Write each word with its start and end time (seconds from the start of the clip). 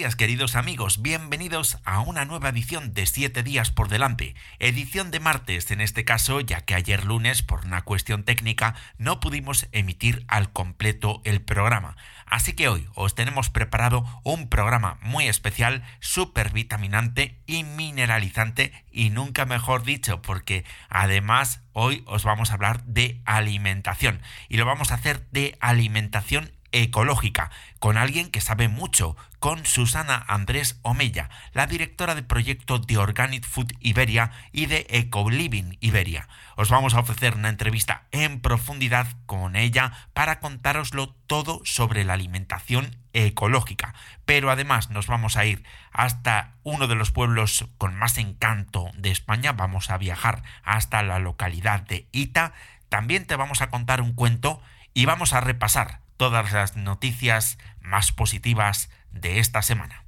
Queridos 0.00 0.56
amigos, 0.56 1.02
bienvenidos 1.02 1.78
a 1.84 2.00
una 2.00 2.24
nueva 2.24 2.48
edición 2.48 2.94
de 2.94 3.04
7 3.04 3.42
días 3.42 3.70
por 3.70 3.90
delante, 3.90 4.34
edición 4.58 5.10
de 5.10 5.20
martes 5.20 5.70
en 5.70 5.82
este 5.82 6.06
caso, 6.06 6.40
ya 6.40 6.62
que 6.62 6.74
ayer 6.74 7.04
lunes 7.04 7.42
por 7.42 7.66
una 7.66 7.82
cuestión 7.82 8.24
técnica 8.24 8.74
no 8.96 9.20
pudimos 9.20 9.68
emitir 9.72 10.24
al 10.26 10.52
completo 10.52 11.20
el 11.24 11.42
programa. 11.42 11.98
Así 12.24 12.54
que 12.54 12.68
hoy 12.68 12.88
os 12.94 13.14
tenemos 13.14 13.50
preparado 13.50 14.06
un 14.24 14.48
programa 14.48 14.98
muy 15.02 15.26
especial, 15.26 15.82
súper 16.00 16.50
vitaminante 16.50 17.42
y 17.46 17.64
mineralizante 17.64 18.72
y 18.90 19.10
nunca 19.10 19.44
mejor 19.44 19.84
dicho, 19.84 20.22
porque 20.22 20.64
además 20.88 21.60
hoy 21.72 22.04
os 22.06 22.24
vamos 22.24 22.50
a 22.50 22.54
hablar 22.54 22.84
de 22.84 23.20
alimentación. 23.26 24.22
Y 24.48 24.56
lo 24.56 24.64
vamos 24.64 24.92
a 24.92 24.94
hacer 24.94 25.28
de 25.30 25.58
alimentación 25.60 26.52
ecológica, 26.72 27.50
con 27.78 27.96
alguien 27.96 28.30
que 28.30 28.40
sabe 28.40 28.68
mucho, 28.68 29.16
con 29.38 29.64
Susana 29.64 30.24
Andrés 30.28 30.78
Omella, 30.82 31.30
la 31.52 31.66
directora 31.66 32.14
de 32.14 32.22
proyecto 32.22 32.78
de 32.78 32.98
Organic 32.98 33.46
Food 33.46 33.72
Iberia 33.80 34.32
y 34.52 34.66
de 34.66 34.86
Ecoliving 34.90 35.78
Iberia. 35.80 36.28
Os 36.56 36.68
vamos 36.68 36.94
a 36.94 37.00
ofrecer 37.00 37.34
una 37.34 37.48
entrevista 37.48 38.04
en 38.12 38.40
profundidad 38.40 39.06
con 39.26 39.56
ella 39.56 39.92
para 40.12 40.40
contároslo 40.40 41.14
todo 41.26 41.62
sobre 41.64 42.04
la 42.04 42.12
alimentación 42.12 42.96
ecológica. 43.12 43.94
Pero 44.24 44.50
además 44.50 44.90
nos 44.90 45.06
vamos 45.06 45.36
a 45.36 45.44
ir 45.46 45.64
hasta 45.90 46.54
uno 46.62 46.86
de 46.86 46.94
los 46.94 47.10
pueblos 47.10 47.66
con 47.78 47.94
más 47.96 48.18
encanto 48.18 48.90
de 48.94 49.10
España, 49.10 49.52
vamos 49.52 49.90
a 49.90 49.98
viajar 49.98 50.42
hasta 50.62 51.02
la 51.02 51.18
localidad 51.18 51.80
de 51.80 52.08
Ita, 52.12 52.52
también 52.88 53.26
te 53.26 53.36
vamos 53.36 53.62
a 53.62 53.70
contar 53.70 54.02
un 54.02 54.12
cuento 54.12 54.60
y 54.92 55.06
vamos 55.06 55.32
a 55.32 55.40
repasar 55.40 55.99
todas 56.20 56.52
las 56.52 56.76
noticias 56.76 57.56
más 57.80 58.12
positivas 58.12 58.90
de 59.10 59.38
esta 59.38 59.62
semana. 59.62 60.04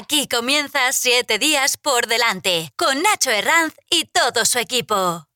Aquí 0.00 0.26
comienza 0.26 0.90
Siete 0.90 1.38
días 1.38 1.76
por 1.76 2.08
delante 2.08 2.72
con 2.76 3.00
Nacho 3.00 3.30
Herranz 3.30 3.74
y 3.88 4.06
todo 4.06 4.46
su 4.46 4.58
equipo. 4.58 5.28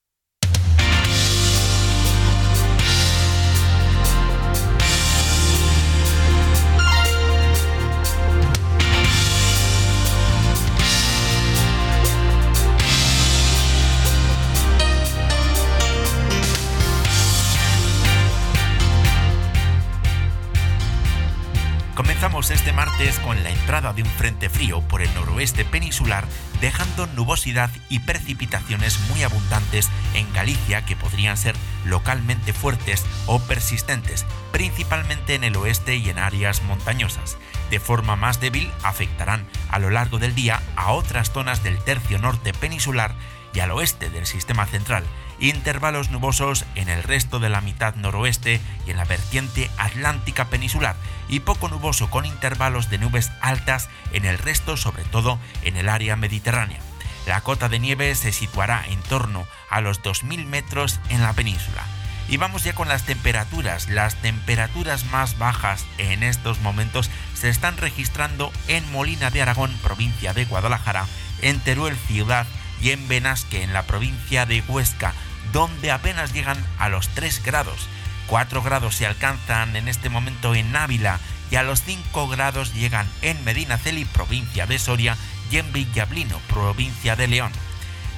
Comenzamos 21.99 22.53
este 22.53 22.73
martes 22.73 23.19
con 23.19 23.43
la 23.43 23.51
entrada 23.51 23.93
de 23.93 24.05
un 24.05 24.09
frente 24.09 24.49
frío 24.49 24.83
por 24.83 25.03
el 25.03 25.13
noroeste 25.15 25.65
peninsular, 25.65 26.25
dejando 26.61 27.09
nubosidad 27.09 27.71
y 27.89 27.99
precipitaciones 27.99 29.01
muy 29.11 29.25
abundantes 29.25 29.91
en 30.15 30.33
Galicia 30.33 30.87
que 30.87 30.95
podrían 30.95 31.37
ser 31.37 31.57
localmente 31.85 32.53
fuertes 32.53 33.05
o 33.27 33.41
persistentes, 33.41 34.27
principalmente 34.53 35.35
en 35.35 35.43
el 35.43 35.57
oeste 35.57 35.97
y 35.97 36.09
en 36.09 36.21
áreas 36.21 36.63
montañosas. 36.63 37.37
De 37.69 37.81
forma 37.81 38.15
más 38.15 38.41
débil 38.41 38.71
afectarán 38.85 39.45
a 39.69 39.81
lo 39.81 39.91
largo 39.91 40.21
del 40.21 40.37
día 40.37 40.63
a 40.77 40.93
otras 40.93 41.33
zonas 41.33 41.65
del 41.65 41.79
tercio 41.83 42.21
norte 42.21 42.53
peninsular 42.53 43.17
y 43.53 43.59
al 43.59 43.73
oeste 43.73 44.09
del 44.09 44.27
sistema 44.27 44.67
central, 44.67 45.03
intervalos 45.41 46.11
nubosos 46.11 46.65
en 46.75 46.89
el 46.89 47.03
resto 47.03 47.39
de 47.39 47.49
la 47.49 47.61
mitad 47.61 47.95
noroeste 47.95 48.61
y 48.87 48.91
en 48.91 48.97
la 48.97 49.05
vertiente 49.05 49.71
atlántica 49.79 50.47
peninsular 50.47 50.97
y 51.29 51.41
poco 51.41 51.69
nuboso 51.69 52.11
con 52.11 52.25
intervalos 52.25 52.91
de 52.91 52.99
nubes 52.99 53.31
altas 53.41 53.89
en 54.13 54.25
el 54.25 54.39
resto, 54.39 54.77
sobre 54.77 55.05
todo 55.05 55.39
en 55.63 55.77
el 55.77 55.89
área 55.89 56.17
mediterránea. 56.17 56.81
La 57.27 57.43
cota 57.43 57.69
de 57.69 57.79
nieve 57.79 58.15
se 58.15 58.33
situará 58.33 58.85
en 58.89 59.01
torno 59.03 59.47
a 59.71 59.81
los 59.81 60.03
2.000 60.03 60.47
metros 60.47 60.99
en 61.11 61.23
la 61.23 61.35
península. 61.35 61.85
Y 62.29 62.37
vamos 62.37 62.65
ya 62.65 62.75
con 62.75 62.89
las 62.89 63.05
temperaturas. 63.05 63.89
Las 63.89 64.15
temperaturas 64.17 65.05
más 65.07 65.39
bajas 65.39 65.87
en 65.99 66.23
estos 66.23 66.61
momentos 66.61 67.11
se 67.35 67.49
están 67.49 67.77
registrando 67.77 68.53
en 68.67 68.91
Molina 68.93 69.31
de 69.31 69.43
Aragón, 69.43 69.75
provincia 69.83 70.35
de 70.35 70.45
Guadalajara, 70.45 71.07
en 71.41 71.61
Teruel, 71.61 71.97
ciudad, 71.97 72.47
y 72.81 72.91
en 72.91 73.09
Benasque, 73.09 73.63
en 73.63 73.73
la 73.73 73.83
provincia 73.83 74.47
de 74.47 74.63
Huesca, 74.67 75.15
donde 75.53 75.91
apenas 75.91 76.33
llegan 76.33 76.63
a 76.79 76.89
los 76.89 77.09
3 77.11 77.43
grados. 77.45 77.89
4 78.29 78.63
grados 78.63 78.95
se 78.95 79.07
alcanzan 79.07 79.75
en 79.77 79.89
este 79.89 80.11
momento 80.11 80.55
en 80.55 80.75
Ávila 80.77 81.19
y 81.51 81.57
a 81.57 81.63
los 81.63 81.83
5 81.83 82.29
grados 82.29 82.75
llegan 82.75 83.09
en 83.23 83.43
Medinaceli, 83.45 84.05
provincia 84.05 84.67
de 84.67 84.79
Soria, 84.79 85.17
y 85.51 85.57
en 85.57 85.73
Villablino, 85.73 86.39
provincia 86.49 87.17
de 87.17 87.27
León. 87.27 87.53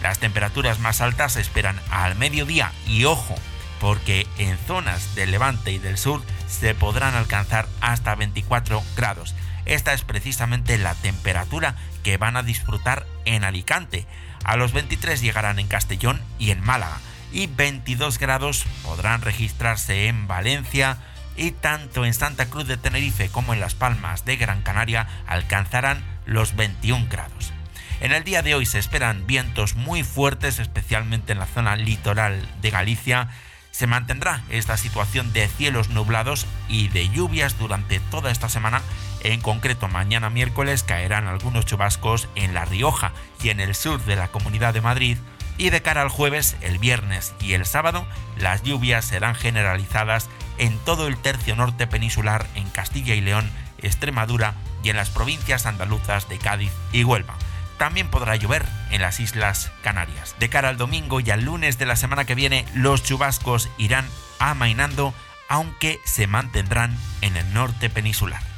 Las 0.03 0.19
temperaturas 0.19 0.81
más 0.81 1.01
altas 1.01 1.35
se 1.35 1.41
esperan 1.41 1.81
al 1.91 2.17
mediodía 2.17 2.73
y 2.89 3.05
ojo, 3.05 3.37
porque 3.81 4.27
en 4.39 4.59
zonas 4.67 5.15
del 5.15 5.31
levante 5.31 5.71
y 5.71 5.79
del 5.79 5.97
sur 5.97 6.23
se 6.49 6.75
podrán 6.75 7.15
alcanzar 7.15 7.69
hasta 7.81 8.17
24 8.17 8.83
grados. 8.97 9.35
Esta 9.65 9.93
es 9.93 10.03
precisamente 10.03 10.77
la 10.79 10.95
temperatura 10.95 11.77
que 12.03 12.17
van 12.17 12.37
a 12.37 12.43
disfrutar 12.43 13.07
en 13.27 13.45
Alicante. 13.45 14.07
A 14.43 14.57
los 14.57 14.73
23 14.73 15.21
llegarán 15.21 15.59
en 15.59 15.69
Castellón 15.69 16.21
y 16.39 16.51
en 16.51 16.61
Málaga 16.65 16.99
y 17.33 17.47
22 17.47 18.19
grados 18.19 18.65
podrán 18.83 19.23
registrarse 19.23 20.07
en 20.07 20.27
Valencia 20.27 20.99
y 21.37 21.53
tanto 21.53 22.05
en 22.05 22.15
Santa 22.15 22.47
Cruz 22.47 22.67
de 22.67 22.77
Tenerife 22.77 23.29
como 23.29 23.55
en 23.55 23.61
Las 23.61 23.75
Palmas 23.75 24.25
de 24.25 24.37
Gran 24.37 24.63
Canaria 24.63 25.07
alcanzarán 25.27 26.05
los 26.27 26.57
21 26.57 27.07
grados. 27.11 27.53
En 28.01 28.13
el 28.13 28.25
día 28.25 28.43
de 28.43 28.55
hoy 28.55 28.65
se 28.65 28.79
esperan 28.79 29.27
vientos 29.27 29.75
muy 29.75 30.03
fuertes, 30.05 30.59
especialmente 30.59 31.33
en 31.33 31.39
la 31.39 31.47
zona 31.47 31.77
litoral 31.77 32.49
de 32.63 32.71
Galicia. 32.71 33.29
Se 33.73 33.87
mantendrá 33.87 34.43
esta 34.49 34.77
situación 34.79 35.33
de 35.33 35.49
cielos 35.49 35.91
nublados 35.91 36.47
y 36.69 36.89
de 36.89 37.11
lluvias 37.11 37.59
durante 37.59 38.01
toda 38.01 38.31
esta 38.31 38.49
semana. 38.49 38.81
En 39.23 39.41
concreto, 39.41 39.87
mañana 39.87 40.31
miércoles 40.31 40.83
caerán 40.83 41.27
algunos 41.27 41.67
chubascos 41.67 42.29
en 42.37 42.55
La 42.55 42.65
Rioja 42.65 43.13
y 43.43 43.51
en 43.51 43.61
el 43.61 43.75
sur 43.75 44.03
de 44.05 44.17
la 44.17 44.29
Comunidad 44.29 44.73
de 44.73 44.81
Madrid, 44.81 45.19
y 45.61 45.69
de 45.69 45.83
cara 45.83 46.01
al 46.01 46.09
jueves, 46.09 46.57
el 46.63 46.79
viernes 46.79 47.35
y 47.39 47.53
el 47.53 47.67
sábado, 47.67 48.07
las 48.39 48.63
lluvias 48.63 49.05
serán 49.05 49.35
generalizadas 49.35 50.31
en 50.57 50.79
todo 50.79 51.07
el 51.07 51.19
tercio 51.19 51.55
norte 51.55 51.87
peninsular, 51.87 52.47
en 52.55 52.71
Castilla 52.71 53.15
y 53.15 53.21
León, 53.21 53.51
Extremadura 53.77 54.55
y 54.83 54.89
en 54.89 54.97
las 54.97 55.11
provincias 55.11 55.67
andaluzas 55.67 56.31
de 56.31 56.39
Cádiz 56.39 56.73
y 56.93 57.05
Huelva. 57.05 57.35
También 57.77 58.09
podrá 58.09 58.37
llover 58.37 58.65
en 58.91 59.03
las 59.03 59.21
Islas 59.21 59.71
Canarias. 59.83 60.35
De 60.39 60.49
cara 60.49 60.71
al 60.71 60.79
domingo 60.79 61.21
y 61.21 61.31
al 61.31 61.45
lunes 61.45 61.77
de 61.77 61.85
la 61.85 61.97
semana 61.97 62.25
que 62.25 62.35
viene, 62.35 62.65
los 62.73 63.03
chubascos 63.03 63.69
irán 63.77 64.09
amainando, 64.39 65.13
aunque 65.51 66.01
se 66.07 66.27
mantendrán 66.27 66.97
en 67.21 67.37
el 67.37 67.53
norte 67.53 67.91
peninsular. 67.91 68.50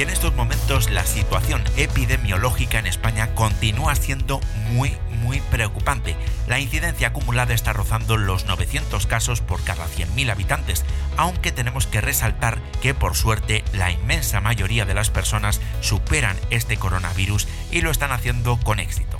Y 0.00 0.02
en 0.02 0.08
estos 0.08 0.34
momentos 0.34 0.88
la 0.88 1.04
situación 1.04 1.62
epidemiológica 1.76 2.78
en 2.78 2.86
España 2.86 3.34
continúa 3.34 3.94
siendo 3.94 4.40
muy, 4.70 4.96
muy 5.20 5.42
preocupante. 5.50 6.16
La 6.48 6.58
incidencia 6.58 7.08
acumulada 7.08 7.52
está 7.52 7.74
rozando 7.74 8.16
los 8.16 8.46
900 8.46 9.06
casos 9.06 9.42
por 9.42 9.62
cada 9.62 9.84
100.000 9.86 10.30
habitantes, 10.30 10.86
aunque 11.18 11.52
tenemos 11.52 11.86
que 11.86 12.00
resaltar 12.00 12.62
que 12.80 12.94
por 12.94 13.14
suerte 13.14 13.62
la 13.74 13.90
inmensa 13.90 14.40
mayoría 14.40 14.86
de 14.86 14.94
las 14.94 15.10
personas 15.10 15.60
superan 15.82 16.38
este 16.48 16.78
coronavirus 16.78 17.46
y 17.70 17.82
lo 17.82 17.90
están 17.90 18.10
haciendo 18.10 18.58
con 18.58 18.80
éxito. 18.80 19.19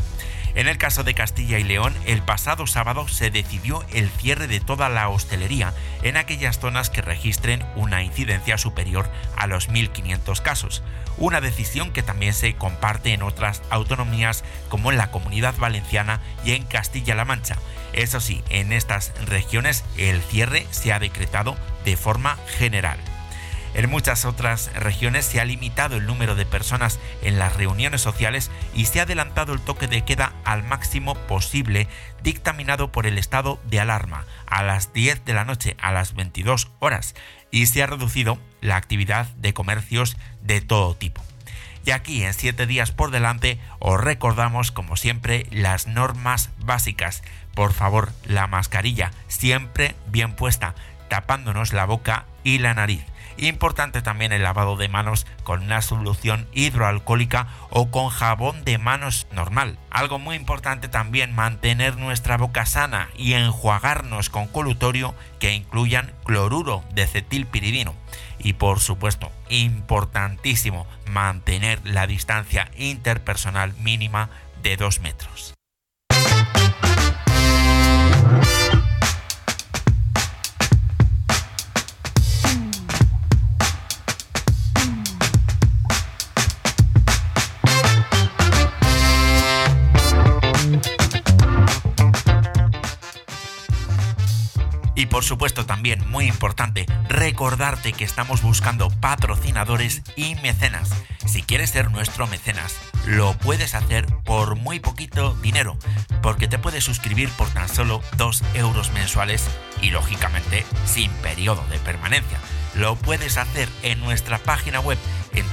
En 0.55 0.67
el 0.67 0.79
caso 0.79 1.05
de 1.05 1.15
Castilla 1.15 1.59
y 1.59 1.65
León, 1.65 1.95
el 2.07 2.23
pasado 2.23 2.67
sábado 2.67 3.07
se 3.09 3.31
decidió 3.31 3.85
el 3.93 4.11
cierre 4.11 4.47
de 4.47 4.61
toda 4.61 4.89
la 4.89 5.09
hostelería 5.09 5.73
en 6.03 6.17
aquellas 6.17 6.59
zonas 6.59 6.91
que 6.91 7.03
registren 7.03 7.65
una 7.77 8.03
incidencia 8.03 8.59
superior 8.59 9.09
a 9.37 9.47
los 9.47 9.71
1.500 9.71 10.43
casos, 10.43 10.83
una 11.19 11.41
decisión 11.41 11.93
que 11.93 12.03
también 12.03 12.35
se 12.35 12.55
comparte 12.55 13.13
en 13.13 13.23
otras 13.23 13.63
autonomías 13.71 14.45
como 14.69 14.91
en 14.91 14.99
la 14.99 15.11
Comunidad 15.11 15.55
Valenciana 15.59 16.21
y 16.45 16.53
en 16.53 16.65
Castilla-La 16.65 17.25
Mancha. 17.25 17.57
Eso 17.93 18.21
sí, 18.21 18.43
en 18.51 18.73
estas 18.73 19.13
regiones 19.27 19.85
el 19.97 20.21
cierre 20.21 20.67
se 20.71 20.93
ha 20.93 20.99
decretado 20.99 21.57
de 21.85 21.97
forma 21.97 22.37
general. 22.59 22.99
En 23.75 23.89
muchas 23.89 24.25
otras 24.25 24.73
regiones 24.75 25.25
se 25.25 25.41
ha 25.41 25.45
limitado 25.45 25.97
el 25.97 26.07
número 26.07 26.35
de 26.35 26.45
personas 26.45 26.99
en 27.23 27.39
las 27.39 27.57
reuniones 27.57 28.01
sociales 28.01 28.51
y 28.75 28.87
se 28.87 29.01
ha 29.01 29.05
adelantado 29.05 29.53
el 29.53 29.61
toque 29.61 29.87
de 29.87 30.03
queda 30.03 30.33
al 30.45 30.65
máximo 30.65 31.15
posible 31.15 31.87
dictaminado 32.23 32.91
por 32.91 33.07
el 33.07 33.17
estado 33.17 33.61
de 33.65 33.81
alarma 33.81 34.27
a 34.47 34.63
las 34.63 34.93
10 34.93 35.25
de 35.25 35.35
la 35.35 35.45
noche 35.45 35.77
a 35.81 35.93
las 35.93 36.15
22 36.15 36.71
horas 36.81 37.15
y 37.51 37.67
se 37.67 37.83
ha 37.83 37.87
reducido 37.87 38.39
la 38.61 38.77
actividad 38.77 39.27
de 39.37 39.55
comercios 39.55 40.17
de 40.43 40.61
todo 40.61 40.95
tipo. 40.95 41.23
Y 41.85 41.93
aquí 41.93 42.25
en 42.25 42.35
7 42.35 42.67
días 42.67 42.93
por 42.93 43.11
delante 43.11 43.59
os 43.79 44.01
recordamos 44.01 44.71
como 44.71 44.97
siempre 44.97 45.47
las 45.51 45.87
normas 45.87 46.51
básicas. 46.59 47.23
Por 47.55 47.73
favor, 47.73 48.13
la 48.25 48.47
mascarilla 48.47 49.13
siempre 49.29 49.95
bien 50.09 50.35
puesta, 50.35 50.75
tapándonos 51.09 51.73
la 51.73 51.87
boca 51.87 52.27
y 52.45 52.59
la 52.59 52.75
nariz. 52.75 53.05
Importante 53.41 54.03
también 54.03 54.33
el 54.33 54.43
lavado 54.43 54.77
de 54.77 54.89
manos 54.89 55.27
con 55.45 55.63
una 55.63 55.81
solución 55.81 56.47
hidroalcohólica 56.53 57.49
o 57.71 57.91
con 57.91 58.11
jabón 58.11 58.65
de 58.65 58.77
manos 58.77 59.27
normal. 59.33 59.79
Algo 59.91 60.19
muy 60.19 60.37
importante 60.37 60.89
también 60.89 61.35
mantener 61.35 61.97
nuestra 61.97 62.37
boca 62.37 62.67
sana 62.67 63.09
y 63.17 63.33
enjuagarnos 63.33 64.29
con 64.29 64.47
colutorio 64.47 65.15
que 65.39 65.55
incluyan 65.55 66.13
cloruro 66.25 66.85
de 66.93 67.07
cetilpiridino. 67.07 67.95
Y 68.39 68.53
por 68.53 68.79
supuesto, 68.81 69.33
importantísimo 69.49 70.87
mantener 71.07 71.81
la 71.85 72.07
distancia 72.07 72.71
interpersonal 72.77 73.73
mínima 73.79 74.29
de 74.63 74.77
2 74.77 75.01
metros. 75.01 75.55
Por 95.11 95.25
supuesto 95.25 95.67
también, 95.67 96.09
muy 96.09 96.27
importante, 96.27 96.87
recordarte 97.09 97.93
que 97.93 98.05
estamos 98.05 98.43
buscando 98.43 98.89
patrocinadores 98.89 100.03
y 100.17 100.37
mecenas. 100.37 100.91
Si 101.27 101.43
quieres 101.43 101.71
ser 101.71 101.91
nuestro 101.91 102.27
mecenas, 102.29 102.77
lo 103.07 103.35
puedes 103.35 103.75
hacer 103.75 104.07
por 104.25 104.57
muy 104.57 104.81
poquito 104.81 105.35
dinero, 105.43 105.77
porque 106.23 106.49
te 106.49 106.59
puedes 106.59 106.85
suscribir 106.85 107.29
por 107.31 107.49
tan 107.49 107.69
solo 107.69 108.03
2 108.17 108.43
euros 108.55 108.93
mensuales 108.93 109.45
y 109.83 109.91
lógicamente 109.91 110.65
sin 110.87 111.11
periodo 111.15 111.65
de 111.71 111.79
permanencia. 111.81 112.39
Lo 112.75 112.97
puedes 112.97 113.37
hacer 113.37 113.69
en 113.83 114.01
nuestra 114.01 114.39
página 114.39 114.81
web 114.81 114.97
en 115.35 115.47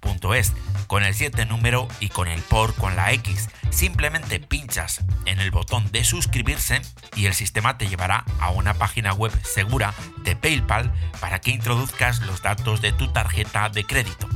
www.7diaspordelante.es 0.00 0.52
con 0.86 1.04
el 1.04 1.14
7 1.14 1.46
número 1.46 1.88
y 2.00 2.08
con 2.08 2.28
el 2.28 2.40
por 2.42 2.74
con 2.74 2.96
la 2.96 3.12
X. 3.12 3.48
Simplemente 3.70 4.40
pinchas 4.40 5.04
en 5.26 5.40
el 5.40 5.50
botón 5.50 5.90
de 5.92 6.04
suscribirse 6.04 6.82
y 7.14 7.26
el 7.26 7.34
sistema 7.34 7.78
te 7.78 7.88
llevará 7.88 8.24
a 8.40 8.50
una 8.50 8.74
página 8.74 9.12
web 9.12 9.32
segura 9.44 9.94
de 10.24 10.36
PayPal 10.36 10.92
para 11.20 11.40
que 11.40 11.52
introduzcas 11.52 12.20
los 12.22 12.42
datos 12.42 12.80
de 12.80 12.92
tu 12.92 13.12
tarjeta 13.12 13.68
de 13.68 13.84
crédito. 13.84 14.28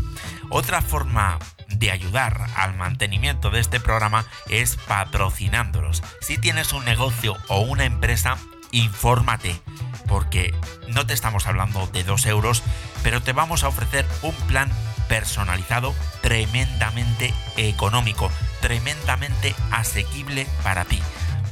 Otra 0.51 0.83
forma 0.83 1.39
de 1.69 1.91
ayudar 1.91 2.47
al 2.55 2.77
mantenimiento 2.77 3.51
de 3.51 3.61
este 3.61 3.81
programa 3.81 4.25
es 4.49 4.77
patrocinándolos. 4.77 6.03
Si 6.21 6.39
tienes 6.39 6.73
un 6.73 6.85
negocio 6.85 7.37
o 7.49 7.61
una 7.61 7.85
empresa, 7.85 8.39
infórmate, 8.71 9.61
porque 10.07 10.55
no 10.89 11.07
te 11.07 11.15
estamos 11.15 11.47
hablando 11.47 11.87
de 11.89 12.05
2 12.05 12.27
euros, 12.27 12.63
pero 13.03 13.23
te 13.23 13.33
vamos 13.33 13.65
a 13.65 13.69
ofrecer 13.69 14.07
un 14.23 14.35
plan 14.47 14.71
personalizado 15.09 15.95
tremendamente 16.23 17.35
económico, 17.57 18.31
tremendamente 18.61 19.55
asequible 19.71 20.47
para 20.63 20.85
ti. 20.85 21.01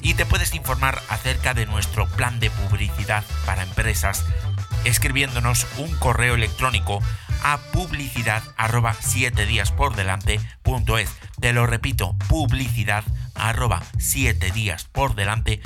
Y 0.00 0.14
te 0.14 0.26
puedes 0.26 0.54
informar 0.54 1.00
acerca 1.08 1.54
de 1.54 1.66
nuestro 1.66 2.06
plan 2.06 2.40
de 2.40 2.50
publicidad 2.50 3.24
para 3.46 3.62
empresas 3.62 4.24
escribiéndonos 4.84 5.66
un 5.78 5.94
correo 5.98 6.34
electrónico 6.34 7.00
a 7.44 7.58
publicidad 7.72 8.42
arroba 8.56 8.94
7 8.98 9.46
días 9.46 9.72
por 9.72 9.96
delante 9.96 10.40
es. 10.98 11.10
Te 11.40 11.52
lo 11.52 11.66
repito, 11.66 12.16
publicidad 12.28 13.04
arroba 13.48 13.82
7 13.98 14.50
días 14.52 14.84
por 14.84 15.14
delante 15.14 15.60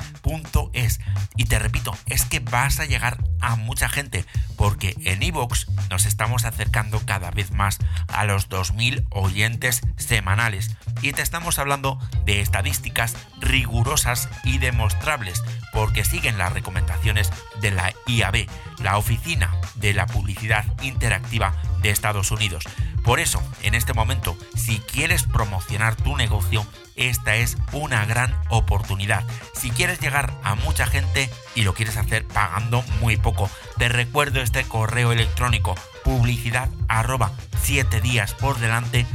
es. 0.73 0.99
Y 1.35 1.45
te 1.45 1.59
repito, 1.59 1.95
es 2.05 2.25
que 2.25 2.39
vas 2.39 2.79
a 2.79 2.85
llegar 2.85 3.17
a 3.41 3.55
mucha 3.55 3.89
gente 3.89 4.25
porque 4.55 4.95
en 5.03 5.21
iVoox 5.21 5.67
nos 5.89 6.05
estamos 6.05 6.45
acercando 6.45 6.99
cada 7.05 7.31
vez 7.31 7.51
más 7.51 7.77
a 8.07 8.25
los 8.25 8.49
2.000 8.49 9.05
oyentes 9.11 9.81
semanales. 9.97 10.75
Y 11.01 11.13
te 11.13 11.21
estamos 11.21 11.59
hablando 11.59 11.99
de 12.25 12.41
estadísticas 12.41 13.15
rigurosas 13.39 14.29
y 14.43 14.57
demostrables 14.57 15.43
porque 15.73 16.03
siguen 16.03 16.37
las 16.37 16.53
recomendaciones 16.53 17.31
de 17.61 17.71
la 17.71 17.93
IAB, 18.07 18.47
la 18.79 18.97
Oficina 18.97 19.51
de 19.75 19.93
la 19.93 20.07
Publicidad 20.07 20.65
Interactiva 20.81 21.53
de 21.81 21.89
Estados 21.89 22.31
Unidos. 22.31 22.63
Por 23.03 23.19
eso, 23.19 23.41
en 23.63 23.75
este 23.75 23.93
momento, 23.93 24.37
si 24.55 24.79
quieres 24.79 25.23
promocionar 25.23 25.95
tu 25.95 26.17
negocio, 26.17 26.65
esta 26.95 27.35
es 27.35 27.57
una 27.71 28.05
gran 28.05 28.35
oportunidad. 28.49 29.23
Si 29.53 29.69
quieres 29.69 29.99
llegar 29.99 30.33
a 30.43 30.55
mucha 30.55 30.87
gente 30.87 31.29
y 31.55 31.61
lo 31.61 31.73
quieres 31.73 31.97
hacer 31.97 32.25
pagando 32.27 32.83
muy 32.99 33.17
poco, 33.17 33.49
te 33.77 33.89
recuerdo 33.89 34.41
este 34.41 34.63
correo 34.63 35.11
electrónico 35.11 35.75
publicidad 36.03 36.69
arroba 36.87 37.31
7 37.63 38.01
días 38.01 38.33
por 38.33 38.57
delante 38.59 39.05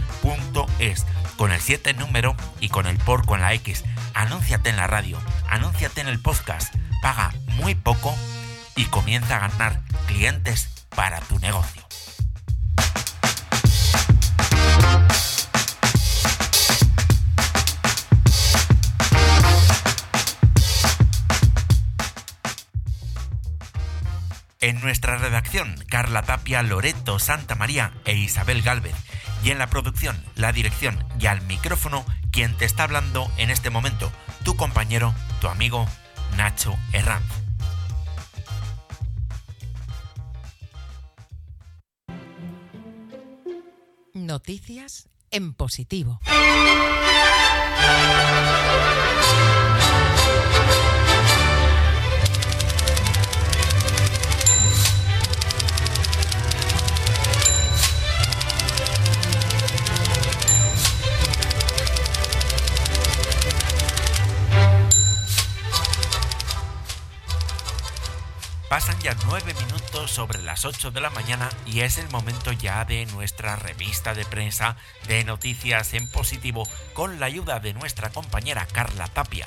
es 0.79 1.07
con 1.37 1.53
el 1.53 1.61
7 1.61 1.95
número 1.95 2.37
y 2.61 2.69
con 2.69 2.87
el 2.87 2.99
por 2.99 3.25
con 3.27 3.41
la 3.41 3.55
X. 3.55 3.85
Anúnciate 4.15 4.71
en 4.71 4.77
la 4.77 4.87
radio, 4.87 5.19
anúnciate 5.49 6.01
en 6.01 6.09
el 6.09 6.21
podcast, 6.21 6.75
paga 7.01 7.33
muy 7.57 7.75
poco 7.75 8.15
y 8.77 8.85
comienza 8.87 9.37
a 9.37 9.49
ganar 9.49 9.81
clientes 10.07 10.87
para 10.95 11.21
tu 11.21 11.39
negocio. 11.39 11.82
En 24.63 24.81
nuestra 24.81 25.19
redacción, 25.19 25.75
Carla 25.89 26.23
Tapia, 26.23 26.63
Loreto, 26.63 27.19
Santa 27.19 27.57
María 27.57 27.93
e 28.05 28.15
Isabel 28.15 28.63
Galvez. 28.63 28.95
Y 29.43 29.51
en 29.51 29.59
la 29.59 29.67
producción, 29.67 30.25
la 30.37 30.53
dirección 30.53 31.05
y 31.19 31.27
al 31.27 31.43
micrófono, 31.43 32.07
quien 32.31 32.57
te 32.57 32.65
está 32.65 32.85
hablando 32.85 33.29
en 33.39 33.51
este 33.51 33.71
momento, 33.71 34.13
tu 34.45 34.55
compañero, 34.57 35.15
tu 35.41 35.49
amigo 35.49 35.89
Nacho 36.37 36.79
Herranz. 36.93 37.42
Noticias 44.33 45.11
en 45.31 45.53
positivo. 45.53 46.19
Pasan 68.71 68.99
ya 69.03 69.15
nueve 69.27 69.53
minutos 69.53 69.82
sobre 69.93 70.43
las 70.43 70.65
8 70.65 70.91
de 70.91 71.03
la 71.03 71.11
mañana 71.11 71.51
y 71.67 71.81
es 71.81 71.99
el 71.99 72.09
momento 72.09 72.51
ya 72.51 72.85
de 72.87 73.05
nuestra 73.07 73.57
revista 73.57 74.15
de 74.15 74.25
prensa 74.25 74.77
de 75.07 75.23
noticias 75.23 75.93
en 75.93 76.11
positivo 76.11 76.67
con 76.95 77.21
la 77.21 77.27
ayuda 77.27 77.61
de 77.61 77.75
nuestra 77.75 78.11
compañera 78.11 78.67
Carla 78.73 79.07
Tapia. 79.09 79.47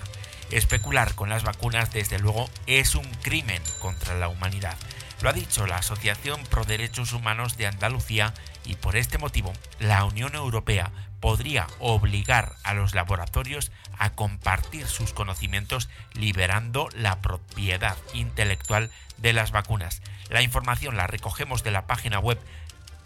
Especular 0.51 1.15
con 1.15 1.29
las 1.29 1.43
vacunas 1.43 1.91
desde 1.91 2.19
luego 2.19 2.47
es 2.67 2.93
un 2.93 3.09
crimen 3.23 3.61
contra 3.79 4.15
la 4.15 4.27
humanidad. 4.27 4.77
Lo 5.21 5.29
ha 5.29 5.33
dicho 5.33 5.65
la 5.65 5.77
Asociación 5.77 6.43
Pro 6.43 6.63
Derechos 6.63 7.13
Humanos 7.13 7.57
de 7.57 7.65
Andalucía 7.65 8.33
y 8.65 8.75
por 8.75 8.95
este 8.95 9.17
motivo 9.17 9.51
la 9.79 10.05
Unión 10.05 10.35
Europea 10.35 10.91
podría 11.19 11.65
obligar 11.79 12.55
a 12.63 12.75
los 12.75 12.93
laboratorios 12.93 13.71
a 13.97 14.11
compartir 14.11 14.85
sus 14.85 15.11
conocimientos 15.11 15.89
liberando 16.13 16.87
la 16.93 17.19
propiedad 17.21 17.97
intelectual 18.13 18.91
de 19.17 19.33
las 19.33 19.51
vacunas. 19.51 20.01
La 20.29 20.41
información 20.41 20.97
la 20.97 21.07
recogemos 21.07 21.63
de 21.63 21.71
la 21.71 21.87
página 21.87 22.19
web 22.19 22.39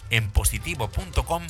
en 0.09 0.29
positivo.com 0.31 1.43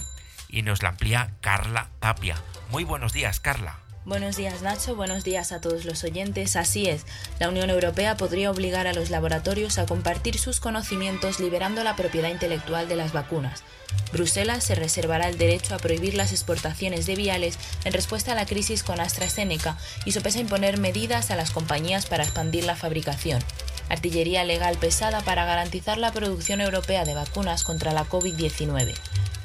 y 0.49 0.61
nos 0.63 0.83
la 0.83 0.89
amplía 0.89 1.31
Carla 1.41 1.89
Tapia. 1.99 2.35
Muy 2.71 2.83
buenos 2.83 3.13
días, 3.13 3.39
Carla. 3.39 3.79
Buenos 4.05 4.38
días 4.38 4.63
Nacho, 4.63 4.95
buenos 4.95 5.23
días 5.23 5.51
a 5.51 5.61
todos 5.61 5.85
los 5.85 6.03
oyentes. 6.03 6.55
Así 6.55 6.88
es, 6.88 7.05
la 7.39 7.49
Unión 7.49 7.69
Europea 7.69 8.17
podría 8.17 8.49
obligar 8.49 8.88
a 8.88 8.93
los 8.93 9.11
laboratorios 9.11 9.77
a 9.77 9.85
compartir 9.85 10.39
sus 10.39 10.59
conocimientos 10.59 11.39
liberando 11.39 11.83
la 11.83 11.95
propiedad 11.95 12.29
intelectual 12.29 12.88
de 12.88 12.95
las 12.95 13.11
vacunas. 13.13 13.63
Bruselas 14.11 14.63
se 14.63 14.75
reservará 14.75 15.27
el 15.27 15.38
derecho 15.38 15.75
a 15.75 15.79
prohibir 15.79 16.15
las 16.15 16.31
exportaciones 16.31 17.05
de 17.05 17.15
viales 17.15 17.59
en 17.83 17.93
respuesta 17.93 18.31
a 18.31 18.35
la 18.35 18.45
crisis 18.45 18.83
con 18.83 18.99
AstraZeneca 18.99 19.77
y 20.05 20.13
sopesa 20.13 20.39
imponer 20.39 20.79
medidas 20.79 21.29
a 21.29 21.35
las 21.35 21.51
compañías 21.51 22.07
para 22.07 22.23
expandir 22.23 22.63
la 22.63 22.75
fabricación. 22.75 23.43
Artillería 23.89 24.43
legal 24.43 24.77
pesada 24.77 25.22
para 25.22 25.46
garantizar 25.46 25.98
la 25.98 26.12
producción 26.12 26.62
europea 26.62 27.05
de 27.05 27.15
vacunas 27.15 27.63
contra 27.63 27.91
la 27.91 28.05
COVID-19. 28.05 28.93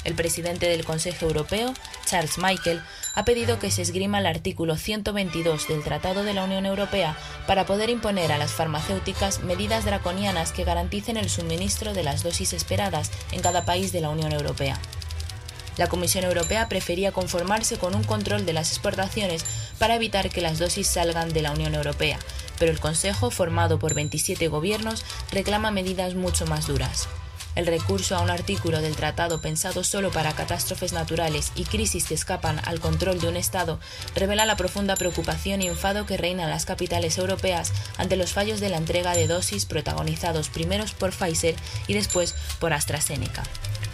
El 0.05 0.15
presidente 0.15 0.69
del 0.69 0.85
Consejo 0.85 1.27
Europeo, 1.27 1.73
Charles 2.05 2.37
Michael, 2.37 2.83
ha 3.15 3.25
pedido 3.25 3.59
que 3.59 3.71
se 3.71 3.83
esgrima 3.83 4.19
el 4.19 4.27
artículo 4.27 4.77
122 4.77 5.67
del 5.69 5.83
Tratado 5.83 6.25
de 6.25 6.35
la 6.35 6.45
Unión 6.45 6.67
Europea 6.67 7.17
para 7.47 7.65
poder 7.65 7.89
imponer 7.89 8.31
a 8.31 8.39
las 8.39 8.53
farmacéuticas 8.53 9.43
medidas 9.43 9.85
draconianas 9.85 10.53
que 10.53 10.65
garanticen 10.65 11.17
el 11.17 11.31
suministro 11.31 11.95
de 11.95 12.03
las 12.03 12.23
dosis 12.23 12.53
esperadas 12.53 13.11
en 13.33 13.41
cada 13.41 13.65
país 13.65 13.93
de 13.93 14.03
la 14.03 14.11
Unión 14.11 14.33
Europea. 14.33 14.79
La 15.77 15.89
Comisión 15.89 16.25
Europea 16.25 16.69
prefería 16.69 17.13
conformarse 17.13 17.79
con 17.79 17.95
un 17.95 18.05
control 18.05 18.47
de 18.47 18.53
las 18.53 18.71
exportaciones 18.71 19.45
para 19.79 19.97
evitar 19.97 20.31
que 20.31 20.41
las 20.41 20.59
dosis 20.59 20.87
salgan 20.87 21.33
de 21.33 21.43
la 21.43 21.53
Unión 21.53 21.75
Europea, 21.75 22.19
pero 22.59 22.71
el 22.71 22.81
Consejo, 22.81 23.31
formado 23.31 23.79
por 23.79 23.95
27 23.95 24.49
gobiernos, 24.49 25.05
reclama 25.33 25.71
medidas 25.71 26.15
mucho 26.15 26.47
más 26.47 26.67
duras. 26.67 27.09
El 27.55 27.67
recurso 27.67 28.17
a 28.17 28.21
un 28.21 28.31
artículo 28.31 28.81
del 28.81 28.97
tratado 28.97 29.41
pensado 29.41 29.85
solo 29.85 30.11
para 30.11 30.33
catástrofes 30.33 30.93
naturales 30.93 31.53
y 31.55 31.65
crisis 31.65 32.07
que 32.07 32.15
escapan 32.15 32.61
al 32.65 32.81
control 32.81 33.21
de 33.21 33.29
un 33.29 33.37
Estado 33.37 33.79
revela 34.17 34.45
la 34.45 34.57
profunda 34.57 34.97
preocupación 34.97 35.63
y 35.63 35.69
enfado 35.69 36.05
que 36.05 36.17
reina 36.17 36.45
en 36.45 36.51
las 36.51 36.67
capitales 36.67 37.17
europeas 37.17 37.73
ante 37.97 38.17
los 38.17 38.33
fallos 38.33 38.59
de 38.59 38.71
la 38.71 38.79
entrega 38.79 39.15
de 39.15 39.29
dosis 39.29 39.67
protagonizados 39.67 40.49
primero 40.49 40.85
por 40.99 41.13
Pfizer 41.13 41.55
y 41.87 41.95
después 41.95 42.35
por 42.59 42.73
AstraZeneca. 42.73 43.45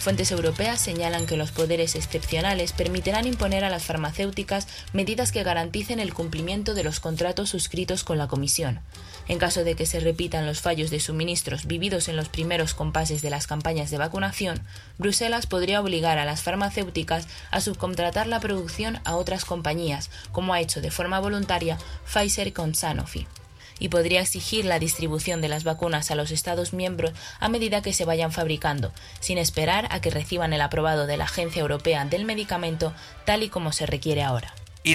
Fuentes 0.00 0.32
europeas 0.32 0.80
señalan 0.80 1.26
que 1.26 1.36
los 1.36 1.50
poderes 1.50 1.94
excepcionales 1.94 2.72
permitirán 2.72 3.26
imponer 3.26 3.64
a 3.64 3.68
las 3.68 3.84
farmacéuticas 3.84 4.66
medidas 4.94 5.30
que 5.30 5.42
garanticen 5.42 6.00
el 6.00 6.14
cumplimiento 6.14 6.72
de 6.72 6.82
los 6.82 7.00
contratos 7.00 7.50
suscritos 7.50 8.02
con 8.02 8.16
la 8.16 8.26
Comisión. 8.26 8.80
En 9.28 9.38
caso 9.38 9.62
de 9.62 9.76
que 9.76 9.84
se 9.84 10.00
repitan 10.00 10.46
los 10.46 10.62
fallos 10.62 10.88
de 10.90 11.00
suministros 11.00 11.66
vividos 11.66 12.08
en 12.08 12.16
los 12.16 12.30
primeros 12.30 12.72
compases 12.72 13.20
de 13.20 13.28
las 13.28 13.46
campañas 13.46 13.90
de 13.90 13.98
vacunación, 13.98 14.62
Bruselas 14.96 15.46
podría 15.46 15.82
obligar 15.82 16.16
a 16.16 16.24
las 16.24 16.42
farmacéuticas 16.42 17.28
a 17.50 17.60
subcontratar 17.60 18.26
la 18.26 18.40
producción 18.40 19.00
a 19.04 19.16
otras 19.16 19.44
compañías, 19.44 20.08
como 20.32 20.54
ha 20.54 20.60
hecho 20.60 20.80
de 20.80 20.90
forma 20.90 21.20
voluntaria 21.20 21.76
Pfizer 22.06 22.54
con 22.54 22.74
Sanofi 22.74 23.26
y 23.80 23.88
podría 23.88 24.20
exigir 24.20 24.64
la 24.64 24.78
distribución 24.78 25.40
de 25.40 25.48
las 25.48 25.64
vacunas 25.64 26.12
a 26.12 26.14
los 26.14 26.30
Estados 26.30 26.72
miembros 26.72 27.12
a 27.40 27.48
medida 27.48 27.82
que 27.82 27.92
se 27.92 28.04
vayan 28.04 28.30
fabricando, 28.30 28.92
sin 29.18 29.38
esperar 29.38 29.88
a 29.90 30.00
que 30.00 30.10
reciban 30.10 30.52
el 30.52 30.60
aprobado 30.60 31.08
de 31.08 31.16
la 31.16 31.24
Agencia 31.24 31.62
Europea 31.62 32.04
del 32.04 32.24
Medicamento 32.24 32.94
tal 33.24 33.42
y 33.42 33.48
como 33.48 33.72
se 33.72 33.86
requiere 33.86 34.22
ahora. 34.22 34.54
Y 34.82 34.94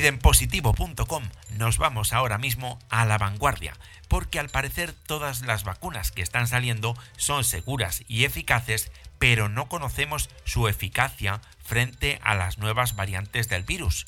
nos 1.52 1.78
vamos 1.78 2.14
ahora 2.14 2.38
mismo 2.38 2.80
a 2.90 3.06
la 3.06 3.18
vanguardia, 3.18 3.74
porque 4.08 4.40
al 4.40 4.50
parecer 4.50 4.94
todas 4.94 5.42
las 5.42 5.64
vacunas 5.64 6.12
que 6.12 6.22
están 6.22 6.48
saliendo 6.48 6.96
son 7.18 7.44
seguras 7.44 8.04
y 8.08 8.24
eficaces, 8.24 8.92
pero 9.20 9.48
no 9.48 9.70
conocemos 9.70 10.30
su 10.44 10.68
eficacia 10.68 11.42
frente 11.64 12.20
a 12.24 12.34
las 12.34 12.58
nuevas 12.58 12.96
variantes 12.96 13.48
del 13.48 13.64
virus. 13.64 14.08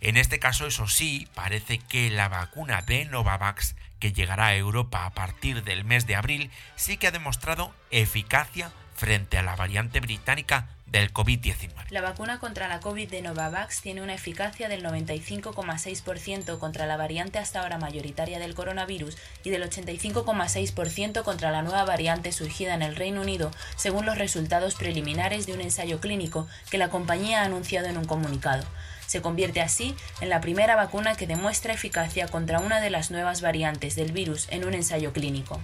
En 0.00 0.16
este 0.16 0.38
caso, 0.38 0.66
eso 0.66 0.88
sí, 0.88 1.28
parece 1.34 1.78
que 1.78 2.10
la 2.10 2.28
vacuna 2.28 2.80
de 2.82 3.04
Novavax, 3.04 3.74
que 3.98 4.12
llegará 4.12 4.46
a 4.46 4.56
Europa 4.56 5.04
a 5.04 5.10
partir 5.10 5.62
del 5.62 5.84
mes 5.84 6.06
de 6.06 6.16
abril, 6.16 6.50
sí 6.74 6.96
que 6.96 7.08
ha 7.08 7.10
demostrado 7.10 7.74
eficacia 7.90 8.72
frente 8.94 9.36
a 9.36 9.42
la 9.42 9.56
variante 9.56 10.00
británica 10.00 10.68
del 10.86 11.12
COVID-19. 11.12 11.72
La 11.90 12.00
vacuna 12.00 12.38
contra 12.40 12.66
la 12.66 12.80
COVID 12.80 13.08
de 13.08 13.22
Novavax 13.22 13.80
tiene 13.80 14.02
una 14.02 14.14
eficacia 14.14 14.68
del 14.68 14.82
95,6% 14.84 16.58
contra 16.58 16.86
la 16.86 16.96
variante 16.96 17.38
hasta 17.38 17.60
ahora 17.60 17.78
mayoritaria 17.78 18.38
del 18.38 18.54
coronavirus 18.54 19.16
y 19.44 19.50
del 19.50 19.62
85,6% 19.62 21.22
contra 21.22 21.50
la 21.50 21.62
nueva 21.62 21.84
variante 21.84 22.32
surgida 22.32 22.74
en 22.74 22.82
el 22.82 22.96
Reino 22.96 23.20
Unido, 23.20 23.50
según 23.76 24.06
los 24.06 24.18
resultados 24.18 24.74
preliminares 24.74 25.46
de 25.46 25.52
un 25.52 25.60
ensayo 25.60 26.00
clínico 26.00 26.48
que 26.70 26.78
la 26.78 26.88
compañía 26.88 27.42
ha 27.42 27.44
anunciado 27.44 27.88
en 27.88 27.98
un 27.98 28.06
comunicado. 28.06 28.64
Se 29.10 29.20
convierte 29.20 29.60
así 29.60 29.96
en 30.20 30.28
la 30.28 30.40
primera 30.40 30.76
vacuna 30.76 31.16
que 31.16 31.26
demuestra 31.26 31.72
eficacia 31.72 32.28
contra 32.28 32.60
una 32.60 32.80
de 32.80 32.90
las 32.90 33.10
nuevas 33.10 33.40
variantes 33.40 33.96
del 33.96 34.12
virus 34.12 34.46
en 34.52 34.64
un 34.64 34.72
ensayo 34.72 35.12
clínico. 35.12 35.60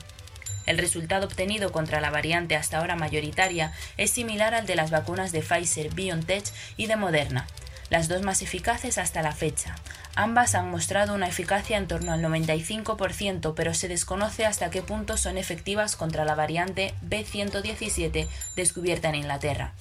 El 0.66 0.78
resultado 0.78 1.28
obtenido 1.28 1.70
contra 1.70 2.00
la 2.00 2.10
variante 2.10 2.56
hasta 2.56 2.78
ahora 2.78 2.96
mayoritaria 2.96 3.72
es 3.98 4.10
similar 4.10 4.52
al 4.52 4.66
de 4.66 4.74
las 4.74 4.90
vacunas 4.90 5.30
de 5.30 5.42
Pfizer, 5.42 5.94
BioNTech 5.94 6.44
y 6.76 6.88
de 6.88 6.96
Moderna, 6.96 7.46
las 7.88 8.08
dos 8.08 8.22
más 8.22 8.42
eficaces 8.42 8.98
hasta 8.98 9.22
la 9.22 9.30
fecha. 9.30 9.76
Ambas 10.16 10.56
han 10.56 10.68
mostrado 10.68 11.14
una 11.14 11.28
eficacia 11.28 11.76
en 11.76 11.86
torno 11.86 12.10
al 12.12 12.22
95%, 12.22 13.54
pero 13.54 13.74
se 13.74 13.86
desconoce 13.86 14.44
hasta 14.44 14.70
qué 14.70 14.82
punto 14.82 15.16
son 15.16 15.38
efectivas 15.38 15.94
contra 15.94 16.24
la 16.24 16.34
variante 16.34 16.94
B117 17.08 18.26
descubierta 18.56 19.10
en 19.10 19.14
Inglaterra. 19.14 19.72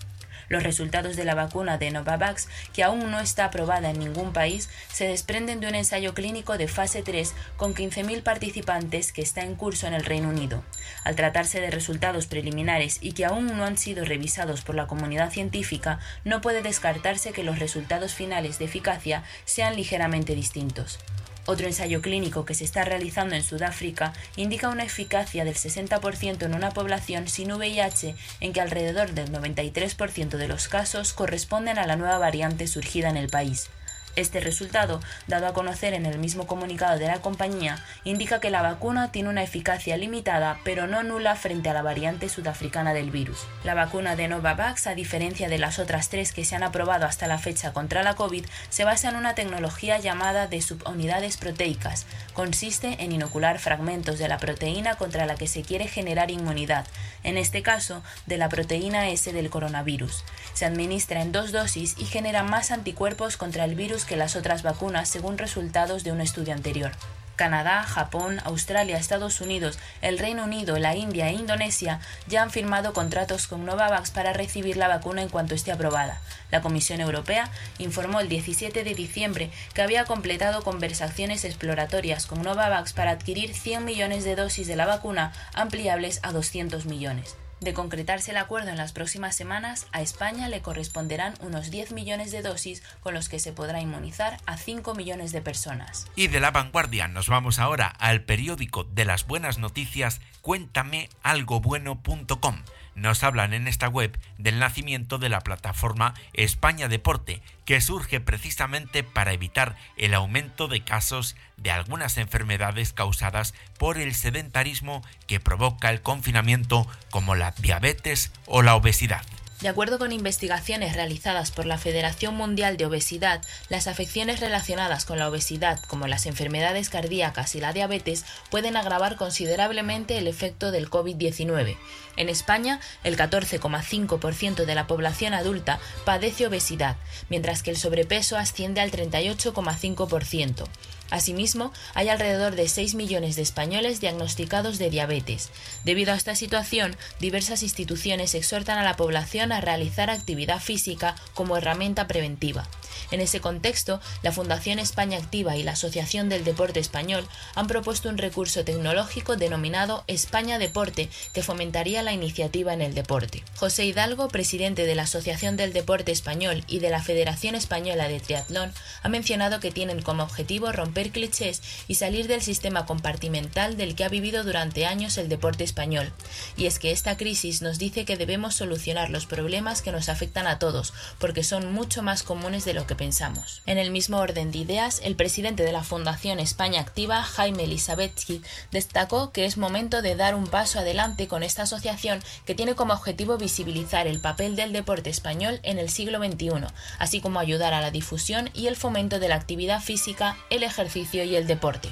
Los 0.50 0.64
resultados 0.64 1.16
de 1.16 1.26
la 1.26 1.36
vacuna 1.36 1.78
de 1.78 1.92
Novavax, 1.92 2.48
que 2.74 2.84
aún 2.84 3.12
no 3.12 3.20
está 3.20 3.46
aprobada 3.46 3.90
en 3.90 4.00
ningún 4.00 4.34
país, 4.34 4.70
se 4.92 5.08
desprenden 5.08 5.60
de 5.60 5.68
un 5.68 5.76
ensayo 5.76 6.14
clínico 6.14 6.58
de 6.58 6.68
fase 6.68 7.02
3 7.02 7.34
con 7.58 7.74
15.000 7.74 8.24
participantes 8.24 9.12
que 9.12 9.22
está 9.22 9.42
en 9.42 9.56
curso 9.56 9.88
en 9.88 9.94
el 9.94 10.06
Reino 10.06 10.30
Unido. 10.30 10.64
Al 11.04 11.16
tratarse 11.16 11.62
de 11.62 11.72
resultados 11.72 12.28
preliminares 12.28 13.00
y 13.02 13.14
que 13.14 13.26
aún 13.26 13.58
no 13.58 13.66
han 13.66 13.78
sido 13.78 14.06
revisados 14.06 14.62
por 14.62 14.76
la 14.76 14.88
comunidad 14.88 15.32
científica, 15.32 16.00
no 16.24 16.42
puede 16.42 16.62
descartarse 16.62 17.32
que 17.32 17.44
los 17.44 17.60
resultados 17.60 18.14
finales 18.14 18.60
de 18.60 18.66
eficacia 18.66 19.24
sean 19.46 19.76
ligeramente 19.76 20.36
distintos. 20.36 21.00
Otro 21.48 21.68
ensayo 21.68 22.02
clínico 22.02 22.44
que 22.44 22.56
se 22.56 22.64
está 22.64 22.84
realizando 22.86 23.36
en 23.36 23.44
Sudáfrica 23.44 24.14
indica 24.36 24.70
una 24.70 24.84
eficacia 24.84 25.46
del 25.46 25.56
60% 25.56 26.44
en 26.44 26.56
una 26.56 26.72
población 26.72 27.28
sin 27.28 27.52
VIH 27.52 28.16
en 28.40 28.52
que 28.52 28.62
alrededor 28.62 29.12
del 29.12 29.32
93% 29.32 30.38
de 30.38 30.48
los 30.48 30.68
casos 30.68 31.14
corresponden 31.14 31.78
a 31.78 31.86
la 31.86 31.98
nueva 31.98 32.18
variante 32.18 32.66
surgida 32.66 33.10
en 33.10 33.18
el 33.18 33.30
país. 33.30 33.70
Este 34.16 34.40
resultado, 34.40 35.02
dado 35.28 35.48
a 35.48 35.54
conocer 35.54 35.94
en 35.94 36.06
el 36.06 36.20
mismo 36.20 36.48
comunicado 36.48 36.98
de 36.98 37.08
la 37.08 37.22
compañía, 37.22 37.84
indica 38.06 38.40
que 38.40 38.50
la 38.50 38.62
vacuna 38.62 39.12
tiene 39.12 39.30
una 39.30 39.44
eficacia 39.44 39.98
limitada 39.98 40.60
pero 40.64 40.88
no 40.88 41.04
nula 41.04 41.36
frente 41.36 41.70
a 41.70 41.74
la 41.74 41.82
variante 41.82 42.30
sudafricana 42.30 42.94
del 42.94 43.12
virus. 43.12 43.46
La 43.64 43.74
vacuna 43.74 44.16
de 44.16 44.28
Novavax, 44.28 44.88
a 44.88 44.96
diferencia 44.96 45.50
de 45.50 45.58
las 45.58 45.80
otras 45.80 46.10
tres 46.10 46.32
que 46.32 46.46
se 46.46 46.56
han 46.56 46.64
aprobado 46.64 47.06
hasta 47.06 47.28
la 47.28 47.38
fecha 47.38 47.74
contra 47.74 48.04
la 48.04 48.16
COVID, 48.16 48.46
se 48.70 48.86
basa 48.86 49.10
en 49.10 49.18
una 49.18 49.36
tecnología 49.36 50.00
llamada 50.00 50.48
de 50.48 50.62
subunidades 50.62 51.38
proteicas. 51.38 52.06
Consiste 52.34 53.04
en 53.04 53.12
inocular 53.12 53.60
fragmentos 53.60 54.18
de 54.18 54.30
la 54.30 54.38
proteína 54.38 54.96
contra 54.96 55.26
la 55.26 55.36
que 55.36 55.48
se 55.48 55.62
quiere 55.62 55.88
generar 55.88 56.32
inmunidad, 56.32 56.88
en 57.24 57.38
este 57.38 57.62
caso 57.62 58.02
de 58.28 58.38
la 58.38 58.50
proteína 58.50 59.10
S 59.10 59.34
del 59.34 59.50
coronavirus. 59.50 60.24
Se 60.54 60.66
administra 60.66 61.22
en 61.22 61.32
dos 61.32 61.52
dosis 61.52 61.96
y 61.98 62.06
genera 62.06 62.44
más 62.44 62.72
anticuerpos 62.72 63.36
contra 63.36 63.66
el 63.66 63.76
virus 63.76 64.05
que 64.06 64.18
las 64.18 64.36
otras 64.36 64.64
vacunas 64.64 65.10
según 65.10 65.38
resultados 65.38 66.04
de 66.04 66.12
un 66.12 66.22
estudio 66.22 66.54
anterior. 66.54 66.92
Canadá, 67.36 67.84
Japón, 67.84 68.40
Australia, 68.46 68.98
Estados 68.98 69.42
Unidos, 69.42 69.78
el 70.02 70.18
Reino 70.18 70.46
Unido, 70.46 70.78
la 70.80 70.96
India 70.96 71.30
e 71.30 71.34
Indonesia 71.34 72.00
ya 72.28 72.42
han 72.42 72.50
firmado 72.50 72.94
contratos 72.94 73.48
con 73.48 73.66
Novavax 73.66 74.12
para 74.12 74.32
recibir 74.32 74.78
la 74.78 74.88
vacuna 74.88 75.22
en 75.22 75.30
cuanto 75.30 75.54
esté 75.54 75.72
aprobada. 75.72 76.22
La 76.50 76.62
Comisión 76.62 77.02
Europea 77.02 77.50
informó 77.78 78.22
el 78.22 78.30
17 78.30 78.84
de 78.84 78.96
diciembre 78.96 79.52
que 79.74 79.82
había 79.82 80.06
completado 80.06 80.64
conversaciones 80.64 81.44
exploratorias 81.44 82.26
con 82.26 82.42
Novavax 82.42 82.94
para 82.94 83.12
adquirir 83.12 83.54
100 83.54 83.84
millones 83.84 84.24
de 84.24 84.36
dosis 84.36 84.68
de 84.68 84.78
la 84.78 84.86
vacuna 84.86 85.34
ampliables 85.54 86.22
a 86.24 86.32
200 86.32 86.86
millones. 86.86 87.36
De 87.62 87.74
concretarse 87.74 88.32
el 88.32 88.38
acuerdo 88.38 88.70
en 88.70 88.78
las 88.78 88.92
próximas 88.92 89.36
semanas, 89.36 89.88
a 89.92 90.02
España 90.02 90.50
le 90.50 90.62
corresponderán 90.62 91.34
unos 91.40 91.72
10 91.72 91.94
millones 91.94 92.32
de 92.32 92.42
dosis 92.42 92.84
con 93.02 93.14
los 93.14 93.30
que 93.30 93.40
se 93.40 93.54
podrá 93.54 93.82
inmunizar 93.82 94.38
a 94.46 94.58
5 94.58 94.94
millones 94.94 95.32
de 95.32 95.42
personas. 95.42 96.08
Y 96.16 96.28
de 96.28 96.40
la 96.40 96.52
vanguardia 96.52 97.08
nos 97.08 97.30
vamos 97.30 97.60
ahora 97.60 97.88
al 97.88 98.24
periódico 98.24 98.84
de 98.84 99.06
las 99.06 99.26
buenas 99.26 99.58
noticias 99.58 100.22
cuéntamealgobueno.com 100.42 102.58
nos 102.96 103.24
hablan 103.24 103.54
en 103.54 103.68
esta 103.68 103.88
web 103.88 104.18
del 104.38 104.60
nacimiento 104.60 105.18
de 105.18 105.30
la 105.30 105.42
plataforma 105.42 106.14
España 106.34 106.88
Deporte, 106.88 107.42
que 107.66 107.82
surge 107.82 108.20
precisamente 108.20 109.04
para 109.04 109.34
evitar 109.34 109.76
el 109.98 110.14
aumento 110.14 110.68
de 110.68 110.82
casos 110.82 111.36
de 111.58 111.72
algunas 111.72 112.18
enfermedades 112.18 112.94
causadas 112.94 113.54
por 113.78 113.98
el 113.98 114.16
sedentarismo 114.16 115.04
que 115.28 115.40
provoca 115.40 115.90
el 115.90 116.02
confinamiento 116.02 116.88
como 117.12 117.36
la 117.36 117.52
diabetes 117.52 118.32
o 118.46 118.62
la 118.62 118.76
obesidad. 118.76 119.24
De 119.62 119.70
acuerdo 119.70 119.98
con 119.98 120.12
investigaciones 120.12 120.96
realizadas 120.96 121.52
por 121.52 121.66
la 121.66 121.78
Federación 121.78 122.36
Mundial 122.36 122.76
de 122.76 122.88
Obesidad, 122.88 123.42
las 123.70 123.88
afecciones 123.88 124.42
relacionadas 124.42 125.06
con 125.06 125.18
la 125.18 125.30
obesidad, 125.30 125.80
como 125.88 126.08
las 126.08 126.26
enfermedades 126.26 126.90
cardíacas 126.90 127.56
y 127.56 127.62
la 127.62 127.72
diabetes, 127.72 128.26
pueden 128.52 128.76
agravar 128.76 129.16
considerablemente 129.16 130.18
el 130.18 130.28
efecto 130.28 130.72
del 130.72 130.90
COVID-19. 130.90 131.78
En 132.18 132.28
España, 132.28 132.82
el 133.06 133.16
14,5% 133.16 134.66
de 134.66 134.76
la 134.76 134.88
población 134.88 135.34
adulta 135.34 135.80
padece 136.04 136.48
obesidad, 136.48 136.98
mientras 137.30 137.64
que 137.64 137.72
el 137.72 137.78
sobrepeso 137.78 138.38
asciende 138.38 138.82
al 138.82 138.92
38,5%. 138.92 140.66
Asimismo, 141.12 141.72
hay 141.94 142.10
alrededor 142.10 142.56
de 142.56 142.68
6 142.68 142.96
millones 142.96 143.36
de 143.36 143.42
españoles 143.42 144.02
diagnosticados 144.02 144.78
de 144.78 144.90
diabetes. 144.90 145.50
Debido 145.84 146.14
a 146.14 146.16
esta 146.16 146.36
situación, 146.36 146.96
diversas 147.20 147.64
instituciones 147.64 148.34
exhortan 148.34 148.78
a 148.78 148.84
la 148.84 148.96
población 148.96 149.52
a 149.52 149.62
realizar 149.62 150.10
actividad 150.10 150.60
física 150.60 151.16
como 151.34 151.58
herramienta 151.58 152.08
preventiva. 152.08 152.68
En 153.12 153.22
ese 153.22 153.40
contexto, 153.40 154.02
la 154.24 154.32
Fundación 154.32 154.80
España 154.80 155.18
Activa 155.18 155.58
y 155.58 155.64
la 155.64 155.74
Asociación 155.74 156.30
del 156.30 156.44
Deporte 156.44 156.80
Español 156.80 157.28
han 157.54 157.68
propuesto 157.68 158.10
un 158.10 158.18
recurso 158.18 158.64
tecnológico 158.64 159.36
denominado 159.36 160.04
España 160.08 160.58
Deporte 160.58 161.10
que 161.34 161.44
fomentaría 161.44 162.04
la 162.04 162.14
iniciativa 162.14 162.74
en 162.74 162.82
el 162.82 162.96
deporte. 162.96 163.44
José 163.58 163.86
Hidalgo, 163.86 164.28
presidente 164.30 164.86
de 164.86 164.96
la 164.96 165.04
Asociación 165.04 165.58
del 165.58 165.74
Deporte 165.74 166.12
Español 166.12 166.64
y 166.68 166.80
de 166.80 166.90
la 166.90 167.04
Federación 167.04 167.56
Española 167.56 168.08
de 168.08 168.20
Triatlón, 168.20 168.74
ha 169.04 169.10
mencionado 169.10 169.60
que 169.60 169.72
tienen 169.72 170.02
como 170.02 170.24
objetivo 170.24 170.72
romper 170.72 170.95
clichés 171.04 171.62
y 171.88 171.96
salir 171.96 172.28
del 172.28 172.42
sistema 172.42 172.86
compartimental 172.86 173.78
del 173.78 173.96
que 173.96 174.06
ha 174.06 174.10
vivido 174.10 174.44
durante 174.44 174.86
años 174.86 175.18
el 175.18 175.30
deporte 175.30 175.64
español. 175.64 176.12
Y 176.58 176.66
es 176.66 176.80
que 176.80 176.92
esta 176.92 177.18
crisis 177.18 177.62
nos 177.62 177.78
dice 177.78 178.06
que 178.06 178.18
debemos 178.18 178.56
solucionar 178.56 179.10
los 179.10 179.26
problemas 179.26 179.82
que 179.82 179.92
nos 179.92 180.10
afectan 180.10 180.48
a 180.48 180.58
todos, 180.58 180.94
porque 181.20 181.44
son 181.44 181.74
mucho 181.74 182.02
más 182.02 182.24
comunes 182.24 182.66
de 182.66 182.74
lo 182.74 182.88
que 182.88 182.96
pensamos. 182.96 183.62
En 183.66 183.78
el 183.78 183.92
mismo 183.92 184.18
orden 184.18 184.52
de 184.52 184.60
ideas, 184.60 185.02
el 185.04 185.16
presidente 185.16 185.64
de 185.64 185.72
la 185.72 185.84
Fundación 185.84 186.40
España 186.40 186.82
Activa, 186.82 187.24
Jaime 187.24 187.66
Elizabetsky, 187.66 188.42
destacó 188.72 189.32
que 189.32 189.46
es 189.46 189.58
momento 189.58 190.02
de 190.02 190.16
dar 190.16 190.34
un 190.36 190.48
paso 190.48 190.80
adelante 190.80 191.28
con 191.28 191.44
esta 191.44 191.64
asociación 191.64 192.24
que 192.46 192.56
tiene 192.56 192.76
como 192.76 192.94
objetivo 192.94 193.38
visibilizar 193.38 194.08
el 194.08 194.20
papel 194.20 194.56
del 194.56 194.74
deporte 194.74 195.10
español 195.10 195.60
en 195.64 195.78
el 195.78 195.90
siglo 195.90 196.20
XXI, 196.20 196.68
así 197.00 197.20
como 197.22 197.40
ayudar 197.40 197.74
a 197.74 197.82
la 197.82 197.92
difusión 197.92 198.50
y 198.54 198.68
el 198.68 198.76
fomento 198.76 199.20
de 199.20 199.28
la 199.28 199.36
actividad 199.36 199.82
física, 199.82 200.38
el 200.50 200.64
ejercicio 200.64 200.85
y 201.26 201.36
el 201.36 201.48
deporte. 201.48 201.90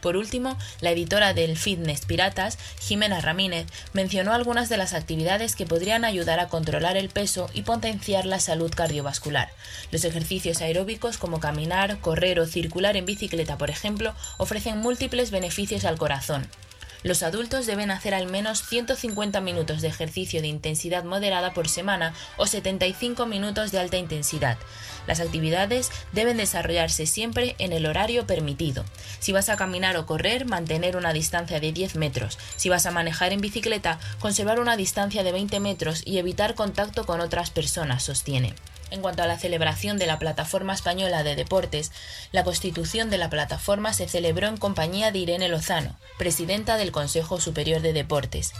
Por 0.00 0.16
último, 0.16 0.56
la 0.80 0.90
editora 0.90 1.34
del 1.34 1.56
Fitness 1.56 2.06
Piratas, 2.06 2.58
Jimena 2.80 3.20
Ramírez, 3.20 3.66
mencionó 3.92 4.32
algunas 4.32 4.68
de 4.68 4.76
las 4.76 4.94
actividades 4.94 5.54
que 5.54 5.66
podrían 5.66 6.04
ayudar 6.04 6.40
a 6.40 6.48
controlar 6.48 6.96
el 6.96 7.10
peso 7.10 7.50
y 7.52 7.62
potenciar 7.62 8.24
la 8.24 8.40
salud 8.40 8.72
cardiovascular. 8.74 9.50
Los 9.90 10.04
ejercicios 10.04 10.62
aeróbicos 10.62 11.18
como 11.18 11.40
caminar, 11.40 12.00
correr 12.00 12.40
o 12.40 12.46
circular 12.46 12.96
en 12.96 13.04
bicicleta, 13.04 13.58
por 13.58 13.70
ejemplo, 13.70 14.14
ofrecen 14.38 14.78
múltiples 14.78 15.30
beneficios 15.30 15.84
al 15.84 15.98
corazón. 15.98 16.48
Los 17.02 17.22
adultos 17.22 17.66
deben 17.66 17.90
hacer 17.90 18.14
al 18.14 18.26
menos 18.26 18.62
150 18.62 19.40
minutos 19.40 19.80
de 19.80 19.88
ejercicio 19.88 20.42
de 20.42 20.48
intensidad 20.48 21.04
moderada 21.04 21.54
por 21.54 21.68
semana 21.68 22.12
o 22.36 22.46
75 22.46 23.24
minutos 23.26 23.72
de 23.72 23.78
alta 23.78 23.96
intensidad. 23.96 24.58
Las 25.06 25.20
actividades 25.20 25.90
deben 26.12 26.36
desarrollarse 26.36 27.06
siempre 27.06 27.56
en 27.58 27.72
el 27.72 27.86
horario 27.86 28.26
permitido. 28.26 28.84
Si 29.18 29.32
vas 29.32 29.48
a 29.48 29.56
caminar 29.56 29.96
o 29.96 30.06
correr, 30.06 30.44
mantener 30.44 30.96
una 30.96 31.12
distancia 31.12 31.58
de 31.58 31.72
10 31.72 31.96
metros. 31.96 32.38
Si 32.56 32.68
vas 32.68 32.84
a 32.84 32.90
manejar 32.90 33.32
en 33.32 33.40
bicicleta, 33.40 33.98
conservar 34.18 34.60
una 34.60 34.76
distancia 34.76 35.22
de 35.22 35.32
20 35.32 35.58
metros 35.60 36.02
y 36.04 36.18
evitar 36.18 36.54
contacto 36.54 37.06
con 37.06 37.20
otras 37.20 37.50
personas, 37.50 38.02
sostiene. 38.02 38.54
En 38.90 39.02
cuanto 39.02 39.22
a 39.22 39.26
la 39.26 39.38
celebración 39.38 39.98
de 39.98 40.06
la 40.06 40.18
Plataforma 40.18 40.74
Española 40.74 41.22
de 41.22 41.36
Deportes, 41.36 41.92
la 42.32 42.44
constitución 42.44 43.08
de 43.08 43.18
la 43.18 43.30
plataforma 43.30 43.92
se 43.92 44.08
celebró 44.08 44.48
en 44.48 44.56
compañía 44.56 45.12
de 45.12 45.20
Irene 45.20 45.48
Lozano, 45.48 45.96
presidenta 46.18 46.76
del 46.76 46.90
Consejo 46.90 47.40
Superior 47.40 47.82
de 47.82 47.92
Deportes. 47.92 48.52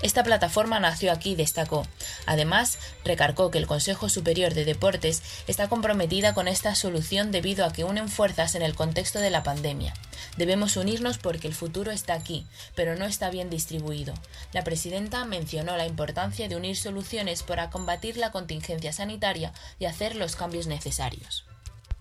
Esta 0.00 0.22
plataforma 0.22 0.78
nació 0.78 1.10
aquí, 1.10 1.34
destacó. 1.34 1.84
Además, 2.26 2.78
recargó 3.04 3.50
que 3.50 3.58
el 3.58 3.66
Consejo 3.66 4.08
Superior 4.08 4.54
de 4.54 4.64
Deportes 4.64 5.22
está 5.48 5.68
comprometida 5.68 6.34
con 6.34 6.46
esta 6.46 6.76
solución 6.76 7.32
debido 7.32 7.64
a 7.64 7.72
que 7.72 7.82
unen 7.82 8.08
fuerzas 8.08 8.54
en 8.54 8.62
el 8.62 8.76
contexto 8.76 9.18
de 9.18 9.30
la 9.30 9.42
pandemia. 9.42 9.94
Debemos 10.36 10.76
unirnos 10.76 11.18
porque 11.18 11.48
el 11.48 11.54
futuro 11.54 11.90
está 11.90 12.14
aquí, 12.14 12.46
pero 12.76 12.94
no 12.94 13.06
está 13.06 13.28
bien 13.30 13.50
distribuido. 13.50 14.14
La 14.52 14.62
presidenta 14.62 15.24
mencionó 15.24 15.76
la 15.76 15.86
importancia 15.86 16.48
de 16.48 16.54
unir 16.54 16.76
soluciones 16.76 17.42
para 17.42 17.70
combatir 17.70 18.18
la 18.18 18.30
contingencia 18.30 18.92
sanitaria 18.92 19.52
y 19.80 19.86
hacer 19.86 20.14
los 20.14 20.36
cambios 20.36 20.68
necesarios. 20.68 21.44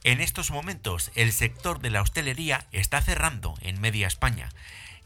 En 0.04 0.22
estos 0.22 0.52
momentos, 0.52 1.10
el 1.15 1.34
sector 1.34 1.80
de 1.80 1.89
la 1.89 2.04
hostelería 2.04 2.67
está 2.72 3.02
cerrando 3.02 3.56
en 3.62 3.82
media 3.82 4.06
España 4.06 4.50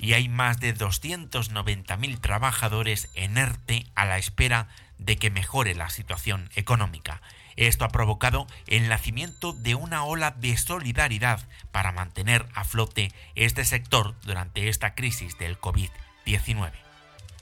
y 0.02 0.14
hay 0.14 0.28
más 0.28 0.60
de 0.60 0.76
290.000 0.76 2.20
trabajadores 2.20 3.10
en 3.14 3.38
ERTE 3.38 3.86
a 3.94 4.06
la 4.06 4.18
espera 4.18 4.68
de 4.98 5.18
que 5.18 5.30
mejore 5.30 5.76
la 5.76 5.92
situación 5.92 6.50
económica. 6.56 7.22
Esto 7.56 7.86
ha 7.86 7.90
provocado 7.90 8.48
el 8.66 8.90
nacimiento 8.90 9.54
de 9.54 9.76
una 9.76 10.04
ola 10.04 10.32
de 10.32 10.58
solidaridad 10.58 11.40
para 11.72 11.92
mantener 11.92 12.48
a 12.56 12.64
flote 12.64 13.12
este 13.36 13.64
sector 13.64 14.16
durante 14.24 14.70
esta 14.70 14.96
crisis 14.96 15.38
del 15.38 15.60
COVID-19. 15.60 16.72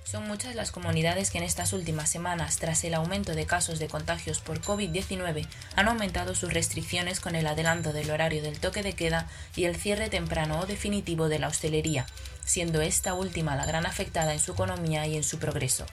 Son 0.03 0.27
muchas 0.27 0.55
las 0.55 0.71
comunidades 0.71 1.29
que 1.29 1.37
en 1.37 1.43
estas 1.43 1.71
últimas 1.71 2.09
semanas, 2.09 2.57
tras 2.57 2.83
el 2.83 2.95
aumento 2.95 3.35
de 3.35 3.45
casos 3.45 3.77
de 3.77 3.87
contagios 3.87 4.39
por 4.39 4.59
COVID-19, 4.59 5.47
han 5.75 5.87
aumentado 5.87 6.33
sus 6.33 6.51
restricciones 6.51 7.19
con 7.19 7.35
el 7.35 7.45
adelanto 7.45 7.93
del 7.93 8.09
horario 8.09 8.41
del 8.41 8.59
toque 8.59 8.81
de 8.81 8.93
queda 8.93 9.27
y 9.55 9.65
el 9.65 9.75
cierre 9.75 10.09
temprano 10.09 10.61
o 10.61 10.65
definitivo 10.65 11.29
de 11.29 11.37
la 11.37 11.47
hostelería, 11.47 12.07
siendo 12.49 12.81
esta 12.81 13.13
última 13.13 13.55
la 13.55 13.67
gran 13.67 13.85
afectada 13.85 14.33
en 14.33 14.39
su 14.39 14.53
economía 14.53 15.05
y 15.05 15.15
en 15.15 15.23
su 15.23 15.37
progreso. 15.37 15.85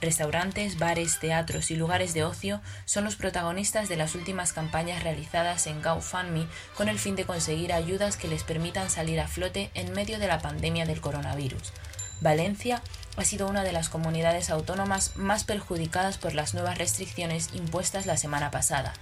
Restaurantes, 0.00 0.76
bares, 0.76 1.20
teatros 1.20 1.70
y 1.70 1.76
lugares 1.76 2.14
de 2.14 2.24
ocio 2.24 2.60
son 2.84 3.04
los 3.04 3.14
protagonistas 3.14 3.88
de 3.88 3.94
las 3.94 4.16
últimas 4.16 4.52
campañas 4.52 5.04
realizadas 5.04 5.68
en 5.68 5.80
GoFundMe 5.80 6.48
con 6.74 6.88
el 6.88 6.98
fin 6.98 7.14
de 7.14 7.26
conseguir 7.26 7.72
ayudas 7.72 8.16
que 8.16 8.26
les 8.26 8.42
permitan 8.42 8.90
salir 8.90 9.20
a 9.20 9.28
flote 9.28 9.70
en 9.74 9.92
medio 9.92 10.18
de 10.18 10.26
la 10.26 10.40
pandemia 10.40 10.84
del 10.84 11.00
coronavirus. 11.00 11.72
Valencia 12.20 12.82
ha 13.16 13.24
sido 13.24 13.46
una 13.46 13.62
de 13.62 13.70
las 13.72 13.88
comunidades 13.88 14.50
autónomas 14.50 15.16
más 15.16 15.44
perjudicadas 15.44 16.18
por 16.18 16.34
las 16.34 16.54
nuevas 16.54 16.76
restricciones 16.76 17.50
impuestas 17.52 18.06
la 18.06 18.16
semana 18.16 18.50
pasada. 18.50 18.94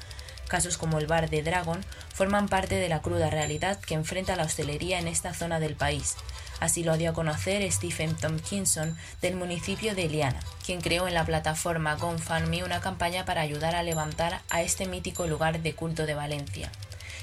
Casos 0.48 0.78
como 0.78 0.98
el 0.98 1.06
bar 1.06 1.30
de 1.30 1.42
Dragon 1.42 1.84
forman 2.12 2.48
parte 2.48 2.74
de 2.74 2.88
la 2.88 3.02
cruda 3.02 3.30
realidad 3.30 3.78
que 3.78 3.94
enfrenta 3.94 4.34
la 4.34 4.44
hostelería 4.44 4.98
en 4.98 5.06
esta 5.06 5.34
zona 5.34 5.60
del 5.60 5.76
país. 5.76 6.16
Así 6.58 6.82
lo 6.82 6.96
dio 6.96 7.10
a 7.10 7.14
conocer 7.14 7.70
Stephen 7.70 8.16
Tompkinson 8.16 8.96
del 9.22 9.36
municipio 9.36 9.94
de 9.94 10.06
Eliana, 10.06 10.40
quien 10.64 10.80
creó 10.80 11.06
en 11.06 11.14
la 11.14 11.24
plataforma 11.24 11.94
GoFundMe 11.94 12.64
una 12.64 12.80
campaña 12.80 13.24
para 13.24 13.42
ayudar 13.42 13.76
a 13.76 13.82
levantar 13.82 14.40
a 14.50 14.62
este 14.62 14.86
mítico 14.86 15.26
lugar 15.26 15.60
de 15.60 15.74
culto 15.74 16.06
de 16.06 16.14
Valencia. 16.14 16.72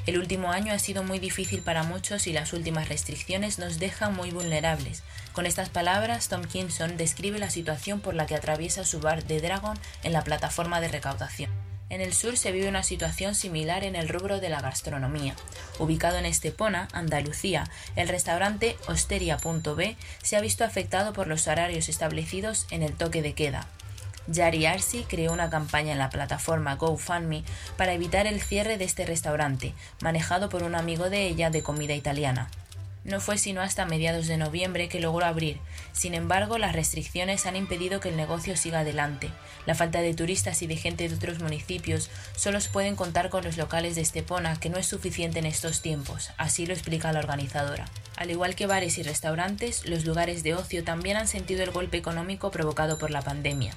El 0.05 0.19
último 0.19 0.51
año 0.51 0.71
ha 0.71 0.79
sido 0.79 1.03
muy 1.03 1.17
difícil 1.17 1.61
para 1.61 1.81
muchos 1.81 2.27
y 2.27 2.33
las 2.33 2.53
últimas 2.53 2.89
restricciones 2.89 3.57
nos 3.57 3.79
dejan 3.79 4.15
muy 4.15 4.29
vulnerables. 4.29 5.01
Con 5.33 5.47
estas 5.47 5.69
palabras, 5.69 6.29
Tom 6.29 6.43
Kinson 6.43 6.95
describe 6.95 7.39
la 7.39 7.49
situación 7.49 8.01
por 8.01 8.13
la 8.13 8.27
que 8.27 8.35
atraviesa 8.35 8.85
su 8.85 8.99
bar 8.99 9.25
de 9.25 9.41
Dragon 9.41 9.77
en 10.03 10.13
la 10.13 10.23
plataforma 10.23 10.79
de 10.79 10.89
recaudación. 10.89 11.64
En 11.89 12.01
el 12.01 12.13
sur 12.13 12.37
se 12.37 12.51
vive 12.51 12.67
una 12.67 12.83
situación 12.83 13.35
similar 13.35 13.83
en 13.83 13.95
el 13.95 14.09
rubro 14.09 14.39
de 14.39 14.49
la 14.49 14.61
gastronomía. 14.61 15.35
Ubicado 15.79 16.17
en 16.17 16.25
Estepona, 16.25 16.87
Andalucía, 16.93 17.69
el 17.95 18.07
restaurante 18.07 18.75
Osteria.b 18.87 19.95
se 20.23 20.35
ha 20.35 20.41
visto 20.41 20.63
afectado 20.63 21.13
por 21.13 21.27
los 21.27 21.47
horarios 21.47 21.89
establecidos 21.89 22.65
en 22.71 22.81
el 22.83 22.93
toque 22.93 23.21
de 23.21 23.33
queda, 23.33 23.67
Yari 24.27 24.65
Arsi 24.65 25.03
creó 25.03 25.31
una 25.31 25.49
campaña 25.49 25.91
en 25.91 25.99
la 25.99 26.09
plataforma 26.09 26.75
GoFundMe 26.75 27.43
para 27.77 27.93
evitar 27.93 28.25
el 28.25 28.41
cierre 28.41 28.77
de 28.77 28.85
este 28.85 29.05
restaurante, 29.05 29.73
manejado 30.01 30.49
por 30.49 30.63
un 30.63 30.75
amigo 30.75 31.09
de 31.09 31.27
ella 31.27 31.49
de 31.49 31.61
comida 31.61 31.93
italiana. 31.93 32.49
No 33.05 33.21
fue 33.21 33.37
sino 33.37 33.61
hasta 33.61 33.85
mediados 33.85 34.25
de 34.25 34.37
noviembre 34.37 34.89
que 34.89 34.99
logró 34.99 35.25
abrir. 35.25 35.59
Sin 35.93 36.15
embargo, 36.15 36.57
las 36.57 36.73
restricciones 36.73 37.45
han 37.45 37.55
impedido 37.55 37.99
que 37.99 38.09
el 38.09 38.17
negocio 38.17 38.57
siga 38.57 38.79
adelante. 38.79 39.29
La 39.67 39.75
falta 39.75 40.01
de 40.01 40.15
turistas 40.15 40.63
y 40.63 40.67
de 40.67 40.75
gente 40.75 41.07
de 41.07 41.15
otros 41.15 41.39
municipios 41.39 42.09
solo 42.35 42.59
pueden 42.71 42.95
contar 42.95 43.29
con 43.29 43.43
los 43.43 43.57
locales 43.57 43.93
de 43.93 44.01
Estepona, 44.01 44.59
que 44.59 44.69
no 44.69 44.77
es 44.77 44.87
suficiente 44.87 45.37
en 45.37 45.45
estos 45.45 45.83
tiempos, 45.83 46.31
así 46.37 46.65
lo 46.65 46.73
explica 46.73 47.11
la 47.11 47.19
organizadora. 47.19 47.85
Al 48.15 48.31
igual 48.31 48.55
que 48.55 48.65
bares 48.65 48.97
y 48.97 49.03
restaurantes, 49.03 49.85
los 49.85 50.05
lugares 50.05 50.41
de 50.41 50.55
ocio 50.55 50.83
también 50.83 51.17
han 51.17 51.27
sentido 51.27 51.63
el 51.63 51.71
golpe 51.71 51.97
económico 51.97 52.49
provocado 52.49 52.97
por 52.97 53.11
la 53.11 53.21
pandemia. 53.21 53.75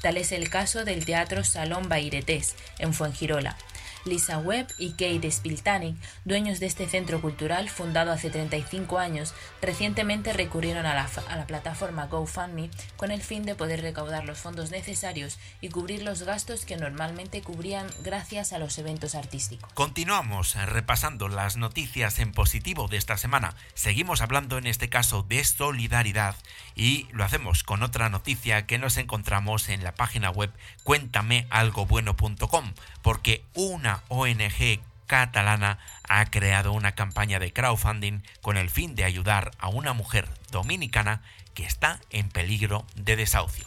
Tal 0.00 0.16
es 0.16 0.32
el 0.32 0.48
caso 0.48 0.86
del 0.86 1.04
Teatro 1.04 1.44
Salón 1.44 1.90
Bairetés, 1.90 2.54
en 2.78 2.94
Fuengirola. 2.94 3.58
Lisa 4.04 4.38
Webb 4.38 4.68
y 4.78 4.90
Kate 4.92 5.30
Spiltanik, 5.30 5.96
dueños 6.24 6.60
de 6.60 6.66
este 6.66 6.88
centro 6.88 7.20
cultural 7.20 7.68
fundado 7.68 8.12
hace 8.12 8.30
35 8.30 8.98
años, 8.98 9.34
recientemente 9.60 10.32
recurrieron 10.32 10.86
a 10.86 10.94
la, 10.94 11.08
a 11.28 11.36
la 11.36 11.46
plataforma 11.46 12.06
GoFundMe 12.06 12.70
con 12.96 13.10
el 13.10 13.22
fin 13.22 13.44
de 13.44 13.54
poder 13.54 13.80
recaudar 13.80 14.24
los 14.24 14.38
fondos 14.38 14.70
necesarios 14.70 15.38
y 15.60 15.68
cubrir 15.68 16.02
los 16.02 16.22
gastos 16.22 16.64
que 16.64 16.76
normalmente 16.76 17.42
cubrían 17.42 17.86
gracias 18.02 18.52
a 18.52 18.58
los 18.58 18.78
eventos 18.78 19.14
artísticos. 19.14 19.72
Continuamos 19.74 20.54
repasando 20.66 21.28
las 21.28 21.56
noticias 21.56 22.18
en 22.18 22.32
positivo 22.32 22.88
de 22.88 22.96
esta 22.96 23.16
semana. 23.16 23.54
Seguimos 23.74 24.20
hablando 24.20 24.58
en 24.58 24.66
este 24.66 24.88
caso 24.88 25.22
de 25.22 25.44
solidaridad 25.44 26.36
y 26.74 27.06
lo 27.12 27.24
hacemos 27.24 27.62
con 27.62 27.82
otra 27.82 28.08
noticia 28.08 28.66
que 28.66 28.78
nos 28.78 28.96
encontramos 28.96 29.68
en 29.68 29.84
la 29.84 29.94
página 29.94 30.30
web 30.30 30.52
cuéntamealgobueno.com 30.84 32.72
porque 33.02 33.44
una 33.54 34.02
ONG 34.08 34.80
catalana 35.06 35.78
ha 36.08 36.24
creado 36.26 36.72
una 36.72 36.94
campaña 36.94 37.38
de 37.38 37.52
crowdfunding 37.52 38.22
con 38.40 38.56
el 38.56 38.70
fin 38.70 38.94
de 38.94 39.04
ayudar 39.04 39.50
a 39.58 39.68
una 39.68 39.92
mujer 39.92 40.28
dominicana 40.50 41.22
que 41.54 41.64
está 41.64 42.00
en 42.10 42.28
peligro 42.28 42.86
de 42.94 43.16
desahucio. 43.16 43.66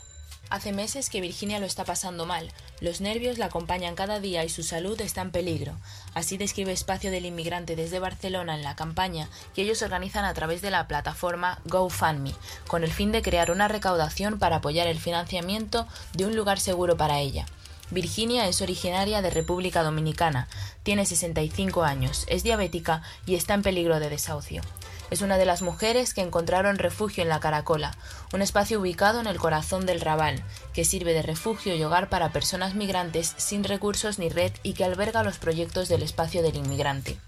Hace 0.50 0.72
meses 0.72 1.10
que 1.10 1.19
Virginia 1.19 1.60
lo 1.60 1.65
está 1.65 1.84
pasando 1.84 2.28
mal. 2.28 2.52
Los 2.80 3.02
nervios 3.02 3.39
la 3.39 3.46
acompañan 3.46 3.96
cada 3.96 4.19
día 4.19 4.46
y 4.46 4.50
su 4.50 4.62
salud 4.62 5.02
está 5.02 5.22
en 5.22 5.32
peligro. 5.32 5.76
Así 6.13 6.38
describe 6.38 6.72
Espacio 6.72 7.10
del 7.10 7.26
Inmigrante 7.26 7.76
desde 7.76 7.98
Barcelona 7.98 8.54
en 8.54 8.62
la 8.62 8.76
campaña 8.76 9.30
que 9.56 9.63
ellos 9.63 9.82
organizan 9.82 10.26
a 10.26 10.34
través 10.36 10.62
de 10.62 10.69
la 10.69 10.88
plataforma 10.88 11.60
GoFundMe, 11.65 12.36
con 12.67 12.84
el 12.84 12.91
fin 12.91 13.12
de 13.12 13.24
crear 13.24 13.50
una 13.50 13.67
recaudación 13.67 14.38
para 14.38 14.58
apoyar 14.58 14.86
el 14.86 15.00
financiamiento 15.00 15.88
de 16.13 16.28
un 16.28 16.36
lugar 16.36 16.60
seguro 16.60 16.98
para 16.98 17.19
ella. 17.19 17.48
Virginia 17.94 18.48
es 18.48 18.60
originaria 18.62 19.22
de 19.22 19.30
República 19.30 19.84
Dominicana, 19.84 20.48
tiene 20.82 21.06
65 21.06 21.84
años, 21.84 22.26
es 22.28 22.42
diabética 22.42 23.04
y 23.28 23.36
está 23.36 23.54
en 23.54 23.62
peligro 23.62 24.00
de 24.00 24.10
desahucio. 24.10 24.64
Es 25.12 25.22
una 25.22 25.38
de 25.38 25.46
las 25.46 25.62
mujeres 25.62 26.16
que 26.16 26.22
encontraron 26.22 26.80
refugio 26.80 27.22
en 27.22 27.30
la 27.30 27.40
Caracola, 27.40 27.96
un 28.34 28.42
espacio 28.42 28.80
ubicado 28.80 29.20
en 29.20 29.28
el 29.28 29.38
corazón 29.38 29.86
del 29.86 30.02
Raval, 30.02 30.44
que 30.74 30.86
sirve 30.86 31.14
de 31.14 31.22
refugio 31.22 31.76
y 31.76 31.84
hogar 31.84 32.10
para 32.10 32.32
personas 32.32 32.74
migrantes 32.74 33.36
sin 33.38 33.64
recursos 33.64 34.18
ni 34.18 34.30
red 34.30 34.54
y 34.64 34.74
que 34.74 34.86
alberga 34.86 35.22
los 35.22 35.38
proyectos 35.38 35.88
del 35.88 36.02
espacio 36.02 36.42
del 36.42 36.56
inmigrante. 36.56 37.20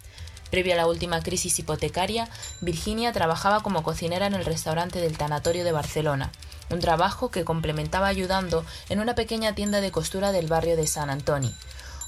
Previo 0.49 0.73
a 0.73 0.78
la 0.78 0.88
última 0.88 1.21
crisis 1.21 1.60
hipotecaria, 1.60 2.28
Virginia 2.62 3.13
trabajaba 3.13 3.62
como 3.62 3.84
cocinera 3.84 4.25
en 4.25 4.34
el 4.34 4.45
restaurante 4.45 4.99
del 4.99 5.15
Tanatorio 5.15 5.63
de 5.63 5.71
Barcelona, 5.71 6.32
un 6.69 6.80
trabajo 6.80 7.32
que 7.32 7.45
complementaba 7.45 8.08
ayudando 8.08 8.65
en 8.89 8.99
una 8.99 9.15
pequeña 9.15 9.56
tienda 9.56 9.82
de 9.82 9.91
costura 9.91 10.32
del 10.32 10.47
barrio 10.47 10.75
de 10.75 10.88
San 10.88 11.10
Antonio. 11.10 11.51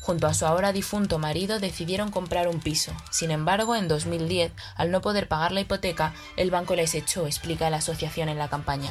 Junto 0.08 0.28
a 0.28 0.34
su 0.34 0.46
ahora 0.46 0.72
difunto 0.72 1.20
marido 1.20 1.60
decidieron 1.60 2.12
comprar 2.12 2.48
un 2.48 2.62
piso. 2.62 2.94
Sin 3.12 3.30
embargo, 3.30 3.76
en 3.76 3.90
2010, 3.90 4.54
al 4.76 4.90
no 4.90 5.02
poder 5.02 5.28
pagar 5.28 5.52
la 5.52 5.60
hipoteca, 5.60 6.14
el 6.38 6.50
banco 6.50 6.76
les 6.76 6.96
echó, 6.96 7.28
explica 7.28 7.70
la 7.70 7.78
asociación 7.78 8.30
en 8.30 8.38
la 8.38 8.48
campaña. 8.48 8.90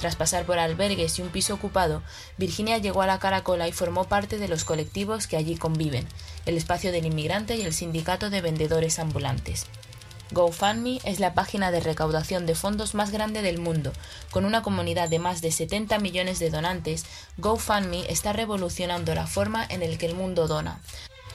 Tras 0.00 0.16
pasar 0.16 0.46
por 0.46 0.58
albergues 0.58 1.18
y 1.18 1.22
un 1.22 1.28
piso 1.28 1.52
ocupado, 1.52 2.02
Virginia 2.38 2.78
llegó 2.78 3.02
a 3.02 3.06
la 3.06 3.18
Caracola 3.18 3.68
y 3.68 3.72
formó 3.72 4.04
parte 4.04 4.38
de 4.38 4.48
los 4.48 4.64
colectivos 4.64 5.26
que 5.26 5.36
allí 5.36 5.56
conviven, 5.56 6.08
el 6.46 6.56
Espacio 6.56 6.92
del 6.92 7.04
Inmigrante 7.04 7.56
y 7.56 7.62
el 7.62 7.74
Sindicato 7.74 8.30
de 8.30 8.40
Vendedores 8.40 8.98
Ambulantes. 8.98 9.66
GoFundMe 10.34 10.98
es 11.04 11.20
la 11.20 11.32
página 11.32 11.70
de 11.70 11.78
recaudación 11.78 12.44
de 12.44 12.56
fondos 12.56 12.94
más 12.94 13.12
grande 13.12 13.40
del 13.40 13.58
mundo. 13.58 13.92
Con 14.32 14.44
una 14.44 14.62
comunidad 14.62 15.08
de 15.08 15.20
más 15.20 15.40
de 15.40 15.52
70 15.52 16.00
millones 16.00 16.40
de 16.40 16.50
donantes, 16.50 17.04
GoFundMe 17.38 18.04
está 18.10 18.32
revolucionando 18.32 19.14
la 19.14 19.28
forma 19.28 19.64
en 19.64 19.88
la 19.88 19.96
que 19.96 20.06
el 20.06 20.16
mundo 20.16 20.48
dona. 20.48 20.80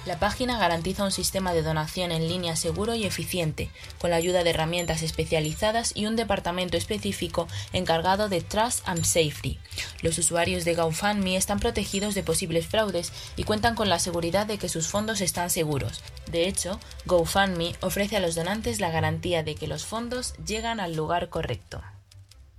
La 0.06 0.18
página 0.18 0.58
garantiza 0.58 1.04
un 1.04 1.12
sistema 1.12 1.54
de 1.54 1.62
donación 1.62 2.12
en 2.12 2.28
línea 2.28 2.56
seguro 2.56 2.96
y 2.96 3.04
eficiente, 3.04 3.70
con 4.00 4.12
la 4.12 4.16
ayuda 4.16 4.44
de 4.44 4.52
herramientas 4.52 5.04
especializadas 5.04 5.92
y 5.94 6.06
un 6.06 6.16
departamento 6.16 6.78
específico 6.78 7.48
encargado 7.74 8.30
de 8.30 8.40
Trust 8.40 8.88
and 8.88 9.04
Safety. 9.04 9.60
Los 10.02 10.18
usuarios 10.18 10.64
de 10.64 10.76
GoFundMe 10.76 11.36
están 11.36 11.60
protegidos 11.60 12.16
de 12.16 12.24
posibles 12.24 12.66
fraudes 12.66 13.12
y 13.36 13.44
cuentan 13.44 13.76
con 13.76 13.90
la 13.90 14.00
seguridad 14.00 14.46
de 14.46 14.58
que 14.58 14.70
sus 14.70 14.88
fondos 14.88 15.20
están 15.20 15.50
seguros. 15.50 16.02
De 16.32 16.48
hecho, 16.48 16.80
GoFundMe 17.06 17.76
ofrece 17.82 18.16
a 18.16 18.22
los 18.22 18.36
donantes 18.36 18.80
la 18.80 18.92
garantía 18.92 19.44
de 19.44 19.56
que 19.56 19.68
los 19.68 19.86
fondos 19.86 20.34
llegan 20.46 20.80
al 20.80 20.96
lugar 20.96 21.30
correcto. 21.30 21.82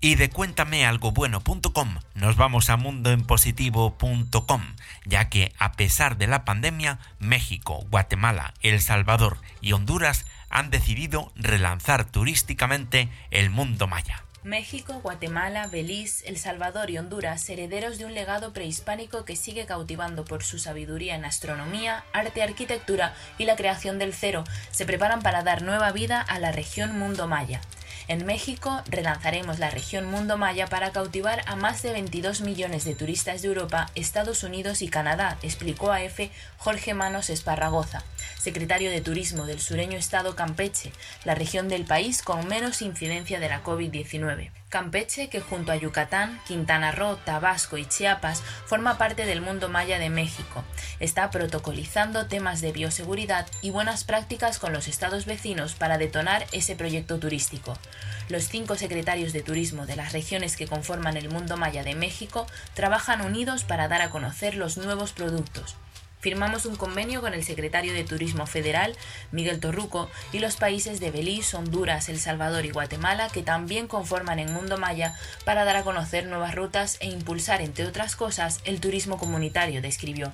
Y 0.02 0.14
de 0.14 0.30
cuéntamealgobueno.com 0.30 1.98
nos 2.14 2.36
vamos 2.36 2.70
a 2.70 2.78
mundoenpositivo.com, 2.78 4.62
ya 5.04 5.28
que 5.28 5.52
a 5.58 5.72
pesar 5.72 6.16
de 6.16 6.26
la 6.26 6.46
pandemia, 6.46 6.98
México, 7.18 7.84
Guatemala, 7.90 8.54
El 8.62 8.80
Salvador 8.80 9.36
y 9.60 9.72
Honduras 9.72 10.24
han 10.48 10.70
decidido 10.70 11.32
relanzar 11.36 12.06
turísticamente 12.06 13.10
el 13.30 13.50
mundo 13.50 13.86
maya. 13.88 14.24
México, 14.42 15.00
Guatemala, 15.02 15.66
Belice, 15.66 16.26
El 16.26 16.38
Salvador 16.38 16.88
y 16.88 16.96
Honduras, 16.96 17.46
herederos 17.50 17.98
de 17.98 18.06
un 18.06 18.14
legado 18.14 18.54
prehispánico 18.54 19.26
que 19.26 19.36
sigue 19.36 19.66
cautivando 19.66 20.24
por 20.24 20.42
su 20.44 20.58
sabiduría 20.58 21.14
en 21.14 21.26
astronomía, 21.26 22.04
arte, 22.14 22.42
arquitectura 22.42 23.14
y 23.36 23.44
la 23.44 23.56
creación 23.56 23.98
del 23.98 24.14
cero, 24.14 24.44
se 24.70 24.86
preparan 24.86 25.20
para 25.20 25.42
dar 25.42 25.60
nueva 25.60 25.92
vida 25.92 26.22
a 26.22 26.38
la 26.38 26.52
región 26.52 26.98
mundo 26.98 27.28
maya. 27.28 27.60
En 28.10 28.26
México 28.26 28.82
relanzaremos 28.86 29.60
la 29.60 29.70
región 29.70 30.04
Mundo 30.04 30.36
Maya 30.36 30.66
para 30.66 30.90
cautivar 30.90 31.44
a 31.46 31.54
más 31.54 31.80
de 31.84 31.92
22 31.92 32.40
millones 32.40 32.84
de 32.84 32.96
turistas 32.96 33.40
de 33.40 33.46
Europa, 33.46 33.88
Estados 33.94 34.42
Unidos 34.42 34.82
y 34.82 34.88
Canadá, 34.88 35.38
explicó 35.42 35.92
a 35.92 36.00
Jorge 36.58 36.92
Manos 36.92 37.30
Esparragoza, 37.30 38.02
secretario 38.38 38.90
de 38.90 39.00
Turismo 39.00 39.46
del 39.46 39.60
sureño 39.60 39.98
estado 39.98 40.36
Campeche, 40.36 40.92
la 41.24 41.34
región 41.34 41.68
del 41.68 41.84
país 41.84 42.22
con 42.22 42.46
menos 42.48 42.82
incidencia 42.82 43.40
de 43.40 43.48
la 43.48 43.62
COVID-19. 43.62 44.50
Campeche, 44.70 45.28
que 45.28 45.40
junto 45.40 45.72
a 45.72 45.76
Yucatán, 45.76 46.40
Quintana 46.46 46.92
Roo, 46.92 47.16
Tabasco 47.16 47.76
y 47.76 47.86
Chiapas 47.86 48.40
forma 48.66 48.98
parte 48.98 49.26
del 49.26 49.40
mundo 49.40 49.68
maya 49.68 49.98
de 49.98 50.10
México, 50.10 50.62
está 51.00 51.28
protocolizando 51.30 52.26
temas 52.26 52.60
de 52.60 52.70
bioseguridad 52.70 53.48
y 53.62 53.70
buenas 53.70 54.04
prácticas 54.04 54.60
con 54.60 54.72
los 54.72 54.86
estados 54.86 55.26
vecinos 55.26 55.74
para 55.74 55.98
detonar 55.98 56.46
ese 56.52 56.76
proyecto 56.76 57.18
turístico. 57.18 57.76
Los 58.28 58.44
cinco 58.44 58.76
secretarios 58.76 59.32
de 59.32 59.42
turismo 59.42 59.86
de 59.86 59.96
las 59.96 60.12
regiones 60.12 60.56
que 60.56 60.68
conforman 60.68 61.16
el 61.16 61.30
mundo 61.30 61.56
maya 61.56 61.82
de 61.82 61.96
México 61.96 62.46
trabajan 62.74 63.22
unidos 63.22 63.64
para 63.64 63.88
dar 63.88 64.02
a 64.02 64.10
conocer 64.10 64.54
los 64.54 64.76
nuevos 64.76 65.10
productos. 65.10 65.74
Firmamos 66.20 66.66
un 66.66 66.76
convenio 66.76 67.22
con 67.22 67.32
el 67.32 67.44
secretario 67.44 67.94
de 67.94 68.04
Turismo 68.04 68.46
Federal, 68.46 68.94
Miguel 69.32 69.58
Torruco, 69.58 70.10
y 70.32 70.38
los 70.40 70.56
países 70.56 71.00
de 71.00 71.10
Belice, 71.10 71.56
Honduras, 71.56 72.10
El 72.10 72.20
Salvador 72.20 72.66
y 72.66 72.70
Guatemala, 72.70 73.30
que 73.30 73.42
también 73.42 73.88
conforman 73.88 74.38
el 74.38 74.52
Mundo 74.52 74.76
Maya, 74.76 75.14
para 75.46 75.64
dar 75.64 75.76
a 75.76 75.82
conocer 75.82 76.26
nuevas 76.26 76.54
rutas 76.54 76.98
e 77.00 77.06
impulsar, 77.08 77.62
entre 77.62 77.86
otras 77.86 78.16
cosas, 78.16 78.60
el 78.64 78.80
turismo 78.80 79.16
comunitario, 79.16 79.80
describió. 79.80 80.30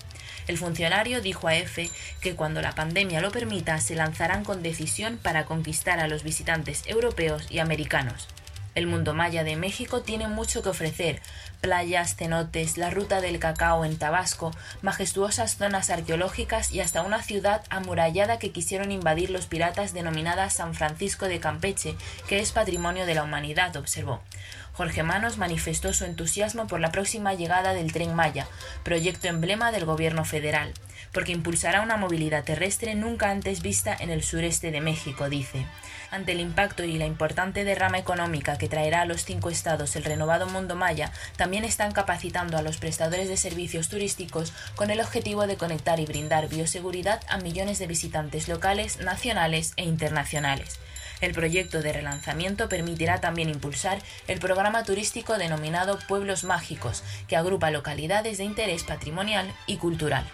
El 0.48 0.58
funcionario 0.58 1.20
dijo 1.20 1.46
a 1.46 1.54
EFE 1.54 1.88
que 2.20 2.34
cuando 2.34 2.62
la 2.62 2.74
pandemia 2.74 3.20
lo 3.20 3.30
permita, 3.30 3.78
se 3.78 3.94
lanzarán 3.94 4.42
con 4.42 4.64
decisión 4.64 5.18
para 5.18 5.44
conquistar 5.44 6.00
a 6.00 6.08
los 6.08 6.24
visitantes 6.24 6.82
europeos 6.86 7.46
y 7.48 7.60
americanos. 7.60 8.26
El 8.76 8.86
mundo 8.86 9.14
maya 9.14 9.42
de 9.42 9.56
México 9.56 10.02
tiene 10.02 10.28
mucho 10.28 10.62
que 10.62 10.68
ofrecer, 10.68 11.22
playas, 11.60 12.16
cenotes, 12.16 12.78
la 12.78 12.90
ruta 12.90 13.20
del 13.20 13.38
cacao 13.38 13.84
en 13.84 13.98
Tabasco, 13.98 14.52
majestuosas 14.82 15.56
zonas 15.56 15.90
arqueológicas 15.90 16.72
y 16.72 16.80
hasta 16.80 17.02
una 17.02 17.22
ciudad 17.22 17.62
amurallada 17.70 18.38
que 18.38 18.52
quisieron 18.52 18.92
invadir 18.92 19.30
los 19.30 19.46
piratas 19.46 19.92
denominada 19.92 20.50
San 20.50 20.74
Francisco 20.74 21.26
de 21.26 21.40
Campeche, 21.40 21.96
que 22.28 22.40
es 22.40 22.52
patrimonio 22.52 23.06
de 23.06 23.14
la 23.14 23.22
humanidad, 23.22 23.76
observó. 23.76 24.20
Jorge 24.76 25.02
Manos 25.02 25.38
manifestó 25.38 25.94
su 25.94 26.04
entusiasmo 26.04 26.66
por 26.66 26.80
la 26.80 26.92
próxima 26.92 27.32
llegada 27.32 27.72
del 27.72 27.92
tren 27.92 28.14
Maya, 28.14 28.46
proyecto 28.82 29.26
emblema 29.26 29.72
del 29.72 29.86
gobierno 29.86 30.26
federal, 30.26 30.74
porque 31.12 31.32
impulsará 31.32 31.80
una 31.80 31.96
movilidad 31.96 32.44
terrestre 32.44 32.94
nunca 32.94 33.30
antes 33.30 33.62
vista 33.62 33.96
en 33.98 34.10
el 34.10 34.22
sureste 34.22 34.70
de 34.70 34.82
México, 34.82 35.30
dice. 35.30 35.64
Ante 36.10 36.32
el 36.32 36.40
impacto 36.40 36.84
y 36.84 36.98
la 36.98 37.06
importante 37.06 37.64
derrama 37.64 37.98
económica 37.98 38.58
que 38.58 38.68
traerá 38.68 39.02
a 39.02 39.06
los 39.06 39.24
cinco 39.24 39.50
estados 39.50 39.96
el 39.96 40.04
renovado 40.04 40.46
mundo 40.46 40.76
maya, 40.76 41.10
también 41.36 41.64
están 41.64 41.92
capacitando 41.92 42.56
a 42.56 42.62
los 42.62 42.78
prestadores 42.78 43.28
de 43.28 43.36
servicios 43.36 43.88
turísticos 43.88 44.52
con 44.76 44.90
el 44.90 45.00
objetivo 45.00 45.46
de 45.46 45.56
conectar 45.56 45.98
y 45.98 46.06
brindar 46.06 46.48
bioseguridad 46.48 47.20
a 47.28 47.38
millones 47.38 47.78
de 47.78 47.86
visitantes 47.86 48.48
locales, 48.48 49.00
nacionales 49.00 49.72
e 49.76 49.84
internacionales. 49.84 50.78
El 51.20 51.32
proyecto 51.32 51.80
de 51.80 51.92
relanzamiento 51.92 52.68
permitirá 52.68 53.20
también 53.20 53.48
impulsar 53.48 53.98
el 54.28 54.38
programa 54.38 54.84
turístico 54.84 55.38
denominado 55.38 55.98
Pueblos 56.06 56.44
Mágicos, 56.44 57.02
que 57.26 57.36
agrupa 57.36 57.70
localidades 57.70 58.38
de 58.38 58.44
interés 58.44 58.84
patrimonial 58.84 59.50
y 59.66 59.78
cultural. 59.78 60.26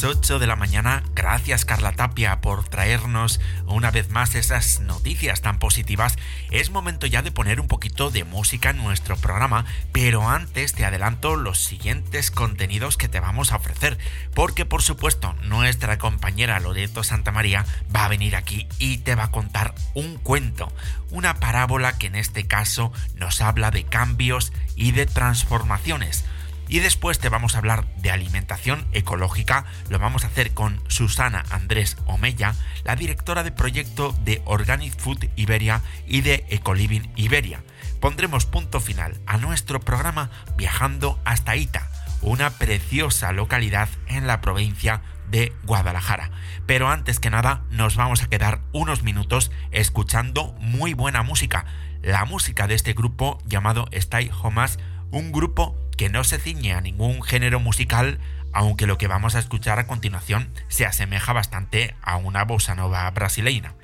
Las 0.00 0.16
8 0.16 0.38
de 0.38 0.46
la 0.46 0.56
mañana. 0.56 1.02
Gracias 1.14 1.66
Carla 1.66 1.92
Tapia 1.92 2.40
por 2.40 2.66
traernos 2.66 3.38
una 3.66 3.90
vez 3.90 4.08
más 4.08 4.34
esas 4.34 4.80
noticias 4.80 5.42
tan 5.42 5.58
positivas. 5.58 6.16
Es 6.50 6.70
momento 6.70 7.06
ya 7.06 7.20
de 7.20 7.32
poner 7.32 7.60
un 7.60 7.68
poquito 7.68 8.08
de 8.10 8.24
música 8.24 8.70
en 8.70 8.78
nuestro 8.78 9.16
programa, 9.16 9.66
pero 9.92 10.30
antes 10.30 10.72
te 10.72 10.86
adelanto 10.86 11.36
los 11.36 11.58
siguientes 11.58 12.30
contenidos 12.30 12.96
que 12.96 13.08
te 13.08 13.20
vamos 13.20 13.52
a 13.52 13.56
ofrecer, 13.56 13.98
porque 14.32 14.64
por 14.64 14.80
supuesto 14.80 15.34
nuestra 15.42 15.98
compañera 15.98 16.60
Loreto 16.60 17.02
Santamaría 17.02 17.66
va 17.94 18.06
a 18.06 18.08
venir 18.08 18.36
aquí 18.36 18.68
y 18.78 18.98
te 18.98 19.16
va 19.16 19.24
a 19.24 19.30
contar 19.30 19.74
un 19.92 20.16
cuento, 20.16 20.72
una 21.10 21.40
parábola 21.40 21.98
que 21.98 22.06
en 22.06 22.14
este 22.14 22.46
caso 22.46 22.90
nos 23.16 23.42
habla 23.42 23.70
de 23.70 23.84
cambios 23.84 24.52
y 24.76 24.92
de 24.92 25.04
transformaciones. 25.04 26.24
Y 26.70 26.78
después 26.78 27.18
te 27.18 27.28
vamos 27.28 27.56
a 27.56 27.58
hablar 27.58 27.84
de 27.96 28.12
alimentación 28.12 28.86
ecológica. 28.92 29.64
Lo 29.88 29.98
vamos 29.98 30.22
a 30.22 30.28
hacer 30.28 30.54
con 30.54 30.80
Susana 30.86 31.44
Andrés 31.50 31.96
Omeya, 32.06 32.54
la 32.84 32.94
directora 32.94 33.42
de 33.42 33.50
proyecto 33.50 34.14
de 34.22 34.40
Organic 34.44 34.96
Food 34.96 35.30
Iberia 35.34 35.82
y 36.06 36.20
de 36.20 36.46
Ecoliving 36.48 37.10
Iberia. 37.16 37.64
Pondremos 37.98 38.46
punto 38.46 38.78
final 38.78 39.20
a 39.26 39.36
nuestro 39.36 39.80
programa 39.80 40.30
viajando 40.56 41.18
hasta 41.24 41.56
Ita, 41.56 41.90
una 42.22 42.50
preciosa 42.50 43.32
localidad 43.32 43.88
en 44.06 44.28
la 44.28 44.40
provincia 44.40 45.02
de 45.28 45.52
Guadalajara. 45.64 46.30
Pero 46.66 46.88
antes 46.88 47.18
que 47.18 47.30
nada 47.30 47.64
nos 47.70 47.96
vamos 47.96 48.22
a 48.22 48.28
quedar 48.28 48.60
unos 48.70 49.02
minutos 49.02 49.50
escuchando 49.72 50.54
muy 50.60 50.94
buena 50.94 51.24
música. 51.24 51.66
La 52.00 52.24
música 52.26 52.68
de 52.68 52.76
este 52.76 52.92
grupo 52.92 53.38
llamado 53.44 53.88
Stay 53.90 54.30
Homas, 54.40 54.78
un 55.10 55.32
grupo 55.32 55.79
que 56.00 56.08
no 56.08 56.24
se 56.24 56.38
ciñe 56.38 56.72
a 56.72 56.80
ningún 56.80 57.22
género 57.22 57.60
musical, 57.60 58.20
aunque 58.54 58.86
lo 58.86 58.96
que 58.96 59.06
vamos 59.06 59.34
a 59.34 59.38
escuchar 59.38 59.78
a 59.78 59.86
continuación 59.86 60.50
se 60.68 60.86
asemeja 60.86 61.34
bastante 61.34 61.94
a 62.00 62.16
una 62.16 62.42
bossa 62.46 62.74
nova 62.74 63.10
brasileña. 63.10 63.74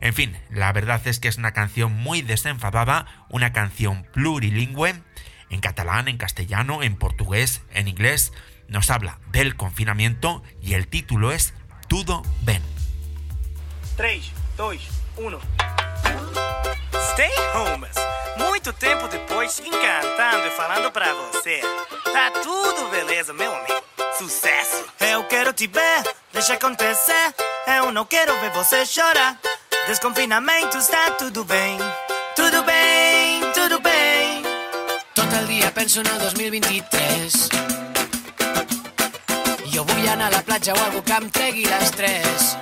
En 0.00 0.14
fin, 0.14 0.36
la 0.48 0.72
verdad 0.72 1.04
es 1.08 1.18
que 1.18 1.26
es 1.26 1.38
una 1.38 1.50
canción 1.50 1.92
muy 1.92 2.22
desenfadada, 2.22 3.26
una 3.30 3.52
canción 3.52 4.06
plurilingüe, 4.12 4.94
en 5.50 5.60
catalán, 5.60 6.06
en 6.06 6.18
castellano, 6.18 6.84
en 6.84 6.94
portugués, 6.94 7.62
en 7.74 7.88
inglés, 7.88 8.32
nos 8.68 8.88
habla 8.88 9.18
del 9.32 9.56
confinamiento 9.56 10.44
y 10.62 10.74
el 10.74 10.86
título 10.86 11.32
es 11.32 11.52
Tudo 11.88 12.22
Ben. 12.42 12.62
3, 13.96 14.32
2, 14.56 14.76
1. 15.16 15.38
Stay 17.10 17.30
home. 17.56 17.88
Muito 18.38 18.72
tempo 18.72 19.08
depois, 19.08 19.60
encantando 19.60 20.46
e 20.46 20.50
falando 20.50 20.90
pra 20.90 21.12
você. 21.12 21.60
Tá 22.12 22.30
tudo 22.42 22.88
beleza, 22.90 23.32
meu 23.32 23.54
amigo. 23.54 23.82
Sucesso. 24.18 24.84
Eu 25.00 25.24
quero 25.24 25.52
te 25.52 25.66
ver, 25.66 26.02
deixa 26.32 26.54
acontecer. 26.54 27.34
Eu 27.78 27.92
não 27.92 28.04
quero 28.04 28.32
ver 28.40 28.50
você 28.50 28.84
chorar. 28.86 29.38
Desconfinamento 29.86 30.78
está 30.78 31.10
tudo 31.12 31.44
bem. 31.44 31.78
Tudo 32.34 32.62
bem, 32.62 33.40
tudo 33.52 33.80
bem. 33.80 34.46
El 35.38 35.46
dia 35.48 35.70
penso 35.74 36.00
en 36.00 36.06
el 36.06 36.18
2023. 36.18 37.48
Jo 39.70 39.84
vull 39.84 40.08
anar 40.08 40.28
a 40.28 40.36
la 40.36 40.42
platja 40.42 40.72
o 40.72 40.78
algú 40.78 41.02
que 41.04 41.12
em 41.12 41.28
tregui 41.28 41.64
l'estrès. 41.66 42.56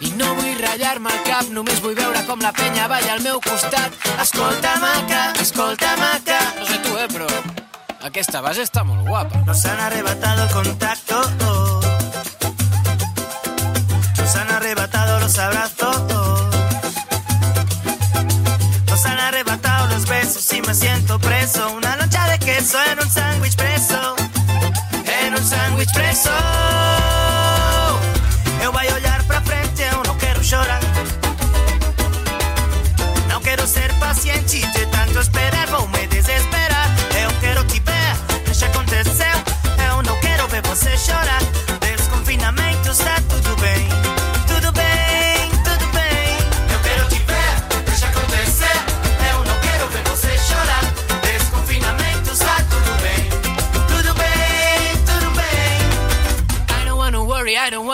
I 0.00 0.10
no 0.16 0.34
vull 0.34 0.54
ratllar-me 0.62 1.10
el 1.12 1.24
cap, 1.26 1.48
només 1.52 1.80
vull 1.84 1.94
veure 1.96 2.22
com 2.24 2.40
la 2.40 2.54
penya 2.56 2.86
balla 2.88 3.12
al 3.18 3.20
meu 3.20 3.40
costat. 3.44 3.92
Escolta, 4.22 4.76
maca, 4.80 5.24
escolta, 5.42 5.90
maca. 6.00 6.38
No 6.56 6.64
sé 6.64 6.78
tu, 6.86 6.94
eh, 6.96 7.08
però 7.12 7.26
aquesta 8.08 8.40
base 8.40 8.64
està 8.64 8.80
molt 8.82 9.04
guapa. 9.04 9.42
Nos 9.44 9.64
han 9.66 9.80
arrebatado 9.80 10.44
el 10.44 10.50
contacto. 10.54 11.20
Nos 14.16 14.36
han 14.36 14.50
arrebatado 14.56 15.20
los 15.20 15.38
abrazos. 15.38 16.00
Nos 18.88 19.04
han 19.04 19.20
arrebatado 19.20 19.88
los 19.88 20.08
besos 20.08 20.50
y 20.54 20.62
me 20.62 20.74
siento 20.74 21.18
preso. 21.18 21.72
Una 21.76 21.96
loncha 21.96 22.26
de 22.28 22.38
queso 22.38 22.78
en 22.90 23.00
un 23.00 23.10
sándwich 23.10 23.54
preso. 23.54 24.16
En 25.26 25.34
un 25.34 25.44
sándwich 25.44 25.92
preso. 25.92 26.30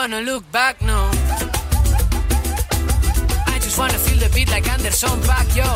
Wanna 0.09 0.21
look 0.21 0.49
back, 0.53 0.81
no. 0.81 1.09
I 3.53 3.59
just 3.59 3.77
wanna 3.77 3.99
feel 3.99 4.17
the 4.19 4.29
beat 4.33 4.49
like 4.49 4.65
Anderson 4.71 5.19
back, 5.27 5.47
yo. 5.53 5.67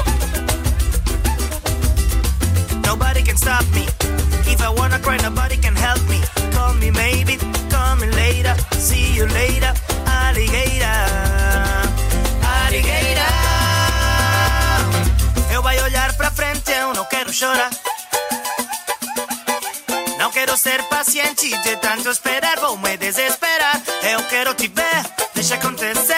Nobody 2.86 3.24
can 3.24 3.36
stop 3.36 3.65
me. 3.76 3.84
If 4.54 4.62
I 4.62 4.70
wanna 4.70 5.00
cry, 5.00 5.17
nobody 5.17 5.58
can 5.58 5.76
help 5.76 6.02
me. 6.08 6.22
Call 6.54 6.74
me 6.76 6.91
maybe, 6.91 7.36
call 7.70 7.98
me 7.98 8.08
later. 8.08 8.56
See 8.78 9.13
you 9.17 9.26
later, 9.26 9.74
alligator. 10.08 11.02
Alligator. 12.63 13.32
Eu 15.52 15.62
vai 15.62 15.78
olhar 15.82 16.13
pra 16.15 16.32
frente, 16.32 16.72
eu 16.72 16.94
não 16.94 17.04
quero 17.04 17.34
chorar. 17.34 17.81
Quero 20.43 20.58
ser 20.58 20.82
paciente 20.86 21.56
de 21.56 21.77
tanto 21.77 22.10
esperar, 22.10 22.60
vou 22.60 22.75
me 22.75 22.97
desesperar. 22.97 23.80
Eu 24.01 24.23
quero 24.23 24.56
te 24.56 24.67
ver, 24.69 25.06
deixa 25.36 25.54
acontecer. 25.54 26.15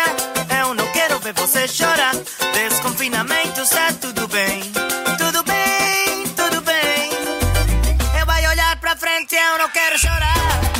Eu 0.62 0.73
não 0.73 0.88
quero 0.93 1.19
ver 1.19 1.33
você 1.33 1.67
chorar. 1.67 2.15
Desconfinamento 2.53 3.59
está 3.59 3.91
tudo 3.99 4.25
bem. 4.29 4.62
Tudo 5.17 5.43
bem, 5.43 6.23
tudo 6.38 6.62
bem. 6.62 7.09
Eu 8.17 8.25
vai 8.25 8.47
olhar 8.47 8.79
pra 8.79 8.95
frente, 8.95 9.36
eu 9.36 9.57
não 9.57 9.67
quero 9.67 9.99
chorar. 9.99 10.72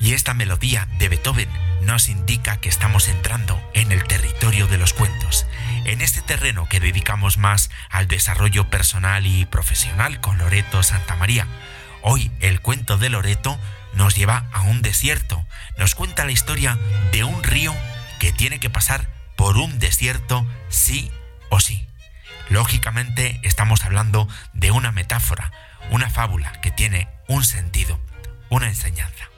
Y 0.00 0.12
esta 0.12 0.34
melodía 0.34 0.88
de 0.98 1.08
Beethoven 1.08 1.48
nos 1.82 2.08
indica 2.08 2.58
que 2.58 2.68
estamos 2.68 3.08
entrando 3.08 3.60
en 3.74 3.92
el 3.92 4.04
territorio 4.04 4.66
de 4.66 4.78
los 4.78 4.92
cuentos, 4.92 5.46
en 5.84 6.00
este 6.00 6.22
terreno 6.22 6.68
que 6.68 6.80
dedicamos 6.80 7.38
más 7.38 7.70
al 7.90 8.06
desarrollo 8.06 8.70
personal 8.70 9.26
y 9.26 9.44
profesional 9.46 10.20
con 10.20 10.38
Loreto 10.38 10.82
Santa 10.82 11.16
María. 11.16 11.46
Hoy 12.02 12.30
el 12.40 12.60
cuento 12.60 12.96
de 12.98 13.08
Loreto 13.10 13.58
nos 13.94 14.14
lleva 14.14 14.46
a 14.52 14.62
un 14.62 14.82
desierto, 14.82 15.44
nos 15.78 15.94
cuenta 15.94 16.24
la 16.24 16.32
historia 16.32 16.78
de 17.12 17.24
un 17.24 17.42
río 17.42 17.74
que 18.18 18.32
tiene 18.32 18.60
que 18.60 18.70
pasar 18.70 19.08
por 19.36 19.56
un 19.56 19.78
desierto 19.78 20.46
sí 20.68 21.10
o 21.48 21.60
sí. 21.60 21.86
Lógicamente 22.48 23.40
estamos 23.42 23.84
hablando 23.84 24.28
de 24.52 24.70
una 24.70 24.92
metáfora, 24.92 25.52
una 25.90 26.08
fábula 26.08 26.52
que 26.60 26.70
tiene 26.70 27.08
un 27.28 27.44
sentido, 27.44 28.00
una 28.48 28.68
enseñanza 28.68 29.28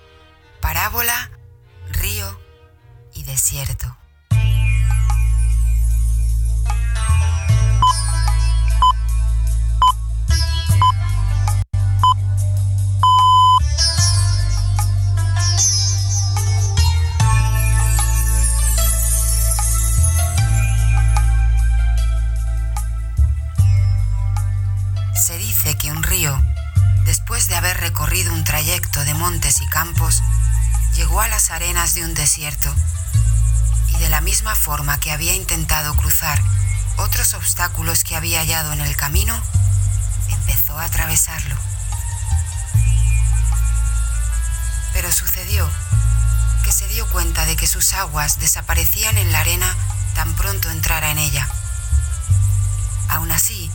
parábola, 0.60 1.30
río 1.90 2.40
y 3.14 3.24
desierto. 3.24 3.99
De 27.48 27.56
haber 27.56 27.78
recorrido 27.78 28.32
un 28.32 28.44
trayecto 28.44 29.04
de 29.04 29.14
montes 29.14 29.62
y 29.62 29.66
campos, 29.66 30.22
llegó 30.94 31.20
a 31.20 31.28
las 31.28 31.50
arenas 31.50 31.94
de 31.94 32.04
un 32.04 32.14
desierto 32.14 32.74
y 33.88 33.98
de 33.98 34.08
la 34.08 34.20
misma 34.20 34.54
forma 34.54 34.98
que 35.00 35.10
había 35.10 35.34
intentado 35.34 35.94
cruzar 35.94 36.40
otros 36.96 37.34
obstáculos 37.34 38.04
que 38.04 38.16
había 38.16 38.40
hallado 38.40 38.72
en 38.72 38.80
el 38.80 38.96
camino, 38.96 39.40
empezó 40.28 40.78
a 40.78 40.84
atravesarlo. 40.84 41.56
Pero 44.92 45.10
sucedió 45.10 45.70
que 46.64 46.72
se 46.72 46.88
dio 46.88 47.08
cuenta 47.08 47.46
de 47.46 47.56
que 47.56 47.66
sus 47.66 47.94
aguas 47.94 48.38
desaparecían 48.38 49.16
en 49.16 49.32
la 49.32 49.40
arena 49.40 49.74
tan 50.14 50.34
pronto 50.34 50.68
entrara 50.70 51.10
en 51.10 51.18
ella. 51.18 51.48
Aún 53.08 53.32
así, 53.32 53.70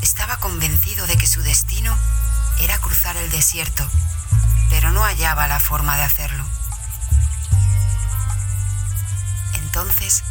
estaba 0.00 0.38
convencido 0.38 1.06
de 1.06 1.16
que 1.16 1.26
su 1.26 1.42
destino 1.42 1.96
era 2.60 2.78
cruzar 2.78 3.16
el 3.16 3.30
desierto, 3.30 3.88
pero 4.70 4.90
no 4.90 5.02
hallaba 5.02 5.48
la 5.48 5.60
forma 5.60 5.96
de 5.96 6.02
hacerlo. 6.02 6.44
Entonces 9.54 10.22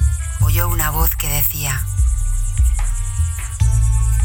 oyó 0.42 0.70
una 0.70 0.90
voz 0.90 1.16
que 1.16 1.28
decía, 1.28 1.86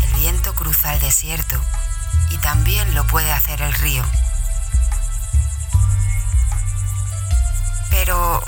el 0.05 0.21
viento 0.21 0.55
cruza 0.55 0.95
el 0.95 1.01
desierto 1.01 1.61
y 2.31 2.37
también 2.39 2.95
lo 2.95 3.07
puede 3.07 3.33
hacer 3.33 3.63
el 3.63 3.73
río. 3.75 4.05
Pero 7.91 8.45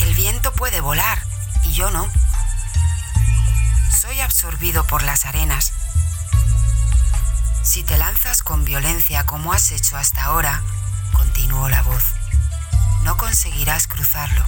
el 0.00 0.14
viento 0.14 0.52
puede 0.52 0.80
volar 0.80 1.22
y 1.64 1.72
yo 1.72 1.90
no. 1.90 2.08
Soy 4.00 4.20
absorbido 4.20 4.84
por 4.84 5.02
las 5.02 5.26
arenas 5.26 5.72
si 7.72 7.82
te 7.82 7.96
lanzas 7.96 8.42
con 8.42 8.66
violencia 8.66 9.24
como 9.24 9.54
has 9.54 9.70
hecho 9.70 9.96
hasta 9.96 10.24
ahora, 10.24 10.62
continuó 11.14 11.70
la 11.70 11.80
voz, 11.80 12.04
no 13.02 13.16
conseguirás 13.16 13.86
cruzarlo. 13.86 14.44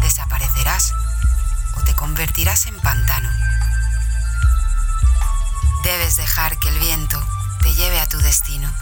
Desaparecerás 0.00 0.94
o 1.76 1.82
te 1.82 1.94
convertirás 1.96 2.64
en 2.64 2.80
pantano. 2.80 3.28
Debes 5.82 6.16
dejar 6.16 6.58
que 6.60 6.70
el 6.70 6.78
viento 6.78 7.22
te 7.60 7.74
lleve 7.74 8.00
a 8.00 8.08
tu 8.08 8.16
destino. 8.20 8.72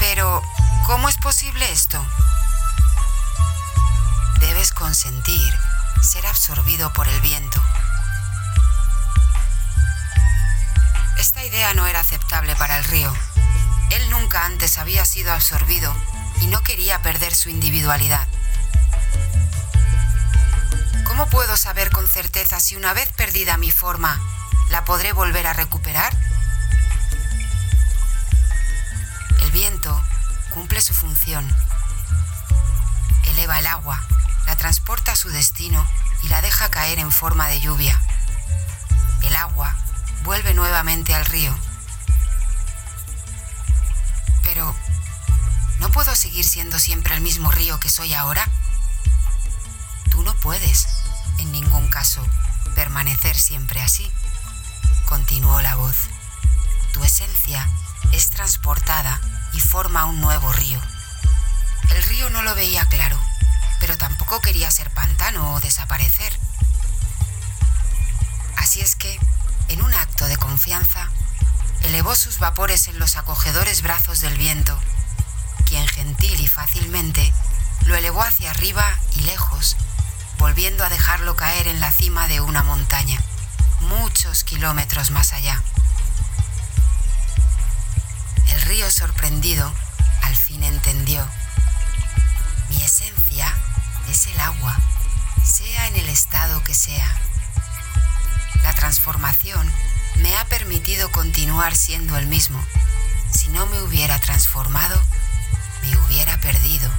Pero, 0.00 0.42
¿cómo 0.86 1.08
es 1.08 1.18
posible 1.18 1.70
esto? 1.70 2.04
Debes 4.40 4.72
consentir 4.72 5.54
ser 6.02 6.26
absorbido 6.26 6.92
por 6.92 7.06
el 7.06 7.20
viento 7.20 7.62
Esta 11.34 11.46
idea 11.46 11.72
no 11.72 11.86
era 11.86 12.00
aceptable 12.00 12.54
para 12.56 12.76
el 12.76 12.84
río. 12.84 13.10
Él 13.90 14.10
nunca 14.10 14.44
antes 14.44 14.76
había 14.76 15.06
sido 15.06 15.32
absorbido 15.32 15.90
y 16.42 16.46
no 16.48 16.62
quería 16.62 17.00
perder 17.00 17.34
su 17.34 17.48
individualidad. 17.48 18.28
¿Cómo 21.06 21.26
puedo 21.30 21.56
saber 21.56 21.90
con 21.90 22.06
certeza 22.06 22.60
si 22.60 22.76
una 22.76 22.92
vez 22.92 23.10
perdida 23.12 23.56
mi 23.56 23.70
forma, 23.70 24.20
la 24.68 24.84
podré 24.84 25.14
volver 25.14 25.46
a 25.46 25.54
recuperar? 25.54 26.14
El 29.40 29.50
viento 29.52 30.04
cumple 30.52 30.82
su 30.82 30.92
función. 30.92 31.48
Eleva 33.28 33.58
el 33.58 33.68
agua, 33.68 34.04
la 34.44 34.56
transporta 34.56 35.12
a 35.12 35.16
su 35.16 35.30
destino 35.30 35.88
y 36.22 36.28
la 36.28 36.42
deja 36.42 36.70
caer 36.70 36.98
en 36.98 37.10
forma 37.10 37.48
de 37.48 37.58
lluvia. 37.58 37.98
El 39.22 39.34
agua 39.34 39.81
vuelve 40.24 40.54
nuevamente 40.54 41.14
al 41.14 41.24
río. 41.24 41.56
Pero, 44.42 44.74
¿no 45.80 45.90
puedo 45.90 46.14
seguir 46.14 46.44
siendo 46.44 46.78
siempre 46.78 47.14
el 47.14 47.20
mismo 47.20 47.50
río 47.50 47.80
que 47.80 47.88
soy 47.88 48.14
ahora? 48.14 48.48
Tú 50.10 50.22
no 50.22 50.34
puedes, 50.34 50.86
en 51.38 51.52
ningún 51.52 51.88
caso, 51.88 52.26
permanecer 52.74 53.36
siempre 53.36 53.80
así, 53.80 54.10
continuó 55.06 55.60
la 55.60 55.74
voz. 55.74 55.96
Tu 56.92 57.02
esencia 57.02 57.68
es 58.12 58.30
transportada 58.30 59.20
y 59.52 59.60
forma 59.60 60.04
un 60.04 60.20
nuevo 60.20 60.52
río. 60.52 60.80
El 61.90 62.02
río 62.04 62.30
no 62.30 62.42
lo 62.42 62.54
veía 62.54 62.84
claro, 62.86 63.18
pero 63.80 63.96
tampoco 63.98 64.40
quería 64.40 64.70
ser 64.70 64.90
pantano 64.90 65.54
o 65.54 65.60
desaparecer. 65.60 66.38
Así 68.56 68.80
es 68.80 68.96
que 68.96 69.18
en 69.72 69.82
un 69.82 69.94
acto 69.94 70.26
de 70.26 70.36
confianza, 70.36 71.08
elevó 71.84 72.14
sus 72.14 72.38
vapores 72.38 72.88
en 72.88 72.98
los 72.98 73.16
acogedores 73.16 73.80
brazos 73.80 74.20
del 74.20 74.36
viento, 74.36 74.78
quien 75.64 75.86
gentil 75.88 76.38
y 76.40 76.46
fácilmente 76.46 77.32
lo 77.86 77.96
elevó 77.96 78.22
hacia 78.22 78.50
arriba 78.50 78.84
y 79.16 79.22
lejos, 79.22 79.76
volviendo 80.38 80.84
a 80.84 80.90
dejarlo 80.90 81.36
caer 81.36 81.68
en 81.68 81.80
la 81.80 81.90
cima 81.90 82.28
de 82.28 82.40
una 82.40 82.62
montaña, 82.62 83.18
muchos 83.80 84.44
kilómetros 84.44 85.10
más 85.10 85.32
allá. 85.32 85.62
El 88.48 88.60
río 88.62 88.90
sorprendido 88.90 89.72
al 90.20 90.36
fin 90.36 90.62
entendió. 90.64 91.26
Mi 92.68 92.82
esencia 92.82 93.54
es 94.10 94.26
el 94.26 94.38
agua, 94.38 94.76
sea 95.42 95.86
en 95.86 95.96
el 95.96 96.10
estado 96.10 96.62
que 96.62 96.74
sea. 96.74 97.31
La 98.62 98.72
transformación 98.74 99.70
me 100.16 100.36
ha 100.36 100.44
permitido 100.46 101.10
continuar 101.10 101.74
siendo 101.74 102.16
el 102.16 102.26
mismo. 102.26 102.64
Si 103.32 103.48
no 103.48 103.66
me 103.66 103.82
hubiera 103.82 104.18
transformado, 104.18 105.00
me 105.82 105.96
hubiera 105.98 106.40
perdido. 106.40 106.90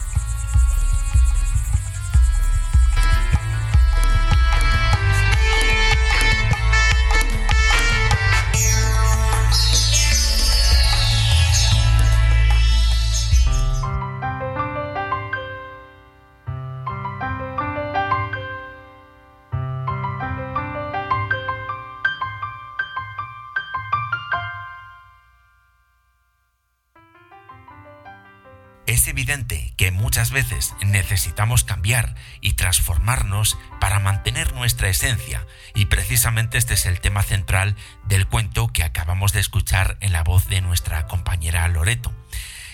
Muchas 30.14 30.30
veces 30.30 30.76
necesitamos 30.86 31.64
cambiar 31.64 32.14
y 32.40 32.54
transformarnos 32.54 33.58
para 33.82 33.98
mantener 33.98 34.54
nuestra 34.54 34.88
esencia 34.88 35.48
y 35.74 35.86
precisamente 35.86 36.60
este 36.60 36.76
es 36.76 36.86
el 36.86 37.00
tema 37.00 37.24
central 37.24 37.76
del 38.04 38.28
cuento 38.28 38.68
que 38.68 38.84
acabamos 38.84 39.34
de 39.34 39.40
escuchar 39.40 39.98
en 40.02 40.12
la 40.12 40.22
voz 40.22 40.48
de 40.50 40.62
nuestra 40.62 41.08
compañera 41.08 41.68
Loreto. 41.68 42.14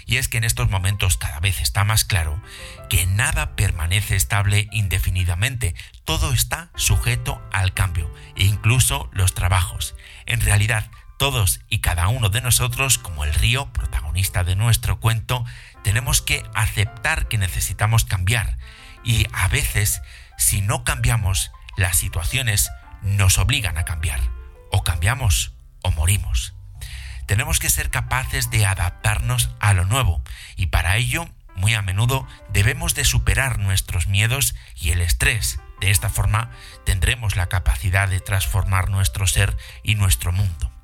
Y 0.06 0.18
es 0.18 0.28
que 0.28 0.38
en 0.38 0.44
estos 0.44 0.70
momentos 0.70 1.16
cada 1.16 1.40
vez 1.40 1.62
está 1.62 1.86
más 1.86 2.04
claro 2.04 2.42
que 2.90 3.06
nada 3.06 3.56
permanece 3.56 4.18
estable 4.18 4.68
indefinidamente, 4.74 5.76
todo 6.04 6.34
está 6.34 6.72
sujeto 6.76 7.42
al 7.54 7.74
cambio, 7.74 8.14
incluso 8.36 9.10
los 9.14 9.34
trabajos. 9.34 9.96
En 10.26 10.42
realidad, 10.42 10.92
todos 11.20 11.60
y 11.70 11.80
cada 11.80 12.08
uno 12.08 12.30
de 12.30 12.42
nosotros, 12.42 12.98
como 12.98 13.26
el 13.26 13.34
río, 13.34 13.72
protagonista 13.74 14.44
de 14.44 14.56
nuestro 14.56 15.00
cuento, 15.00 15.46
tenemos 15.84 16.24
que 16.24 16.44
aceptar 16.56 17.28
que 17.28 17.38
necesitamos 17.38 18.06
cambiar 18.06 18.58
y 19.04 19.28
a 19.34 19.50
veces 19.50 20.02
si 20.38 20.62
no 20.62 20.84
cambiamos 20.84 21.52
las 21.78 21.98
situaciones 21.98 22.72
nos 23.04 23.38
obligan 23.38 23.78
a 23.78 23.86
cambiar. 23.86 24.22
O 24.72 24.84
cambiamos 24.84 25.52
o 25.84 25.92
morimos. 25.92 26.54
Tenemos 27.28 27.60
que 27.60 27.70
ser 27.70 27.90
capaces 27.90 28.50
de 28.50 28.66
adaptarnos 28.66 29.50
a 29.60 29.74
lo 29.74 29.86
nuevo 29.86 30.24
y 30.56 30.68
para 30.68 30.96
ello 30.96 31.28
muy 31.54 31.74
a 31.74 31.82
menudo 31.82 32.26
debemos 32.48 32.96
de 32.96 33.04
superar 33.04 33.60
nuestros 33.60 34.08
miedos 34.08 34.56
y 34.76 34.92
el 34.92 35.02
estrés. 35.02 35.60
De 35.82 35.92
esta 35.92 36.10
forma 36.10 36.50
tendremos 36.86 37.36
la 37.36 37.48
capacidad 37.48 38.08
de 38.08 38.22
transformar 38.22 38.90
nuestro 38.90 39.28
ser 39.28 39.58
y 39.84 39.96
nuestro 39.96 40.32
mundo. 40.32 40.79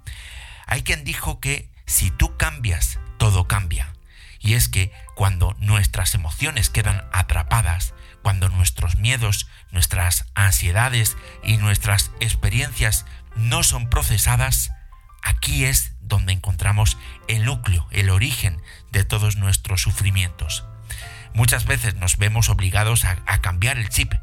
Hay 0.66 0.84
quien 0.84 1.03
dijo 1.03 1.39
que 1.39 1.70
si 1.86 2.11
tú 2.11 2.38
cambias, 2.38 2.99
todo 3.18 3.47
cambia. 3.47 3.93
Y 4.39 4.53
es 4.53 4.70
que 4.70 4.91
cuando 5.16 5.55
nuestras 5.59 6.13
emociones 6.13 6.70
quedan 6.70 7.03
atrapadas, 7.11 7.93
cuando 8.22 8.49
nuestros 8.49 8.95
miedos, 8.97 9.47
nuestras 9.72 10.26
ansiedades 10.36 11.18
y 11.43 11.57
nuestras 11.57 12.11
experiencias 12.20 13.05
no 13.36 13.63
son 13.63 13.89
procesadas, 13.89 14.72
aquí 15.22 15.66
es 15.66 15.93
donde 15.99 16.34
encontramos 16.34 16.97
el 17.28 17.45
núcleo, 17.45 17.88
el 17.91 18.09
origen 18.09 18.61
de 18.91 19.03
todos 19.03 19.36
nuestros 19.36 19.82
sufrimientos. 19.82 20.63
Muchas 21.34 21.66
veces 21.66 21.95
nos 21.95 22.18
vemos 22.18 22.47
obligados 22.47 23.03
a, 23.03 23.16
cambiar 23.41 23.78
el 23.78 23.89
chip. 23.89 24.13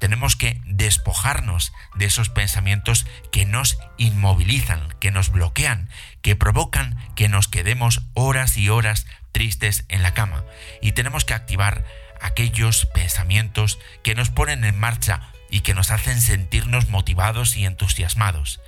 Tenemos 0.00 0.34
que 0.34 0.60
despojarnos 0.64 1.72
de 1.94 2.06
esos 2.06 2.30
pensamientos 2.30 3.06
que 3.30 3.44
nos 3.44 3.78
inmovilizan, 3.98 4.88
que 4.98 5.10
nos 5.10 5.30
bloquean, 5.30 5.90
que 6.22 6.34
provocan 6.34 6.96
que 7.14 7.28
nos 7.28 7.48
quedemos 7.48 8.02
horas 8.14 8.56
y 8.56 8.70
horas 8.70 9.06
tristes 9.30 9.84
en 9.88 10.02
la 10.02 10.14
cama. 10.14 10.42
Y 10.80 10.92
tenemos 10.92 11.26
que 11.26 11.34
activar 11.34 11.84
aquellos 12.20 12.86
pensamientos 12.86 13.78
que 14.02 14.14
nos 14.14 14.30
ponen 14.30 14.64
en 14.64 14.78
marcha 14.78 15.20
y 15.50 15.60
que 15.60 15.74
nos 15.74 15.90
hacen 15.90 16.20
sentirnos 16.22 16.88
motivados 16.88 17.56
y 17.56 17.66
entusiasmados. 17.66 18.60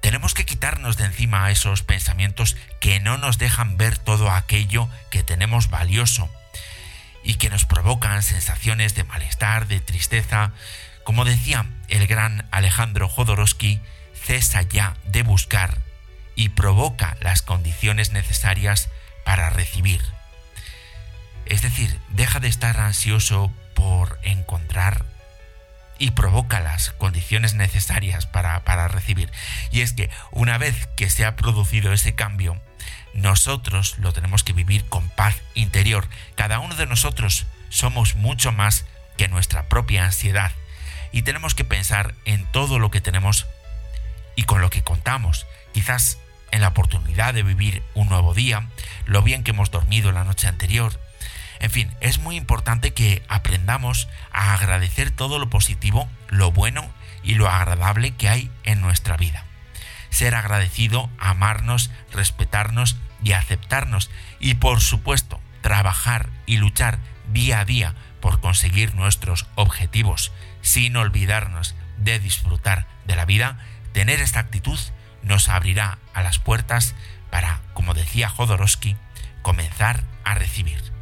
Tenemos 0.00 0.32
que 0.32 0.46
quitarnos 0.46 0.96
de 0.96 1.06
encima 1.06 1.50
esos 1.50 1.82
pensamientos 1.82 2.56
que 2.80 3.00
no 3.00 3.18
nos 3.18 3.38
dejan 3.38 3.76
ver 3.76 3.98
todo 3.98 4.30
aquello 4.30 4.88
que 5.10 5.24
tenemos 5.24 5.70
valioso 5.70 6.30
y 7.26 7.34
que 7.34 7.50
nos 7.50 7.64
provocan 7.64 8.22
sensaciones 8.22 8.94
de 8.94 9.02
malestar, 9.02 9.66
de 9.66 9.80
tristeza. 9.80 10.52
Como 11.02 11.24
decía 11.24 11.66
el 11.88 12.06
gran 12.06 12.46
Alejandro 12.52 13.08
Jodorowsky, 13.08 13.80
cesa 14.14 14.62
ya 14.62 14.96
de 15.06 15.24
buscar 15.24 15.78
y 16.36 16.50
provoca 16.50 17.16
las 17.20 17.42
condiciones 17.42 18.12
necesarias 18.12 18.90
para 19.24 19.50
recibir. 19.50 20.02
Es 21.46 21.62
decir, 21.62 21.98
deja 22.10 22.38
de 22.38 22.46
estar 22.46 22.78
ansioso 22.78 23.52
por 23.74 24.20
encontrar 24.22 25.04
y 25.98 26.12
provoca 26.12 26.60
las 26.60 26.92
condiciones 26.92 27.54
necesarias 27.54 28.26
para, 28.26 28.62
para, 28.62 28.86
recibir. 28.86 29.32
Y 29.72 29.80
es 29.80 29.94
que 29.94 30.10
una 30.30 30.58
vez 30.58 30.88
que 30.96 31.10
se 31.10 31.24
ha 31.24 31.34
producido 31.34 31.92
ese 31.92 32.14
cambio, 32.14 32.60
nosotros 33.16 33.98
lo 33.98 34.12
tenemos 34.12 34.44
que 34.44 34.52
vivir 34.52 34.84
con 34.86 35.08
paz 35.08 35.36
interior. 35.54 36.06
Cada 36.34 36.58
uno 36.58 36.74
de 36.74 36.86
nosotros 36.86 37.46
somos 37.68 38.14
mucho 38.14 38.52
más 38.52 38.84
que 39.16 39.28
nuestra 39.28 39.68
propia 39.68 40.04
ansiedad 40.04 40.52
y 41.12 41.22
tenemos 41.22 41.54
que 41.54 41.64
pensar 41.64 42.14
en 42.24 42.44
todo 42.52 42.78
lo 42.78 42.90
que 42.90 43.00
tenemos 43.00 43.46
y 44.36 44.44
con 44.44 44.60
lo 44.60 44.70
que 44.70 44.82
contamos. 44.82 45.46
Quizás 45.72 46.18
en 46.50 46.60
la 46.60 46.68
oportunidad 46.68 47.34
de 47.34 47.42
vivir 47.42 47.82
un 47.94 48.08
nuevo 48.08 48.34
día, 48.34 48.68
lo 49.06 49.22
bien 49.22 49.42
que 49.42 49.52
hemos 49.52 49.70
dormido 49.70 50.12
la 50.12 50.24
noche 50.24 50.46
anterior. 50.46 51.00
En 51.58 51.70
fin, 51.70 51.90
es 52.00 52.18
muy 52.18 52.36
importante 52.36 52.92
que 52.92 53.22
aprendamos 53.28 54.08
a 54.30 54.52
agradecer 54.52 55.10
todo 55.10 55.38
lo 55.38 55.48
positivo, 55.48 56.08
lo 56.28 56.52
bueno 56.52 56.86
y 57.22 57.34
lo 57.34 57.48
agradable 57.48 58.14
que 58.14 58.28
hay 58.28 58.50
en 58.64 58.82
nuestra 58.82 59.16
vida. 59.16 59.45
Ser 60.16 60.34
agradecido, 60.34 61.10
amarnos, 61.18 61.90
respetarnos 62.10 62.96
y 63.22 63.32
aceptarnos 63.32 64.10
y 64.40 64.54
por 64.54 64.80
supuesto 64.80 65.42
trabajar 65.60 66.30
y 66.46 66.56
luchar 66.56 67.00
día 67.30 67.60
a 67.60 67.66
día 67.66 67.94
por 68.22 68.40
conseguir 68.40 68.94
nuestros 68.94 69.46
objetivos 69.56 70.32
sin 70.62 70.96
olvidarnos 70.96 71.74
de 71.98 72.18
disfrutar 72.18 72.86
de 73.04 73.14
la 73.14 73.26
vida, 73.26 73.58
tener 73.92 74.20
esta 74.20 74.40
actitud 74.40 74.80
nos 75.22 75.50
abrirá 75.50 75.98
a 76.14 76.22
las 76.22 76.38
puertas 76.38 76.94
para, 77.30 77.60
como 77.74 77.92
decía 77.92 78.30
Jodorowsky, 78.30 78.96
comenzar 79.42 80.02
a 80.24 80.34
recibir. 80.34 80.95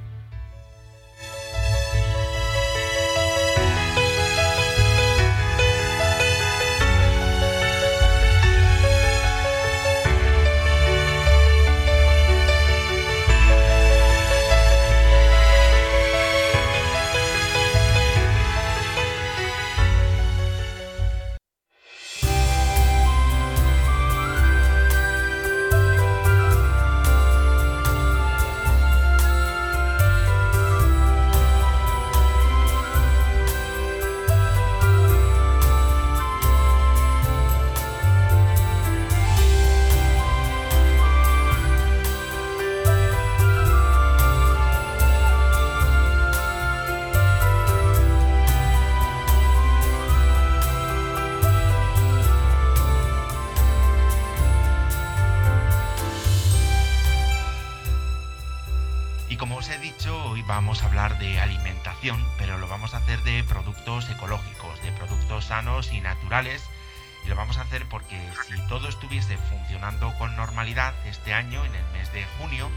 Porque 67.82 68.20
si 68.46 68.54
todo 68.68 68.88
estuviese 68.88 69.36
funcionando 69.50 70.16
con 70.16 70.36
normalidad 70.36 70.94
este 71.06 71.34
año, 71.34 71.64
en 71.64 71.74
el 71.74 71.84
mes 71.92 72.12
de 72.12 72.24
junio, 72.38 72.70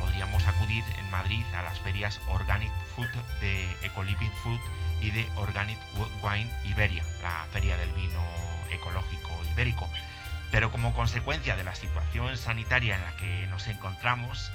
podríamos 0.00 0.44
acudir 0.48 0.82
en 0.98 1.08
Madrid 1.10 1.44
a 1.54 1.62
las 1.62 1.78
ferias 1.78 2.20
Organic 2.26 2.72
Food 2.96 3.10
de 3.40 3.70
Ecoliving 3.82 4.32
Food 4.42 4.60
y 5.00 5.10
de 5.10 5.28
Organic 5.36 5.78
Wine 6.22 6.50
Iberia, 6.64 7.04
la 7.22 7.46
feria 7.52 7.76
del 7.76 7.92
vino 7.92 8.20
ecológico 8.70 9.30
ibérico. 9.52 9.88
Pero 10.50 10.72
como 10.72 10.92
consecuencia 10.92 11.56
de 11.56 11.64
la 11.64 11.76
situación 11.76 12.36
sanitaria 12.36 12.96
en 12.96 13.02
la 13.02 13.16
que 13.16 13.46
nos 13.46 13.68
encontramos, 13.68 14.50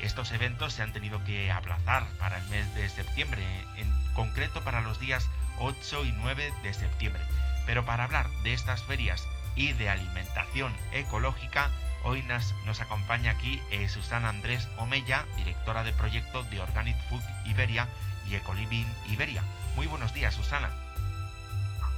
estos 0.00 0.30
eventos 0.30 0.72
se 0.72 0.82
han 0.82 0.92
tenido 0.92 1.24
que 1.24 1.50
aplazar 1.50 2.06
para 2.18 2.38
el 2.38 2.46
mes 2.48 2.72
de 2.76 2.88
septiembre, 2.88 3.42
en 3.76 3.90
concreto 4.14 4.62
para 4.62 4.82
los 4.82 5.00
días 5.00 5.28
8 5.58 6.04
y 6.04 6.12
9 6.12 6.52
de 6.62 6.74
septiembre. 6.74 7.22
Pero 7.66 7.84
para 7.84 8.04
hablar 8.04 8.28
de 8.42 8.54
estas 8.54 8.82
ferias 8.82 9.26
y 9.56 9.72
de 9.72 9.88
alimentación 9.88 10.74
ecológica, 10.92 11.70
hoy 12.04 12.22
nos, 12.22 12.54
nos 12.64 12.80
acompaña 12.80 13.32
aquí 13.32 13.60
eh, 13.70 13.88
Susana 13.88 14.28
Andrés 14.28 14.68
Omeya, 14.78 15.26
directora 15.36 15.84
de 15.84 15.92
proyecto 15.92 16.42
de 16.44 16.60
Organic 16.60 16.96
Food 17.08 17.22
Iberia 17.46 17.88
y 18.28 18.34
Ecoliving 18.34 18.86
Iberia. 19.10 19.42
Muy 19.76 19.86
buenos 19.86 20.12
días, 20.14 20.34
Susana. 20.34 20.70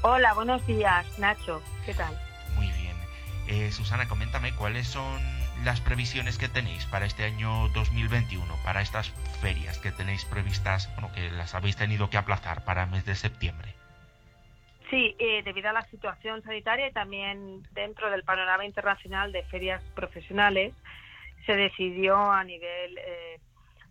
Hola, 0.03 0.35
buenos 0.35 0.67
días, 0.67 1.07
Nacho. 1.19 1.63
¿Qué 1.87 1.95
tal? 1.95 2.19
Muy 2.57 2.71
bien. 2.73 2.97
Eh, 3.47 3.73
Susana, 3.73 4.09
coméntame 4.09 4.55
cuáles 4.55 4.87
son 4.87 5.23
las 5.65 5.81
previsiones 5.81 6.37
que 6.37 6.49
tenéis 6.49 6.85
para 6.87 7.07
este 7.07 7.25
año 7.25 7.69
2021, 7.71 8.55
para 8.65 8.83
estas 8.83 9.13
ferias 9.41 9.79
que 9.79 9.93
tenéis 9.93 10.25
previstas, 10.25 10.91
bueno, 10.95 11.13
que 11.13 11.31
las 11.31 11.55
habéis 11.55 11.77
tenido 11.77 12.11
que 12.11 12.19
aplazar 12.19 12.65
para 12.65 12.85
el 12.85 12.91
mes 12.91 13.05
de 13.05 13.15
septiembre. 13.15 13.75
Sí, 14.95 15.17
eh, 15.19 15.43
debido 15.45 15.71
a 15.71 15.73
la 15.73 15.83
situación 15.87 16.41
sanitaria 16.45 16.87
y 16.87 16.93
también 16.93 17.65
dentro 17.73 18.13
del 18.13 18.23
panorama 18.23 18.65
internacional 18.65 19.33
de 19.33 19.43
ferias 19.47 19.83
profesionales, 19.97 20.73
se 21.45 21.57
decidió 21.57 22.31
a 22.31 22.45
nivel 22.45 22.97
eh, 22.99 23.41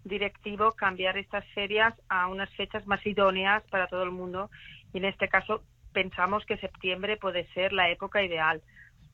directivo 0.05 0.71
cambiar 0.71 1.17
estas 1.17 1.45
ferias 1.49 1.93
a 2.07 2.27
unas 2.27 2.49
fechas 2.51 2.87
más 2.87 3.05
idóneas 3.05 3.63
para 3.69 3.87
todo 3.87 4.03
el 4.03 4.11
mundo. 4.11 4.49
Y 4.93 4.99
en 4.99 5.03
este 5.03 5.27
caso 5.27 5.61
pensamos 5.91 6.45
que 6.45 6.55
septiembre 6.55 7.17
puede 7.17 7.47
ser 7.53 7.73
la 7.73 7.89
época 7.89 8.23
ideal. 8.23 8.61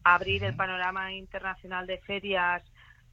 Abrir 0.03 0.43
el 0.43 0.55
panorama 0.55 1.11
internacional 1.11 1.87
de 1.87 1.97
ferias, 2.01 2.61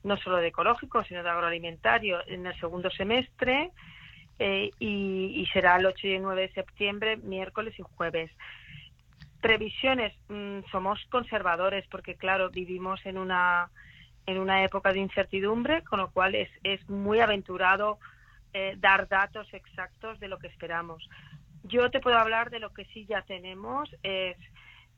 no 0.05 0.19
solo 0.19 0.37
de 0.37 0.49
ecológico, 0.49 1.03
sino 1.05 1.23
de 1.23 1.31
agroalimentario, 1.31 2.19
en 2.29 2.47
el 2.47 2.61
segundo 2.61 2.91
semestre 2.91 3.71
eh, 4.39 4.71
y, 4.79 5.47
será 5.53 5.77
el 5.77 5.87
8 5.87 6.09
y 6.09 6.13
el 6.13 6.23
9 6.23 6.43
de 6.43 6.53
septiembre, 6.53 7.17
miércoles 7.17 7.75
y 7.79 7.83
jueves. 7.83 8.31
Previsiones, 9.41 10.15
mm, 10.29 10.61
somos 10.71 11.05
conservadores 11.11 11.87
porque, 11.91 12.17
claro, 12.17 12.51
vivimos 12.51 13.05
en 13.07 13.19
una, 13.19 13.71
en 14.27 14.39
una 14.39 14.65
época 14.65 14.93
de 14.93 15.01
incertidumbre, 15.01 15.83
con 15.85 15.99
lo 15.99 16.11
cual 16.11 16.35
es, 16.35 16.51
es 16.63 16.89
muy 16.89 17.21
aventurado 17.21 17.99
eh, 18.53 18.75
dar 18.79 19.09
datos 19.09 19.53
exactos 19.53 20.19
de 20.21 20.29
lo 20.29 20.39
que 20.39 20.49
esperamos. 20.49 21.09
Yo 21.65 21.91
te 21.91 22.01
puedo 22.01 22.19
hablar 22.19 22.51
de 22.51 22.61
lo 22.61 22.73
que 22.73 22.85
sí 22.87 23.07
ya 23.07 23.23
tenemos, 23.23 23.95
es 24.03 24.37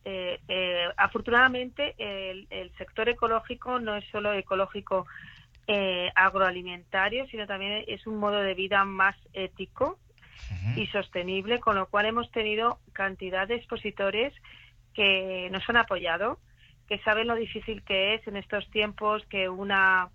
eh, 0.04 0.40
eh, 0.48 0.88
afortunadamente 0.96 1.94
el, 1.98 2.72
sector 2.78 3.10
ecológico 3.10 3.78
no 3.78 3.96
es 3.96 4.04
solo 4.10 4.32
ecológico 4.32 5.06
eh, 5.66 6.10
agroalimentario, 6.14 7.26
sino 7.26 7.46
también 7.46 7.84
es 7.86 8.06
un 8.06 8.16
modo 8.16 8.38
de 8.38 8.54
vida 8.54 8.84
más 8.84 9.16
ético 9.34 9.98
y 10.76 10.86
sostenible, 10.88 11.60
con 11.60 11.76
lo 11.76 11.86
cual 11.86 12.06
hemos 12.06 12.30
tenido 12.30 12.78
cantidad 12.92 13.46
de 13.46 13.56
expositores 13.56 14.32
que 14.94 15.48
nos 15.50 15.68
han 15.68 15.76
apoyado, 15.76 16.38
que 16.88 16.98
saben 17.00 17.28
lo 17.28 17.34
difícil 17.34 17.82
que 17.82 18.14
es 18.14 18.26
en 18.26 18.36
estos 18.36 18.68
tiempos 18.70 19.24
que 19.26 19.48
una, 19.48 20.08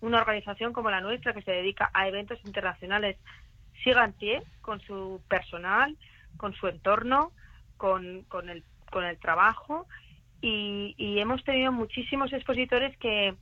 una 0.00 0.18
organización 0.18 0.72
como 0.72 0.90
la 0.90 1.00
nuestra, 1.00 1.34
que 1.34 1.42
se 1.42 1.52
dedica 1.52 1.90
a 1.92 2.08
eventos 2.08 2.38
internacionales, 2.44 3.16
siga 3.82 4.04
en 4.04 4.12
pie 4.12 4.42
con 4.62 4.80
su 4.80 5.22
personal, 5.28 5.96
con 6.36 6.54
su 6.54 6.66
entorno, 6.68 7.32
con, 7.76 8.22
con, 8.28 8.48
el, 8.48 8.64
con 8.90 9.04
el 9.04 9.18
trabajo. 9.18 9.86
Y, 10.40 10.94
y 10.98 11.18
hemos 11.18 11.42
tenido 11.44 11.72
muchísimos 11.72 12.32
expositores 12.32 12.96
que 12.98 13.34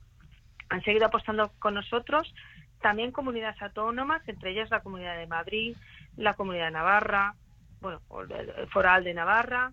han 0.69 0.83
seguido 0.83 1.07
apostando 1.07 1.53
con 1.59 1.75
nosotros, 1.75 2.33
también 2.81 3.13
comunidades 3.13 3.61
autónomas, 3.63 4.27
entre 4.29 4.51
ellas 4.51 4.71
la 4.71 4.81
Comunidad 4.81 5.17
de 5.17 5.27
Madrid, 5.27 5.77
la 6.17 6.35
Comunidad 6.35 6.67
de 6.67 6.71
Navarra, 6.73 7.35
bueno, 7.81 8.01
el 8.31 8.69
Foral 8.69 9.05
de 9.05 9.15
Navarra, 9.15 9.73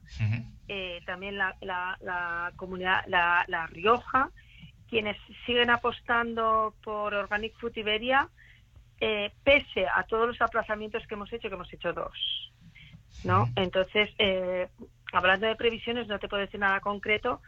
eh, 0.67 1.01
también 1.05 1.37
la, 1.37 1.55
la, 1.61 2.51
comunidad, 2.55 3.03
la, 3.07 3.45
la, 3.47 3.67
Rioja, 3.67 4.31
quienes 4.89 5.17
siguen 5.45 5.69
apostando 5.69 6.73
por 6.83 7.13
Organic 7.13 7.55
Food 7.59 7.77
Iberia, 7.77 8.27
eh, 8.99 9.31
pese 9.43 9.87
a 9.87 10.03
todos 10.03 10.27
los 10.27 10.41
aplazamientos 10.41 11.05
que 11.07 11.13
hemos 11.13 11.31
hecho, 11.31 11.49
que 11.49 11.55
hemos 11.55 11.71
hecho 11.71 11.93
dos. 11.93 12.51
¿no? 13.23 13.49
Entonces, 13.55 14.09
eh, 14.17 14.67
hablando 15.13 15.47
de 15.47 15.55
previsiones, 15.55 16.07
no 16.07 16.19
te 16.19 16.27
puedo 16.27 16.41
decir 16.41 16.59
nada 16.59 16.79
concreto. 16.79 17.41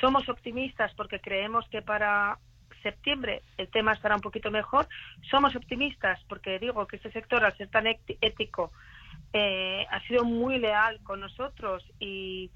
Somos 0.00 0.28
optimistas 0.28 0.92
porque 0.94 1.20
creemos 1.20 1.68
que 1.68 1.82
para 1.82 2.38
septiembre 2.82 3.42
el 3.56 3.68
tema 3.68 3.92
estará 3.92 4.14
un 4.14 4.20
poquito 4.20 4.50
mejor. 4.50 4.88
Somos 5.30 5.54
optimistas 5.56 6.20
porque 6.28 6.58
digo 6.58 6.86
que 6.86 6.96
este 6.96 7.12
sector, 7.12 7.44
al 7.44 7.56
ser 7.56 7.68
tan 7.68 7.86
ético, 7.86 8.72
eh, 9.32 9.86
ha 9.90 10.00
sido 10.06 10.24
muy 10.24 10.58
leal 10.58 11.00
con 11.02 11.20
nosotros 11.20 11.84
y, 11.98 12.50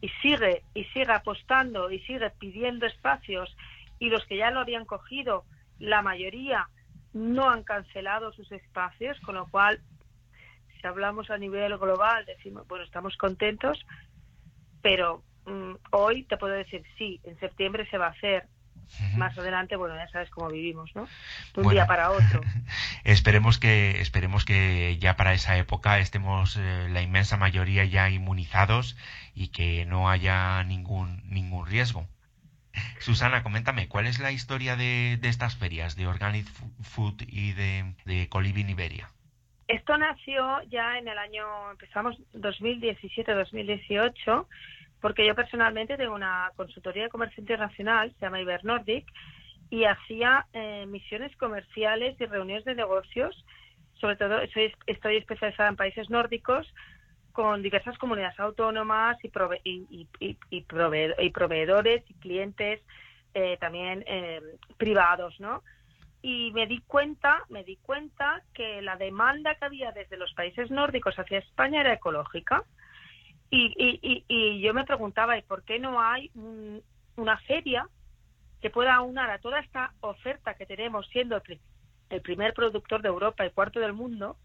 y 0.00 0.08
sigue 0.22 0.62
y 0.74 0.84
sigue 0.84 1.12
apostando 1.12 1.90
y 1.90 2.00
sigue 2.00 2.30
pidiendo 2.30 2.86
espacios 2.86 3.54
y 3.98 4.10
los 4.10 4.24
que 4.26 4.36
ya 4.36 4.50
lo 4.50 4.60
habían 4.60 4.84
cogido, 4.84 5.44
la 5.78 6.02
mayoría 6.02 6.68
no 7.12 7.48
han 7.48 7.62
cancelado 7.62 8.32
sus 8.32 8.50
espacios, 8.52 9.18
con 9.20 9.36
lo 9.36 9.46
cual, 9.46 9.80
si 10.80 10.86
hablamos 10.86 11.30
a 11.30 11.38
nivel 11.38 11.76
global, 11.78 12.24
decimos, 12.26 12.66
bueno, 12.68 12.84
estamos 12.84 13.16
contentos, 13.16 13.84
pero 14.82 15.22
mm, 15.46 15.74
hoy 15.92 16.24
te 16.24 16.36
puedo 16.36 16.52
decir, 16.52 16.84
sí, 16.98 17.20
en 17.24 17.38
septiembre 17.40 17.88
se 17.90 17.96
va 17.96 18.08
a 18.08 18.10
hacer, 18.10 18.46
más 19.16 19.36
adelante, 19.36 19.76
bueno, 19.76 19.96
ya 19.96 20.08
sabes 20.08 20.30
cómo 20.30 20.48
vivimos, 20.48 20.94
¿no? 20.94 21.08
De 21.54 21.62
un 21.62 21.70
día 21.70 21.86
para 21.86 22.10
otro. 22.10 22.40
esperemos 23.04 23.58
que 23.58 24.00
esperemos 24.00 24.44
que 24.44 24.96
ya 24.98 25.16
para 25.16 25.34
esa 25.34 25.56
época 25.56 25.98
estemos 25.98 26.56
eh, 26.56 26.88
la 26.90 27.02
inmensa 27.02 27.36
mayoría 27.36 27.84
ya 27.84 28.08
inmunizados 28.10 28.96
y 29.34 29.48
que 29.48 29.84
no 29.86 30.08
haya 30.08 30.62
ningún 30.64 31.22
ningún 31.28 31.66
riesgo. 31.66 32.06
Susana, 33.00 33.42
coméntame, 33.42 33.88
¿cuál 33.88 34.06
es 34.06 34.20
la 34.20 34.32
historia 34.32 34.76
de, 34.76 35.18
estas 35.22 35.56
ferias 35.56 35.96
de 35.96 36.06
Organic 36.06 36.46
Food 36.82 37.22
y 37.26 37.52
de, 37.52 37.94
de 38.04 38.28
Coliving 38.28 38.70
Iberia? 38.70 39.10
Esto 39.68 39.96
nació 39.96 40.62
ya 40.68 40.98
en 40.98 41.08
el 41.08 41.18
año, 41.18 41.72
empezamos 41.72 42.16
2017-2018 42.34 44.46
porque 45.00 45.26
yo 45.26 45.34
personalmente 45.34 45.96
tengo 45.96 46.14
una 46.14 46.50
consultoría 46.56 47.04
de 47.04 47.08
comercio 47.08 47.40
internacional, 47.40 48.12
se 48.12 48.26
llama 48.26 48.40
Iber 48.40 48.64
Nordic, 48.64 49.06
y 49.70 49.84
hacía 49.84 50.46
eh, 50.52 50.86
misiones 50.86 51.34
comerciales 51.36 52.20
y 52.20 52.26
reuniones 52.26 52.64
de 52.64 52.74
negocios, 52.74 53.44
sobre 54.00 54.16
todo 54.16 54.38
estoy, 54.40 54.72
especializada 54.86 55.68
en 55.68 55.76
países 55.76 56.10
nórdicos, 56.10 56.72
con 57.32 57.62
diversas 57.62 57.98
comunidades 57.98 58.38
autónomas 58.40 59.18
y, 59.22 59.30
y, 59.64 60.08
y, 60.20 60.38
y, 60.50 61.30
proveedores 61.30 62.02
y 62.08 62.14
clientes 62.14 62.80
eh, 63.34 63.58
también 63.60 64.02
eh, 64.06 64.40
privados, 64.78 65.38
¿no? 65.38 65.62
Y 66.22 66.50
me 66.52 66.66
di 66.66 66.80
cuenta, 66.86 67.42
me 67.50 67.62
di 67.62 67.76
cuenta 67.76 68.42
que 68.54 68.80
la 68.80 68.96
demanda 68.96 69.54
que 69.56 69.66
había 69.66 69.92
desde 69.92 70.16
los 70.16 70.32
países 70.32 70.70
nórdicos 70.70 71.18
hacia 71.18 71.38
España 71.40 71.82
era 71.82 71.92
ecológica. 71.92 72.64
Y, 73.50 73.72
y, 73.76 74.24
y, 74.28 74.60
yo 74.60 74.74
me 74.74 74.84
preguntaba, 74.84 75.38
¿y 75.38 75.42
por 75.42 75.62
qué 75.62 75.78
no 75.78 76.00
hay 76.00 76.30
una 77.16 77.38
feria 77.38 77.88
que 78.60 78.70
pueda 78.70 78.94
aunar 78.94 79.30
a 79.30 79.38
toda 79.38 79.60
esta 79.60 79.92
oferta 80.00 80.54
que 80.54 80.66
tenemos 80.66 81.06
siendo 81.08 81.40
el 82.10 82.20
primer 82.22 82.54
productor 82.54 83.02
de 83.02 83.08
Europa 83.08 83.46
y 83.46 83.50
cuarto 83.50 83.78
del 83.78 83.92
mundo 83.92 84.36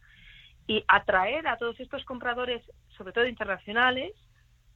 y 0.68 0.84
atraer 0.88 1.47
a 1.47 1.58
todos 1.58 1.80
estos 1.80 2.04
compradores, 2.06 2.62
sobre 2.95 3.14
todo 3.14 3.26
internacionales, 3.26 4.14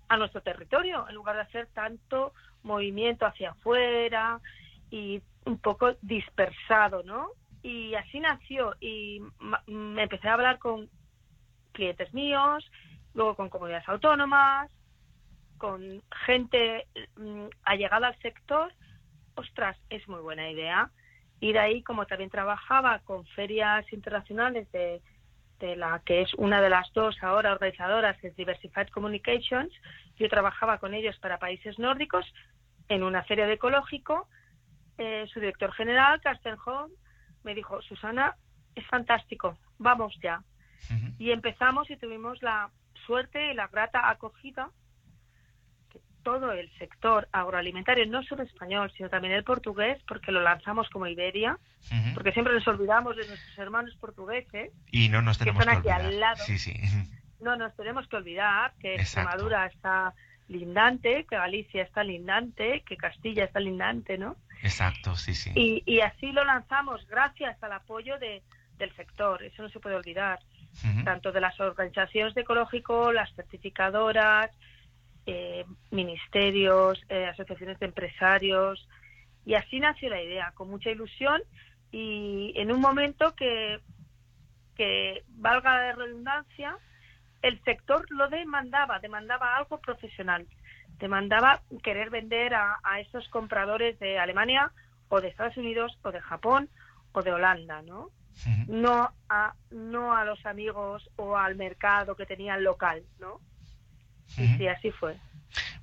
a 0.07 0.17
nuestro 0.17 0.41
territorio, 0.41 1.07
en 1.07 1.15
lugar 1.15 1.35
de 1.35 1.43
hacer 1.43 1.67
tanto 1.67 2.33
movimiento 2.63 3.25
hacia 3.25 3.51
afuera 3.51 4.39
y 4.89 5.21
un 5.45 5.57
poco 5.59 5.95
dispersado, 6.01 7.03
¿no? 7.03 7.29
Y 7.63 7.95
así 7.95 8.19
nació 8.19 8.75
y 8.79 9.21
me 9.67 10.03
empecé 10.03 10.27
a 10.27 10.33
hablar 10.33 10.59
con 10.59 10.89
clientes 11.71 12.13
míos 12.13 12.63
luego 13.15 13.35
con 13.35 13.49
comunidades 13.49 13.87
autónomas, 13.89 14.69
con 15.57 16.03
gente 16.25 16.85
mm, 17.15 17.45
allegada 17.63 18.07
al 18.07 18.19
sector, 18.19 18.71
ostras, 19.35 19.77
es 19.89 20.07
muy 20.07 20.21
buena 20.21 20.49
idea. 20.49 20.91
Y 21.39 21.53
de 21.53 21.59
ahí, 21.59 21.83
como 21.83 22.05
también 22.05 22.29
trabajaba 22.29 22.99
con 22.99 23.25
ferias 23.27 23.91
internacionales 23.91 24.71
de, 24.71 25.01
de 25.59 25.75
la 25.75 26.01
que 26.05 26.21
es 26.21 26.33
una 26.35 26.61
de 26.61 26.69
las 26.69 26.91
dos 26.93 27.15
ahora 27.21 27.51
organizadoras, 27.51 28.21
es 28.23 28.35
Diversified 28.35 28.89
Communications, 28.89 29.73
yo 30.17 30.29
trabajaba 30.29 30.77
con 30.77 30.93
ellos 30.93 31.17
para 31.19 31.39
países 31.39 31.77
nórdicos 31.79 32.25
en 32.87 33.03
una 33.03 33.23
feria 33.23 33.47
de 33.47 33.53
ecológico. 33.53 34.27
Eh, 34.97 35.25
su 35.33 35.39
director 35.39 35.73
general, 35.73 36.21
Carsten 36.21 36.55
Holm, 36.65 36.91
me 37.43 37.53
dijo, 37.53 37.81
Susana, 37.81 38.35
es 38.75 38.85
fantástico, 38.87 39.57
vamos 39.77 40.17
ya. 40.21 40.41
Y 41.17 41.31
empezamos 41.31 41.89
y 41.89 41.97
tuvimos 41.97 42.41
la 42.43 42.69
suerte 43.05 43.51
y 43.51 43.53
la 43.53 43.67
grata 43.67 44.09
acogida 44.09 44.69
que 45.89 45.99
todo 46.23 46.51
el 46.51 46.71
sector 46.77 47.27
agroalimentario, 47.31 48.05
no 48.07 48.23
solo 48.23 48.43
español, 48.43 48.91
sino 48.95 49.09
también 49.09 49.33
el 49.33 49.43
portugués, 49.43 50.01
porque 50.07 50.31
lo 50.31 50.41
lanzamos 50.41 50.89
como 50.89 51.07
Iberia, 51.07 51.57
porque 52.13 52.31
siempre 52.31 52.53
nos 52.53 52.67
olvidamos 52.67 53.15
de 53.15 53.27
nuestros 53.27 53.57
hermanos 53.57 53.95
portugueses, 53.99 54.71
y 54.91 55.09
no 55.09 55.21
nos 55.21 55.37
tenemos 55.37 55.63
que 55.63 55.69
están 55.69 55.79
aquí 55.79 55.89
al 55.89 56.19
lado. 56.19 56.43
Sí, 56.45 56.57
sí. 56.57 56.73
No 57.39 57.55
nos 57.55 57.75
tenemos 57.75 58.07
que 58.07 58.15
olvidar 58.15 58.73
que 58.79 58.95
Extremadura 58.95 59.65
está 59.67 60.13
lindante, 60.47 61.25
que 61.29 61.35
Galicia 61.35 61.83
está 61.83 62.03
lindante, 62.03 62.81
que 62.87 62.97
Castilla 62.97 63.45
está 63.45 63.59
lindante, 63.59 64.17
¿no? 64.17 64.35
Exacto, 64.63 65.15
sí, 65.15 65.35
sí. 65.35 65.51
Y, 65.55 65.83
y 65.85 66.01
así 66.01 66.31
lo 66.31 66.43
lanzamos 66.43 67.05
gracias 67.07 67.61
al 67.61 67.73
apoyo 67.73 68.17
de, 68.19 68.41
del 68.77 68.95
sector, 68.95 69.43
eso 69.43 69.61
no 69.61 69.69
se 69.69 69.79
puede 69.79 69.95
olvidar 69.95 70.39
tanto 71.03 71.31
de 71.31 71.41
las 71.41 71.59
organizaciones 71.59 72.33
de 72.35 72.41
ecológico, 72.41 73.11
las 73.11 73.33
certificadoras, 73.35 74.51
eh, 75.25 75.65
ministerios, 75.91 77.01
eh, 77.09 77.25
asociaciones 77.25 77.79
de 77.79 77.87
empresarios. 77.87 78.87
Y 79.45 79.55
así 79.55 79.79
nació 79.79 80.09
la 80.09 80.21
idea, 80.21 80.51
con 80.55 80.69
mucha 80.69 80.89
ilusión 80.89 81.41
y 81.91 82.53
en 82.55 82.71
un 82.71 82.81
momento 82.81 83.35
que, 83.35 83.79
que 84.75 85.23
valga 85.29 85.77
la 85.77 85.91
redundancia, 85.93 86.77
el 87.41 87.61
sector 87.63 88.05
lo 88.11 88.27
demandaba, 88.27 88.99
demandaba 88.99 89.55
algo 89.55 89.79
profesional, 89.79 90.45
demandaba 90.99 91.61
querer 91.83 92.09
vender 92.09 92.53
a, 92.53 92.79
a 92.83 92.99
esos 92.99 93.27
compradores 93.29 93.97
de 93.99 94.19
Alemania 94.19 94.71
o 95.09 95.21
de 95.21 95.29
Estados 95.29 95.57
Unidos 95.57 95.97
o 96.03 96.11
de 96.11 96.21
Japón 96.21 96.69
o 97.13 97.21
de 97.21 97.31
Holanda, 97.31 97.81
¿no? 97.81 98.09
No 98.67 99.11
a 99.29 99.53
no 99.71 100.15
a 100.15 100.25
los 100.25 100.45
amigos 100.45 101.09
o 101.15 101.37
al 101.37 101.55
mercado 101.55 102.15
que 102.15 102.25
tenían 102.25 102.63
local, 102.63 103.03
¿no? 103.19 103.39
Y 104.37 104.47
sí, 104.57 104.67
así 104.67 104.91
fue. 104.91 105.17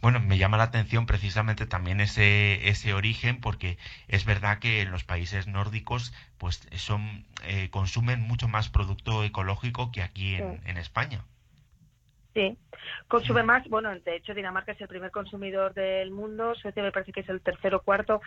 Bueno, 0.00 0.20
me 0.20 0.38
llama 0.38 0.57
la 0.57 0.64
atención 0.64 1.07
precisamente 1.07 1.66
también 1.66 2.00
ese, 2.00 2.68
ese 2.68 2.92
origen, 2.92 3.40
porque 3.40 3.78
es 4.09 4.24
verdad 4.24 4.59
que 4.59 4.82
en 4.82 4.90
los 4.90 5.05
países 5.05 5.46
nórdicos 5.46 6.12
pues 6.38 6.68
son 6.74 7.24
eh, 7.44 7.70
consumen 7.70 8.20
mucho 8.20 8.48
más 8.48 8.68
producto 8.68 9.24
ecológico 9.24 9.92
que 9.92 10.03
aquí 10.03 10.34
en, 10.34 10.76
España. 10.76 11.24
Sí, 12.34 12.57
consume 13.09 13.42
más, 13.42 13.68
bueno, 13.68 13.94
de 13.94 14.16
hecho 14.16 14.34
Dinamarca 14.34 14.72
es 14.72 14.80
el 14.80 14.88
primer 14.88 15.11
consumidor 15.11 15.74
del 15.74 16.11
mundo, 16.11 16.55
Suecia 16.55 16.82
me 16.82 16.90
parece 16.90 17.12
que 17.12 17.20
es 17.20 17.28
el 17.28 17.42
tercero 17.42 17.76
o 17.76 17.82
cuarto, 17.82 18.22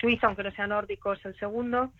Suiza, 0.00 0.26
aunque 0.26 0.42
no 0.42 0.50
sea 0.52 0.66
nórdico, 0.66 1.12
es 1.12 1.24
el 1.24 1.38
segundo, 1.38 1.92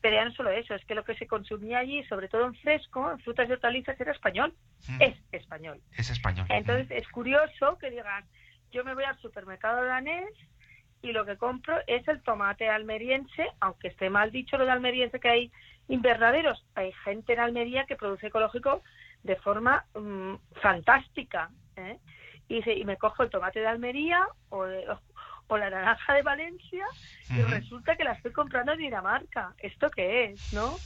pero 0.00 0.16
ya 0.16 0.24
no 0.24 0.32
solo 0.32 0.50
eso, 0.50 0.74
es 0.74 0.84
que 0.84 0.94
lo 0.94 1.04
que 1.04 1.14
se 1.14 1.26
consumía 1.26 1.78
allí, 1.78 2.02
sobre 2.04 2.28
todo 2.28 2.46
en 2.46 2.54
fresco, 2.54 3.10
en 3.10 3.18
frutas 3.20 3.48
y 3.48 3.52
hortalizas, 3.52 4.00
era 4.00 4.12
español. 4.12 4.54
Es 4.98 5.16
español. 5.32 5.80
Es 5.96 6.10
español. 6.10 6.46
Entonces 6.48 6.90
es 6.90 7.06
curioso 7.08 7.76
que 7.78 7.90
digan, 7.90 8.24
yo 8.72 8.84
me 8.84 8.94
voy 8.94 9.04
al 9.04 9.18
supermercado 9.20 9.84
danés 9.84 10.30
y 11.02 11.12
lo 11.12 11.24
que 11.24 11.36
compro 11.36 11.78
es 11.86 12.06
el 12.08 12.22
tomate 12.22 12.68
almeriense, 12.68 13.48
aunque 13.60 13.88
esté 13.88 14.10
mal 14.10 14.30
dicho 14.30 14.56
lo 14.56 14.64
de 14.64 14.72
almeriense 14.72 15.20
que 15.20 15.28
hay 15.28 15.52
invernaderos. 15.88 16.64
Hay 16.74 16.92
gente 17.04 17.32
en 17.32 17.40
Almería 17.40 17.84
que 17.84 17.96
produce 17.96 18.28
ecológico 18.28 18.82
de 19.22 19.36
forma 19.36 19.84
mm, 19.94 20.34
fantástica. 20.62 21.50
¿eh? 21.76 21.98
Y, 22.48 22.68
y 22.70 22.84
me 22.84 22.96
cojo 22.96 23.22
el 23.22 23.30
tomate 23.30 23.60
de 23.60 23.66
Almería 23.66 24.26
o, 24.48 24.66
o 25.50 25.58
la 25.58 25.68
naranja 25.68 26.14
de 26.14 26.22
Valencia 26.22 26.84
y 27.28 27.42
resulta 27.42 27.96
que 27.96 28.04
la 28.04 28.12
estoy 28.12 28.32
comprando 28.32 28.72
en 28.72 28.78
Dinamarca. 28.78 29.52
¿Esto 29.58 29.90
qué 29.90 30.26
es, 30.26 30.52
no? 30.52 30.76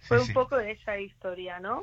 Fue 0.00 0.20
un 0.20 0.32
poco 0.32 0.56
de 0.56 0.72
esa 0.72 0.98
historia, 0.98 1.60
¿no? 1.60 1.82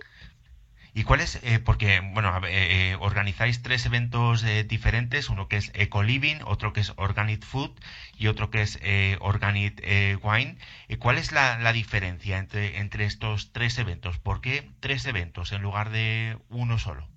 ¿Y 0.93 1.03
cuál 1.03 1.21
es? 1.21 1.39
Eh, 1.43 1.59
porque, 1.59 2.01
bueno, 2.13 2.35
eh, 2.47 2.91
eh, 2.91 2.97
organizáis 2.99 3.61
tres 3.61 3.85
eventos 3.85 4.43
diferentes, 4.67 5.29
uno 5.29 5.47
que 5.47 5.57
es 5.57 5.71
Eco 5.75 6.03
Living, 6.03 6.37
otro 6.43 6.73
que 6.73 6.81
es 6.81 6.91
Organic 6.97 7.45
Food 7.45 7.71
y 8.17 8.27
otro 8.27 8.49
que 8.49 8.61
es 8.61 8.79
Organic 9.19 9.81
Wine. 10.23 10.57
¿Cuál 10.99 11.19
es 11.19 11.31
la, 11.31 11.59
la, 11.59 11.71
diferencia 11.71 12.39
entre, 12.39 12.79
entre 12.79 13.05
estos 13.05 13.53
tres 13.53 13.77
eventos? 13.77 14.17
¿Por 14.17 14.41
qué 14.41 14.69
tres 14.79 15.05
eventos 15.05 15.51
en 15.51 15.61
lugar 15.61 15.91
de 15.91 16.39
uno 16.49 16.79
solo? 16.79 17.07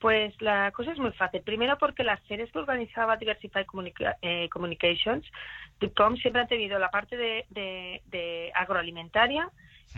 Pues 0.00 0.40
la 0.40 0.70
cosa 0.72 0.92
es 0.92 0.98
muy 0.98 1.12
fácil. 1.12 1.42
Primero 1.42 1.76
porque 1.78 2.04
las 2.04 2.22
series 2.24 2.50
que 2.52 2.58
organizaba 2.58 3.16
Diversify 3.16 3.64
Communications, 3.64 5.26
DIPCOM, 5.80 6.16
siempre 6.16 6.42
han 6.42 6.48
tenido 6.48 6.78
la 6.78 6.90
parte 6.90 7.16
de, 7.16 7.46
de 7.50 8.52
agroalimentaria, 8.54 9.50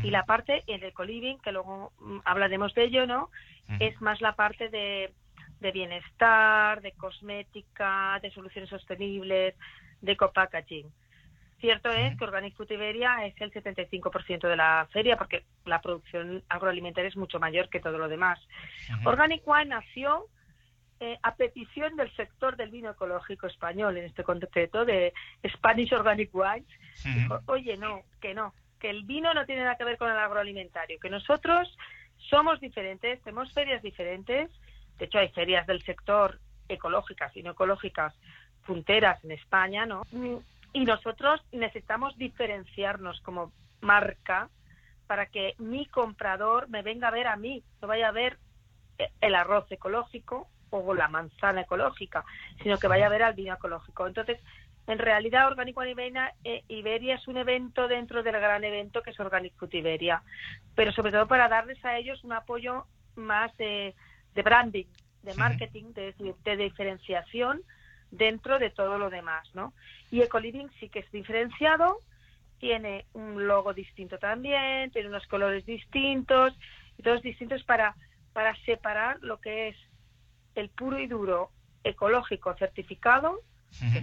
y 0.02 0.10
la 0.10 0.24
parte, 0.24 0.62
el 0.66 0.82
ecoliving, 0.84 1.38
que 1.40 1.52
luego 1.52 1.92
mm, 1.98 2.18
hablaremos 2.24 2.74
de 2.74 2.84
ello, 2.84 3.06
¿no? 3.06 3.30
Es 3.78 4.00
más 4.00 4.20
la 4.20 4.34
parte 4.34 4.68
de, 4.68 5.12
de 5.60 5.72
bienestar, 5.72 6.80
de 6.80 6.92
cosmética, 6.92 8.18
de 8.20 8.30
soluciones 8.32 8.68
sostenibles, 8.68 9.54
de 10.00 10.16
co-packaging. 10.16 10.86
Cierto 11.60 11.90
es 11.90 12.16
que 12.16 12.24
Organic 12.24 12.56
Food 12.56 12.70
Iberia 12.70 13.26
es 13.26 13.34
el 13.40 13.52
75% 13.52 14.48
de 14.48 14.56
la 14.56 14.88
feria 14.92 15.18
porque 15.18 15.44
la 15.66 15.82
producción 15.82 16.42
agroalimentaria 16.48 17.08
es 17.08 17.16
mucho 17.16 17.38
mayor 17.38 17.68
que 17.68 17.80
todo 17.80 17.98
lo 17.98 18.08
demás. 18.08 18.40
Organic 19.04 19.42
Wine 19.46 19.66
nació 19.66 20.26
eh, 21.00 21.18
a 21.22 21.34
petición 21.34 21.96
del 21.96 22.14
sector 22.16 22.56
del 22.56 22.70
vino 22.70 22.90
ecológico 22.90 23.46
español, 23.46 23.96
en 23.98 24.06
este 24.06 24.24
contexto 24.24 24.84
de 24.86 25.12
Spanish 25.46 25.92
Organic 25.92 26.30
Wines. 26.34 26.68
Oye, 27.46 27.76
no, 27.76 28.02
que 28.20 28.32
no, 28.32 28.54
que 28.78 28.88
el 28.88 29.04
vino 29.04 29.34
no 29.34 29.44
tiene 29.44 29.62
nada 29.62 29.76
que 29.76 29.84
ver 29.84 29.98
con 29.98 30.10
el 30.10 30.18
agroalimentario, 30.18 30.98
que 30.98 31.10
nosotros 31.10 31.76
somos 32.16 32.58
diferentes, 32.60 33.22
tenemos 33.22 33.52
ferias 33.52 33.82
diferentes, 33.82 34.50
de 34.98 35.04
hecho 35.04 35.18
hay 35.18 35.28
ferias 35.28 35.66
del 35.66 35.82
sector 35.82 36.38
ecológicas 36.68 37.36
y 37.36 37.42
no 37.42 37.52
ecológicas 37.52 38.14
punteras 38.66 39.22
en 39.24 39.32
España, 39.32 39.86
¿no? 39.86 40.06
Y 40.72 40.84
nosotros 40.84 41.40
necesitamos 41.52 42.16
diferenciarnos 42.16 43.20
como 43.22 43.52
marca 43.80 44.48
para 45.06 45.26
que 45.26 45.54
mi 45.58 45.86
comprador 45.86 46.68
me 46.68 46.82
venga 46.82 47.08
a 47.08 47.10
ver 47.10 47.26
a 47.26 47.36
mí, 47.36 47.64
no 47.82 47.88
vaya 47.88 48.08
a 48.08 48.12
ver 48.12 48.38
el 49.20 49.34
arroz 49.34 49.70
ecológico 49.70 50.48
o 50.70 50.94
la 50.94 51.08
manzana 51.08 51.62
ecológica, 51.62 52.24
sino 52.62 52.78
que 52.78 52.86
vaya 52.86 53.06
a 53.06 53.10
ver 53.10 53.22
al 53.22 53.34
vino 53.34 53.54
ecológico. 53.54 54.06
Entonces, 54.06 54.38
en 54.86 54.98
realidad, 54.98 55.46
Orgánico 55.46 55.84
Iberia, 55.84 56.34
eh, 56.44 56.64
Iberia 56.68 57.16
es 57.16 57.28
un 57.28 57.36
evento 57.36 57.88
dentro 57.88 58.22
del 58.22 58.34
gran 58.34 58.64
evento 58.64 59.02
que 59.02 59.10
es 59.10 59.20
Organic 59.20 59.54
Food 59.56 59.74
Iberia, 59.74 60.22
pero 60.74 60.92
sobre 60.92 61.12
todo 61.12 61.26
para 61.28 61.48
darles 61.48 61.84
a 61.84 61.96
ellos 61.96 62.22
un 62.24 62.32
apoyo 62.32 62.86
más 63.14 63.56
de, 63.56 63.94
branding, 64.34 64.86
de 65.22 65.34
marketing, 65.34 65.92
de, 65.92 66.14
de, 66.44 66.56
diferenciación 66.56 67.62
dentro 68.10 68.58
de 68.58 68.70
todo 68.70 68.98
lo 68.98 69.10
demás, 69.10 69.48
¿no? 69.54 69.72
Y 70.10 70.22
Ecoliving 70.22 70.70
sí 70.80 70.88
que 70.88 71.00
es 71.00 71.10
diferenciado, 71.12 71.98
tiene 72.58 73.06
un 73.14 73.46
logo 73.46 73.72
distinto 73.72 74.18
también, 74.18 74.90
tiene 74.90 75.08
unos 75.08 75.26
colores 75.26 75.64
distintos, 75.64 76.56
y 76.98 77.02
todos 77.02 77.22
distintos 77.22 77.62
para, 77.64 77.94
para 78.32 78.54
separar 78.64 79.18
lo 79.22 79.40
que 79.40 79.68
es 79.68 79.76
el 80.54 80.68
puro 80.68 80.98
y 80.98 81.06
duro 81.06 81.50
ecológico 81.84 82.54
certificado 82.54 83.40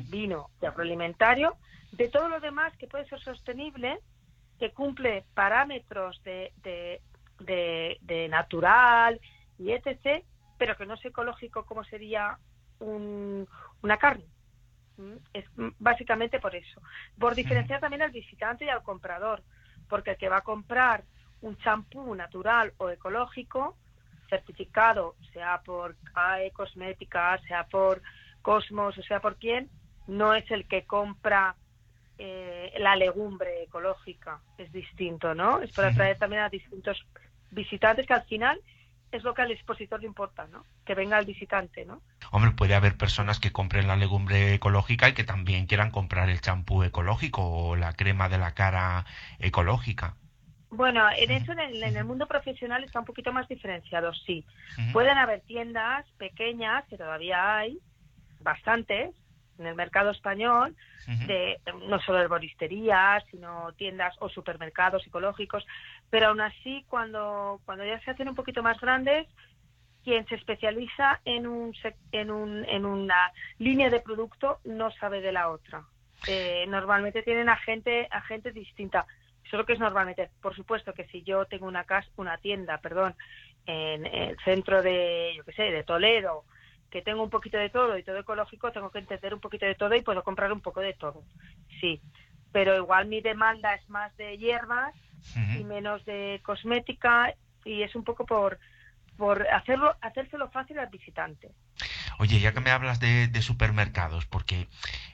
vino 0.10 0.49
y 0.62 0.66
agroalimentario, 0.66 1.58
de 1.91 2.10
todo 2.10 2.30
lo 2.30 2.39
demás 2.39 2.76
que 2.78 2.88
puede 2.88 3.08
ser 3.08 3.20
sostenible, 3.20 3.99
que 4.60 4.72
cumple 4.72 5.26
parámetros 5.34 6.22
de, 6.24 6.51
de, 7.39 8.28
natural 8.30 9.20
y 9.60 9.72
etc., 9.72 10.24
pero 10.58 10.76
que 10.76 10.86
no 10.86 10.95
es 10.95 11.05
ecológico 11.05 11.66
como 11.66 11.84
sería 11.84 12.39
una 13.82 13.97
carne. 13.97 14.25
¿Mm? 14.97 15.15
Es 15.34 15.45
básicamente 15.80 16.39
por 16.39 16.55
eso. 16.55 16.82
Por 17.19 17.36
diferenciar 17.36 17.80
también 17.80 18.01
al 18.01 18.11
visitante 18.11 18.65
y 18.65 18.69
al 18.69 18.84
comprador, 18.84 19.43
porque 19.88 20.11
el 20.11 20.17
que 20.17 20.30
va 20.30 20.38
a 20.38 20.41
comprar 20.41 21.03
un 21.41 21.57
champú 21.57 22.15
natural 22.15 22.73
o 22.78 22.89
ecológico, 22.89 23.78
certificado, 24.30 25.15
sea 25.34 25.61
por 25.63 25.95
AE 26.13 26.51
Cosmética, 26.51 27.39
sea 27.47 27.65
por 27.65 28.01
Cosmos, 28.41 28.97
o 28.97 29.03
sea, 29.03 29.19
por 29.19 29.38
quién, 29.38 29.69
no 30.07 30.34
es 30.34 30.49
el 30.51 30.67
que 30.67 30.86
compra 30.86 31.55
eh, 32.17 32.73
la 32.80 32.95
legumbre 32.95 33.63
ecológica, 33.63 34.39
es 34.57 34.71
distinto, 34.71 35.36
¿no? 35.36 35.61
Es 35.61 35.71
para 35.71 35.89
atraer 35.89 36.17
también 36.17 36.41
a 36.41 36.49
distintos 36.49 37.05
visitantes 37.51 38.07
que 38.07 38.13
al 38.13 38.23
final 38.23 38.59
es 39.11 39.23
lo 39.23 39.34
que 39.34 39.41
al 39.41 39.51
expositor 39.51 39.99
le 39.99 40.07
importa, 40.07 40.47
¿no? 40.47 40.65
Que 40.86 40.95
venga 40.95 41.19
el 41.19 41.25
visitante, 41.25 41.86
¿no? 41.86 42.01
Hombre, 42.32 42.51
puede 42.51 42.75
haber 42.75 42.97
personas 42.97 43.39
que 43.39 43.51
compren 43.51 43.88
la 43.88 43.95
legumbre 43.95 44.53
ecológica 44.53 45.09
y 45.09 45.13
que 45.13 45.23
también 45.23 45.65
quieran 45.65 45.91
comprar 45.91 46.30
el 46.30 46.41
champú 46.41 46.84
ecológico 46.84 47.43
o 47.43 47.75
la 47.75 47.93
crema 47.93 48.30
de 48.30 48.38
la 48.38 48.53
cara 48.53 49.05
ecológica. 49.39 50.15
Bueno, 50.69 51.07
en 51.15 51.32
eso 51.32 51.53
en 51.53 51.59
el, 51.59 52.03
mundo 52.03 52.28
profesional 52.28 52.84
está 52.84 52.99
un 52.99 53.05
poquito 53.05 53.32
más 53.32 53.47
diferenciado, 53.47 54.13
sí. 54.13 54.45
Pueden 54.91 55.17
haber 55.17 55.41
tiendas 55.41 56.05
pequeñas, 56.17 56.86
que 56.89 56.97
todavía 56.97 57.57
hay, 57.57 57.80
bastantes 58.41 59.15
en 59.59 59.65
el 59.65 59.75
mercado 59.75 60.11
español, 60.11 60.75
de 61.25 61.59
no 61.88 61.99
solo 62.01 62.19
herboristerías, 62.19 63.23
sino 63.32 63.71
tiendas 63.73 64.15
o 64.19 64.30
supermercados 64.30 65.05
ecológicos, 65.07 65.65
pero 66.09 66.28
aún 66.28 66.41
así 66.41 66.86
cuando, 66.89 67.61
cuando 67.65 67.86
ya 67.86 67.99
se 68.01 68.11
hacen 68.11 68.28
un 68.28 68.36
poquito 68.36 68.61
más 68.61 68.80
grandes, 68.80 69.25
quien 70.08 70.26
se 70.28 70.36
especializa 70.36 71.20
en, 71.26 71.45
un, 71.47 71.74
en, 72.14 72.32
un, 72.32 72.64
en 72.64 72.86
una 72.86 73.34
línea 73.60 73.89
de 73.89 73.99
producto 73.99 74.62
no 74.64 74.89
sabe 74.89 75.20
de 75.20 75.34
la 75.34 75.49
otra. 75.49 75.84
Eh, 76.30 76.64
normalmente 76.70 77.24
tienen 77.24 77.49
a 77.49 77.58
gente, 77.58 78.08
a 78.10 78.22
gente 78.22 78.53
distinta. 78.53 79.05
Eso 79.43 79.58
es 79.58 79.60
lo 79.60 79.66
que 79.66 79.74
es 79.74 79.80
normalmente. 79.80 80.30
Por 80.41 80.55
supuesto 80.55 80.93
que 80.93 81.08
si 81.08 81.24
yo 81.24 81.43
tengo 81.43 81.68
una 81.68 81.84
casa, 81.84 82.08
una 82.16 82.38
tienda, 82.38 82.78
perdón, 82.78 83.16
en 83.66 84.05
el 84.05 84.38
centro 84.45 84.82
de, 84.82 85.34
yo 85.36 85.43
qué 85.43 85.51
sé, 85.51 85.64
de 85.64 85.84
Toledo, 85.84 86.45
que 86.89 87.01
tengo 87.01 87.22
un 87.22 87.30
poquito 87.30 87.58
de 87.58 87.70
todo 87.70 87.97
y 87.97 88.03
todo 88.03 88.20
ecológico, 88.20 88.72
tengo 88.72 88.89
que 88.91 88.99
entender 88.99 89.34
un 89.34 89.41
poquito 89.41 89.66
de 89.66 89.76
todo 89.76 89.93
y 89.93 90.03
puedo 90.03 90.24
comprar 90.24 90.53
un 90.53 90.62
poco 90.62 90.80
de 90.80 90.93
todo. 90.93 91.22
Sí, 91.82 91.99
pero 92.53 92.78
igual 92.78 93.08
mi 93.08 93.20
demanda 93.20 93.76
es 93.76 93.89
más 93.89 94.16
de 94.16 94.38
hierbas 94.38 94.95
y 95.60 95.66
menos 95.66 96.05
de 96.05 96.39
cosmética 96.43 97.34
y 97.66 97.82
es 97.82 97.93
un 97.93 98.05
poco 98.05 98.26
por 98.26 98.58
por 99.18 99.47
hacerlo 99.49 99.95
hacérselo 100.01 100.49
fácil 100.49 100.80
al 100.80 100.88
visitante. 100.88 101.49
Oye, 102.20 102.39
ya 102.39 102.53
que 102.53 102.61
me 102.61 102.72
hablas 102.72 102.99
de, 102.99 103.30
supermercados, 103.41 104.26
porque 104.26 104.68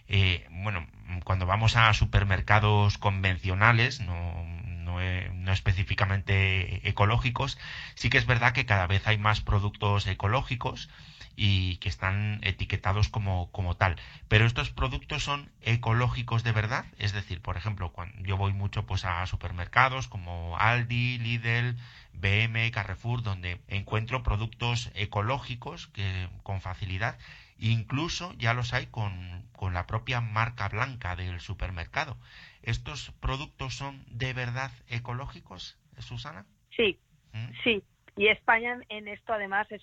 eh, 0.07 0.47
bueno, 0.49 0.87
cuando 1.23 1.45
vamos 1.45 1.75
a 1.75 1.93
supermercados 1.93 2.97
convencionales, 2.97 3.99
no, 3.99 4.45
no, 4.83 4.99
no, 5.33 5.51
específicamente 5.51 6.87
ecológicos, 6.87 7.57
sí 7.95 8.09
que 8.09 8.17
es 8.17 8.25
verdad 8.25 8.53
que 8.53 8.65
cada 8.65 8.87
vez 8.87 9.07
hay 9.07 9.17
más 9.17 9.41
productos 9.41 10.07
ecológicos 10.07 10.89
y 11.35 11.77
que 11.77 11.89
están 11.89 12.39
etiquetados 12.43 13.09
como, 13.09 13.51
como 13.51 13.75
tal. 13.75 13.95
Pero 14.27 14.45
estos 14.45 14.69
productos 14.69 15.23
son 15.23 15.51
ecológicos 15.61 16.43
de 16.43 16.51
verdad, 16.51 16.85
es 16.97 17.11
decir, 17.11 17.41
por 17.41 17.57
ejemplo, 17.57 17.91
cuando 17.91 18.21
yo 18.23 18.37
voy 18.37 18.53
mucho 18.53 18.85
pues 18.85 19.05
a 19.05 19.25
supermercados 19.25 20.07
como 20.07 20.57
Aldi, 20.57 21.17
Lidl, 21.19 21.75
BM, 22.13 22.71
Carrefour, 22.71 23.23
donde 23.23 23.59
encuentro 23.67 24.23
productos 24.23 24.91
ecológicos 24.95 25.87
que 25.87 26.29
con 26.43 26.61
facilidad, 26.61 27.17
incluso 27.57 28.33
ya 28.37 28.53
los 28.53 28.73
hay 28.73 28.87
con, 28.87 29.47
con 29.55 29.73
la 29.73 29.87
propia 29.87 30.21
marca 30.21 30.69
blanca 30.69 31.15
del 31.15 31.39
supermercado. 31.39 32.17
¿Estos 32.61 33.11
productos 33.19 33.75
son 33.75 34.05
de 34.07 34.33
verdad 34.33 34.71
ecológicos, 34.87 35.77
Susana? 35.99 36.45
Sí, 36.75 36.99
¿Mm? 37.33 37.49
sí, 37.63 37.83
y 38.15 38.27
España 38.27 38.79
en 38.89 39.07
esto 39.07 39.33
además 39.33 39.71
es 39.71 39.81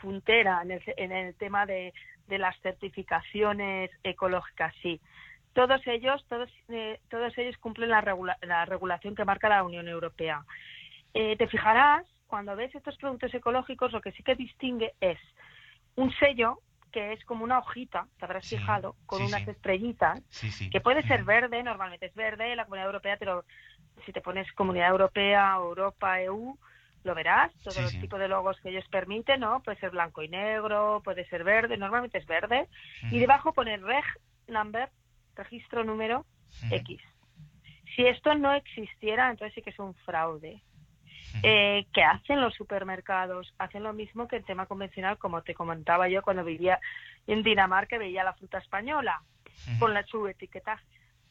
puntera 0.00 0.62
en 0.62 0.72
el, 0.72 0.82
en 0.96 1.12
el 1.12 1.34
tema 1.34 1.66
de, 1.66 1.92
de 2.28 2.38
las 2.38 2.58
certificaciones 2.60 3.90
ecológicas, 4.02 4.74
sí. 4.82 5.00
Todos 5.52 5.84
ellos, 5.86 6.24
todos, 6.28 6.48
eh, 6.68 7.00
todos 7.08 7.36
ellos 7.36 7.56
cumplen 7.58 7.90
la, 7.90 8.02
la, 8.42 8.64
regulación 8.66 9.16
que 9.16 9.24
marca 9.24 9.48
la 9.48 9.64
Unión 9.64 9.88
Europea. 9.88 10.44
Eh, 11.14 11.36
te 11.36 11.48
fijarás, 11.48 12.06
cuando 12.26 12.54
ves 12.56 12.74
estos 12.74 12.96
productos 12.98 13.34
ecológicos, 13.34 13.92
lo 13.92 14.00
que 14.00 14.12
sí 14.12 14.22
que 14.22 14.36
distingue 14.36 14.94
es 15.00 15.18
un 15.96 16.12
sello 16.12 16.60
que 16.92 17.12
es 17.12 17.24
como 17.24 17.44
una 17.44 17.58
hojita, 17.58 18.08
te 18.18 18.24
habrás 18.24 18.44
Sí, 18.46 18.56
fijado, 18.56 18.96
con 19.06 19.20
sí, 19.20 19.26
unas 19.26 19.44
sí. 19.44 19.50
estrellitas, 19.50 20.20
que 20.70 20.80
puede 20.80 21.02
ser 21.04 21.22
verde, 21.24 21.62
normalmente 21.62 22.06
es 22.06 22.14
verde, 22.14 22.56
la 22.56 22.64
Comunidad 22.64 22.86
Europea, 22.86 23.16
pero 23.16 23.44
si 24.04 24.12
te 24.12 24.20
pones 24.20 24.50
Comunidad 24.52 24.90
Europea, 24.90 25.54
Europa, 25.54 26.20
EU, 26.22 26.56
lo 27.04 27.14
verás, 27.14 27.52
todos 27.62 27.82
los 27.82 28.00
tipos 28.00 28.18
de 28.18 28.28
logos 28.28 28.58
que 28.60 28.70
ellos 28.70 28.84
permiten, 28.90 29.40
¿no? 29.40 29.62
Puede 29.62 29.78
ser 29.78 29.90
blanco 29.90 30.22
y 30.22 30.28
negro, 30.28 31.00
puede 31.04 31.26
ser 31.28 31.44
verde, 31.44 31.76
normalmente 31.76 32.18
es 32.18 32.26
verde, 32.26 32.68
y 33.10 33.18
debajo 33.20 33.52
pone 33.52 33.76
reg 33.76 34.04
number, 34.48 34.90
registro 35.36 35.84
número. 35.84 36.26
X. 36.70 37.00
Si 37.96 38.06
esto 38.06 38.34
no 38.34 38.52
existiera, 38.52 39.30
entonces 39.30 39.54
sí 39.54 39.62
que 39.62 39.70
es 39.70 39.78
un 39.78 39.94
fraude. 39.94 40.62
Eh, 41.42 41.86
¿Qué 41.92 42.02
hacen 42.02 42.40
los 42.40 42.54
supermercados? 42.54 43.54
Hacen 43.58 43.82
lo 43.82 43.92
mismo 43.92 44.28
que 44.28 44.36
el 44.36 44.44
tema 44.44 44.66
convencional, 44.66 45.18
como 45.18 45.42
te 45.42 45.54
comentaba 45.54 46.08
yo 46.08 46.22
cuando 46.22 46.44
vivía 46.44 46.80
en 47.26 47.42
Dinamarca 47.42 47.96
y 47.96 48.00
veía 48.00 48.24
la 48.24 48.34
fruta 48.34 48.58
española 48.58 49.22
con 49.78 49.94
la, 49.94 50.04
su 50.04 50.26
etiquetaje. 50.26 50.84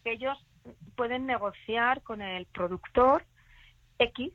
Ellos 0.06 0.38
pueden 0.96 1.26
negociar 1.26 2.02
con 2.02 2.22
el 2.22 2.46
productor 2.48 3.26
X, 3.98 4.34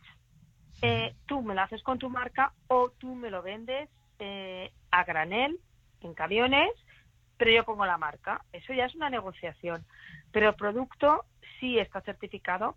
eh, 0.83 1.15
tú 1.27 1.43
me 1.43 1.55
lo 1.55 1.63
haces 1.63 1.83
con 1.83 1.99
tu 1.99 2.11
marca 2.11 2.53
o 2.69 2.91
tú 2.91 3.15
me 3.15 3.31
lo 3.31 3.43
vendes 3.43 3.89
eh, 4.19 4.71
a 4.91 5.05
granel, 5.05 5.59
en 6.01 6.15
camiones, 6.15 6.71
pero 7.37 7.51
yo 7.51 7.65
pongo 7.65 7.87
la 7.87 7.99
marca. 7.99 8.45
Eso 8.53 8.73
ya 8.75 8.87
es 8.87 8.95
una 8.95 9.11
negociación. 9.11 9.85
Pero 10.33 10.51
el 10.51 10.55
producto 10.55 11.25
sí 11.59 11.79
está 11.79 12.01
certificado, 12.03 12.77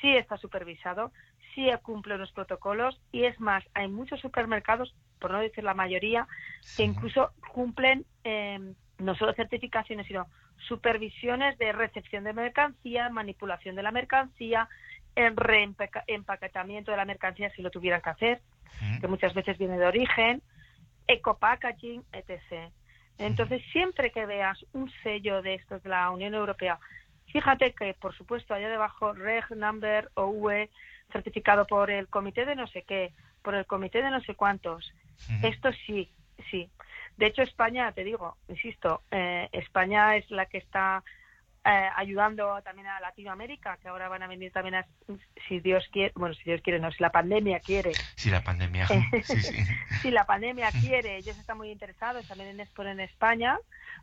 sí 0.00 0.16
está 0.16 0.36
supervisado, 0.36 1.12
sí 1.54 1.68
cumple 1.82 2.18
los 2.18 2.32
protocolos 2.32 3.00
y 3.12 3.24
es 3.24 3.38
más, 3.40 3.64
hay 3.74 3.88
muchos 3.88 4.20
supermercados, 4.20 4.94
por 5.20 5.30
no 5.30 5.40
decir 5.40 5.64
la 5.64 5.74
mayoría, 5.74 6.26
Sí. 6.60 6.76
que 6.78 6.82
incluso 6.84 7.32
cumplen 7.52 8.04
eh, 8.24 8.58
no 8.98 9.14
solo 9.14 9.32
certificaciones, 9.34 10.06
sino 10.06 10.26
supervisiones 10.66 11.56
de 11.58 11.72
recepción 11.72 12.24
de 12.24 12.32
mercancía, 12.32 13.08
manipulación 13.10 13.76
de 13.76 13.82
la 13.82 13.92
mercancía, 13.92 14.68
el 15.14 15.36
reempaquetamiento 15.36 16.90
de 16.90 16.96
la 16.96 17.04
mercancía 17.04 17.50
si 17.50 17.62
lo 17.62 17.70
tuvieran 17.70 18.00
que 18.00 18.10
hacer, 18.10 18.40
que 19.00 19.08
muchas 19.08 19.34
veces 19.34 19.58
viene 19.58 19.78
de 19.78 19.86
origen, 19.86 20.42
eco-packaging, 21.06 22.04
etc. 22.12 22.70
Entonces, 23.18 23.62
siempre 23.72 24.10
que 24.12 24.26
veas 24.26 24.64
un 24.72 24.90
sello 25.02 25.42
de 25.42 25.54
estos 25.54 25.82
de 25.82 25.88
la 25.88 26.10
Unión 26.10 26.34
Europea, 26.34 26.78
fíjate 27.32 27.72
que, 27.72 27.94
por 27.94 28.14
supuesto, 28.14 28.54
allá 28.54 28.68
debajo, 28.68 29.12
Reg, 29.12 29.44
Number, 29.56 30.10
OUE, 30.14 30.70
certificado 31.12 31.66
por 31.66 31.90
el 31.90 32.08
comité 32.08 32.44
de 32.44 32.56
no 32.56 32.66
sé 32.66 32.82
qué, 32.82 33.12
por 33.42 33.54
el 33.54 33.66
comité 33.66 34.02
de 34.02 34.10
no 34.10 34.20
sé 34.20 34.34
cuántos. 34.34 34.92
Esto 35.42 35.70
sí, 35.86 36.10
sí. 36.50 36.70
De 37.16 37.26
hecho, 37.26 37.42
España, 37.42 37.90
te 37.92 38.04
digo, 38.04 38.36
insisto, 38.48 39.02
eh, 39.10 39.48
España 39.52 40.16
es 40.16 40.30
la 40.30 40.46
que 40.46 40.58
está 40.58 41.02
eh, 41.64 41.88
ayudando 41.96 42.62
también 42.62 42.86
a 42.86 43.00
Latinoamérica, 43.00 43.76
que 43.78 43.88
ahora 43.88 44.08
van 44.08 44.22
a 44.22 44.28
venir 44.28 44.52
también, 44.52 44.76
a, 44.76 44.86
si 45.48 45.58
Dios 45.58 45.84
quiere, 45.92 46.12
bueno, 46.14 46.34
si 46.34 46.44
Dios 46.44 46.62
quiere, 46.62 46.78
no, 46.78 46.92
si 46.92 47.02
la 47.02 47.10
pandemia 47.10 47.58
quiere, 47.60 47.92
Sí, 48.14 48.30
la 48.30 48.42
pandemia. 48.42 48.86
Sí, 49.24 49.40
sí. 49.40 49.64
si 50.00 50.10
la 50.10 50.24
pandemia 50.24 50.70
quiere, 50.80 51.16
ellos 51.16 51.36
están 51.36 51.58
muy 51.58 51.70
interesados 51.70 52.26
también 52.28 52.50
en 52.50 52.60
exponer 52.60 52.92
en 52.92 53.00
España, 53.00 53.58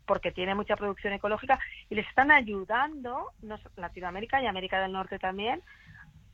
porque 0.06 0.32
tiene 0.32 0.53
mucha 0.53 0.76
producción 0.76 1.14
ecológica, 1.14 1.58
y 1.89 1.95
les 1.95 2.08
están 2.08 2.30
ayudando, 2.30 3.32
no 3.41 3.58
Latinoamérica 3.78 4.41
y 4.41 4.47
América 4.47 4.82
del 4.82 4.91
Norte 4.91 5.18
también, 5.18 5.62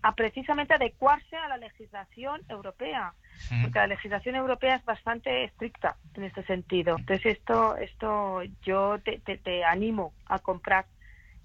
a 0.04 0.16
precisamente 0.16 0.74
adecuarse 0.74 1.36
a 1.38 1.48
la 1.48 1.58
legislación 1.58 2.42
europea, 2.50 3.14
porque 3.62 3.80
la 3.80 3.88
legislación 3.88 4.36
europea 4.36 4.76
es 4.76 4.86
bastante 4.86 5.44
estricta 5.46 5.96
en 6.16 6.24
este 6.24 6.44
sentido. 6.44 6.98
Entonces 6.98 7.38
esto, 7.38 7.76
esto 7.78 8.42
yo 8.64 9.00
te, 9.00 9.20
te, 9.20 9.38
te 9.38 9.64
animo 9.64 10.14
a 10.26 10.40
comprar, 10.40 10.86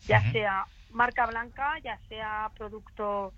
ya 0.07 0.21
sea 0.33 0.67
marca 0.91 1.27
blanca, 1.27 1.79
ya 1.85 1.99
sea 2.09 2.51
producto 2.57 3.33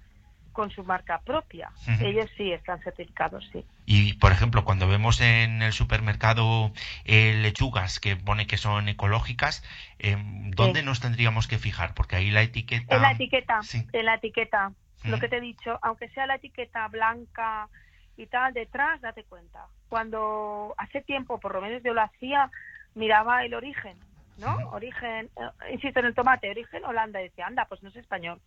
con 0.53 0.71
su 0.71 0.83
marca 0.83 1.21
propia. 1.21 1.71
Ellos 2.01 2.29
sí 2.37 2.53
están 2.53 2.81
certificados, 2.83 3.49
sí. 3.53 3.65
Y, 3.87 4.15
por 4.15 4.33
ejemplo, 4.33 4.65
cuando 4.65 4.89
vemos 4.89 5.21
en 5.21 5.63
el 5.63 5.73
supermercado 5.73 6.73
eh, 7.05 7.35
lechugas 7.35 8.01
que 8.01 8.17
pone 8.17 8.49
que 8.49 8.57
son 8.57 8.89
ecológicas, 8.89 9.63
eh, 10.01 10.17
¿dónde 10.57 10.81
Sí. 10.81 10.87
nos 10.87 11.01
tendríamos 11.01 11.47
que 11.47 11.59
fijar? 11.59 11.95
Porque 11.95 12.17
ahí 12.17 12.31
la 12.33 12.43
etiqueta... 12.43 12.97
En 12.97 13.03
la 13.03 13.13
etiqueta, 13.13 13.63
sí. 13.63 13.87
en 13.93 14.05
la 14.05 14.15
etiqueta, 14.17 14.73
lo 15.05 15.19
que 15.19 15.29
te 15.29 15.37
he 15.37 15.41
dicho, 15.41 15.79
aunque 15.83 16.09
sea 16.11 16.27
la 16.27 16.37
etiqueta 16.37 16.87
blanca 16.89 17.69
y 18.17 18.27
tal, 18.27 18.53
detrás, 18.53 19.01
date 19.01 19.25
cuenta. 19.25 19.67
Cuando 19.89 20.75
hace 20.77 21.03
tiempo, 21.03 21.39
por 21.39 21.55
lo 21.55 21.61
menos 21.61 21.83
yo 21.83 21.95
lo 21.95 22.03
hacía, 22.03 22.51
miraba 22.95 23.45
el 23.45 23.55
origen, 23.55 23.99
¿no? 24.37 24.57
Origen, 24.73 25.31
eh, 25.37 25.73
insisto 25.73 26.01
en 26.01 26.07
el 26.07 26.15
tomate, 26.15 26.51
origen 26.51 26.85
Holanda, 26.85 27.21
decía, 27.21 27.47
anda, 27.47 27.65
pues 27.67 27.83
no 27.83 27.89
es 27.91 27.97
español, 27.97 28.41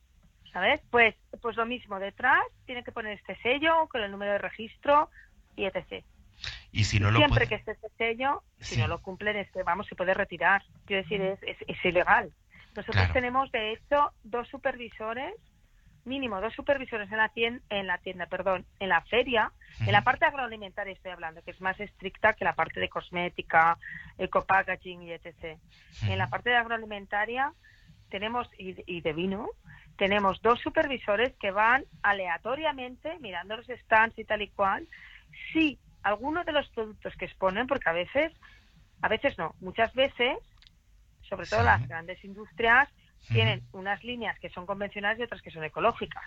¿sabes? 0.51 0.81
Pues, 0.89 1.15
pues 1.41 1.55
lo 1.55 1.65
mismo, 1.65 1.99
detrás 1.99 2.41
tiene 2.65 2.83
que 2.83 2.91
poner 2.91 3.13
este 3.17 3.35
sello 3.37 3.87
con 3.87 4.01
el 4.01 4.11
número 4.11 4.33
de 4.33 4.37
registro 4.39 5.09
y 5.55 5.65
etc. 5.65 6.03
Y 6.71 6.83
si 6.85 6.99
no 6.99 7.11
lo 7.11 7.17
Siempre 7.19 7.45
puede- 7.45 7.47
que 7.49 7.55
esté 7.55 7.71
ese 7.71 7.89
sello, 7.97 8.43
si 8.59 8.75
Sí. 8.75 8.81
no 8.81 8.87
lo 8.87 9.01
cumplen, 9.01 9.37
es 9.37 9.49
que, 9.51 9.63
vamos, 9.63 9.87
se 9.87 9.95
puede 9.95 10.13
retirar. 10.13 10.63
Quiero 10.85 11.03
decir, 11.03 11.21
es, 11.21 11.41
es, 11.43 11.57
es 11.67 11.85
ilegal. 11.85 12.33
Nosotros 12.75 12.95
Claro. 12.95 13.13
tenemos, 13.13 13.51
de 13.51 13.73
hecho, 13.73 14.13
dos 14.23 14.47
supervisores, 14.47 15.33
mínimo 16.05 16.41
dos 16.41 16.53
supervisores 16.53 17.11
en 17.11 17.17
la 17.17 17.29
tienda, 17.29 17.63
en 17.69 17.87
la 17.87 17.97
tienda, 17.99 18.25
perdón, 18.25 18.65
en 18.79 18.89
la 18.89 19.01
feria, 19.01 19.51
en 19.79 19.91
la 19.91 20.01
parte 20.03 20.25
agroalimentaria 20.25 20.93
estoy 20.93 21.11
hablando, 21.11 21.41
que 21.43 21.51
es 21.51 21.61
más 21.61 21.79
estricta 21.79 22.33
que 22.33 22.43
la 22.45 22.53
parte 22.53 22.79
de 22.79 22.89
cosmética, 22.89 23.77
eco-packaging 24.17 25.03
y 25.03 25.11
etc. 25.13 25.57
En 26.07 26.17
la 26.17 26.27
parte 26.27 26.49
de 26.49 26.55
agroalimentaria 26.57 27.53
tenemos, 28.09 28.47
y, 28.57 28.73
de- 28.73 28.83
y 28.87 29.01
de 29.01 29.13
vino, 29.13 29.49
tenemos 29.97 30.41
dos 30.41 30.59
supervisores 30.61 31.35
que 31.37 31.51
van 31.51 31.85
aleatoriamente 32.01 33.17
mirando 33.19 33.57
los 33.57 33.67
stands 33.67 34.17
y 34.17 34.25
tal 34.25 34.41
y 34.41 34.49
cual, 34.49 34.87
si 35.53 35.79
alguno 36.03 36.43
de 36.43 36.51
los 36.51 36.67
productos 36.69 37.15
que 37.15 37.25
exponen, 37.25 37.67
porque 37.67 37.89
a 37.89 37.93
veces, 37.93 38.33
a 39.01 39.07
veces 39.07 39.37
no, 39.37 39.55
muchas 39.59 39.93
veces, 39.93 40.37
sobre 41.29 41.47
todo 41.47 41.59
Sí. 41.61 41.65
las 41.65 41.87
grandes 41.87 42.23
industrias. 42.23 42.89
Tienen 43.27 43.61
unas 43.71 44.03
líneas 44.03 44.37
que 44.39 44.49
son 44.49 44.65
convencionales 44.65 45.19
y 45.19 45.23
otras 45.23 45.41
que 45.41 45.51
son 45.51 45.63
ecológicas. 45.63 46.23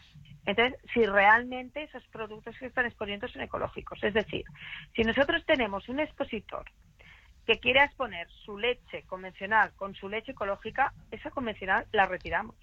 Entonces, 0.46 0.78
si 0.92 1.04
realmente 1.04 1.82
esos 1.82 2.02
productos 2.08 2.56
que 2.58 2.66
están 2.66 2.86
exponiendo 2.86 3.28
son 3.28 3.42
ecológicos, 3.42 4.02
es 4.02 4.14
decir, 4.14 4.44
si 4.94 5.02
nosotros 5.02 5.44
tenemos 5.46 5.88
un 5.88 6.00
expositor 6.00 6.64
que 7.46 7.58
quiere 7.58 7.82
exponer 7.82 8.28
su 8.44 8.58
leche 8.58 9.02
convencional 9.02 9.72
con 9.76 9.94
su 9.94 10.08
leche 10.08 10.32
ecológica, 10.32 10.92
esa 11.10 11.30
convencional 11.30 11.86
la 11.92 12.06
retiramos. 12.06 12.56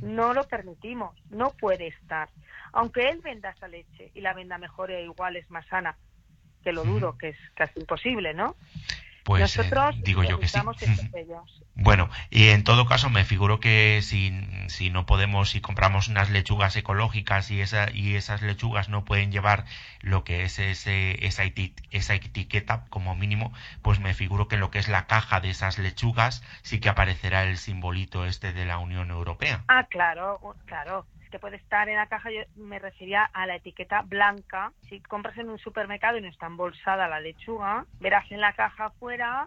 No 0.00 0.32
lo 0.32 0.44
permitimos, 0.44 1.16
no 1.30 1.50
puede 1.50 1.88
estar. 1.88 2.28
Aunque 2.72 3.08
él 3.08 3.20
venda 3.20 3.50
esa 3.50 3.66
leche 3.66 4.10
y 4.14 4.20
la 4.20 4.32
venda 4.32 4.58
mejor 4.58 4.90
e 4.90 5.02
igual 5.02 5.36
es 5.36 5.50
más 5.50 5.66
sana, 5.66 5.96
que 6.62 6.72
lo 6.72 6.84
dudo, 6.84 7.16
que 7.18 7.30
es 7.30 7.36
casi 7.54 7.80
imposible, 7.80 8.32
¿no? 8.34 8.56
Pues 9.26 9.56
eh, 9.56 9.58
Nosotros 9.58 9.96
digo 10.04 10.22
yo 10.22 10.38
que 10.38 10.46
sí. 10.46 10.60
Bueno, 11.74 12.08
y 12.30 12.48
en 12.48 12.62
todo 12.62 12.86
caso 12.86 13.10
me 13.10 13.24
figuro 13.24 13.58
que 13.58 14.00
si, 14.00 14.32
si 14.68 14.88
no 14.88 15.04
podemos, 15.04 15.50
si 15.50 15.60
compramos 15.60 16.08
unas 16.08 16.30
lechugas 16.30 16.74
ecológicas 16.76 17.50
y, 17.50 17.60
esa, 17.60 17.90
y 17.92 18.14
esas 18.14 18.40
lechugas 18.40 18.88
no 18.88 19.04
pueden 19.04 19.32
llevar 19.32 19.64
lo 20.00 20.22
que 20.22 20.44
es 20.44 20.58
ese, 20.60 21.26
esa, 21.26 21.42
esa 21.90 22.14
etiqueta 22.14 22.86
como 22.88 23.14
mínimo, 23.16 23.52
pues 23.82 23.98
me 23.98 24.14
figuro 24.14 24.46
que 24.46 24.54
en 24.54 24.60
lo 24.60 24.70
que 24.70 24.78
es 24.78 24.88
la 24.88 25.06
caja 25.06 25.40
de 25.40 25.50
esas 25.50 25.78
lechugas 25.78 26.42
sí 26.62 26.78
que 26.78 26.88
aparecerá 26.88 27.42
el 27.44 27.58
simbolito 27.58 28.24
este 28.24 28.52
de 28.52 28.64
la 28.64 28.78
Unión 28.78 29.10
Europea. 29.10 29.64
Ah, 29.66 29.86
claro, 29.90 30.40
claro. 30.66 31.04
Que 31.36 31.40
puede 31.40 31.56
estar 31.58 31.86
en 31.90 31.96
la 31.96 32.06
caja, 32.06 32.30
yo 32.30 32.40
me 32.54 32.78
refería 32.78 33.24
a 33.24 33.46
la 33.46 33.56
etiqueta 33.56 34.00
blanca. 34.00 34.72
Si 34.88 35.00
compras 35.02 35.36
en 35.36 35.50
un 35.50 35.58
supermercado 35.58 36.16
y 36.16 36.22
no 36.22 36.28
está 36.28 36.46
embolsada 36.46 37.08
la 37.08 37.20
lechuga, 37.20 37.84
verás 38.00 38.24
en 38.32 38.40
la 38.40 38.54
caja 38.54 38.86
afuera, 38.86 39.46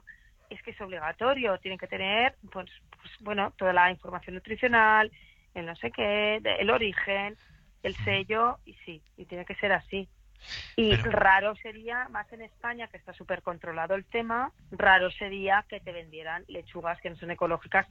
es 0.51 0.61
que 0.61 0.69
es 0.69 0.81
obligatorio. 0.81 1.57
Tienen 1.57 1.79
que 1.79 1.87
tener, 1.87 2.35
pues, 2.51 2.69
pues 2.95 3.11
bueno, 3.21 3.53
toda 3.57 3.73
la 3.73 3.89
información 3.89 4.35
nutricional, 4.35 5.11
el 5.55 5.65
no 5.65 5.75
sé 5.77 5.89
qué, 5.89 6.35
el 6.59 6.69
origen, 6.69 7.35
el 7.81 7.95
sello, 8.05 8.59
y 8.65 8.75
sí, 8.85 9.01
y 9.17 9.25
tiene 9.25 9.43
que 9.45 9.55
ser 9.55 9.71
así. 9.71 10.07
Y 10.75 10.95
Pero- 10.95 11.09
raro 11.09 11.55
sería, 11.55 12.07
más 12.09 12.31
en 12.31 12.43
España, 12.43 12.87
que 12.87 12.97
está 12.97 13.13
súper 13.13 13.41
controlado 13.41 13.95
el 13.95 14.05
tema, 14.05 14.51
raro 14.69 15.09
sería 15.09 15.65
que 15.67 15.79
te 15.79 15.91
vendieran 15.91 16.45
lechugas 16.49 17.01
que 17.01 17.09
no 17.09 17.15
son 17.15 17.31
ecológicas, 17.31 17.87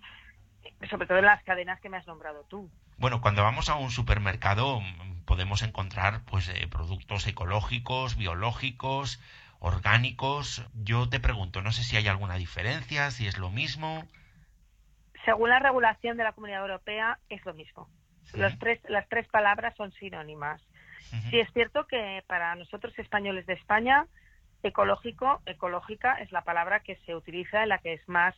sobre 0.90 1.06
todo 1.06 1.18
en 1.18 1.24
las 1.24 1.42
cadenas 1.44 1.80
que 1.80 1.88
me 1.88 1.96
has 1.96 2.06
nombrado 2.06 2.44
tú. 2.44 2.70
Bueno, 2.98 3.20
cuando 3.20 3.42
vamos 3.42 3.68
a 3.68 3.76
un 3.76 3.90
supermercado 3.90 4.80
mm, 4.80 5.24
podemos 5.24 5.62
encontrar 5.62 6.22
pues 6.24 6.48
eh, 6.48 6.66
productos 6.68 7.26
ecológicos, 7.26 8.16
biológicos, 8.16 9.20
orgánicos. 9.60 10.66
Yo 10.74 11.08
te 11.08 11.20
pregunto, 11.20 11.62
no 11.62 11.72
sé 11.72 11.82
si 11.82 11.96
hay 11.96 12.08
alguna 12.08 12.36
diferencia, 12.36 13.10
si 13.10 13.26
es 13.26 13.38
lo 13.38 13.50
mismo. 13.50 14.04
Según 15.24 15.50
la 15.50 15.58
regulación 15.58 16.16
de 16.16 16.24
la 16.24 16.32
Comunidad 16.32 16.62
Europea, 16.62 17.18
es 17.28 17.44
lo 17.44 17.54
mismo. 17.54 17.88
Los 18.34 18.58
tres, 18.58 18.80
las 18.88 19.08
tres 19.08 19.26
palabras 19.28 19.74
son 19.76 19.92
sinónimas. 19.92 20.62
Ujú. 21.12 21.30
Sí 21.30 21.40
es 21.40 21.50
cierto 21.52 21.86
que 21.86 22.22
para 22.26 22.54
nosotros 22.56 22.98
españoles 22.98 23.46
de 23.46 23.54
España 23.54 24.06
ecológico, 24.62 25.40
ecológica 25.46 26.14
es 26.14 26.32
la 26.32 26.42
palabra 26.42 26.80
que 26.80 26.96
se 27.06 27.14
utiliza 27.14 27.62
en 27.62 27.70
la 27.70 27.78
que 27.78 27.94
es 27.94 28.08
más 28.08 28.34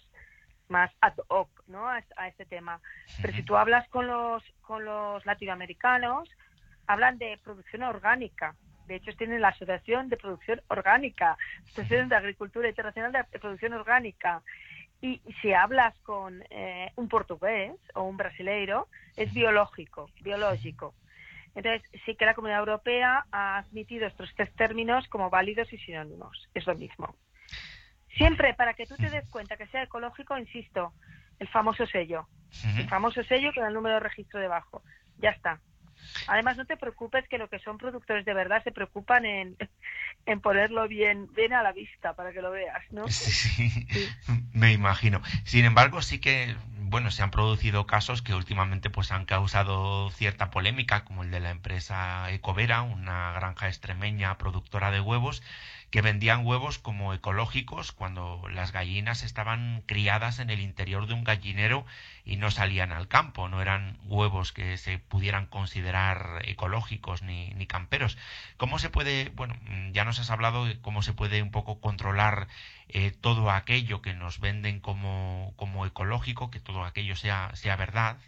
más 0.71 0.91
ad 1.01 1.15
hoc 1.29 1.49
¿no? 1.67 1.89
a, 1.89 2.03
a 2.17 2.29
este 2.29 2.47
tema. 2.47 2.81
Pero 3.21 3.33
si 3.35 3.43
tú 3.43 3.57
hablas 3.57 3.89
con 3.89 4.07
los, 4.07 4.43
con 4.63 4.85
los 4.85 5.25
latinoamericanos, 5.27 6.29
hablan 6.87 7.19
de 7.19 7.39
producción 7.43 7.83
orgánica. 7.83 8.55
De 8.87 8.97
hecho, 8.97 9.13
tienen 9.17 9.41
la 9.41 9.49
Asociación 9.49 10.09
de 10.09 10.17
Producción 10.17 10.61
Orgánica, 10.67 11.37
Asociación 11.63 12.09
de 12.09 12.17
Agricultura 12.17 12.69
Internacional 12.69 13.13
de 13.13 13.39
Producción 13.39 13.73
Orgánica. 13.75 14.43
Y 15.01 15.23
si 15.41 15.53
hablas 15.53 15.97
con 16.01 16.43
eh, 16.51 16.93
un 16.97 17.09
portugués 17.09 17.77
o 17.95 18.03
un 18.03 18.17
brasileiro, 18.17 18.89
es 19.17 19.33
biológico, 19.33 20.11
biológico. 20.23 20.95
Entonces, 21.55 21.83
sí 22.05 22.17
que 22.17 22.27
la 22.27 22.35
Comunidad 22.35 22.61
Europea 22.61 23.27
ha 23.31 23.59
admitido 23.59 24.07
estos 24.07 24.33
tres 24.35 24.53
términos 24.55 25.07
como 25.09 25.31
válidos 25.31 25.73
y 25.73 25.79
sinónimos. 25.79 26.49
Es 26.55 26.67
lo 26.67 26.75
mismo. 26.75 27.15
Siempre, 28.21 28.53
para 28.53 28.75
que 28.75 28.85
tú 28.85 28.97
te 28.97 29.09
des 29.09 29.27
cuenta 29.31 29.57
que 29.57 29.67
sea 29.69 29.85
ecológico, 29.85 30.37
insisto, 30.37 30.93
el 31.39 31.49
famoso 31.49 31.87
sello. 31.87 32.29
El 32.77 32.87
famoso 32.87 33.23
sello 33.25 33.51
con 33.55 33.65
el 33.65 33.73
número 33.73 33.95
de 33.95 34.01
registro 34.01 34.39
debajo. 34.41 34.83
Ya 35.17 35.31
está. 35.31 35.59
Además, 36.27 36.59
no 36.59 36.67
te 36.67 36.77
preocupes 36.77 37.27
que 37.29 37.39
lo 37.39 37.49
que 37.49 37.61
son 37.61 37.79
productores 37.79 38.27
de 38.27 38.35
verdad 38.35 38.63
se 38.63 38.73
preocupan 38.73 39.25
en, 39.25 39.57
en 40.27 40.41
ponerlo 40.41 40.87
bien, 40.87 41.33
bien 41.33 41.55
a 41.55 41.63
la 41.63 41.73
vista 41.73 42.15
para 42.15 42.33
que 42.33 42.43
lo 42.43 42.51
veas, 42.51 42.83
¿no? 42.91 43.09
Sí, 43.09 43.87
me 44.53 44.73
imagino. 44.73 45.23
Sin 45.45 45.65
embargo, 45.65 46.03
sí 46.03 46.19
que, 46.19 46.55
bueno, 46.77 47.11
se 47.11 47.23
han 47.23 47.31
producido 47.31 47.87
casos 47.87 48.21
que 48.21 48.35
últimamente 48.35 48.91
pues 48.91 49.13
han 49.13 49.25
causado 49.25 50.11
cierta 50.11 50.51
polémica, 50.51 51.05
como 51.05 51.23
el 51.23 51.31
de 51.31 51.41
la 51.41 51.51
empresa 51.51 52.31
Ecovera, 52.31 52.83
una 52.83 53.33
granja 53.33 53.69
extremeña 53.69 54.37
productora 54.37 54.91
de 54.91 55.01
huevos, 55.01 55.43
que 55.91 56.03
vendían 56.03 56.47
huevos 56.47 56.79
como 56.79 57.13
ecológicos 57.15 57.93
cuando 57.93 58.43
las 58.49 58.73
gallinas 58.73 59.23
estaban 59.23 59.83
criadas 59.87 60.39
en 60.39 60.51
el 60.51 60.61
interior 60.61 61.07
de 61.07 61.15
un 61.15 61.25
gallinero 61.25 61.85
y 62.25 62.37
no 62.37 62.51
salían 62.51 62.93
al 62.93 63.09
campo, 63.09 63.49
no 63.49 63.61
eran 63.61 63.99
huevos 64.05 64.53
que 64.53 64.77
se 64.77 64.99
pudieran 64.99 65.47
considerar 65.47 66.43
ecológicos 66.45 67.23
ni, 67.23 67.51
ni 67.55 67.67
camperos. 67.67 68.17
¿Cómo 68.57 68.79
se 68.79 68.91
puede, 68.91 69.31
bueno, 69.31 69.57
ya 69.93 70.05
nos 70.05 70.21
has 70.21 70.31
hablado 70.31 70.67
de 70.67 70.81
cómo 70.81 71.03
se 71.03 71.13
puede 71.13 71.43
un 71.43 71.51
poco 71.51 71.81
controlar 71.81 72.47
eh, 72.93 73.13
todo 73.13 73.51
aquello 73.51 74.03
que 74.03 74.15
nos 74.15 74.41
venden 74.41 74.81
como, 74.81 75.53
como 75.57 75.87
ecológico, 75.87 76.51
que 76.51 76.61
todo 76.61 76.85
aquello 76.85 77.17
sea, 77.17 77.51
sea 77.55 77.77
verdad. 77.77 78.19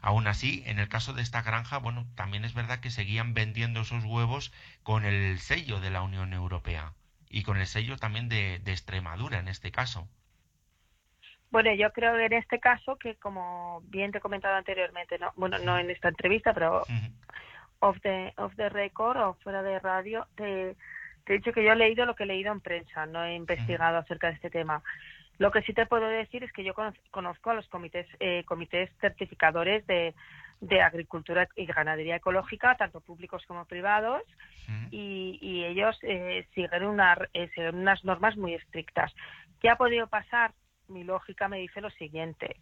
Aún 0.00 0.26
así, 0.26 0.62
en 0.66 0.78
el 0.78 0.88
caso 0.88 1.12
de 1.12 1.22
esta 1.22 1.42
granja, 1.42 1.78
bueno, 1.78 2.06
también 2.14 2.44
es 2.44 2.54
verdad 2.54 2.80
que 2.80 2.90
seguían 2.90 3.34
vendiendo 3.34 3.80
esos 3.80 4.04
huevos 4.04 4.52
con 4.82 5.04
el 5.04 5.38
sello 5.38 5.80
de 5.80 5.90
la 5.90 6.02
Unión 6.02 6.32
Europea 6.32 6.92
y 7.28 7.42
con 7.42 7.58
el 7.58 7.66
sello 7.66 7.96
también 7.96 8.28
de, 8.28 8.58
de 8.60 8.72
Extremadura 8.72 9.38
en 9.38 9.48
este 9.48 9.70
caso. 9.70 10.08
Bueno, 11.50 11.74
yo 11.74 11.92
creo 11.92 12.16
que 12.16 12.26
en 12.26 12.32
este 12.34 12.60
caso, 12.60 12.96
que 12.96 13.16
como 13.16 13.82
bien 13.86 14.12
te 14.12 14.18
he 14.18 14.20
comentado 14.20 14.54
anteriormente, 14.54 15.18
no, 15.18 15.32
bueno, 15.34 15.58
no 15.58 15.78
en 15.78 15.90
esta 15.90 16.08
entrevista, 16.08 16.54
pero 16.54 16.84
off, 17.80 18.00
the, 18.02 18.32
off 18.36 18.54
the 18.54 18.68
record 18.68 19.16
o 19.16 19.34
fuera 19.42 19.62
de 19.62 19.80
radio, 19.80 20.28
te, 20.36 20.76
te 21.24 21.34
he 21.34 21.38
dicho 21.38 21.52
que 21.52 21.64
yo 21.64 21.72
he 21.72 21.76
leído 21.76 22.06
lo 22.06 22.14
que 22.14 22.24
he 22.24 22.26
leído 22.26 22.52
en 22.52 22.60
prensa, 22.60 23.06
no 23.06 23.24
he 23.24 23.34
investigado 23.34 23.98
acerca 23.98 24.28
de 24.28 24.34
este 24.34 24.50
tema. 24.50 24.82
Lo 25.38 25.50
que 25.50 25.62
sí 25.62 25.72
te 25.72 25.86
puedo 25.86 26.06
decir 26.06 26.44
es 26.44 26.52
que 26.52 26.64
yo 26.64 26.74
conozco 27.10 27.50
a 27.50 27.54
los 27.54 27.66
comités, 27.68 28.06
eh, 28.20 28.44
comités 28.44 28.90
certificadores 29.00 29.86
de, 29.86 30.14
de 30.60 30.82
agricultura 30.82 31.48
y 31.56 31.64
ganadería 31.64 32.16
ecológica, 32.16 32.76
tanto 32.76 33.00
públicos 33.00 33.44
como 33.46 33.64
privados, 33.64 34.22
y, 34.90 35.38
y, 35.40 35.64
ellos 35.64 35.98
eh, 36.02 36.46
siguen, 36.54 36.84
una, 36.84 37.16
eh, 37.32 37.48
siguen 37.54 37.76
unas 37.76 38.04
normas 38.04 38.36
muy 38.36 38.54
estrictas. 38.54 39.12
¿Qué 39.60 39.68
ha 39.68 39.76
podido 39.76 40.06
pasar? 40.06 40.52
Mi 40.88 41.04
lógica 41.04 41.48
me 41.48 41.58
dice 41.58 41.80
lo 41.80 41.90
siguiente. 41.90 42.56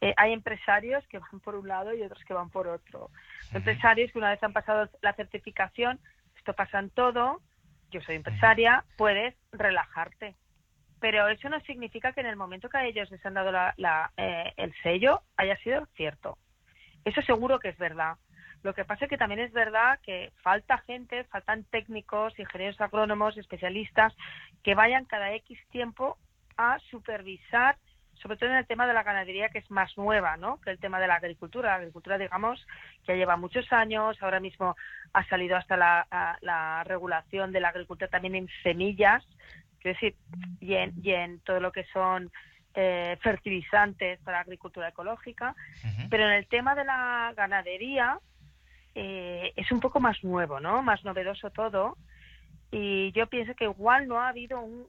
Eh, 0.00 0.14
hay 0.16 0.32
empresarios 0.32 1.06
que 1.08 1.18
van 1.18 1.40
por 1.40 1.54
un 1.54 1.68
lado 1.68 1.94
y 1.94 2.02
otros 2.02 2.22
que 2.24 2.34
van 2.34 2.50
por 2.50 2.68
otro. 2.68 3.10
Empresarios 3.52 4.12
que 4.12 4.18
una 4.18 4.30
vez 4.30 4.42
han 4.42 4.52
pasado 4.52 4.88
la 5.00 5.14
certificación, 5.14 5.98
esto 6.36 6.52
pasa 6.52 6.78
en 6.80 6.90
todo, 6.90 7.40
yo 7.92 8.00
soy 8.00 8.16
empresaria, 8.16 8.84
puedes 8.96 9.34
relajarte 9.52 10.34
pero 11.02 11.26
eso 11.26 11.48
no 11.48 11.58
significa 11.62 12.12
que 12.12 12.20
en 12.20 12.28
el 12.28 12.36
momento 12.36 12.68
que 12.68 12.78
a 12.78 12.86
ellos 12.86 13.10
les 13.10 13.26
han 13.26 13.34
dado 13.34 13.50
la, 13.50 14.12
eh, 14.16 14.52
el 14.56 14.72
sello 14.84 15.22
haya 15.36 15.56
sido 15.56 15.84
cierto. 15.96 16.38
Eso 17.04 17.20
seguro 17.22 17.58
que 17.58 17.70
es 17.70 17.76
verdad. 17.76 18.18
Lo 18.62 18.72
que 18.72 18.84
pasa 18.84 19.06
es 19.06 19.10
que 19.10 19.18
también 19.18 19.40
es 19.40 19.52
verdad 19.52 19.98
que 20.04 20.30
falta 20.42 20.78
gente, 20.78 21.24
faltan 21.24 21.64
técnicos, 21.64 22.38
ingenieros 22.38 22.80
agrónomos, 22.80 23.36
especialistas, 23.36 24.14
que 24.62 24.76
vayan 24.76 25.04
cada 25.04 25.34
X 25.34 25.58
tiempo 25.70 26.18
a 26.56 26.78
supervisar, 26.78 27.76
sobre 28.22 28.36
todo 28.36 28.50
en 28.50 28.56
el 28.56 28.66
tema 28.66 28.86
de 28.86 28.94
la 28.94 29.02
ganadería, 29.02 29.48
que 29.48 29.58
es 29.58 29.70
más 29.70 29.96
nueva, 29.98 30.36
¿no? 30.36 30.60
Que 30.60 30.70
el 30.70 30.78
tema 30.78 31.00
de 31.00 31.08
la 31.08 31.16
agricultura. 31.16 31.70
La 31.70 31.76
agricultura, 31.76 32.18
digamos, 32.18 32.64
que 33.04 33.16
lleva 33.16 33.36
muchos 33.36 33.70
años, 33.72 34.16
ahora 34.22 34.40
mismo 34.40 34.76
ha 35.12 35.26
salido 35.26 35.56
hasta 35.56 35.76
la, 35.76 36.38
la 36.40 36.84
regulación 36.84 37.52
de 37.52 37.60
la 37.60 37.68
agricultura 37.68 38.08
también 38.08 38.36
en 38.36 38.48
semillas, 38.62 39.24
quiero 39.80 39.96
decir, 39.96 40.16
y 40.60 40.74
en, 40.74 40.94
y 41.02 41.10
en 41.10 41.40
todo 41.40 41.60
lo 41.60 41.72
que 41.72 41.84
son 41.92 42.30
eh, 42.74 43.18
fertilizantes 43.20 44.18
para 44.20 44.38
la 44.38 44.42
agricultura 44.42 44.88
ecológica, 44.88 45.54
pero 46.08 46.24
en 46.24 46.32
el 46.32 46.46
tema 46.46 46.74
de 46.74 46.84
la 46.84 47.32
ganadería 47.36 48.18
eh, 48.94 49.52
es 49.56 49.70
un 49.72 49.80
poco 49.80 50.00
más 50.00 50.22
nuevo, 50.22 50.60
¿no? 50.60 50.82
Más 50.82 51.04
novedoso 51.04 51.50
todo. 51.50 51.98
Y 52.70 53.12
yo 53.12 53.26
pienso 53.26 53.54
que 53.54 53.64
igual 53.64 54.08
no 54.08 54.20
ha 54.20 54.28
habido 54.28 54.60
un, 54.60 54.86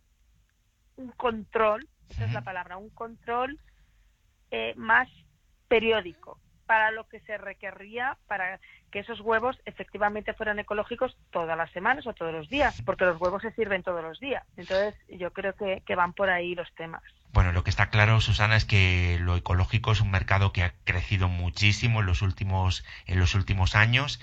un 0.95 1.11
control, 1.11 1.87
esa 2.13 2.25
es 2.25 2.33
la 2.33 2.41
palabra, 2.41 2.77
un 2.77 2.89
control 2.89 3.59
eh, 4.51 4.73
más 4.77 5.09
periódico 5.67 6.39
para 6.65 6.91
lo 6.91 7.07
que 7.07 7.19
se 7.21 7.37
requería 7.37 8.17
para 8.27 8.59
que 8.91 8.99
esos 8.99 9.19
huevos 9.19 9.59
efectivamente 9.65 10.33
fueran 10.33 10.59
ecológicos 10.59 11.17
todas 11.31 11.57
las 11.57 11.71
semanas 11.71 12.05
o 12.05 12.13
todos 12.13 12.31
los 12.31 12.47
días, 12.49 12.81
porque 12.85 13.05
los 13.05 13.19
huevos 13.19 13.41
se 13.41 13.51
sirven 13.51 13.83
todos 13.83 14.03
los 14.03 14.19
días. 14.19 14.43
Entonces, 14.55 14.95
yo 15.09 15.33
creo 15.33 15.55
que, 15.55 15.95
van 15.95 16.13
por 16.13 16.29
ahí 16.29 16.55
los 16.55 16.71
temas. 16.75 17.01
Bueno, 17.31 17.51
lo 17.51 17.63
que 17.63 17.71
está 17.71 17.89
claro, 17.89 18.21
Susana, 18.21 18.55
es 18.55 18.65
que 18.65 19.17
lo 19.19 19.35
ecológico 19.35 19.91
es 19.91 20.01
un 20.01 20.11
mercado 20.11 20.53
que 20.53 20.63
ha 20.63 20.73
crecido 20.83 21.27
muchísimo 21.27 22.01
en 22.01 22.05
los 22.05 22.21
últimos, 22.21 22.85
en 23.07 23.19
los 23.19 23.33
últimos 23.33 23.75
años. 23.75 24.21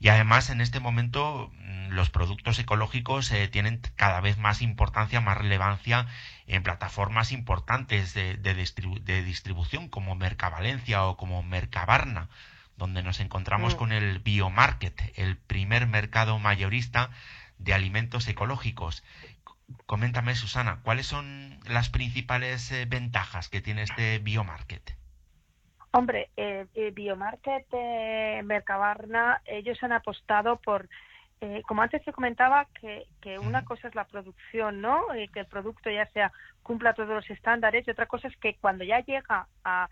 Y 0.00 0.08
además, 0.08 0.50
en 0.50 0.60
este 0.60 0.80
momento, 0.80 1.50
mm, 1.54 1.88
los 1.90 2.10
productos 2.10 2.58
ecológicos 2.58 3.30
eh, 3.32 3.48
tienen 3.48 3.80
cada 3.96 4.20
vez 4.20 4.38
más 4.38 4.62
importancia, 4.62 5.20
más 5.20 5.36
relevancia 5.36 6.06
en 6.46 6.62
plataformas 6.62 7.32
importantes 7.32 8.14
de, 8.14 8.36
de, 8.36 9.22
distribución 9.22 9.88
como 9.88 10.14
Mercavalencia 10.14 11.04
o 11.04 11.16
como 11.16 11.42
Mercabarna, 11.42 12.28
donde 12.76 13.02
nos 13.02 13.20
encontramos 13.20 13.74
mm. 13.74 13.76
con 13.76 13.92
el 13.92 14.20
Biomarket, 14.20 15.12
el 15.16 15.36
primer 15.36 15.86
mercado 15.86 16.38
mayorista 16.38 17.10
de 17.58 17.74
alimentos 17.74 18.28
ecológicos. 18.28 19.02
Coméntame, 19.86 20.34
Susana, 20.34 20.78
¿cuáles 20.82 21.06
son 21.06 21.60
las 21.66 21.90
principales 21.90 22.70
eh, 22.70 22.86
ventajas 22.86 23.48
que 23.48 23.60
tiene 23.60 23.82
este 23.82 24.18
Biomarket? 24.18 24.97
Hombre, 25.90 26.30
eh, 26.36 26.66
eh 26.74 26.90
Biomarket, 26.90 27.66
eh, 27.72 28.42
Mercabarna, 28.44 29.40
ellos 29.46 29.82
han 29.82 29.92
apostado 29.92 30.56
por 30.56 30.88
eh, 31.40 31.62
como 31.66 31.82
antes 31.82 32.04
te 32.04 32.12
comentaba, 32.12 32.66
que, 32.80 33.06
que 33.20 33.38
una 33.38 33.64
cosa 33.64 33.86
es 33.88 33.94
la 33.94 34.04
producción, 34.04 34.80
¿no? 34.80 35.14
Eh, 35.14 35.28
que 35.32 35.40
el 35.40 35.46
producto 35.46 35.88
ya 35.88 36.06
sea 36.06 36.32
cumpla 36.64 36.94
todos 36.94 37.10
los 37.10 37.30
estándares 37.30 37.86
y 37.86 37.90
otra 37.90 38.06
cosa 38.06 38.26
es 38.26 38.36
que 38.38 38.56
cuando 38.56 38.82
ya 38.82 39.00
llega 39.00 39.46
a, 39.62 39.88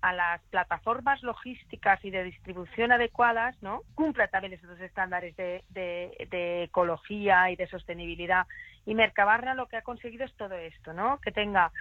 a 0.00 0.12
las 0.14 0.40
plataformas 0.44 1.22
logísticas 1.22 2.02
y 2.02 2.10
de 2.10 2.24
distribución 2.24 2.92
adecuadas, 2.92 3.60
¿no? 3.62 3.82
Cumpla 3.94 4.28
también 4.28 4.54
esos 4.54 4.80
estándares 4.80 5.36
de, 5.36 5.64
de, 5.68 6.26
de, 6.30 6.62
ecología 6.64 7.50
y 7.50 7.56
de 7.56 7.68
sostenibilidad. 7.68 8.46
Y 8.86 8.94
Mercabarna 8.94 9.54
lo 9.54 9.66
que 9.66 9.76
ha 9.76 9.82
conseguido 9.82 10.24
es 10.24 10.34
todo 10.36 10.54
esto, 10.54 10.94
¿no? 10.94 11.18
Que 11.20 11.30
tenga, 11.30 11.72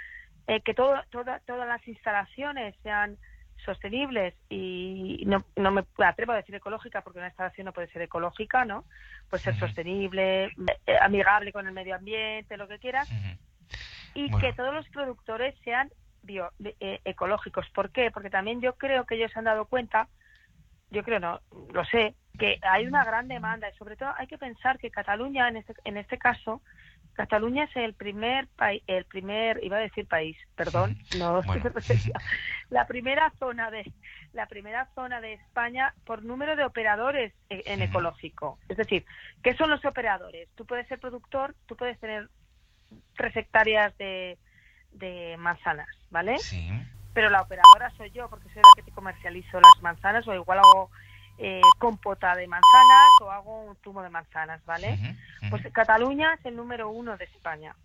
eh, 0.47 0.59
que 0.59 0.73
todo, 0.73 0.95
todas 1.09 1.67
las 1.67 1.87
instalaciones 1.87 2.75
sean 2.83 3.17
sostenibles 3.63 4.33
y 4.49 5.23
no, 5.25 5.45
no 5.55 5.71
me 5.71 5.83
atrevo 5.99 6.33
a 6.33 6.37
decir 6.37 6.55
ecológica 6.55 7.01
porque 7.01 7.19
una 7.19 7.29
instalación 7.29 7.65
no 7.65 7.73
puede 7.73 7.87
ser 7.87 8.01
ecológica, 8.01 8.65
¿no? 8.65 8.85
Puede 9.29 9.43
ser 9.43 9.57
sostenible, 9.57 10.45
eh, 10.85 10.97
amigable 11.01 11.51
con 11.51 11.67
el 11.67 11.73
medio 11.73 11.95
ambiente, 11.95 12.57
lo 12.57 12.67
que 12.67 12.79
quieras. 12.79 13.09
Y 14.13 14.31
que 14.37 14.53
todos 14.53 14.73
los 14.73 14.87
productores 14.89 15.55
sean 15.63 15.91
bio, 16.23 16.51
eh, 16.63 17.01
ecológicos. 17.05 17.69
¿Por 17.71 17.91
qué? 17.91 18.11
Porque 18.11 18.29
también 18.29 18.61
yo 18.61 18.75
creo 18.75 19.05
que 19.05 19.15
ellos 19.15 19.31
se 19.31 19.39
han 19.39 19.45
dado 19.45 19.65
cuenta, 19.65 20.07
yo 20.91 21.03
creo 21.03 21.19
no, 21.19 21.41
lo 21.73 21.85
sé, 21.85 22.15
que 22.37 22.59
hay 22.61 22.85
una 22.85 23.03
gran 23.03 23.27
demanda 23.27 23.69
y 23.69 23.77
sobre 23.77 23.95
todo 23.95 24.13
hay 24.17 24.27
que 24.27 24.37
pensar 24.37 24.77
que 24.77 24.91
Cataluña 24.91 25.47
en 25.47 25.57
este, 25.57 25.73
en 25.83 25.97
este 25.97 26.17
caso 26.17 26.61
Cataluña 27.15 27.63
es 27.63 27.75
el 27.75 27.93
primer 27.93 28.47
país, 28.49 28.83
el 28.87 29.05
primer, 29.05 29.63
iba 29.63 29.77
a 29.77 29.81
decir 29.81 30.05
país, 30.07 30.37
perdón, 30.55 30.97
no, 31.17 31.41
Bueno. 31.45 31.71
la 32.69 32.85
primera 32.87 33.31
zona 33.39 33.71
de 33.71 33.91
la 34.33 34.47
primera 34.47 34.89
zona 34.95 35.21
de 35.21 35.33
España 35.33 35.93
por 36.05 36.23
número 36.23 36.55
de 36.57 36.65
operadores 36.65 37.33
e- 37.49 37.63
en 37.65 37.81
ecológico. 37.81 38.59
Es 38.67 38.75
decir, 38.77 39.05
¿qué 39.41 39.55
son 39.55 39.69
los 39.69 39.83
operadores? 39.85 40.49
Tú 40.55 40.65
puedes 40.65 40.87
ser 40.87 40.99
productor, 40.99 41.55
tú 41.67 41.77
puedes 41.77 41.97
tener 41.99 42.29
tres 43.15 43.35
hectáreas 43.37 43.97
de, 43.97 44.37
de 44.91 45.37
manzanas, 45.37 45.87
¿vale? 46.09 46.37
Sí. 46.39 46.69
pero 47.13 47.29
la 47.29 47.41
operadora 47.41 47.91
soy 47.95 48.11
yo 48.11 48.29
porque 48.29 48.49
soy 48.49 48.57
la 48.61 48.69
que 48.75 48.83
te 48.83 48.91
comercializo 48.91 49.61
las 49.61 49.81
manzanas 49.81 50.27
o 50.27 50.33
igual 50.35 50.59
hago 50.59 50.91
eh, 51.37 51.61
compota 51.79 52.35
de 52.35 52.47
manzanas 52.47 53.09
o 53.21 53.29
hago 53.31 53.63
un 53.65 53.75
zumo 53.83 54.01
de 54.01 54.09
manzanas, 54.09 54.63
¿vale? 54.65 54.97
Pues 55.49 55.63
Cataluña 55.73 56.33
es 56.35 56.45
el 56.45 56.55
número 56.55 56.89
uno 56.89 57.17
de 57.17 57.25
España. 57.25 57.75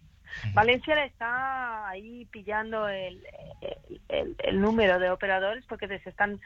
Valencia 0.54 0.94
le 0.94 1.06
está 1.06 1.88
ahí 1.88 2.24
pillando 2.26 2.88
el, 2.88 3.20
el, 3.60 4.00
el- 4.08 4.36
el 4.38 4.60
número 4.60 4.98
de 5.00 5.10
operadores 5.10 5.64
porque 5.66 5.88
se 5.88 6.08
están 6.08 6.40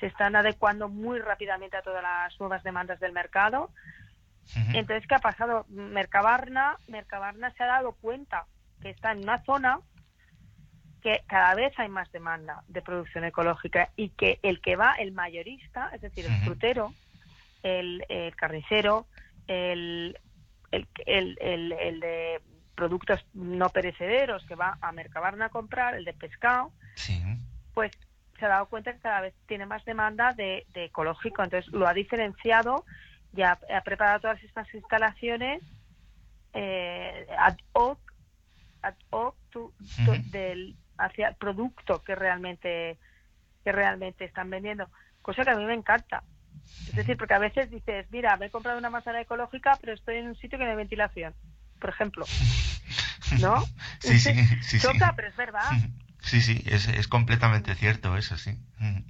se 0.00 0.06
están 0.06 0.34
adecuando 0.36 0.88
muy 0.88 1.18
rápidamente 1.20 1.76
a 1.76 1.82
todas 1.82 2.02
las 2.02 2.38
nuevas 2.40 2.62
demandas 2.62 2.98
del 3.00 3.12
mercado. 3.12 3.70
Entonces, 4.74 5.06
¿qué 5.08 5.14
ha 5.14 5.18
pasado? 5.20 5.64
Mercabarna, 5.68 6.76
Mercabarna 6.88 7.50
se 7.52 7.62
ha 7.62 7.66
dado 7.66 7.92
cuenta 7.92 8.44
que 8.82 8.90
está 8.90 9.12
en 9.12 9.22
una 9.22 9.42
zona 9.44 9.80
que 11.04 11.22
cada 11.26 11.54
vez 11.54 11.78
hay 11.78 11.90
más 11.90 12.10
demanda 12.12 12.64
de 12.66 12.80
producción 12.80 13.24
ecológica 13.24 13.90
y 13.94 14.08
que 14.08 14.38
el 14.42 14.62
que 14.62 14.74
va, 14.74 14.94
el 14.94 15.12
mayorista, 15.12 15.90
es 15.92 16.00
decir, 16.00 16.24
el 16.24 16.44
frutero, 16.44 16.94
el, 17.62 18.02
el 18.08 18.34
carnicero, 18.34 19.04
el, 19.46 20.18
el, 20.72 21.38
el, 21.42 22.00
de 22.00 22.40
productos 22.74 23.22
no 23.34 23.68
perecederos 23.68 24.46
que 24.46 24.54
va 24.54 24.78
a 24.80 24.92
Mercabarna 24.92 25.44
a 25.44 25.50
comprar, 25.50 25.94
el 25.94 26.06
de 26.06 26.14
pescado, 26.14 26.72
Sí. 26.96 27.22
pues 27.74 27.92
se 28.38 28.46
ha 28.46 28.48
dado 28.48 28.66
cuenta 28.66 28.94
que 28.94 29.00
cada 29.00 29.20
vez 29.20 29.34
tiene 29.46 29.66
más 29.66 29.84
demanda 29.84 30.32
de, 30.32 30.64
de 30.72 30.84
ecológico. 30.86 31.42
Entonces 31.42 31.70
lo 31.70 31.86
ha 31.86 31.92
diferenciado 31.92 32.86
y 33.36 33.42
ha, 33.42 33.58
ha 33.76 33.80
preparado 33.82 34.20
todas 34.20 34.42
estas 34.42 34.72
instalaciones 34.72 35.62
eh, 36.54 37.26
ad 37.38 37.58
hoc, 37.74 37.98
ad 38.80 38.94
hoc 39.10 39.36
Ujú. 39.54 39.70
del, 40.30 40.74
hacia 40.98 41.28
el 41.28 41.34
producto 41.36 42.02
que 42.02 42.14
realmente 42.14 42.98
que 43.64 43.72
realmente 43.72 44.24
están 44.26 44.50
vendiendo. 44.50 44.88
Cosa 45.22 45.44
que 45.44 45.50
a 45.50 45.56
mí 45.56 45.64
me 45.64 45.74
encanta. 45.74 46.22
Es 46.88 46.94
decir, 46.94 47.16
porque 47.16 47.32
a 47.34 47.38
veces 47.38 47.70
dices, 47.70 48.06
mira, 48.10 48.36
me 48.36 48.46
he 48.46 48.50
comprado 48.50 48.78
una 48.78 48.90
manzana 48.90 49.20
ecológica, 49.22 49.78
pero 49.80 49.94
estoy 49.94 50.16
en 50.16 50.26
un 50.26 50.36
sitio 50.36 50.58
que 50.58 50.64
no 50.64 50.70
hay 50.70 50.76
ventilación, 50.76 51.34
por 51.80 51.90
ejemplo. 51.90 52.26
¿No? 53.40 53.64
Sí, 54.00 54.18
sí, 54.18 54.34
sí, 54.62 54.80
sí. 54.80 54.88
Pero 55.16 55.28
es 55.28 55.36
verdad. 55.36 55.70
Sí, 56.24 56.40
sí, 56.40 56.62
es, 56.66 56.88
es 56.88 57.06
completamente 57.06 57.74
cierto 57.74 58.16
eso, 58.16 58.38
sí. 58.38 58.56
Mm. 58.78 59.00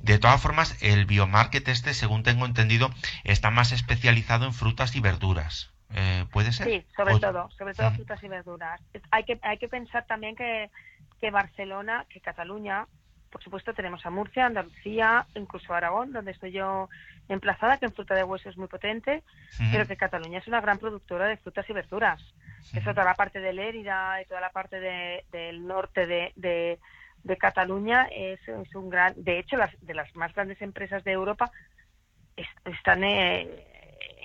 De 0.00 0.18
todas 0.18 0.40
formas, 0.40 0.82
el 0.82 1.04
biomarket 1.04 1.68
este, 1.68 1.92
según 1.92 2.22
tengo 2.22 2.46
entendido, 2.46 2.90
está 3.24 3.50
más 3.50 3.72
especializado 3.72 4.46
en 4.46 4.54
frutas 4.54 4.96
y 4.96 5.00
verduras. 5.00 5.70
Eh, 5.94 6.24
¿Puede 6.32 6.52
ser? 6.52 6.66
Sí, 6.66 6.86
sobre 6.96 7.12
O- 7.12 7.20
todo, 7.20 7.50
sobre 7.58 7.74
todo 7.74 7.88
Ujú. 7.88 7.96
frutas 7.96 8.22
y 8.22 8.28
verduras. 8.28 8.80
Hay 9.10 9.24
que, 9.24 9.38
hay 9.42 9.58
que 9.58 9.68
pensar 9.68 10.06
también 10.06 10.34
que, 10.34 10.70
que 11.20 11.30
Barcelona, 11.30 12.04
que 12.08 12.20
Cataluña, 12.20 12.86
por 13.30 13.42
supuesto 13.42 13.74
tenemos 13.74 14.04
a 14.06 14.10
Murcia, 14.10 14.46
Andalucía, 14.46 15.26
incluso 15.34 15.74
Aragón, 15.74 16.12
donde 16.12 16.30
estoy 16.32 16.52
yo 16.52 16.88
emplazada, 17.28 17.76
que 17.78 17.86
en 17.86 17.92
fruta 17.92 18.14
de 18.14 18.22
hueso 18.24 18.48
es 18.48 18.56
muy 18.56 18.68
potente, 18.68 19.22
pero 19.72 19.86
que 19.86 19.96
Cataluña 19.96 20.38
es 20.38 20.46
una 20.46 20.60
gran 20.60 20.78
productora 20.78 21.26
de 21.26 21.36
frutas 21.36 21.68
y 21.68 21.72
verduras. 21.72 22.22
Eso 22.72 22.90
toda 22.92 23.04
la 23.04 23.14
parte 23.14 23.40
de 23.40 23.52
Lérida 23.52 24.20
y 24.22 24.26
toda 24.26 24.40
la 24.40 24.50
parte 24.50 24.80
de- 24.80 25.24
del 25.32 25.66
norte 25.66 26.06
de, 26.06 26.32
de, 26.36 26.78
de 27.24 27.36
Cataluña 27.36 28.08
es, 28.12 28.40
es 28.48 28.74
un 28.74 28.88
gran... 28.90 29.12
De 29.16 29.38
hecho, 29.38 29.56
las, 29.56 29.70
de 29.80 29.94
las 29.94 30.14
más 30.16 30.32
grandes 30.34 30.60
empresas 30.62 31.02
de 31.04 31.12
Europa 31.12 31.50
es- 32.36 32.46
están 32.64 33.02
eh, 33.04 33.64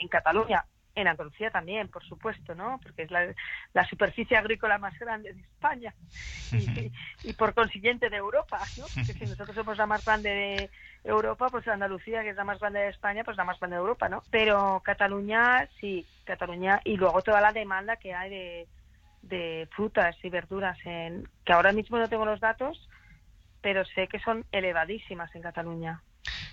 en 0.02 0.08
Cataluña. 0.08 0.64
En 0.94 1.08
Andalucía 1.08 1.50
también, 1.52 1.88
por 1.88 2.04
supuesto, 2.04 2.54
¿no? 2.54 2.80
Porque 2.84 3.04
es 3.04 3.12
la, 3.12 3.34
la 3.74 3.86
superficie 3.88 4.36
agrícola 4.36 4.78
más 4.78 4.98
grande 5.00 5.34
de 5.34 5.42
España 5.42 5.94
y, 6.52 6.92
y 7.24 7.34
por 7.34 7.54
consiguiente 7.54 8.10
de 8.10 8.18
Europa, 8.18 8.60
¿no? 8.78 8.86
Porque 8.94 9.14
si 9.14 9.26
nosotros 9.26 9.56
somos 9.56 9.78
la 9.78 9.86
más 9.86 10.04
grande 10.04 10.30
de 10.30 10.70
Europa, 11.04 11.48
pues 11.50 11.68
Andalucía, 11.68 12.24
que 12.24 12.30
es 12.30 12.36
la 12.36 12.44
más 12.44 12.60
grande 12.60 12.80
de 12.80 12.90
España, 12.90 13.24
pues 13.24 13.38
la 13.38 13.46
más 13.46 13.60
grande 13.60 13.76
de 13.76 13.82
Europa, 13.82 14.10
¿no? 14.10 14.22
Pero 14.30 14.82
Cataluña, 14.84 15.68
sí, 15.80 16.06
Cataluña, 16.26 16.82
y 16.84 16.98
luego 16.98 17.22
toda 17.22 17.42
la 17.42 17.54
demanda 17.54 17.96
que 17.96 18.14
hay 18.14 18.30
de, 18.30 18.68
de 19.22 19.70
frutas 19.76 20.16
y 20.24 20.30
verduras, 20.30 20.78
en 20.86 21.28
que 21.46 21.54
ahora 21.54 21.72
mismo 21.72 21.98
no 21.98 22.10
tengo 22.10 22.26
los 22.26 22.40
datos, 22.40 22.90
pero 23.62 23.86
sé 23.86 24.08
que 24.08 24.20
son 24.20 24.46
elevadísimas 24.52 25.34
en 25.36 25.42
Cataluña. 25.42 26.02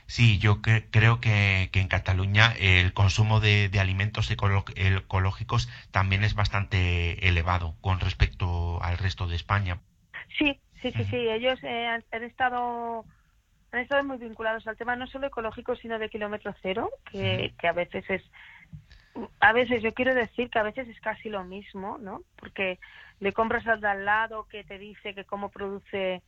Sí, 0.08 0.38
yo 0.40 0.60
cre- 0.60 0.88
creo 0.90 1.20
que, 1.20 1.68
que 1.72 1.80
en 1.80 1.86
Cataluña 1.88 2.52
el 2.58 2.92
consumo 2.94 3.38
de, 3.40 3.68
de 3.68 3.78
alimentos 3.80 4.28
ecológicos 4.30 5.68
también 5.92 6.24
es 6.24 6.34
bastante 6.34 7.28
elevado 7.28 7.76
con 7.80 8.00
respecto 8.00 8.82
al 8.82 8.98
resto 8.98 9.28
de 9.28 9.36
España. 9.36 9.80
Sí, 10.38 10.60
sí, 10.82 10.92
sí, 10.96 11.04
sí. 11.06 11.16
Ellos 11.16 11.58
eh, 11.62 11.86
han, 11.86 12.04
han 12.10 12.22
estado 12.24 13.06
han 13.72 13.80
estado 13.80 14.04
muy 14.04 14.18
vinculados 14.18 14.66
al 14.66 14.76
tema 14.78 14.96
no 14.96 15.06
solo 15.06 15.26
ecológico 15.26 15.76
sino 15.76 15.98
de 15.98 16.08
kilómetro 16.10 16.54
cero, 16.62 16.90
que, 17.10 17.54
que 17.58 17.68
a 17.68 17.72
veces 17.72 18.04
es 18.08 18.22
a 19.40 19.52
veces 19.52 19.82
yo 19.82 19.94
quiero 19.94 20.14
decir 20.14 20.50
que 20.50 20.58
a 20.58 20.62
veces 20.62 20.88
es 20.88 21.00
casi 21.00 21.28
lo 21.28 21.44
mismo, 21.44 21.98
¿no? 21.98 22.22
Porque 22.36 22.78
le 23.20 23.32
compras 23.32 23.66
al 23.66 23.80
de 23.80 23.88
al 23.88 24.04
lado 24.04 24.46
que 24.48 24.64
te 24.64 24.78
dice 24.78 25.14
que 25.14 25.24
cómo 25.24 25.50
produce 25.50 26.22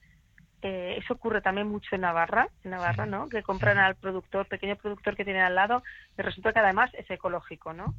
eh, 0.62 0.96
eso 0.98 1.14
ocurre 1.14 1.40
también 1.40 1.68
mucho 1.68 1.94
en 1.94 2.02
Navarra, 2.02 2.48
en 2.64 2.72
Navarra, 2.72 3.06
¿no? 3.06 3.28
Que 3.30 3.42
compran 3.42 3.78
al 3.78 3.94
productor, 3.94 4.46
pequeño 4.46 4.76
productor 4.76 5.16
que 5.16 5.24
tiene 5.24 5.40
al 5.40 5.54
lado, 5.54 5.82
y 6.18 6.22
resulta 6.22 6.52
que 6.52 6.58
además 6.58 6.90
es 6.94 7.10
ecológico, 7.10 7.72
¿no? 7.72 7.94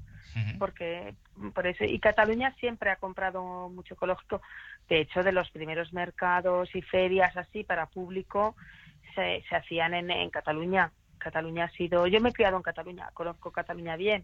Porque 0.59 1.15
por 1.53 1.65
eso 1.65 1.83
y 1.83 1.99
Cataluña 1.99 2.53
siempre 2.59 2.91
ha 2.91 2.97
comprado 2.97 3.69
mucho 3.69 3.95
ecológico. 3.95 4.41
De 4.87 5.01
hecho 5.01 5.23
de 5.23 5.31
los 5.31 5.49
primeros 5.49 5.91
mercados 5.91 6.73
y 6.75 6.81
ferias 6.83 7.35
así 7.35 7.63
para 7.63 7.87
público 7.87 8.55
se, 9.15 9.43
se 9.49 9.55
hacían 9.55 9.95
en, 9.95 10.11
en 10.11 10.29
Cataluña. 10.29 10.91
Cataluña 11.17 11.65
ha 11.65 11.69
sido 11.71 12.05
yo 12.07 12.21
me 12.21 12.29
he 12.29 12.33
criado 12.33 12.57
en 12.57 12.63
Cataluña 12.63 13.09
conozco 13.13 13.51
Cataluña 13.51 13.95
bien. 13.95 14.23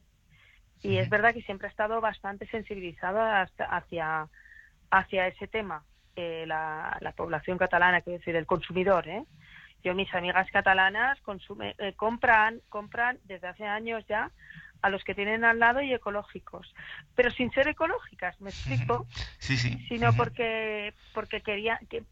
Y 0.84 0.98
es 0.98 1.10
verdad 1.10 1.34
que 1.34 1.42
siempre 1.42 1.68
ha 1.68 1.72
estado 1.72 2.02
bastante 2.02 2.46
sensibilizada 2.48 3.42
hacia 3.42 4.28
hacia 4.92 5.28
ese 5.28 5.48
tema 5.48 5.84
eh, 6.18 6.45
la, 6.47 6.97
la 6.99 7.11
población 7.13 7.57
catalana 7.57 8.01
quiero 8.01 8.18
decir 8.20 8.36
el 8.36 8.45
consumidor 8.47 9.07
¿eh? 9.07 9.24
yo 9.84 9.93
mis 9.93 10.11
amigas 10.15 10.49
catalanas 10.51 11.22
consume, 11.22 11.76
eh, 11.78 11.93
compran 11.93 12.59
compran 12.70 13.20
desde 13.24 13.47
hace 13.47 13.65
años 13.65 14.03
ya 14.09 14.32
a 14.82 14.89
los 14.89 15.03
que 15.03 15.13
tienen 15.15 15.43
al 15.45 15.59
lado 15.59 15.82
y 15.82 15.93
ecológicos, 15.93 16.74
pero 17.15 17.30
sin 17.32 17.51
ser 17.51 17.68
ecológicas, 17.68 18.39
me 18.41 18.49
explico, 18.49 19.05
Sí, 19.39 19.57
sí. 19.57 19.78
sino 19.88 20.13
porque 20.13 20.93
porque 21.13 21.41
quería 21.41 21.80
que 21.89 22.03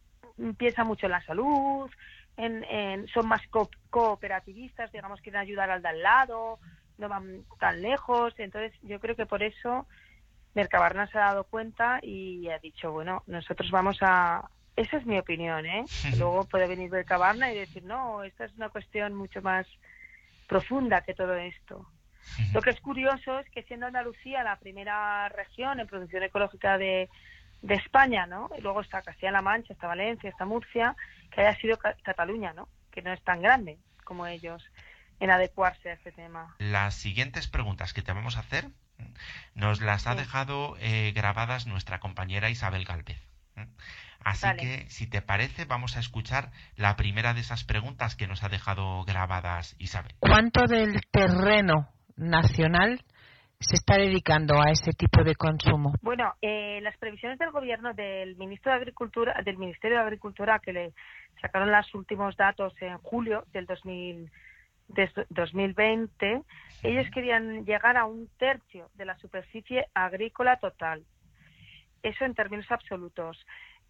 piensa 0.58 0.84
mucho 0.84 1.06
en 1.08 1.12
la 1.14 1.22
salud, 1.24 1.90
en, 2.38 2.64
en- 2.66 3.08
son 3.08 3.28
más 3.28 3.42
co- 3.50 3.70
cooperativistas, 3.90 4.92
digamos, 4.92 5.22
quieren 5.22 5.42
ayudar 5.42 5.70
al 5.72 5.82
de 5.82 5.90
al 5.90 6.02
lado, 6.04 6.60
no 6.98 7.08
van 7.10 7.46
tan 7.60 7.82
lejos, 7.82 8.34
entonces 8.38 8.74
yo 8.82 9.00
creo 9.00 9.16
que 9.16 9.26
por 9.26 9.42
eso 9.44 9.88
Mercabarna 10.56 11.08
se 11.08 11.18
ha 11.18 11.26
dado 11.26 11.44
cuenta 11.44 12.00
y 12.02 12.50
ha 12.50 12.58
dicho, 12.60 12.92
bueno, 12.92 13.24
nosotros 13.28 13.70
vamos 13.72 13.98
a 14.02 14.50
esa 14.76 14.98
es 14.98 15.06
mi 15.06 15.18
opinión, 15.18 15.66
¿eh? 15.66 15.86
Luego 16.18 16.44
puede 16.46 16.68
venir 16.68 16.90
Mercabarna 16.92 17.52
y 17.52 17.58
decir, 17.58 17.84
no, 17.84 18.24
esta 18.24 18.46
es 18.46 18.54
una 18.56 18.70
cuestión 18.70 19.14
mucho 19.16 19.42
más 19.42 19.66
profunda 20.48 21.02
que 21.02 21.14
todo 21.14 21.36
esto. 21.36 21.88
Lo 22.54 22.62
que 22.62 22.72
es 22.72 22.82
curioso 22.82 23.40
es 23.40 23.50
que 23.52 23.64
siendo 23.64 23.86
Andalucía 23.86 24.44
la 24.44 24.58
primera 24.58 25.30
región 25.30 25.80
en 25.80 25.88
producción 25.88 26.24
ecológica 26.24 26.78
de, 26.78 27.10
de 27.62 27.76
España, 27.76 28.26
¿no? 28.26 28.50
Y 28.58 28.62
luego 28.62 28.82
está 28.82 29.02
Castilla-La 29.02 29.42
Mancha, 29.42 29.74
está 29.74 29.88
Valencia, 29.88 30.30
está 30.30 30.44
Murcia, 30.46 30.96
que 31.32 31.42
haya 31.42 31.58
sido 31.60 31.78
Ca- 31.78 31.96
Cataluña, 32.04 32.52
¿no? 32.54 32.68
Que 32.92 33.02
no 33.02 33.14
es 33.14 33.22
tan 33.24 33.42
grande 33.42 33.78
como 34.04 34.26
ellos 34.28 34.64
en 35.20 35.30
adecuarse 35.32 35.90
a 35.90 35.94
este 35.94 36.12
tema. 36.12 36.56
Las 36.60 36.96
siguientes 36.96 37.48
preguntas 37.48 37.94
que 37.94 38.02
te 38.02 38.12
vamos 38.12 38.38
a 38.38 38.42
hacer 38.42 38.66
nos 39.56 39.82
las 39.82 40.08
ha 40.08 40.14
Sí. 40.14 40.20
dejado 40.20 40.76
eh, 40.80 41.12
grabadas 41.16 41.68
nuestra 41.68 42.00
compañera 42.00 42.50
Isabel 42.50 42.86
Galvez. 42.86 43.22
¿eh? 43.58 43.66
Así 44.24 44.46
Vale. 44.48 44.60
que, 44.60 44.90
si 44.90 45.08
te 45.08 45.22
parece, 45.22 45.66
vamos 45.66 45.98
a 45.98 46.00
escuchar 46.00 46.50
la 46.76 46.96
primera 46.96 47.34
de 47.34 47.42
esas 47.42 47.64
preguntas 47.64 48.16
que 48.16 48.28
nos 48.28 48.44
ha 48.44 48.50
dejado 48.50 49.04
grabadas 49.06 49.76
Isabel. 49.78 50.14
¿Cuánto 50.20 50.66
del 50.66 51.00
terreno 51.12 51.90
nacional 52.16 53.04
se 53.60 53.76
está 53.76 53.98
dedicando 53.98 54.60
a 54.62 54.72
ese 54.72 54.92
tipo 54.94 55.24
de 55.24 55.36
consumo? 55.36 55.94
Bueno, 56.02 56.34
eh, 56.42 56.80
las 56.82 56.98
previsiones 56.98 57.38
del 57.40 57.52
gobierno 57.52 57.94
del 57.94 58.36
ministro 58.38 58.72
de 58.72 58.78
Agricultura, 58.80 59.36
del 59.46 59.58
Ministerio 59.58 59.98
de 59.98 60.04
Agricultura, 60.04 60.60
que 60.60 60.74
le 60.74 60.94
sacaron 61.40 61.72
los 61.72 61.94
últimos 61.94 62.36
datos 62.36 62.74
en 62.82 62.98
julio 63.00 63.46
del 63.54 63.66
2000, 63.68 64.30
de 64.88 65.10
2020, 65.30 66.42
ellos 66.84 67.08
querían 67.12 67.66
llegar 67.66 67.98
a 67.98 68.06
un 68.06 68.30
tercio 68.38 68.90
de 68.94 69.06
la 69.06 69.18
superficie 69.18 69.88
agrícola 69.94 70.58
total. 70.58 71.04
eso 72.04 72.24
en 72.24 72.36
términos 72.36 72.72
absolutos. 72.72 73.44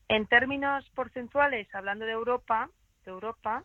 En 0.07 0.25
términos 0.27 0.89
porcentuales, 0.91 1.67
hablando 1.75 2.05
de 2.05 2.13
Europa, 2.13 2.69
de 3.03 3.11
Europa, 3.11 3.63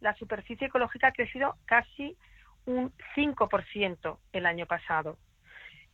la 0.00 0.14
superficie 0.14 0.68
ecológica 0.68 1.08
ha 1.08 1.12
crecido 1.12 1.56
casi 1.66 2.16
un 2.64 2.92
5% 3.14 4.18
el 4.32 4.46
año 4.46 4.66
pasado. 4.66 5.18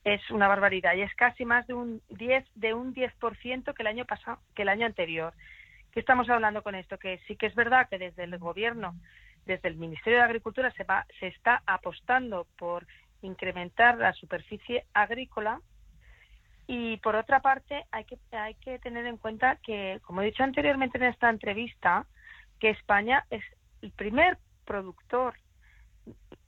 Es 0.04 0.30
una 0.30 0.46
barbaridad 0.46 0.94
y 0.94 1.02
es 1.02 1.14
casi 1.14 1.44
más 1.44 1.66
de 1.66 1.74
un 1.74 2.00
10 2.10 2.44
de 2.54 2.74
un 2.74 2.94
10% 2.94 3.74
que 3.74 3.82
el 3.82 3.86
año 3.88 4.04
pasado, 4.04 4.38
que 4.54 4.62
el 4.62 4.68
año 4.68 4.86
anterior. 4.86 5.34
¿Qué 5.90 6.00
estamos 6.00 6.28
hablando 6.28 6.62
con 6.62 6.74
esto? 6.74 6.98
Que 6.98 7.18
sí 7.26 7.36
que 7.36 7.46
es 7.46 7.54
verdad 7.54 7.88
que 7.88 7.98
desde 7.98 8.24
el 8.24 8.38
gobierno, 8.38 8.94
desde 9.46 9.68
el 9.68 9.76
Ministerio 9.76 10.18
de 10.18 10.24
Agricultura 10.24 10.70
se 10.72 10.84
va 10.84 11.06
se 11.18 11.28
está 11.28 11.62
apostando 11.66 12.46
por 12.58 12.86
incrementar 13.22 13.96
la 13.96 14.12
superficie 14.12 14.84
agrícola 14.92 15.60
y 16.66 16.96
por 16.98 17.14
otra 17.16 17.40
parte 17.40 17.86
hay 17.92 18.04
que 18.04 18.18
hay 18.32 18.54
que 18.56 18.78
tener 18.80 19.06
en 19.06 19.16
cuenta 19.16 19.56
que 19.56 20.00
como 20.02 20.20
he 20.20 20.26
dicho 20.26 20.42
anteriormente 20.42 20.98
en 20.98 21.04
esta 21.04 21.30
entrevista 21.30 22.06
que 22.58 22.70
España 22.70 23.24
es 23.30 23.42
el 23.82 23.92
primer 23.92 24.38
productor 24.64 25.34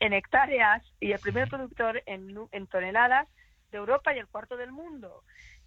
en 0.01 0.13
hectáreas 0.13 0.83
y 1.01 1.13
el 1.13 1.21
primer 1.21 1.49
productor 1.49 2.03
en, 2.07 2.67
toneladas 2.69 3.29
de 3.71 3.79
Europa 3.79 4.15
y 4.15 4.19
el 4.19 4.29
cuarto 4.29 4.57
del 4.57 4.73
mundo. 4.73 5.23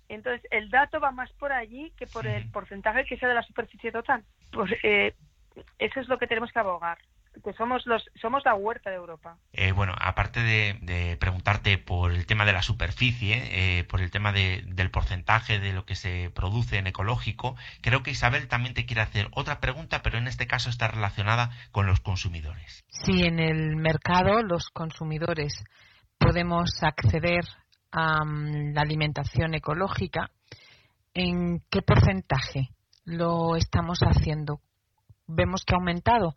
Entonces, 0.08 0.46
el 0.52 0.70
dato 0.70 1.00
va 1.00 1.12
más 1.12 1.32
por 1.34 1.52
allí 1.52 1.92
que 1.98 2.08
por 2.08 2.26
el 2.26 2.50
porcentaje 2.52 3.06
que 3.06 3.18
sea 3.18 3.30
de 3.30 3.36
la 3.36 3.44
superficie 3.44 3.92
total. 3.92 4.24
Pues 4.52 4.72
eh, 4.84 5.14
eso 5.78 6.00
es 6.00 6.08
lo 6.08 6.18
que 6.18 6.28
tenemos 6.28 6.52
que 6.52 6.60
abogar 6.60 6.98
que 7.44 7.54
somos 7.54 7.86
los 7.86 8.04
somos 8.22 8.44
la 8.46 8.56
huerta 8.56 8.90
de 8.90 8.98
Europa. 8.98 9.38
Eh, 9.54 9.72
bueno, 9.72 9.94
aparte 10.00 10.42
de, 10.42 11.18
preguntarte 11.20 11.78
por 11.78 12.12
el 12.12 12.26
tema 12.26 12.46
de 12.46 12.54
la 12.54 12.62
superficie, 12.62 13.80
eh, 13.80 13.84
por 13.86 14.02
el 14.02 14.12
tema 14.12 14.32
del 14.32 14.92
porcentaje 14.92 15.60
de 15.60 15.74
lo 15.74 15.86
que 15.86 15.96
se 15.96 16.30
produce 16.34 16.78
en 16.78 16.88
ecológico, 16.88 17.56
creo 17.82 18.04
que 18.04 18.12
Isabel 18.12 18.48
también 18.48 18.74
te 18.74 18.86
quiere 18.86 19.02
hacer 19.02 19.30
otra 19.32 19.60
pregunta, 19.60 20.02
pero 20.02 20.18
en 20.18 20.28
este 20.28 20.48
caso 20.48 20.70
está 20.70 20.88
relacionada 20.88 21.52
con 21.72 21.86
los 21.86 22.02
consumidores. 22.02 22.84
Si 22.90 23.24
en 23.24 23.40
el 23.40 23.76
mercado 23.78 24.44
los 24.44 24.70
consumidores 24.70 25.64
podemos 26.18 26.84
acceder 26.84 27.46
a 27.92 28.24
mm, 28.26 28.74
la 28.74 28.82
alimentación 28.82 29.56
ecológica, 29.56 30.30
¿en 31.14 31.62
qué 31.70 31.82
porcentaje 31.82 32.70
lo 33.06 33.56
estamos 33.56 34.00
haciendo? 34.02 34.60
Vemos 35.28 35.64
que 35.66 35.74
ha 35.74 35.78
aumentado 35.78 36.36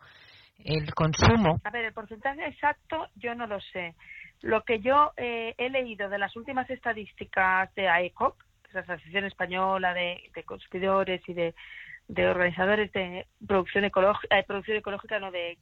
el 0.65 0.95
consumo. 0.95 1.61
A 1.63 1.71
ver, 1.71 1.85
el 1.85 1.93
porcentaje 1.93 2.47
exacto 2.47 3.09
yo 3.17 3.35
no 3.35 3.47
lo 3.47 3.61
sé. 3.61 3.95
Lo 4.41 4.63
que 4.65 4.81
yo 4.81 5.13
eh, 5.17 5.55
he 5.59 5.71
leído 5.71 6.09
de 6.09 6.19
las 6.19 6.35
últimas 6.37 6.69
estadísticas 6.71 7.73
de 7.75 7.83
que 7.83 8.69
es 8.69 8.75
la 8.75 8.81
Asociación 8.81 9.25
Española 9.27 9.95
de, 9.95 10.21
Consumidores 10.45 11.23
y 11.29 11.35
de, 11.35 11.55
Organizadores 12.29 12.91
de 12.93 13.27
Producción 13.47 13.85
Ecológica, 13.85 14.39
eh, 14.39 14.45
producción 14.47 14.79
ecológica, 14.79 15.19
no 15.19 15.31
de 15.31 15.59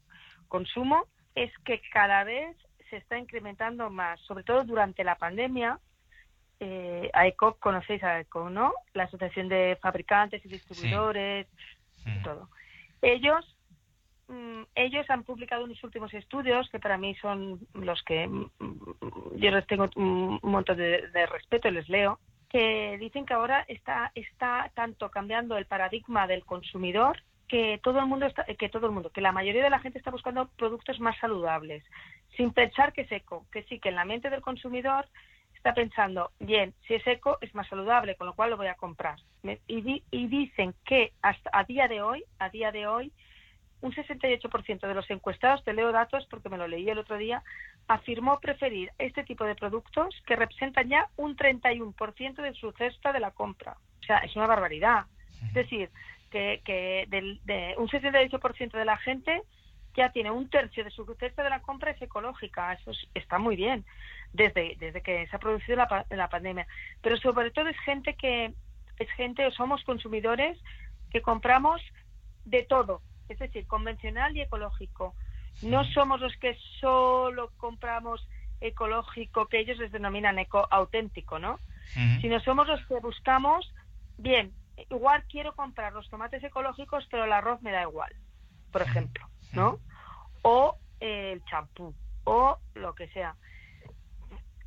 consumo, 0.48 1.06
es 1.34 1.50
que 1.64 1.80
cada 1.92 2.24
vez 2.24 2.56
se 2.90 2.96
está 2.96 3.18
incrementando 3.18 3.90
más, 3.90 4.20
sobre 4.22 4.44
todo 4.44 4.64
durante 4.64 5.04
la 5.04 5.16
pandemia. 5.16 5.78
Eh, 6.60 7.10
AECOP, 7.12 7.58
conocéis 7.58 8.02
a 8.04 8.16
AECOP, 8.16 8.50
¿no? 8.50 8.72
La 8.94 9.04
Asociación 9.04 9.48
de 9.48 9.76
Fabricantes 9.80 10.44
y 10.44 10.48
Distribuidores, 10.48 11.48
y 12.06 12.22
todo. 12.22 12.48
Ellos 13.00 13.44
Mm, 13.44 13.61
ellos 14.74 15.08
han 15.10 15.24
publicado 15.24 15.64
unos 15.64 15.82
últimos 15.84 16.12
estudios 16.14 16.68
que 16.70 16.78
para 16.78 16.98
mí 16.98 17.14
son 17.16 17.60
los 17.74 18.02
que 18.02 18.26
mm, 18.26 18.50
yo 19.36 19.50
les 19.50 19.66
tengo 19.66 19.88
un 19.96 20.38
montón 20.42 20.76
de, 20.76 21.26
respeto 21.26 21.68
y 21.68 21.72
les 21.72 21.88
leo, 21.88 22.18
que 22.48 22.98
dicen 22.98 23.24
que 23.24 23.34
ahora 23.34 23.64
está, 23.68 24.12
está 24.14 24.70
tanto 24.74 25.10
cambiando 25.10 25.56
el 25.56 25.66
paradigma 25.66 26.26
del 26.26 26.44
consumidor 26.44 27.22
que 27.48 27.80
todo 27.82 27.98
el 27.98 28.06
mundo 28.06 28.26
está, 28.26 28.44
que 28.44 28.68
todo 28.68 28.86
el 28.86 28.92
mundo, 28.92 29.10
que 29.10 29.20
la 29.20 29.32
mayoría 29.32 29.62
de 29.62 29.70
la 29.70 29.80
gente 29.80 29.98
está 29.98 30.10
buscando 30.10 30.48
productos 30.56 31.00
más 31.00 31.18
saludables, 31.18 31.84
sin 32.36 32.52
pensar 32.52 32.92
que 32.92 33.02
es 33.02 33.12
eco, 33.12 33.46
que 33.52 33.62
sí, 33.64 33.78
que 33.78 33.90
en 33.90 33.96
la 33.96 34.04
mente 34.04 34.30
del 34.30 34.40
consumidor 34.40 35.06
está 35.54 35.74
pensando, 35.74 36.30
bien, 36.40 36.74
si 36.86 36.94
es 36.94 37.06
eco 37.06 37.38
es 37.40 37.54
más 37.54 37.68
saludable, 37.68 38.16
con 38.16 38.26
lo 38.26 38.34
cual 38.34 38.50
lo 38.50 38.56
voy 38.56 38.68
a 38.68 38.74
comprar. 38.74 39.16
Y, 39.68 40.02
y 40.10 40.26
dicen 40.28 40.74
que 40.84 41.12
hasta 41.20 41.50
a 41.52 41.64
día 41.64 41.88
de 41.88 42.02
hoy, 42.02 42.24
a 42.38 42.48
día 42.48 42.72
de 42.72 42.86
hoy, 42.86 43.12
un 43.82 43.92
68% 43.92 44.80
de 44.80 44.94
los 44.94 45.10
encuestados, 45.10 45.62
te 45.64 45.74
leo 45.74 45.92
datos 45.92 46.26
porque 46.30 46.48
me 46.48 46.56
lo 46.56 46.66
leí 46.66 46.88
el 46.88 46.98
otro 46.98 47.18
día, 47.18 47.42
afirmó 47.88 48.40
preferir 48.40 48.90
este 48.98 49.24
tipo 49.24 49.44
de 49.44 49.54
productos 49.54 50.14
que 50.26 50.36
representan 50.36 50.88
ya 50.88 51.08
un 51.16 51.36
31% 51.36 52.42
de 52.42 52.54
su 52.54 52.72
cesta 52.72 53.12
de 53.12 53.20
la 53.20 53.32
compra. 53.32 53.76
O 54.00 54.04
sea, 54.04 54.18
es 54.18 54.34
una 54.36 54.46
barbaridad. 54.46 55.06
Es 55.48 55.54
decir, 55.54 55.90
que, 56.30 56.62
que 56.64 57.06
del, 57.08 57.40
de 57.44 57.74
un 57.76 57.88
68% 57.88 58.72
de 58.72 58.84
la 58.84 58.96
gente 58.98 59.42
ya 59.94 60.10
tiene 60.10 60.30
un 60.30 60.48
tercio 60.48 60.84
de 60.84 60.90
su 60.90 61.04
cesta 61.16 61.42
de 61.42 61.50
la 61.50 61.60
compra 61.60 61.90
es 61.90 62.00
ecológica. 62.00 62.72
Eso 62.72 62.92
está 63.14 63.38
muy 63.38 63.56
bien 63.56 63.84
desde, 64.32 64.76
desde 64.78 65.02
que 65.02 65.26
se 65.26 65.36
ha 65.36 65.40
producido 65.40 65.76
la, 65.76 66.06
la 66.08 66.28
pandemia. 66.28 66.66
Pero 67.02 67.16
sobre 67.18 67.50
todo 67.50 67.68
es 67.68 67.78
gente 67.80 68.14
que 68.14 68.54
es 68.98 69.10
gente 69.16 69.44
o 69.44 69.50
somos 69.50 69.82
consumidores 69.84 70.58
que 71.10 71.20
compramos 71.20 71.82
de 72.44 72.62
todo 72.62 73.02
es 73.28 73.38
decir, 73.38 73.66
convencional 73.66 74.36
y 74.36 74.42
ecológico. 74.42 75.14
No 75.62 75.84
somos 75.84 76.20
los 76.20 76.36
que 76.36 76.56
solo 76.80 77.50
compramos 77.56 78.26
ecológico, 78.60 79.46
que 79.46 79.60
ellos 79.60 79.78
les 79.78 79.92
denominan 79.92 80.38
eco 80.38 80.66
auténtico, 80.70 81.38
¿no? 81.38 81.58
Sino 82.20 82.40
somos 82.40 82.66
los 82.68 82.84
que 82.86 82.94
buscamos, 83.00 83.70
bien, 84.16 84.52
igual 84.90 85.24
quiero 85.28 85.54
comprar 85.54 85.92
los 85.92 86.08
tomates 86.08 86.42
ecológicos, 86.42 87.06
pero 87.10 87.24
el 87.24 87.32
arroz 87.32 87.60
me 87.60 87.72
da 87.72 87.82
igual, 87.82 88.14
por 88.70 88.82
ejemplo, 88.82 89.26
¿no? 89.52 89.78
O 90.42 90.76
el 91.00 91.44
champú, 91.44 91.94
o 92.24 92.58
lo 92.74 92.94
que 92.94 93.08
sea. 93.08 93.36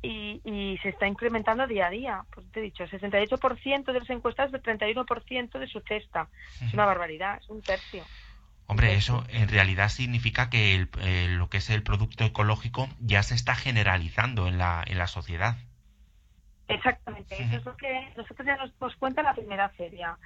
Y, 0.02 0.40
y, 0.44 0.78
se 0.82 0.90
está 0.90 1.08
incrementando 1.08 1.66
día 1.66 1.86
a 1.86 1.90
día. 1.90 2.24
Pues 2.32 2.46
te 2.52 2.60
he 2.60 2.62
dicho, 2.62 2.84
68% 2.84 3.84
de 3.86 3.98
los 3.98 4.10
encuestados, 4.10 4.52
de 4.52 4.62
31% 4.62 5.58
de 5.58 5.66
su 5.66 5.80
cesta. 5.80 6.28
Es 6.62 6.72
una 6.74 6.84
barbaridad, 6.84 7.38
es 7.38 7.48
un 7.48 7.60
tercio. 7.60 8.04
Hombre, 8.68 8.94
eso 8.94 9.24
en 9.28 9.48
realidad 9.48 9.88
significa 9.88 10.50
que 10.50 10.88
eh, 11.00 11.28
lo 11.28 11.48
que 11.48 11.58
es 11.58 11.70
el 11.70 11.82
producto 11.82 12.24
ecológico 12.24 12.88
ya 13.00 13.22
se 13.22 13.34
está 13.34 13.54
generalizando 13.54 14.48
en 14.48 14.58
la, 14.58 14.82
en 14.86 14.98
la 14.98 15.06
sociedad. 15.06 15.56
Exactamente, 16.68 17.40
eso 17.40 17.56
es 17.56 17.64
lo 17.64 17.76
que 17.76 18.12
nosotros 18.16 18.44
ya 18.44 18.56
nos, 18.56 18.96
cuenta 18.96 19.22
la 19.22 19.34
primera 19.34 19.68
feria. 19.70 20.18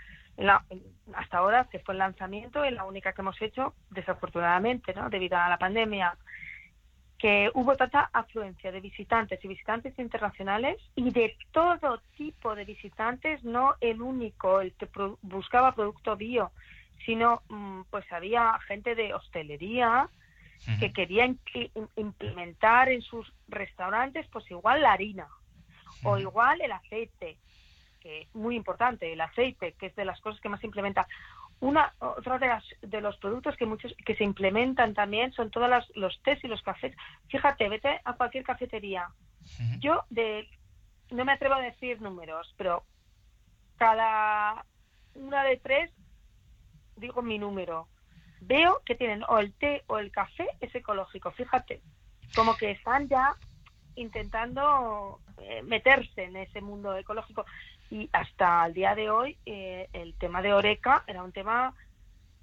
hasta 1.14 1.38
ahora, 1.38 1.68
que 1.70 1.80
fue 1.80 1.92
el 1.92 1.98
lanzamiento, 1.98 2.64
y 2.64 2.70
la 2.70 2.84
única 2.84 3.12
que 3.12 3.20
hemos 3.20 3.40
hecho, 3.42 3.74
desafortunadamente, 3.90 4.94
¿no? 4.94 5.10
debido 5.10 5.36
a 5.36 5.50
la 5.50 5.58
pandemia, 5.58 6.16
que 7.18 7.50
hubo 7.52 7.76
tanta 7.76 8.08
afluencia 8.14 8.72
de 8.72 8.80
visitantes 8.80 9.44
y 9.44 9.48
visitantes 9.48 9.98
internacionales 9.98 10.78
y 10.94 11.10
de 11.10 11.36
todo 11.52 12.00
tipo 12.16 12.54
de 12.54 12.64
visitantes, 12.64 13.44
no 13.44 13.74
el 13.82 14.00
único, 14.00 14.62
el 14.62 14.72
que 14.72 14.88
buscaba 15.20 15.74
producto 15.74 16.16
bio, 16.16 16.52
sino 17.04 17.42
mm, 17.48 17.82
pues 17.90 18.10
había 18.12 18.58
gente 18.66 18.94
de 18.94 19.14
hostelería 19.14 20.08
que 20.78 20.92
quería 20.92 21.24
implementar 21.96 22.90
en 22.90 23.00
sus 23.00 23.32
restaurantes 23.48 24.26
pues 24.30 24.50
igual 24.50 24.82
la 24.82 24.92
harina 24.92 25.26
o 26.02 26.18
igual 26.18 26.60
el 26.60 26.72
aceite, 26.72 27.38
que 28.00 28.22
es 28.22 28.34
muy 28.34 28.56
importante, 28.56 29.12
el 29.12 29.20
aceite, 29.20 29.72
que 29.72 29.86
es 29.86 29.96
de 29.96 30.04
las 30.04 30.20
cosas 30.20 30.40
que 30.40 30.48
más 30.48 30.60
se 30.60 30.66
implementa. 30.66 31.06
Una, 31.60 31.92
otra 31.98 32.38
de, 32.38 32.48
las, 32.48 32.64
de 32.80 33.00
los 33.00 33.16
productos 33.18 33.56
que 33.56 33.66
muchos 33.66 33.94
que 34.04 34.16
se 34.16 34.24
implementan 34.24 34.94
también 34.94 35.32
son 35.32 35.50
todos 35.50 35.68
los 35.94 36.22
tés 36.22 36.42
y 36.42 36.48
los 36.48 36.62
cafés. 36.62 36.94
Fíjate, 37.28 37.68
vete 37.68 38.00
a 38.04 38.12
cualquier 38.14 38.44
cafetería. 38.44 39.08
Yo 39.78 40.04
de 40.10 40.48
no 41.10 41.24
me 41.24 41.32
atrevo 41.32 41.54
a 41.54 41.60
decir 41.60 42.00
números, 42.00 42.54
pero 42.56 42.84
cada 43.76 44.64
una 45.14 45.42
de 45.44 45.56
tres 45.56 45.90
digo 46.96 47.22
mi 47.22 47.38
número, 47.38 47.88
veo 48.40 48.80
que 48.84 48.94
tienen 48.94 49.24
o 49.28 49.38
el 49.38 49.52
té 49.52 49.84
o 49.86 49.98
el 49.98 50.10
café 50.10 50.48
es 50.60 50.74
ecológico, 50.74 51.30
fíjate, 51.30 51.80
como 52.34 52.56
que 52.56 52.70
están 52.72 53.08
ya 53.08 53.34
intentando 53.96 55.20
eh, 55.38 55.62
meterse 55.62 56.24
en 56.24 56.36
ese 56.36 56.60
mundo 56.60 56.96
ecológico 56.96 57.44
y 57.90 58.08
hasta 58.12 58.66
el 58.66 58.74
día 58.74 58.94
de 58.94 59.10
hoy 59.10 59.36
eh, 59.46 59.88
el 59.92 60.14
tema 60.14 60.42
de 60.42 60.52
Oreca 60.52 61.04
era 61.06 61.22
un 61.22 61.32
tema 61.32 61.74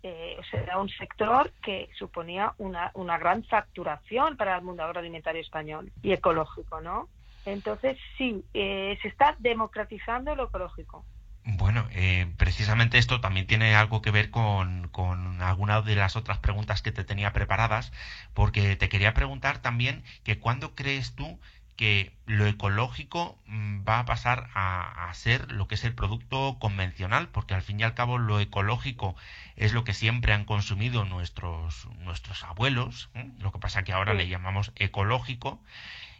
eh, 0.03 0.37
o 0.39 0.43
sea, 0.43 0.61
era 0.61 0.79
un 0.79 0.89
sector 0.89 1.51
que 1.63 1.89
suponía 1.97 2.53
una, 2.57 2.91
una 2.93 3.17
gran 3.17 3.43
facturación 3.43 4.37
para 4.37 4.57
el 4.57 4.63
mundo 4.63 4.83
agroalimentario 4.83 5.41
español 5.41 5.91
y 6.03 6.11
ecológico, 6.11 6.81
¿no? 6.81 7.09
Entonces 7.45 7.97
sí, 8.17 8.43
se 8.53 9.07
está 9.07 9.35
democratizando 9.39 10.35
lo 10.35 10.45
ecológico. 10.45 11.05
Bueno, 11.49 11.87
eh, 11.91 12.27
precisamente 12.35 12.97
esto 12.97 13.21
también 13.21 13.47
tiene 13.47 13.73
algo 13.73 14.01
que 14.01 14.11
ver 14.11 14.31
con, 14.31 14.89
con 14.89 15.41
algunas 15.41 15.85
de 15.85 15.95
las 15.95 16.17
otras 16.17 16.39
preguntas 16.39 16.81
que 16.81 16.91
te 16.91 17.05
tenía 17.05 17.31
preparadas, 17.31 17.93
porque 18.33 18.75
te 18.75 18.89
quería 18.89 19.13
preguntar 19.13 19.59
también 19.59 20.03
que 20.25 20.39
cuándo 20.39 20.75
crees 20.75 21.15
tú 21.15 21.39
que 21.77 22.11
lo 22.25 22.47
ecológico 22.47 23.39
mm, 23.45 23.87
va 23.87 23.99
a 23.99 24.05
pasar 24.05 24.49
a, 24.55 25.09
ser 25.13 25.49
lo 25.51 25.69
que 25.69 25.75
es 25.75 25.85
el 25.85 25.93
producto 25.95 26.57
convencional, 26.59 27.29
porque 27.29 27.53
al 27.53 27.61
fin 27.61 27.79
y 27.79 27.83
al 27.83 27.93
cabo 27.93 28.17
lo 28.17 28.41
ecológico 28.41 29.15
es 29.55 29.71
lo 29.73 29.85
que 29.85 29.93
siempre 29.93 30.33
han 30.33 30.43
consumido 30.43 31.05
nuestros, 31.05 31.87
nuestros 31.99 32.43
abuelos, 32.43 33.09
¿eh? 33.13 33.29
lo 33.39 33.53
que 33.53 33.59
pasa 33.59 33.83
que 33.83 33.93
ahora 33.93 34.13
le 34.13 34.27
llamamos 34.27 34.73
ecológico, 34.75 35.61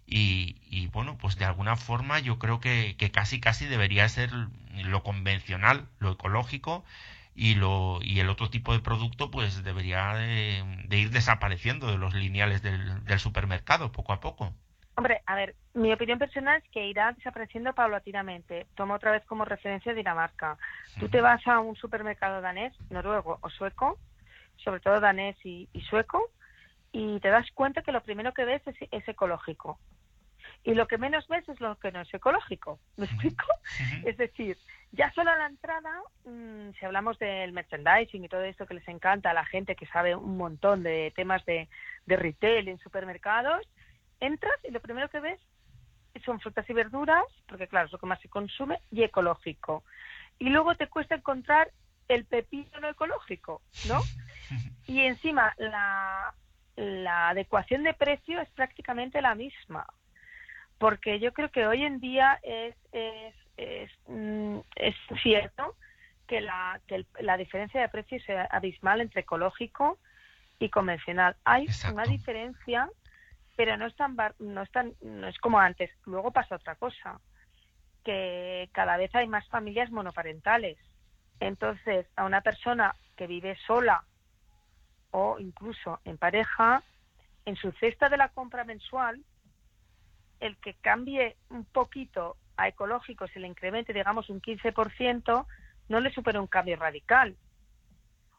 y, 0.10 0.88
bueno, 0.94 1.18
pues 1.18 1.38
de 1.38 1.46
alguna 1.46 1.76
forma 1.76 2.20
yo 2.20 2.40
creo 2.40 2.60
que, 2.60 2.96
que 2.98 3.12
casi 3.12 3.42
casi 3.42 3.66
debería 3.66 4.08
ser 4.08 4.32
lo 4.86 5.04
convencional, 5.04 5.88
lo 6.00 6.12
ecológico, 6.12 6.86
y 7.38 7.54
lo 7.54 8.00
y 8.02 8.20
el 8.20 8.30
otro 8.30 8.50
tipo 8.50 8.74
de 8.74 8.80
producto 8.80 9.30
pues 9.30 9.64
debería 9.64 10.16
de, 10.16 10.64
ir 10.90 11.12
desapareciendo 11.12 11.92
de 11.92 12.00
los 12.00 12.16
lineales 12.16 12.64
del, 12.64 13.06
del, 13.06 13.20
supermercado 13.20 13.92
poco 13.92 14.12
a 14.12 14.20
poco. 14.20 14.54
Hombre, 14.96 15.22
a 15.28 15.36
ver, 15.36 15.54
mi 15.76 15.94
opinión 15.94 16.18
personal 16.18 16.58
es 16.58 16.68
que 16.72 16.88
irá 16.88 17.14
desapareciendo 17.14 17.74
paulatinamente. 17.74 18.66
Tomo 18.74 18.96
otra 18.96 19.12
vez 19.12 19.24
como 19.26 19.46
referencia 19.46 19.94
Dinamarca. 19.94 20.58
Tú 21.00 21.08
te 21.08 21.22
vas 21.22 21.46
a 21.46 21.60
un 21.60 21.76
supermercado 21.76 22.42
danés, 22.42 22.74
noruego 22.90 23.38
o 23.42 23.50
sueco, 23.52 24.00
sobre 24.56 24.80
todo 24.80 25.00
danés 25.00 25.38
y, 25.46 25.70
sueco, 25.88 26.32
y 26.92 27.20
te 27.20 27.30
das 27.30 27.46
cuenta 27.54 27.84
que 27.84 27.92
lo 27.92 28.02
primero 28.02 28.34
que 28.34 28.46
ves 28.46 28.64
es, 28.66 28.76
es 28.90 29.08
ecológico 29.08 29.78
y 30.68 30.74
lo 30.74 30.86
que 30.86 30.98
menos 30.98 31.26
ves 31.30 31.48
es 31.48 31.62
lo 31.62 31.80
que 31.80 31.94
no 31.94 32.02
es 32.02 32.14
ecológico. 32.14 32.78
¿Me 32.98 33.06
explico? 33.06 33.46
Es 34.06 34.18
decir, 34.18 34.58
ya 34.92 35.10
solo 35.14 35.32
a 35.32 35.38
la 35.38 35.46
entrada, 35.46 36.02
mm, 36.26 36.72
si 36.78 36.86
hablamos 36.86 37.18
del 37.20 37.54
merchandising 37.54 38.26
y 38.26 38.28
todo 38.28 38.42
esto 38.42 38.66
que 38.66 38.74
les 38.74 38.88
encanta 38.90 39.32
a 39.32 39.34
la 39.34 39.46
gente 39.46 39.78
que 39.78 39.86
sabe 39.86 40.14
un 40.14 40.36
montón 40.36 40.84
de 40.84 41.14
temas 41.16 41.46
de, 41.46 41.70
de 42.06 42.18
retail 42.18 42.68
en 42.68 42.80
supermercados, 42.80 43.66
entras 44.20 44.56
y 44.66 44.72
lo 44.72 44.82
primero 44.82 45.10
que 45.10 45.22
ves 45.22 45.40
son 46.26 46.42
frutas 46.42 46.70
y 46.70 46.74
verduras, 46.74 47.26
porque 47.48 47.70
claro, 47.70 47.86
es 47.86 47.94
lo 47.94 48.00
que 48.00 48.08
más 48.08 48.20
se 48.20 48.28
consume, 48.28 48.82
y 48.92 49.04
ecológico. 49.04 49.86
Y 50.38 50.50
luego 50.50 50.76
te 50.76 50.88
cuesta 50.88 51.16
encontrar 51.16 51.72
el 52.10 52.26
pepino 52.26 52.78
no 52.82 52.90
ecológico, 52.90 53.62
¿no? 53.88 54.02
Y 54.86 55.02
encima 55.02 55.54
la, 55.58 56.34
la 56.76 57.30
adecuación 57.30 57.84
de 57.84 57.94
precio 57.94 58.42
es 58.42 58.50
prácticamente 58.52 59.22
la 59.22 59.36
misma 59.36 59.86
porque 60.78 61.20
yo 61.20 61.34
creo 61.34 61.50
que 61.50 61.66
hoy 61.66 61.84
en 61.84 62.00
día 62.00 62.40
es, 62.44 62.76
es, 62.92 63.34
es, 63.58 63.92
mm, 64.08 64.60
cierto 65.22 65.76
que, 66.28 66.42
la, 66.42 66.80
que 66.88 67.06
la 67.20 67.38
diferencia 67.38 67.82
de 67.82 67.90
precio 67.90 68.18
es 68.18 68.26
abismal 68.52 69.02
entre 69.02 69.22
ecológico 69.22 69.98
y 70.60 70.70
convencional. 70.70 71.36
Hay 71.46 71.68
una 71.92 72.04
diferencia, 72.04 72.90
pero 73.56 73.78
no 73.78 73.88
es, 73.88 73.96
tan, 73.96 74.16
no, 74.40 74.62
es 74.62 74.72
tan, 74.72 74.94
no 75.02 75.28
es 75.28 75.38
como 75.40 75.60
antes. 75.60 75.90
Luego 76.06 76.32
pasa 76.32 76.56
otra 76.56 76.76
cosa, 76.76 77.20
que 78.04 78.70
cada 78.72 78.98
vez 78.98 79.14
hay 79.16 79.28
más 79.28 79.48
familias 79.48 79.90
monoparentales. 79.92 80.78
Entonces, 81.40 82.08
a 82.16 82.26
una 82.26 82.42
persona 82.42 82.96
que 83.16 83.28
vive 83.28 83.58
sola 83.66 84.04
o 85.12 85.40
incluso 85.40 86.00
en 86.06 86.18
pareja, 86.18 86.84
en 87.46 87.56
su 87.56 87.72
cesta 87.74 88.10
de 88.10 88.18
la 88.18 88.30
compra 88.30 88.64
mensual, 88.64 89.24
el 90.40 90.58
que 90.58 90.76
cambie 90.76 91.36
un 91.50 91.66
poquito 91.66 92.38
a 92.58 92.68
ecológico, 92.68 93.28
se 93.28 93.40
le 93.40 93.48
incremente, 93.48 93.94
digamos, 93.94 94.30
un 94.30 94.42
15%, 94.42 95.46
no 95.90 96.00
le 96.00 96.12
supera 96.12 96.42
un 96.42 96.48
cambio 96.48 96.76
radical. 96.76 97.36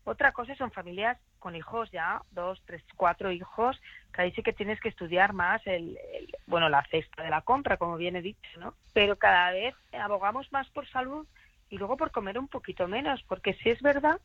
Otra 0.05 0.33
cosa 0.33 0.55
son 0.57 0.71
familias 0.71 1.19
con 1.39 1.55
hijos 1.55 1.91
ya, 1.91 2.23
dos, 2.31 2.61
tres, 2.65 2.83
cuatro 2.97 3.31
hijos, 3.31 3.81
que 4.13 4.23
ahí 4.23 4.33
sí 4.33 4.43
que 4.43 4.53
tienes 4.53 4.81
que 4.81 4.89
estudiar 4.89 5.33
más 5.33 5.61
el, 5.67 5.99
bueno, 6.47 6.69
la 6.69 6.85
cesta 6.91 7.23
de 7.23 7.31
la 7.31 7.43
compra, 7.43 7.77
como 7.77 7.97
bien 7.97 8.17
he 8.17 8.23
dicho, 8.23 8.59
¿no? 8.59 8.75
Pero 8.93 9.17
cada 9.17 9.53
vez 9.53 9.75
abogamos 9.93 10.51
más 10.51 10.69
por 10.71 10.89
salud 10.89 11.27
y 11.69 11.79
luego 11.79 11.97
por 11.97 12.11
comer 12.11 12.39
un 12.39 12.49
poquito 12.49 12.89
menos, 12.89 13.23
porque 13.25 13.55
sí 13.63 13.71
es 13.71 13.81
verdad 13.83 14.21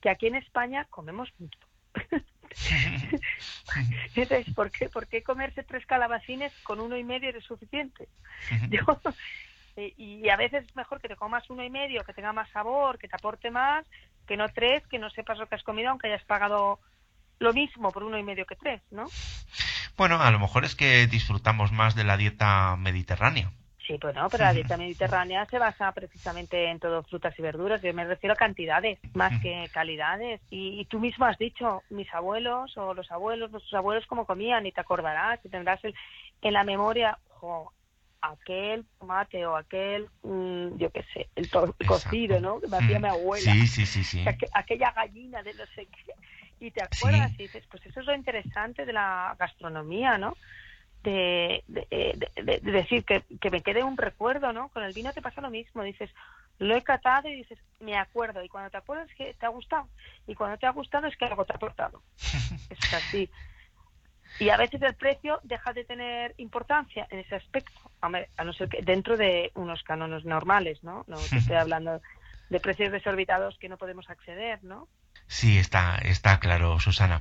que 0.00 0.10
aquí 0.10 0.26
en 0.26 0.34
España 0.34 0.86
comemos 0.90 1.32
mucho. 1.38 1.58
Entonces, 4.14 4.54
¿por 4.54 4.70
qué, 4.70 4.88
¿por 4.88 5.06
qué 5.06 5.22
comerse 5.22 5.62
tres 5.62 5.84
calabacines 5.86 6.52
con 6.62 6.80
uno 6.80 6.96
y 6.96 7.04
medio 7.04 7.30
es 7.30 7.44
suficiente? 7.44 8.08
y 9.96 10.28
a 10.28 10.36
veces 10.36 10.64
es 10.64 10.76
mejor 10.76 11.00
que 11.00 11.08
te 11.08 11.16
comas 11.16 11.48
uno 11.50 11.62
y 11.62 11.70
medio, 11.70 12.02
que 12.02 12.12
tenga 12.12 12.32
más 12.32 12.50
sabor, 12.50 12.98
que 12.98 13.08
te 13.08 13.16
aporte 13.16 13.50
más, 13.50 13.86
que 14.26 14.36
no 14.36 14.48
tres, 14.48 14.86
que 14.88 14.98
no 14.98 15.10
sepas 15.10 15.38
lo 15.38 15.46
que 15.46 15.54
has 15.54 15.62
comido, 15.62 15.90
aunque 15.90 16.08
hayas 16.08 16.24
pagado 16.24 16.80
lo 17.38 17.52
mismo 17.52 17.92
por 17.92 18.02
uno 18.02 18.18
y 18.18 18.22
medio 18.22 18.46
que 18.46 18.56
tres, 18.56 18.82
¿no? 18.90 19.06
Bueno, 19.96 20.20
a 20.20 20.30
lo 20.30 20.38
mejor 20.38 20.64
es 20.64 20.74
que 20.74 21.06
disfrutamos 21.06 21.72
más 21.72 21.94
de 21.94 22.04
la 22.04 22.16
dieta 22.16 22.76
mediterránea. 22.76 23.52
Sí, 23.88 23.96
pues 23.98 24.14
no, 24.14 24.28
pero 24.28 24.44
la 24.44 24.52
dieta 24.52 24.76
mediterránea 24.76 25.46
se 25.46 25.58
basa 25.58 25.90
precisamente 25.92 26.70
en 26.70 26.78
todo 26.78 27.02
frutas 27.04 27.34
y 27.38 27.40
verduras. 27.40 27.80
Yo 27.80 27.94
me 27.94 28.04
refiero 28.04 28.34
a 28.34 28.36
cantidades 28.36 28.98
más 29.14 29.40
que 29.40 29.66
calidades. 29.72 30.42
Y, 30.50 30.84
tú 30.90 31.00
mismo 31.00 31.24
has 31.24 31.38
dicho, 31.38 31.82
mis 31.88 32.12
abuelos 32.12 32.76
o 32.76 32.92
los 32.92 33.10
abuelos, 33.10 33.50
nuestros 33.50 33.72
abuelos, 33.72 34.04
cómo 34.06 34.26
comían, 34.26 34.66
y 34.66 34.72
te 34.72 34.82
acordarás 34.82 35.40
y 35.42 35.48
tendrás 35.48 35.80
en 35.82 36.52
la 36.52 36.64
memoria, 36.64 37.18
aquel 38.20 38.84
tomate 38.98 39.46
o 39.46 39.56
aquel, 39.56 40.06
mm, 40.22 40.76
yo 40.76 40.90
qué 40.90 41.02
sé, 41.14 41.30
el, 41.34 41.48
cocido, 41.86 42.40
¿no? 42.40 42.60
Que 42.60 42.66
me 42.66 42.76
hacía 42.76 42.98
mi 42.98 43.08
abuela. 43.08 43.52
Sí, 43.52 43.66
sí, 43.66 43.86
sí, 43.86 44.04
sí. 44.04 44.22
aquella 44.52 44.90
gallina 44.90 45.42
de 45.42 45.54
no 45.54 45.64
sé 45.74 45.86
qué. 45.86 46.12
Y 46.60 46.72
te 46.72 46.82
acuerdas 46.82 47.32
y 47.38 47.44
dices, 47.44 47.64
pues 47.70 47.86
eso 47.86 48.00
es 48.00 48.06
lo 48.06 48.14
interesante 48.14 48.84
de 48.84 48.92
la 48.92 49.34
gastronomía, 49.38 50.18
¿no? 50.18 50.36
De, 51.02 51.64
de, 51.68 52.60
decir 52.62 53.04
que, 53.04 53.22
que, 53.40 53.50
me 53.50 53.62
quede 53.62 53.84
un 53.84 53.96
recuerdo, 53.96 54.52
¿no? 54.52 54.68
Con 54.68 54.82
el 54.82 54.92
vino 54.92 55.12
te 55.12 55.22
pasa 55.22 55.40
lo 55.40 55.50
mismo, 55.50 55.82
dices, 55.82 56.10
lo 56.58 56.74
he 56.76 56.82
catado 56.82 57.28
y 57.28 57.36
dices, 57.36 57.58
me 57.80 57.96
acuerdo, 57.96 58.42
y 58.42 58.48
cuando 58.48 58.70
te 58.70 58.76
acuerdas 58.76 59.08
es 59.10 59.16
que 59.16 59.34
te 59.34 59.46
ha 59.46 59.50
gustado, 59.50 59.88
y 60.26 60.34
cuando 60.34 60.58
te 60.58 60.66
ha 60.66 60.70
gustado 60.70 61.06
es 61.06 61.16
que 61.16 61.24
algo 61.24 61.44
te 61.44 61.52
ha 61.52 61.56
aportado. 61.56 62.02
es 62.70 62.94
así. 62.94 63.30
Y 64.40 64.50
a 64.50 64.56
veces 64.56 64.82
el 64.82 64.94
precio 64.94 65.40
deja 65.42 65.72
de 65.72 65.84
tener 65.84 66.34
importancia 66.36 67.06
en 67.10 67.20
ese 67.20 67.36
aspecto, 67.36 67.72
a 68.00 68.44
no 68.44 68.52
ser 68.52 68.68
que 68.68 68.82
dentro 68.82 69.16
de 69.16 69.50
unos 69.54 69.82
cánones 69.82 70.24
normales, 70.24 70.82
¿no? 70.84 71.04
No 71.06 71.16
estoy 71.18 71.56
hablando 71.56 72.00
de 72.50 72.60
precios 72.60 72.92
desorbitados 72.92 73.58
que 73.58 73.68
no 73.68 73.76
podemos 73.76 74.08
acceder, 74.10 74.62
¿no? 74.62 74.88
Sí, 75.26 75.58
está, 75.58 75.96
está 75.96 76.40
claro, 76.40 76.80
Susana. 76.80 77.20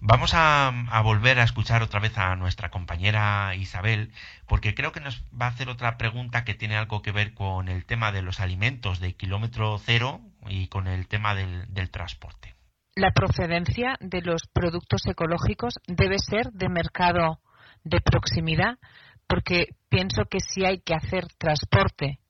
Vamos 0.00 0.32
a, 0.34 0.72
volver 1.02 1.40
a 1.40 1.44
escuchar 1.44 1.82
otra 1.82 1.98
vez 1.98 2.16
a 2.16 2.36
nuestra 2.36 2.70
compañera 2.70 3.54
Isabel, 3.56 4.12
porque 4.46 4.74
creo 4.74 4.92
que 4.92 5.00
nos 5.00 5.24
va 5.30 5.46
a 5.46 5.50
hacer 5.50 5.68
otra 5.68 5.98
pregunta 5.98 6.44
que 6.44 6.54
tiene 6.54 6.76
algo 6.76 7.02
que 7.02 7.10
ver 7.10 7.34
con 7.34 7.68
el 7.68 7.84
tema 7.84 8.12
de 8.12 8.22
los 8.22 8.40
alimentos 8.40 9.00
de 9.00 9.14
kilómetro 9.14 9.78
cero 9.78 10.20
y 10.46 10.68
con 10.68 10.86
el 10.86 11.08
tema 11.08 11.34
del, 11.34 11.72
del 11.74 11.90
transporte. 11.90 12.54
La 12.94 13.10
procedencia 13.10 13.96
de 14.00 14.22
los 14.22 14.42
productos 14.52 15.06
ecológicos 15.06 15.74
debe 15.86 16.18
ser 16.18 16.50
de 16.52 16.68
mercado 16.68 17.40
de 17.82 18.00
proximidad, 18.00 18.78
porque 19.26 19.66
pienso 19.88 20.24
que 20.30 20.38
si 20.40 20.64
hay 20.64 20.80
que 20.80 20.94
hacer 20.94 21.26
transporte 21.38 22.20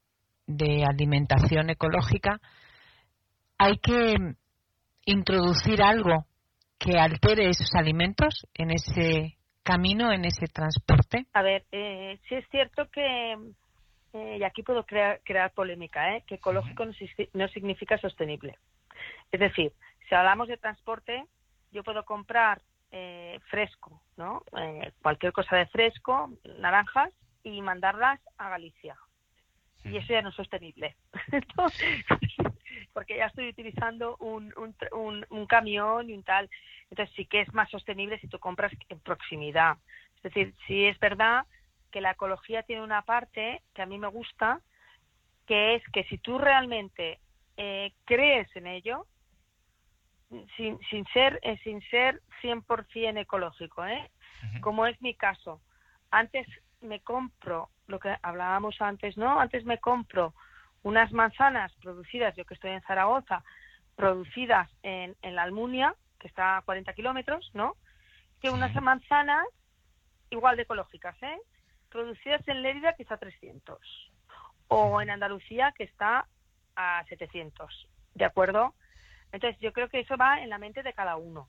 de 0.47 0.85
alimentación 0.85 1.71
ecológica, 1.71 2.41
hay 3.59 3.79
que 3.79 4.37
introducir 5.11 5.83
algo 5.83 6.27
que 6.79 6.99
altere 6.99 7.49
esos 7.49 7.75
alimentos 7.75 8.47
en 8.55 8.71
ese 8.71 9.39
camino, 9.63 10.13
en 10.13 10.25
ese 10.27 10.47
transporte? 10.47 11.27
A 11.33 11.43
ver, 11.43 11.65
eh, 11.73 12.19
sí 12.29 12.35
es 12.35 12.47
cierto 12.51 12.89
que, 12.91 13.33
eh, 14.13 14.37
y 14.39 14.45
aquí 14.45 14.63
puedo 14.63 14.85
crear, 14.85 15.21
crear 15.25 15.53
polémica, 15.53 16.15
¿eh? 16.15 16.25
que 16.27 16.37
ecológico 16.37 16.85
no, 17.33 17.49
significa 17.49 17.99
sostenible. 17.99 18.57
Es 19.33 19.41
decir, 19.41 19.73
si 20.09 20.15
hablamos 20.15 20.49
de 20.49 20.59
transporte, 20.59 21.25
yo 21.73 21.83
puedo 21.83 22.05
comprar 22.05 22.61
eh, 22.91 23.39
fresco, 23.51 24.03
¿no? 24.17 24.43
cualquier 25.03 25.33
cosa 25.33 25.57
de 25.57 25.67
fresco, 25.67 26.31
naranjas, 26.59 27.13
y 27.43 27.63
mandarlas 27.63 28.21
a 28.37 28.51
Galicia. 28.51 28.97
Y 29.85 29.97
eso 29.97 30.13
ya 30.13 30.23
no 30.23 30.31
es 30.31 30.35
sostenible. 30.35 30.97
porque 32.93 33.17
ya 33.17 33.27
estoy 33.27 33.49
utilizando 33.49 34.17
un, 34.19 34.53
un, 34.57 35.27
un, 35.31 35.47
camión 35.47 36.11
y 36.11 36.15
un 36.15 36.23
tal. 36.25 36.51
Entonces 36.91 37.15
sí 37.17 37.27
que 37.27 37.43
es 37.43 37.55
más 37.55 37.71
sostenible 37.71 38.19
si 38.19 38.29
tú 38.29 38.39
compras 38.39 38.73
en 38.89 39.01
proximidad. 39.01 39.77
Es 40.17 40.23
decir, 40.23 40.55
sí 40.67 40.85
es 40.85 40.99
verdad 40.99 41.47
que 41.91 42.01
la 42.01 42.13
ecología 42.13 42.63
tiene 42.65 42.83
una 42.83 43.03
parte 43.03 43.63
que 43.75 43.83
a 43.83 43.87
mí 43.87 43.99
me 43.99 44.09
gusta, 44.09 44.61
que 45.47 45.77
es 45.77 45.83
que 45.93 46.05
si 46.05 46.19
tú 46.19 46.39
realmente 46.39 47.21
eh, 47.57 47.93
crees 48.05 48.49
en 48.57 48.67
ello, 48.67 49.07
sin, 50.57 50.79
sin 50.91 51.07
ser 51.07 51.39
eh, 51.43 51.59
sin 51.65 51.81
ser 51.89 52.21
100% 52.43 53.19
ecológico, 53.21 53.87
¿eh? 53.87 54.11
como 54.61 54.87
es 54.87 55.01
mi 55.01 55.15
caso. 55.15 55.61
Antes 56.11 56.47
me 56.81 57.01
compro, 57.01 57.71
lo 57.87 57.99
que 57.99 58.17
hablábamos 58.23 58.81
antes, 58.81 59.17
¿no? 59.17 59.41
Antes 59.41 59.65
me 59.65 59.79
compro 59.79 60.35
unas 60.83 61.13
manzanas 61.13 61.73
producidas, 61.77 62.35
yo 62.37 62.45
que 62.45 62.55
estoy 62.55 62.71
en 62.71 62.83
Zaragoza, 62.83 63.43
producidas 63.97 64.71
en, 64.83 65.17
en 65.23 65.35
la 65.35 65.43
Almunia, 65.43 65.95
que 66.19 66.29
está 66.29 66.59
a 66.59 66.63
40 66.63 66.93
kilómetros, 66.95 67.51
¿no? 67.55 67.77
Que 68.41 68.51
unas 68.51 68.75
manzanas 68.81 69.47
igual 70.31 70.57
de 70.57 70.63
ecológicas, 70.63 71.21
¿eh? 71.23 71.39
producidas 71.91 72.47
en 72.47 72.63
Lérida 72.63 72.95
que 72.95 73.03
está 73.03 73.15
a 73.15 73.19
300 73.19 73.79
o 74.69 75.01
en 75.01 75.11
Andalucía 75.11 75.73
que 75.77 75.85
está 75.85 76.27
a 76.77 77.05
700, 77.09 77.89
¿de 78.15 78.25
acuerdo? 78.25 78.75
Entonces 79.33 79.59
yo 79.61 79.73
creo 79.73 79.89
que 79.89 80.01
eso 80.01 80.17
va 80.17 80.43
en 80.43 80.51
la 80.51 80.59
mente 80.59 80.83
de 80.83 80.93
cada 80.93 81.17
uno. 81.17 81.49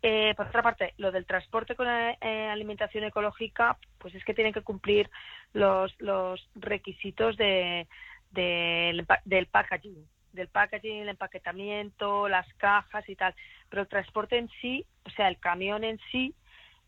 Eh, 0.00 0.32
por 0.36 0.46
otra 0.46 0.62
parte, 0.62 0.94
lo 0.96 1.10
del 1.10 1.26
transporte 1.26 1.74
con 1.74 1.88
eh, 1.88 2.48
alimentación 2.48 3.04
ecológica, 3.04 3.76
pues 3.98 4.14
es 4.14 4.24
que 4.24 4.34
tienen 4.34 4.52
que 4.52 4.62
cumplir 4.62 5.10
los, 5.52 5.92
los 6.00 6.48
requisitos 6.54 7.36
de, 7.36 7.88
del 8.30 9.46
packaging, 9.50 10.06
del 10.32 10.48
packaging, 10.48 11.02
el 11.02 11.08
empaquetamiento, 11.08 12.28
las 12.28 12.46
cajas 12.54 13.08
y 13.08 13.16
tal. 13.16 13.34
Pero 13.68 13.82
el 13.82 13.88
transporte 13.88 14.38
en 14.38 14.48
sí, 14.60 14.86
o 15.04 15.10
sea, 15.10 15.28
el 15.28 15.38
camión 15.38 15.82
en 15.82 15.98
sí 16.12 16.34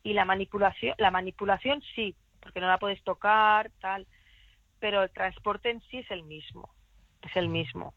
y 0.05 0.13
la 0.13 0.25
manipulación, 0.25 0.95
la 0.99 1.11
manipulación 1.11 1.83
sí, 1.95 2.15
porque 2.41 2.61
no 2.61 2.69
la 2.69 2.79
puedes 2.79 3.03
tocar, 3.03 3.71
tal. 3.81 4.07
Pero 4.79 5.03
el 5.03 5.11
transporte 5.11 5.71
en 5.71 5.81
sí 5.91 5.99
es 5.99 6.11
el 6.13 6.23
mismo, 6.23 6.71
es 7.23 7.35
el 7.35 7.49
mismo. 7.49 7.93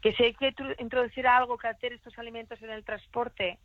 Que 0.00 0.12
si 0.14 0.22
hay 0.22 0.34
que 0.34 0.54
introducir 0.78 1.26
algo 1.26 1.58
que 1.58 1.66
altere 1.66 1.96
estos 1.96 2.16
alimentos 2.18 2.62
en 2.62 2.70
el 2.70 2.84
transporte, 2.84 3.58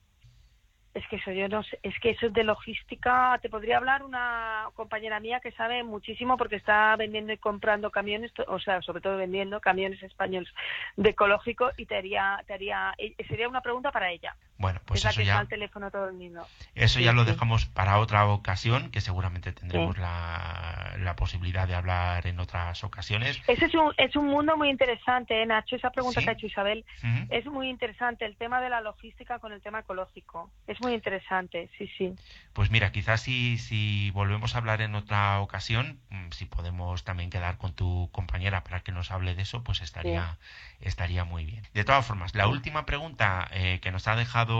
es 0.94 1.08
que 1.08 1.16
eso 1.16 1.32
yo 1.32 1.48
no 1.48 1.64
sé, 1.64 1.80
es 1.84 1.98
que 2.00 2.12
eso 2.12 2.28
es 2.28 2.34
de 2.34 2.44
logística. 2.44 3.38
Te 3.42 3.50
podría 3.50 3.78
hablar 3.78 4.04
una 4.04 4.68
compañera 4.76 5.20
mía 5.20 5.40
que 5.40 5.52
sabe 5.54 5.84
muchísimo 5.84 6.38
porque 6.38 6.58
está 6.58 6.96
vendiendo 6.98 7.32
y 7.32 7.38
comprando 7.38 7.92
camiones, 7.92 8.32
o 8.48 8.60
sea, 8.60 8.82
sobre 8.82 9.02
todo 9.02 9.18
vendiendo 9.18 9.62
camiones 9.62 10.04
españoles 10.04 10.52
de 10.98 11.12
ecológico 11.12 11.72
y 11.78 11.86
te 11.86 11.96
haría, 11.96 12.44
te 12.46 12.54
haría, 12.54 12.94
eh, 12.98 13.16
sería 13.28 13.48
una 13.48 13.62
pregunta 13.62 13.92
para 13.92 14.12
ella. 14.12 14.36
Bueno, 14.62 14.80
pues 14.86 15.04
eso 15.04 15.22
ya. 15.22 15.44
teléfono 15.46 15.90
todo 15.90 16.08
el 16.08 16.14
mundo. 16.14 16.46
Eso 16.76 17.00
ya 17.00 17.14
lo 17.14 17.26
dejamos 17.26 17.66
para 17.66 17.98
otra 17.98 18.26
ocasión, 18.28 18.92
que 18.92 19.02
seguramente 19.02 19.52
tendremos 19.52 19.98
la, 19.98 20.96
la, 21.00 21.16
posibilidad 21.16 21.68
de 21.68 21.74
hablar 21.74 22.28
en 22.28 22.40
otras 22.40 22.84
ocasiones. 22.84 23.42
Ese 23.48 23.66
es 23.66 23.74
un, 23.74 23.92
es 23.98 24.16
un 24.16 24.28
mundo 24.28 24.56
muy 24.56 24.70
interesante, 24.70 25.42
¿eh, 25.42 25.46
Nacho. 25.48 25.76
Esa 25.76 25.90
pregunta 25.90 26.22
que 26.22 26.30
ha 26.30 26.34
hecho 26.34 26.46
Isabel 26.46 26.86
es 27.30 27.46
muy 27.48 27.70
interesante. 27.70 28.26
El 28.26 28.38
tema 28.38 28.62
de 28.62 28.70
la 28.70 28.82
logística 28.82 29.40
con 29.40 29.52
el 29.52 29.62
tema 29.62 29.80
ecológico. 29.80 30.52
Es 30.68 30.80
muy 30.80 30.94
interesante, 30.94 31.70
sí, 31.78 31.90
sí. 31.98 32.14
Pues 32.54 32.70
mira, 32.70 32.92
quizás 32.92 33.22
si, 33.22 33.58
si 33.58 34.12
volvemos 34.12 34.54
a 34.54 34.60
hablar 34.60 34.82
en 34.82 34.94
otra 34.94 35.40
ocasión, 35.40 36.00
mm, 36.10 36.32
si 36.32 36.46
podemos 36.46 37.04
también 37.04 37.32
quedar 37.32 37.58
con 37.58 37.74
tu 37.74 38.10
compañera 38.12 38.64
para 38.64 38.82
que 38.82 38.92
nos 38.92 39.10
hable 39.10 39.34
de 39.34 39.42
eso, 39.42 39.64
pues 39.64 39.82
estaría, 39.82 40.38
estaría 40.82 41.24
muy 41.24 41.46
bien. 41.46 41.64
De 41.74 41.84
todas 41.84 42.06
formas, 42.06 42.36
la 42.36 42.48
última 42.48 42.86
pregunta 42.86 43.48
eh, 43.52 43.80
que 43.82 43.92
nos 43.92 44.08
ha 44.08 44.16
dejado 44.16 44.51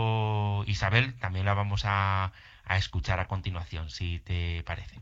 Isabel 0.66 1.14
también 1.18 1.46
la 1.46 1.54
vamos 1.54 1.82
a, 1.84 2.32
a 2.64 2.76
escuchar 2.76 3.20
a 3.20 3.28
continuación, 3.28 3.90
si 3.90 4.20
te 4.20 4.62
parece. 4.64 5.00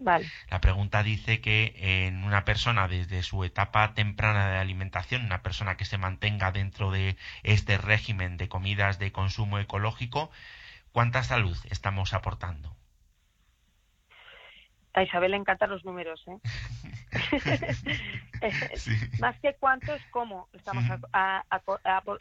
Vale. 0.00 0.30
La 0.48 0.60
pregunta 0.60 1.02
dice 1.02 1.40
que 1.40 1.74
en 2.06 2.22
una 2.24 2.44
persona 2.44 2.86
desde 2.86 3.22
su 3.22 3.42
etapa 3.44 3.94
temprana 3.94 4.48
de 4.48 4.58
alimentación, 4.58 5.24
una 5.24 5.42
persona 5.42 5.76
que 5.76 5.84
se 5.84 5.98
mantenga 5.98 6.52
dentro 6.52 6.90
de 6.90 7.16
este 7.42 7.78
régimen 7.78 8.36
de 8.36 8.48
comidas 8.48 8.98
de 8.98 9.10
consumo 9.10 9.58
ecológico, 9.58 10.30
¿cuánta 10.92 11.24
salud 11.24 11.58
estamos 11.70 12.14
aportando? 12.14 12.77
A 14.98 15.02
Isabel 15.04 15.30
le 15.30 15.36
encantan 15.36 15.70
los 15.70 15.84
números, 15.84 16.24
¿eh? 16.26 16.38
Más 19.20 19.38
que 19.40 19.54
cuántos, 19.54 20.00
cómo 20.10 20.48
estamos 20.52 20.84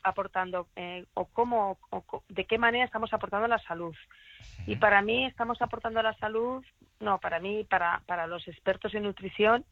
aportando 0.04 0.68
eh, 0.76 1.06
o 1.16 1.26
cómo, 1.26 1.80
o 1.90 2.04
de 2.30 2.46
qué 2.46 2.60
manera 2.60 2.86
estamos 2.86 3.12
aportando 3.14 3.48
la 3.48 3.58
salud. 3.60 3.96
Y 4.68 4.76
para 4.76 5.02
mí 5.02 5.26
estamos 5.26 5.60
aportando 5.62 6.04
la 6.04 6.14
salud, 6.16 6.64
no, 7.00 7.20
para 7.20 7.40
mí, 7.40 7.64
para, 7.64 8.04
para 8.06 8.28
los 8.28 8.48
expertos 8.48 8.94
en 8.94 9.04
nutrición, 9.04 9.66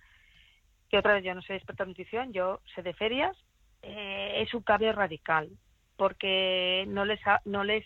que 0.89 0.97
otra 0.97 1.13
vez 1.13 1.23
yo 1.23 1.35
no 1.35 1.43
soy 1.43 1.57
experta 1.57 1.83
en 1.83 1.89
nutrición, 1.89 2.33
yo 2.33 2.59
sé 2.73 2.81
de 2.81 2.93
ferias, 2.93 3.37
eh, 3.83 4.41
es 4.41 4.53
un 4.55 4.63
cambio 4.63 4.93
radical, 4.93 5.49
porque 5.95 6.85
no 6.87 7.05
les, 7.05 7.19
no 7.45 7.63
les, 7.63 7.85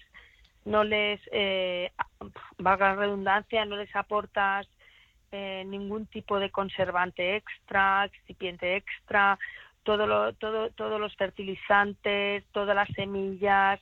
no 0.63 0.85
les, 0.85 1.19
eh, 1.33 1.91
valga 2.57 2.95
la 2.95 3.01
redundancia, 3.01 3.65
no 3.65 3.75
les 3.75 3.93
aportas 3.97 4.65
eh, 5.31 5.63
ningún 5.65 6.05
tipo 6.07 6.39
de 6.39 6.49
conservante 6.49 7.35
extra, 7.35 8.05
excipiente 8.05 8.75
extra, 8.75 9.37
todo 9.83 10.07
lo, 10.07 10.33
todo, 10.33 10.69
todos 10.71 10.99
los 10.99 11.15
fertilizantes, 11.15 12.43
todas 12.51 12.75
las 12.75 12.89
semillas, 12.89 13.79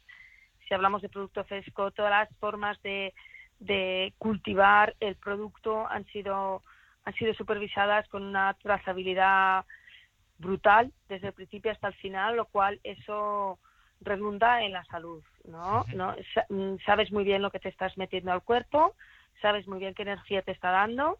si 0.67 0.73
hablamos 0.73 1.01
de 1.01 1.09
producto 1.09 1.43
fresco, 1.45 1.91
todas 1.91 2.11
las 2.11 2.29
formas 2.39 2.81
de, 2.81 3.13
de 3.59 4.13
cultivar 4.17 4.95
el 4.99 5.15
producto 5.15 5.87
han 5.87 6.05
sido 6.07 6.61
han 7.05 7.13
sido 7.13 7.33
supervisadas 7.35 8.05
con 8.09 8.21
una 8.21 8.53
trazabilidad 8.55 9.63
brutal 10.39 10.91
desde 11.07 11.27
el 11.27 11.33
principio 11.33 11.71
hasta 11.71 11.87
el 11.87 11.93
final, 11.93 12.35
lo 12.35 12.45
cual 12.47 12.81
eso 12.83 13.59
redunda 14.01 14.61
en 14.61 14.73
la 14.73 14.83
salud, 14.85 15.23
¿no? 15.45 15.85
¿no? 15.95 16.15
Sabes 16.85 17.09
muy 17.13 17.23
bien 17.23 17.41
lo 17.41 17.49
que 17.49 17.59
te 17.59 17.69
estás 17.69 17.97
metiendo 17.97 18.33
al 18.33 18.43
cuerpo, 18.43 18.93
sabes 19.41 19.67
muy 19.69 19.79
bien 19.79 19.93
qué 19.93 20.01
energía 20.01 20.41
te 20.41 20.51
está 20.51 20.71
dando 20.71 21.17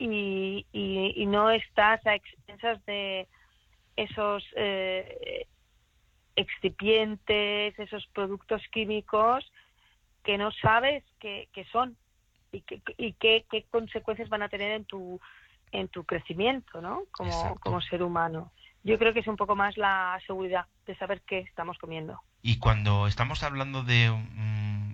y, 0.00 0.66
y, 0.72 1.26
no 1.26 1.50
estás 1.50 2.04
a 2.06 2.14
expensas 2.14 2.84
de 2.86 3.28
esos 3.96 4.42
eh, 4.56 5.46
excipientes, 6.36 7.78
esos 7.78 8.06
productos 8.14 8.62
químicos 8.72 9.44
que 10.24 10.38
no 10.38 10.50
sabes 10.52 11.04
qué, 11.18 11.48
son 11.70 11.96
y, 12.50 12.62
qué, 12.62 12.82
y 12.96 13.12
qué, 13.14 13.44
qué, 13.50 13.64
consecuencias 13.70 14.30
van 14.30 14.42
a 14.42 14.48
tener 14.48 14.72
en 14.72 14.84
tu 14.86 15.20
en 15.72 15.88
tu 15.88 16.04
crecimiento, 16.04 16.80
¿no? 16.80 17.02
Como, 17.12 17.54
como 17.60 17.80
ser 17.80 18.02
humano. 18.02 18.50
Yo 18.82 18.98
creo 18.98 19.12
que 19.12 19.20
es 19.20 19.26
un 19.28 19.36
poco 19.36 19.54
más 19.54 19.76
la 19.76 20.18
seguridad 20.26 20.66
de 20.86 20.96
saber 20.96 21.22
qué 21.22 21.40
estamos 21.40 21.78
comiendo. 21.78 22.20
Y 22.42 22.58
cuando 22.58 23.06
estamos 23.06 23.42
hablando 23.42 23.82
de 23.84 24.10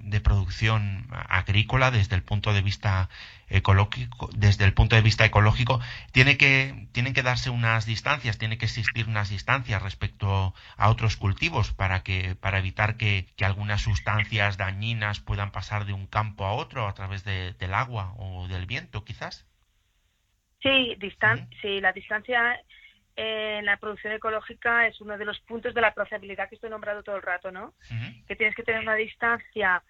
de 0.07 0.21
producción 0.21 1.09
agrícola 1.11 1.91
desde 1.91 2.15
el 2.15 2.23
punto 2.23 2.53
de 2.53 2.63
vista 2.63 3.09
ecológico, 3.49 4.31
desde 4.35 4.65
el 4.65 4.73
punto 4.73 4.97
de 4.97 5.03
vista 5.03 5.25
ecológico, 5.25 5.81
tiene 6.13 6.37
que, 6.37 6.89
tienen 6.93 7.13
que 7.13 7.23
darse 7.23 7.51
unas 7.51 7.87
distancias, 7.87 8.39
tiene 8.39 8.57
que 8.57 8.67
existir 8.67 9.09
unas 9.09 9.31
distancias 9.31 9.83
respecto 9.83 10.55
a 10.77 10.89
otros 10.89 11.17
cultivos 11.17 11.73
para 11.73 12.03
que, 12.03 12.37
para 12.37 12.59
evitar 12.59 12.97
que, 12.97 13.27
algunas 13.41 13.83
sustancias 13.83 14.57
dañinas 14.57 15.21
puedan 15.21 15.53
pasar 15.53 15.85
de 15.85 15.93
un 15.93 16.07
campo 16.07 16.45
a 16.45 16.53
otro 16.53 16.89
a 16.89 16.95
través 16.95 17.25
del 17.25 17.75
agua 17.75 18.15
o 18.19 18.49
del 18.49 18.67
viento, 18.67 19.05
quizás. 19.05 19.47
Sí, 20.63 20.97
distan 20.99 21.49
sí 21.63 21.81
la 21.81 21.93
distancia 21.93 22.61
en 23.17 23.65
la 23.65 23.79
producción 23.79 24.13
ecológica 24.13 24.87
es 24.87 25.01
uno 25.01 25.17
de 25.17 25.25
los 25.25 25.41
puntos 25.41 25.73
de 25.75 25.81
la 25.81 25.95
trazabilidad 25.95 26.49
que 26.49 26.55
estoy 26.55 26.69
nombrando 26.69 27.03
todo 27.03 27.17
el 27.17 27.23
rato, 27.23 27.51
¿no? 27.51 27.73
Que 28.29 28.37
tienes 28.37 28.55
que 28.55 28.63
tener 28.63 28.83
una 28.83 28.95
distancia, 28.95 29.83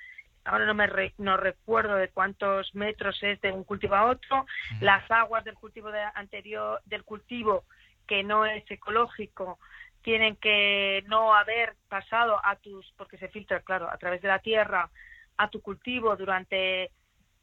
ahora 0.45 0.65
no 0.65 0.75
me 0.75 0.89
no 1.19 1.37
recuerdo 1.37 1.97
de 1.97 2.09
cuántos 2.09 2.73
metros 2.75 3.21
es 3.23 3.41
de 3.41 3.51
un 3.51 3.65
cultivo 3.65 3.97
a 3.97 4.07
otro, 4.07 4.47
las 4.81 5.11
aguas 5.11 5.45
del 5.45 5.55
cultivo 5.55 5.91
de, 5.91 6.01
anterior 6.15 6.81
del 6.85 7.03
cultivo 7.03 7.65
que 8.07 8.23
no 8.23 8.47
es 8.47 8.65
ecológico 8.71 9.59
tienen 10.03 10.37
que 10.37 11.03
no 11.09 11.35
haber 11.35 11.75
pasado 11.89 12.41
a 12.45 12.55
tus 12.55 12.93
porque 12.97 13.19
se 13.19 13.29
filtra 13.29 13.61
claro 13.61 13.91
a 13.91 13.99
través 13.99 14.23
de 14.23 14.29
la 14.29 14.39
tierra 14.39 14.89
a 15.37 15.49
tu 15.49 15.61
cultivo 15.61 16.15
durante 16.15 16.93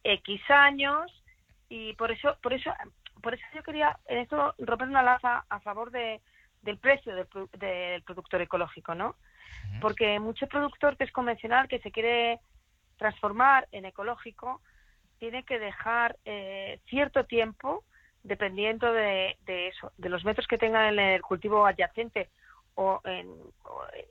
X 0.01 0.41
años 0.49 1.11
y 1.67 1.93
por 1.95 2.11
eso 2.11 2.37
por 2.41 2.53
eso 2.53 2.73
por 3.23 3.33
eso 3.33 3.43
yo 3.55 3.63
quería 3.63 3.97
en 4.07 4.19
esto 4.19 4.53
romper 4.59 4.89
una 4.89 5.01
laza 5.01 5.45
a 5.49 5.59
favor 5.61 5.89
de, 5.91 6.19
del 6.61 6.77
precio 6.77 7.15
del, 7.15 7.27
del 7.57 8.03
productor 8.03 8.41
ecológico, 8.41 8.93
¿no? 8.93 9.15
Porque 9.79 10.19
mucho 10.19 10.45
productor 10.47 10.97
que 10.97 11.05
es 11.05 11.11
convencional, 11.11 11.69
que 11.69 11.79
se 11.79 11.91
quiere 11.91 12.39
transformar 12.97 13.67
en 13.71 13.85
ecológico, 13.85 14.61
tiene 15.19 15.43
que 15.43 15.57
dejar 15.57 16.17
eh, 16.25 16.81
cierto 16.89 17.23
tiempo, 17.25 17.85
dependiendo 18.23 18.91
de, 18.91 19.37
de, 19.45 19.69
eso, 19.69 19.93
de 19.97 20.09
los 20.09 20.25
metros 20.25 20.47
que 20.47 20.57
tenga 20.57 20.89
en 20.89 20.99
el 20.99 21.21
cultivo 21.21 21.65
adyacente 21.65 22.29
o 22.75 22.99
en, 23.05 23.29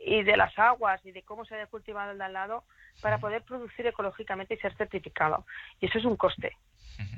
y 0.04 0.22
de 0.22 0.36
las 0.36 0.58
aguas 0.58 1.04
y 1.04 1.12
de 1.12 1.22
cómo 1.22 1.44
se 1.44 1.54
haya 1.54 1.66
cultivado 1.66 2.12
el 2.12 2.18
de 2.18 2.24
al 2.24 2.32
lado, 2.32 2.64
para 3.02 3.18
poder 3.18 3.42
producir 3.42 3.86
ecológicamente 3.86 4.54
y 4.54 4.58
ser 4.58 4.74
certificado. 4.76 5.44
Y 5.80 5.86
eso 5.86 5.98
es 5.98 6.04
un 6.06 6.16
coste, 6.16 6.56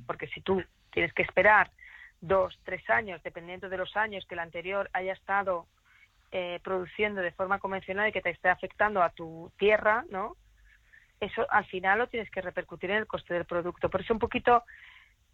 porque 0.07 0.27
si 0.29 0.41
tú 0.41 0.63
tienes 0.91 1.13
que 1.13 1.23
esperar 1.23 1.71
dos, 2.27 2.59
tres 2.65 2.89
años, 2.91 3.23
dependiendo 3.23 3.69
de 3.69 3.77
los 3.77 3.97
años 3.97 4.25
que 4.27 4.35
el 4.35 4.41
anterior 4.41 4.89
haya 4.93 5.13
estado 5.13 5.67
eh, 6.33 6.59
produciendo 6.63 7.21
de 7.21 7.33
forma 7.33 7.59
convencional 7.59 8.09
y 8.09 8.13
que 8.13 8.23
te 8.23 8.31
esté 8.31 8.49
afectando 8.49 9.03
a 9.03 9.11
tu 9.11 9.53
tierra, 9.59 10.05
¿no? 10.11 10.37
Eso 11.21 11.47
al 11.51 11.65
final 11.67 11.99
lo 11.99 12.09
tienes 12.09 12.31
que 12.31 12.41
repercutir 12.41 12.91
en 12.91 12.99
el 12.99 13.07
coste 13.07 13.35
del 13.35 13.45
producto. 13.45 13.89
Por 13.89 14.01
eso 14.01 14.13
un 14.13 14.19
poquito 14.19 14.65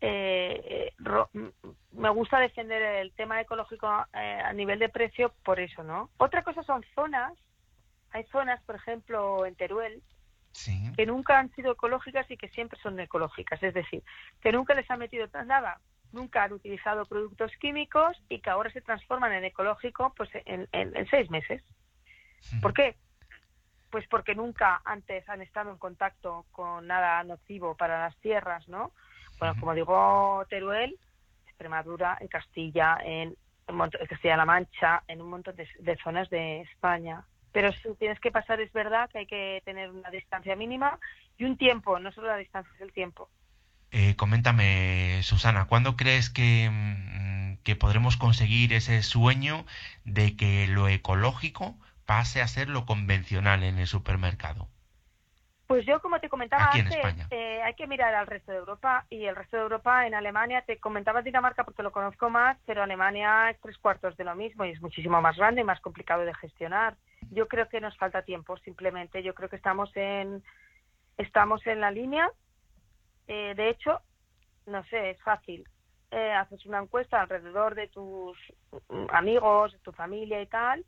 eh, 0.00 0.92
me 1.92 2.10
gusta 2.10 2.38
defender 2.38 2.82
el 2.82 3.12
tema 3.12 3.40
ecológico 3.40 3.86
eh, 4.12 4.40
a 4.44 4.52
nivel 4.52 4.78
de 4.78 4.88
precio 4.88 5.32
por 5.44 5.60
eso, 5.60 5.82
¿no? 5.82 6.10
Otra 6.18 6.42
cosa 6.42 6.62
son 6.64 6.84
zonas. 6.94 7.32
Hay 8.12 8.24
zonas, 8.24 8.60
por 8.64 8.74
ejemplo, 8.74 9.46
en 9.46 9.54
Teruel, 9.54 10.02
que 10.96 11.06
nunca 11.06 11.38
han 11.38 11.50
sido 11.54 11.72
ecológicas 11.72 12.28
y 12.30 12.36
que 12.36 12.48
siempre 12.48 12.78
son 12.80 12.98
ecológicas. 12.98 13.62
Es 13.62 13.72
decir, 13.72 14.02
que 14.40 14.52
nunca 14.52 14.74
les 14.74 14.90
ha 14.90 14.96
metido 14.96 15.28
nada, 15.46 15.80
nunca 16.12 16.44
han 16.44 16.52
utilizado 16.52 17.04
productos 17.04 17.52
químicos 17.58 18.16
y 18.28 18.40
que 18.40 18.50
ahora 18.50 18.70
se 18.70 18.80
transforman 18.80 19.32
en 19.32 19.44
ecológico 19.44 20.12
pues 20.16 20.30
en, 20.34 20.68
seis 21.10 21.30
meses. 21.30 21.62
¿Por 22.60 22.72
qué? 22.72 22.96
Pues 23.90 24.06
porque 24.08 24.34
nunca 24.34 24.80
antes 24.84 25.28
han 25.28 25.42
estado 25.42 25.70
en 25.70 25.78
contacto 25.78 26.46
con 26.52 26.86
nada 26.86 27.22
nocivo 27.24 27.76
para 27.76 27.98
las 28.00 28.16
tierras, 28.18 28.68
¿no? 28.68 28.92
Bueno, 29.38 29.54
como 29.58 29.74
digo, 29.74 30.44
Teruel, 30.48 30.98
Extremadura, 31.46 32.18
en 32.20 32.28
Castilla, 32.28 32.98
en, 33.02 33.36
Castilla-La 34.08 34.44
Mancha, 34.44 35.02
en 35.06 35.20
un 35.20 35.30
montón 35.30 35.56
de 35.56 35.98
zonas 36.02 36.28
de 36.30 36.62
España 36.62 37.24
pero 37.52 37.72
si 37.72 37.94
tienes 37.94 38.20
que 38.20 38.30
pasar 38.30 38.60
es 38.60 38.72
verdad 38.72 39.10
que 39.10 39.18
hay 39.18 39.26
que 39.26 39.62
tener 39.64 39.90
una 39.90 40.10
distancia 40.10 40.54
mínima 40.56 40.98
y 41.36 41.44
un 41.44 41.56
tiempo, 41.56 41.98
no 41.98 42.12
solo 42.12 42.28
la 42.28 42.36
distancia, 42.36 42.72
es 42.74 42.80
el 42.80 42.92
tiempo. 42.92 43.28
Eh, 43.92 44.14
coméntame, 44.16 45.20
Susana, 45.22 45.66
¿cuándo 45.66 45.96
crees 45.96 46.30
que, 46.30 46.70
mm, 46.70 47.62
que 47.64 47.76
podremos 47.76 48.16
conseguir 48.16 48.72
ese 48.72 49.02
sueño 49.02 49.66
de 50.04 50.36
que 50.36 50.66
lo 50.68 50.88
ecológico 50.88 51.76
pase 52.06 52.40
a 52.40 52.48
ser 52.48 52.68
lo 52.68 52.86
convencional 52.86 53.62
en 53.62 53.78
el 53.78 53.86
supermercado? 53.86 54.68
Pues 55.70 55.86
yo, 55.86 56.00
como 56.00 56.18
te 56.18 56.28
comentaba 56.28 56.68
antes, 56.72 56.98
eh, 57.30 57.62
hay 57.62 57.74
que 57.74 57.86
mirar 57.86 58.12
al 58.12 58.26
resto 58.26 58.50
de 58.50 58.58
Europa 58.58 59.06
y 59.08 59.26
el 59.26 59.36
resto 59.36 59.56
de 59.56 59.62
Europa 59.62 60.04
en 60.04 60.14
Alemania, 60.14 60.64
te 60.66 60.78
comentaba 60.78 61.22
Dinamarca 61.22 61.62
porque 61.62 61.84
lo 61.84 61.92
conozco 61.92 62.28
más, 62.28 62.58
pero 62.66 62.82
Alemania 62.82 63.50
es 63.50 63.60
tres 63.60 63.78
cuartos 63.78 64.16
de 64.16 64.24
lo 64.24 64.34
mismo 64.34 64.64
y 64.64 64.70
es 64.70 64.80
muchísimo 64.80 65.22
más 65.22 65.36
grande 65.36 65.60
y 65.60 65.64
más 65.64 65.80
complicado 65.80 66.24
de 66.24 66.34
gestionar. 66.34 66.96
Yo 67.30 67.46
creo 67.46 67.68
que 67.68 67.80
nos 67.80 67.96
falta 67.96 68.22
tiempo, 68.22 68.56
simplemente. 68.56 69.22
Yo 69.22 69.32
creo 69.32 69.48
que 69.48 69.54
estamos 69.54 69.96
en, 69.96 70.42
estamos 71.18 71.64
en 71.68 71.80
la 71.80 71.92
línea. 71.92 72.28
Eh, 73.32 73.54
de 73.54 73.70
hecho, 73.70 74.00
no 74.66 74.82
sé, 74.86 75.10
es 75.10 75.22
fácil. 75.22 75.64
Eh, 76.10 76.32
haces 76.32 76.66
una 76.66 76.80
encuesta 76.80 77.20
alrededor 77.20 77.76
de 77.76 77.86
tus 77.86 78.36
amigos, 79.12 79.72
de 79.72 79.78
tu 79.78 79.92
familia 79.92 80.42
y 80.42 80.46
tal, 80.46 80.84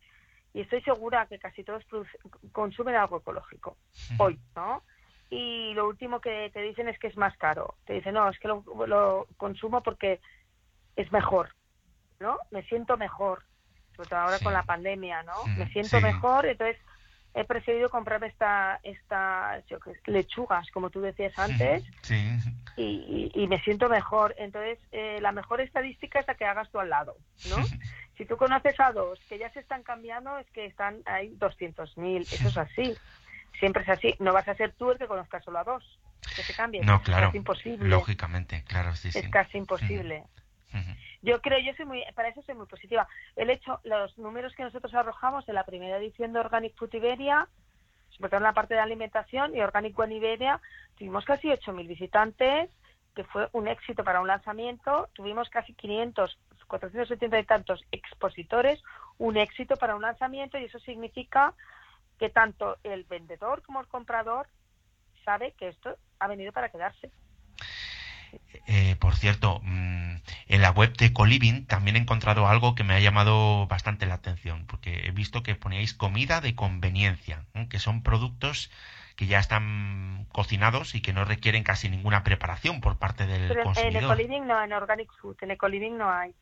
y 0.52 0.62
estoy 0.62 0.82
segura 0.82 1.26
que 1.26 1.38
casi 1.38 1.62
todos 1.62 1.84
consumen 2.50 2.96
algo 2.96 3.18
ecológico 3.18 3.76
hoy, 4.18 4.40
¿no? 4.56 4.82
Y 5.30 5.72
lo 5.74 5.86
último 5.86 6.20
que 6.20 6.50
te 6.52 6.62
dicen 6.62 6.88
es 6.88 6.98
que 6.98 7.06
es 7.06 7.16
más 7.16 7.36
caro. 7.36 7.76
Te 7.86 7.92
dicen, 7.92 8.14
no, 8.14 8.28
es 8.28 8.36
que 8.40 8.48
lo, 8.48 9.28
consumo 9.36 9.80
porque 9.80 10.20
es 10.96 11.12
mejor, 11.12 11.54
¿no? 12.18 12.38
Me 12.50 12.64
siento 12.64 12.96
mejor, 12.96 13.44
sobre 13.94 14.08
todo 14.08 14.18
ahora 14.18 14.40
con 14.40 14.52
la 14.52 14.64
pandemia, 14.64 15.22
¿no? 15.22 15.34
Me 15.56 15.68
siento 15.68 16.00
mejor, 16.00 16.46
entonces 16.46 16.76
he 17.34 17.44
preferido 17.44 17.88
comprarme 17.88 18.26
esta, 18.26 18.80
esta 18.82 19.62
lechugas, 20.06 20.70
como 20.70 20.90
tú 20.90 21.00
decías 21.00 21.38
antes, 21.38 21.84
y, 22.76 23.30
y, 23.34 23.46
me 23.46 23.60
siento 23.60 23.88
mejor. 23.88 24.34
Entonces, 24.38 24.78
eh, 24.92 25.18
la 25.20 25.32
mejor 25.32 25.60
estadística 25.60 26.20
es 26.20 26.26
la 26.26 26.34
que 26.34 26.44
hagas 26.44 26.70
tú 26.70 26.78
al 26.78 26.90
lado, 26.90 27.16
¿no? 27.48 27.56
Si 28.18 28.26
tú 28.26 28.36
conoces 28.36 28.78
a 28.78 28.92
dos 28.92 29.18
que 29.28 29.38
ya 29.38 29.50
se 29.52 29.60
están 29.60 29.82
cambiando, 29.82 30.38
es 30.38 30.46
que 30.50 30.66
están 30.66 31.02
ahí 31.06 31.34
200.000. 31.38 32.20
Eso 32.20 32.48
es 32.48 32.56
así. 32.58 32.94
Siempre 33.58 33.82
es 33.82 33.88
así. 33.88 34.14
No 34.18 34.32
vas 34.32 34.46
a 34.46 34.54
ser 34.54 34.72
tú 34.72 34.90
el 34.90 34.98
que 34.98 35.06
conozcas 35.06 35.42
solo 35.42 35.58
a 35.58 35.64
dos. 35.64 35.98
Que 36.36 36.42
se 36.42 36.54
cambien. 36.54 36.84
No, 36.84 37.02
claro. 37.02 37.30
Es 37.30 37.34
imposible. 37.34 37.88
Lógicamente, 37.88 38.64
claro, 38.64 38.94
sí, 38.94 39.08
Es 39.12 39.28
casi 39.30 39.58
imposible. 39.58 40.24
Yo 41.22 41.40
creo, 41.40 41.58
yo 41.60 41.72
soy 41.74 41.86
muy, 41.86 42.04
para 42.14 42.28
eso 42.28 42.42
soy 42.42 42.54
muy 42.54 42.66
positiva. 42.66 43.06
El 43.36 43.50
hecho, 43.50 43.80
los 43.84 44.16
números 44.18 44.54
que 44.54 44.64
nosotros 44.64 44.92
arrojamos 44.94 45.48
en 45.48 45.54
la 45.54 45.64
primera 45.64 45.98
edición 45.98 46.32
de 46.32 46.40
Organic 46.40 46.74
Food 46.76 46.94
Iberia, 46.94 47.48
sobre 48.10 48.30
todo 48.30 48.38
en 48.38 48.44
la 48.44 48.52
parte 48.52 48.74
de 48.74 48.80
alimentación 48.80 49.54
y 49.54 49.60
Organic 49.60 49.98
One 49.98 50.16
Iberia, 50.16 50.60
tuvimos 50.98 51.24
casi 51.24 51.48
8.000 51.48 51.86
visitantes, 51.86 52.70
que 53.14 53.24
fue 53.24 53.48
un 53.52 53.68
éxito 53.68 54.04
para 54.04 54.20
un 54.20 54.26
lanzamiento. 54.26 55.08
Tuvimos 55.14 55.48
casi 55.50 55.74
500 55.74 56.38
470 56.72 57.38
y 57.38 57.44
tantos 57.44 57.84
expositores, 57.92 58.82
un 59.18 59.36
éxito 59.36 59.76
para 59.76 59.94
un 59.94 60.02
lanzamiento 60.02 60.58
y 60.58 60.64
eso 60.64 60.78
significa 60.78 61.54
que 62.18 62.30
tanto 62.30 62.78
el 62.82 63.04
vendedor 63.04 63.62
como 63.62 63.80
el 63.80 63.86
comprador 63.88 64.46
sabe 65.24 65.52
que 65.52 65.68
esto 65.68 65.96
ha 66.18 66.28
venido 66.28 66.52
para 66.52 66.70
quedarse. 66.70 67.10
Eh, 68.66 68.96
por 69.00 69.16
cierto, 69.16 69.60
mm, 69.64 70.16
en 70.48 70.62
la 70.62 70.70
web 70.70 70.96
de 70.96 71.12
Coliving 71.12 71.66
también 71.66 71.96
he 71.96 71.98
encontrado 71.98 72.46
algo 72.46 72.74
que 72.74 72.84
me 72.84 72.94
ha 72.94 73.00
llamado 73.00 73.66
bastante 73.66 74.06
la 74.06 74.14
atención, 74.14 74.66
porque 74.66 75.06
he 75.06 75.10
visto 75.10 75.42
que 75.42 75.54
poníais 75.54 75.94
comida 75.94 76.40
de 76.40 76.54
conveniencia, 76.54 77.44
que 77.68 77.78
son 77.78 78.02
productos 78.02 78.70
que 79.16 79.26
ya 79.26 79.38
están 79.38 80.26
cocinados 80.32 80.94
y 80.94 81.02
que 81.02 81.12
no 81.12 81.24
requieren 81.24 81.64
casi 81.64 81.88
ninguna 81.88 82.24
preparación 82.24 82.80
por 82.80 82.98
parte 82.98 83.26
del 83.26 83.48
Pero 83.48 83.64
consumidor. 83.64 84.02
En 84.02 84.04
Ecoliving 84.04 84.46
no, 84.46 84.62
en 84.62 84.72
Organic 84.72 85.12
Food, 85.20 85.36
en 85.42 85.50
Ecoliving 85.50 85.98
no 85.98 86.10
hay. 86.10 86.34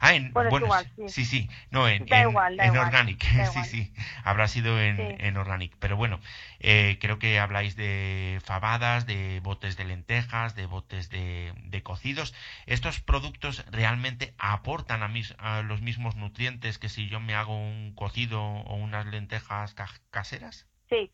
Ah, 0.00 0.14
en, 0.14 0.32
bueno, 0.32 0.68
sí. 1.06 1.24
sí. 1.24 1.48
no, 1.70 1.88
en, 1.88 2.06
en, 2.08 2.76
Organic, 2.76 3.22
sí, 3.52 3.64
sí, 3.64 3.92
habrá 4.24 4.48
sido 4.48 4.80
en, 4.80 4.98
en 5.00 5.36
Organic, 5.36 5.76
pero 5.78 5.96
bueno, 5.96 6.20
eh, 6.60 6.98
creo 7.00 7.18
que 7.18 7.38
habláis 7.38 7.76
de 7.76 8.40
fabadas, 8.44 9.06
de 9.06 9.40
botes 9.40 9.76
de 9.76 9.84
lentejas, 9.84 10.54
de 10.54 10.66
botes 10.66 11.10
de, 11.10 11.52
de 11.56 11.82
cocidos. 11.82 12.34
¿Estos 12.66 13.00
productos 13.00 13.64
realmente 13.70 14.34
aportan 14.38 15.02
a, 15.02 15.08
mis, 15.08 15.34
a 15.38 15.62
los 15.62 15.82
mismos 15.82 16.16
nutrientes 16.16 16.78
que 16.78 16.88
si 16.88 17.08
yo 17.08 17.20
me 17.20 17.34
hago 17.34 17.56
un 17.56 17.94
cocido 17.94 18.42
o 18.42 18.74
unas 18.74 19.06
lentejas 19.06 19.74
caseras? 20.10 20.68
Sí. 20.88 21.10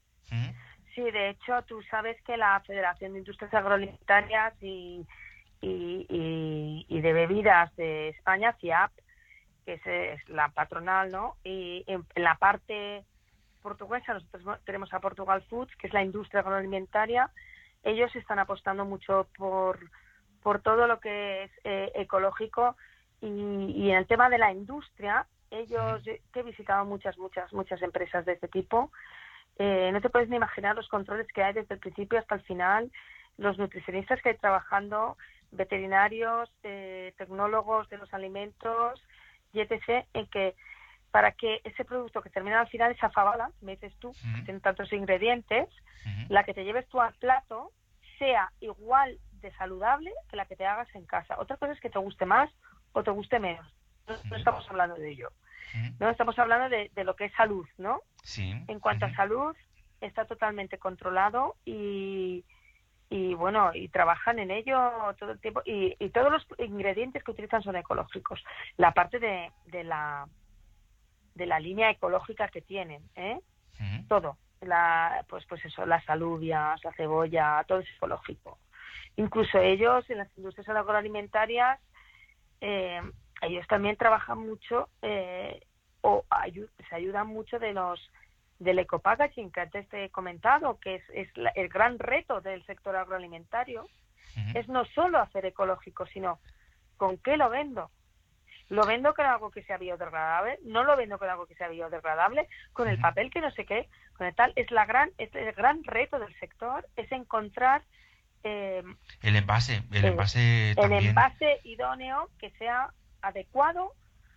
Sí, 0.94 1.02
de 1.12 1.30
hecho, 1.30 1.62
tú 1.62 1.80
sabes 1.90 2.20
que 2.22 2.36
la 2.36 2.60
Federación 2.66 3.12
de 3.12 3.20
Industrias 3.20 3.54
Agroalimentarias 3.54 4.52
y 4.60 5.06
y, 5.60 6.86
y, 6.88 7.00
de 7.00 7.12
bebidas 7.12 7.74
de 7.76 8.08
España, 8.08 8.54
CIAP, 8.60 8.90
que 9.64 9.80
es, 9.84 10.28
la 10.28 10.48
patronal, 10.48 11.10
¿no? 11.10 11.36
Y 11.44 11.84
en, 11.86 12.04
la 12.16 12.36
parte 12.36 13.04
portuguesa 13.62 14.14
nosotros 14.14 14.60
tenemos 14.64 14.92
a 14.92 15.00
Portugal 15.00 15.42
Foods, 15.48 15.74
que 15.76 15.88
es 15.88 15.92
la 15.92 16.02
industria 16.02 16.40
agroalimentaria. 16.40 17.30
Ellos 17.82 18.14
están 18.16 18.38
apostando 18.38 18.84
mucho 18.84 19.28
por, 19.36 19.78
por 20.42 20.60
todo 20.60 20.86
lo 20.86 21.00
que 21.00 21.44
es 21.44 21.50
eh, 21.64 21.92
ecológico 21.94 22.76
y, 23.20 23.26
y, 23.26 23.90
en 23.90 23.96
el 23.96 24.06
tema 24.06 24.30
de 24.30 24.38
la 24.38 24.52
industria, 24.52 25.26
ellos, 25.50 26.02
que 26.04 26.40
he 26.40 26.42
visitado 26.42 26.84
muchas, 26.84 27.18
muchas, 27.18 27.52
muchas 27.52 27.82
empresas 27.82 28.24
de 28.24 28.32
este 28.32 28.48
tipo, 28.48 28.90
eh, 29.58 29.90
no 29.92 30.00
te 30.00 30.08
puedes 30.08 30.28
ni 30.28 30.36
imaginar 30.36 30.76
los 30.76 30.88
controles 30.88 31.26
que 31.34 31.42
hay 31.42 31.52
desde 31.52 31.74
el 31.74 31.80
principio 31.80 32.18
hasta 32.18 32.36
el 32.36 32.42
final, 32.42 32.92
los 33.38 33.58
nutricionistas 33.58 34.22
que 34.22 34.30
hay 34.30 34.36
trabajando, 34.36 35.16
veterinarios, 35.50 36.50
eh, 36.62 37.14
tecnólogos 37.16 37.88
de 37.88 37.98
los 37.98 38.12
alimentos 38.12 39.02
y 39.52 39.60
etc. 39.60 40.06
en 40.14 40.26
que 40.26 40.54
para 41.10 41.32
que 41.32 41.60
ese 41.64 41.84
producto 41.84 42.20
que 42.20 42.30
termina 42.30 42.60
al 42.60 42.68
final, 42.68 42.92
esa 42.92 43.10
fabada, 43.10 43.50
me 43.62 43.72
dices 43.72 43.94
tú, 43.98 44.12
que 44.36 44.42
tiene 44.42 44.60
tantos 44.60 44.92
ingredientes, 44.92 45.68
la 46.28 46.44
que 46.44 46.54
te 46.54 46.64
lleves 46.64 46.86
tú 46.88 47.00
al 47.00 47.14
plato 47.14 47.72
sea 48.18 48.52
igual 48.60 49.18
de 49.40 49.52
saludable 49.54 50.12
que 50.28 50.36
la 50.36 50.46
que 50.46 50.56
te 50.56 50.66
hagas 50.66 50.88
en 50.94 51.06
casa. 51.06 51.38
Otra 51.38 51.56
cosa 51.56 51.72
es 51.72 51.80
que 51.80 51.90
te 51.90 51.98
guste 51.98 52.26
más 52.26 52.50
o 52.92 53.02
te 53.02 53.10
guste 53.10 53.38
menos. 53.38 53.66
No, 54.06 54.36
estamos 54.36 54.68
hablando 54.68 54.96
de 54.96 55.10
ello. 55.10 55.30
No 55.98 56.08
estamos 56.08 56.38
hablando 56.38 56.68
de, 56.68 57.04
lo 57.04 57.14
que 57.14 57.26
es 57.26 57.32
salud, 57.34 57.66
¿no? 57.76 58.00
Sí. 58.22 58.54
En 58.68 58.80
cuanto 58.80 59.06
a 59.06 59.14
salud, 59.14 59.54
está 60.00 60.24
totalmente 60.24 60.78
controlado 60.78 61.56
y, 61.64 62.44
y 63.10 63.34
bueno, 63.34 63.70
y 63.74 63.88
trabajan 63.88 64.38
en 64.38 64.50
ello 64.50 64.92
todo 65.18 65.32
el 65.32 65.40
tiempo 65.40 65.62
y, 65.64 65.96
y, 65.98 66.10
todos 66.10 66.30
los 66.30 66.46
ingredientes 66.58 67.24
que 67.24 67.30
utilizan 67.30 67.62
son 67.62 67.76
ecológicos. 67.76 68.44
La 68.76 68.92
parte 68.92 69.18
de, 69.18 69.50
de 69.66 69.84
la 69.84 70.28
de 71.34 71.46
la 71.46 71.60
línea 71.60 71.90
ecológica 71.90 72.48
que 72.48 72.60
tienen, 72.60 73.02
¿eh? 73.14 73.40
Todo, 74.08 74.36
la, 74.60 75.24
pues 75.28 75.46
pues 75.46 75.64
eso, 75.64 75.86
las 75.86 76.06
alubias, 76.10 76.82
la 76.82 76.92
cebolla, 76.94 77.64
todo 77.66 77.78
es 77.78 77.88
ecológico. 77.96 78.58
Incluso 79.16 79.58
ellos 79.58 80.08
en 80.10 80.18
las 80.18 80.36
industrias 80.36 80.68
agroalimentarias, 80.68 81.80
eh, 82.60 83.00
ellos 83.40 83.66
también 83.68 83.96
trabajan 83.96 84.38
mucho 84.38 84.88
eh, 85.02 85.60
o 86.00 86.24
se 86.88 86.94
ayudan 86.94 87.28
mucho 87.28 87.60
de 87.60 87.72
los 87.72 88.00
del 88.58 88.78
ecopackaging 88.80 89.50
que 89.50 89.60
antes 89.60 89.88
te 89.88 90.04
he 90.04 90.10
comentado, 90.10 90.78
que 90.80 90.96
es, 90.96 91.02
es 91.14 91.28
el 91.54 91.68
gran 91.68 91.98
reto 91.98 92.40
del 92.40 92.64
sector 92.66 92.96
agroalimentario, 92.96 93.88
es 94.54 94.68
no 94.68 94.84
solo 94.84 95.18
hacer 95.18 95.46
ecológico, 95.46 96.06
sino 96.06 96.38
con 96.96 97.18
qué 97.18 97.36
lo 97.36 97.50
vendo. 97.50 97.90
Lo 98.68 98.86
vendo 98.86 99.14
con 99.14 99.24
algo 99.24 99.50
que 99.50 99.62
sea 99.62 99.78
biodegradable, 99.78 100.58
no 100.64 100.84
lo 100.84 100.96
vendo 100.96 101.18
con 101.18 101.28
algo 101.28 101.46
que 101.46 101.54
sea 101.54 101.68
biodegradable, 101.68 102.48
con 102.72 102.86
el 102.86 103.00
papel 103.00 103.30
que 103.30 103.40
no 103.40 103.50
sé 103.50 103.64
qué, 103.64 103.88
con 104.16 104.26
el 104.26 104.34
tal. 104.34 104.52
Es 104.56 104.70
la 104.70 104.84
gran, 104.84 105.10
es 105.18 105.34
el 105.34 105.52
gran 105.52 105.82
reto 105.84 106.18
del 106.18 106.38
sector, 106.38 106.86
es 106.96 107.10
encontrar 107.10 107.82
eh, 108.44 108.82
el 109.22 109.36
envase, 109.36 109.82
el 109.90 110.04
eh, 110.04 110.08
envase 110.08 110.70
el 110.72 110.92
envase 110.92 111.60
idóneo 111.64 112.30
que 112.38 112.50
sea 112.52 112.92
adecuado 113.20 113.94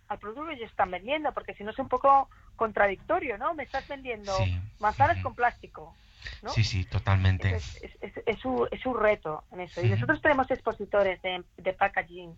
al 0.08 0.18
producto 0.18 0.46
que 0.46 0.54
ellos 0.54 0.70
están 0.70 0.90
vendiendo, 0.90 1.32
porque 1.32 1.54
si 1.54 1.62
no 1.62 1.70
es 1.70 1.78
un 1.78 1.88
poco 1.88 2.28
contradictorio, 2.56 3.38
¿no? 3.38 3.54
Me 3.54 3.62
estás 3.64 3.86
vendiendo 3.88 4.32
manzanas 4.78 5.22
con 5.22 5.34
plástico, 5.34 5.94
¿no? 6.42 6.50
Sí, 6.50 6.64
sí, 6.64 6.84
totalmente. 6.84 7.54
Es, 7.54 7.82
es, 8.00 8.12
es, 8.26 8.38
su, 8.38 8.68
es 8.70 8.80
su 8.80 8.94
reto 8.94 9.44
en 9.52 9.60
eso. 9.60 9.80
Y 9.82 9.88
nosotros 9.88 10.20
tenemos 10.20 10.50
expositores 10.50 11.20
de, 11.22 11.42
de 11.56 11.72
packaging 11.72 12.36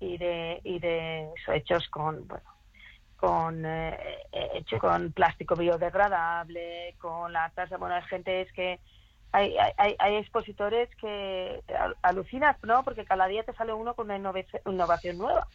y 0.00 0.18
de, 0.18 0.60
y 0.64 0.78
de 0.78 1.32
eso, 1.36 1.52
hechos 1.52 1.88
con, 1.88 2.26
bueno, 2.26 2.44
con 3.16 3.64
eh, 3.64 3.98
hecho 4.54 4.78
con 4.78 5.12
plástico 5.12 5.56
biodegradable, 5.56 6.94
con 6.98 7.32
la 7.32 7.50
tasa, 7.50 7.76
bueno, 7.76 7.94
hay 7.94 8.02
gente 8.02 8.42
es 8.42 8.52
que 8.52 8.80
hay, 9.32 9.56
hay, 9.78 9.96
hay 9.98 10.14
expositores 10.16 10.88
que 10.94 11.60
alucinas, 12.02 12.56
¿no? 12.62 12.84
Porque 12.84 13.04
cada 13.04 13.26
día 13.26 13.42
te 13.42 13.52
sale 13.54 13.72
uno 13.72 13.94
con 13.94 14.08
una 14.08 14.16
innovación 14.64 15.18
nueva. 15.18 15.48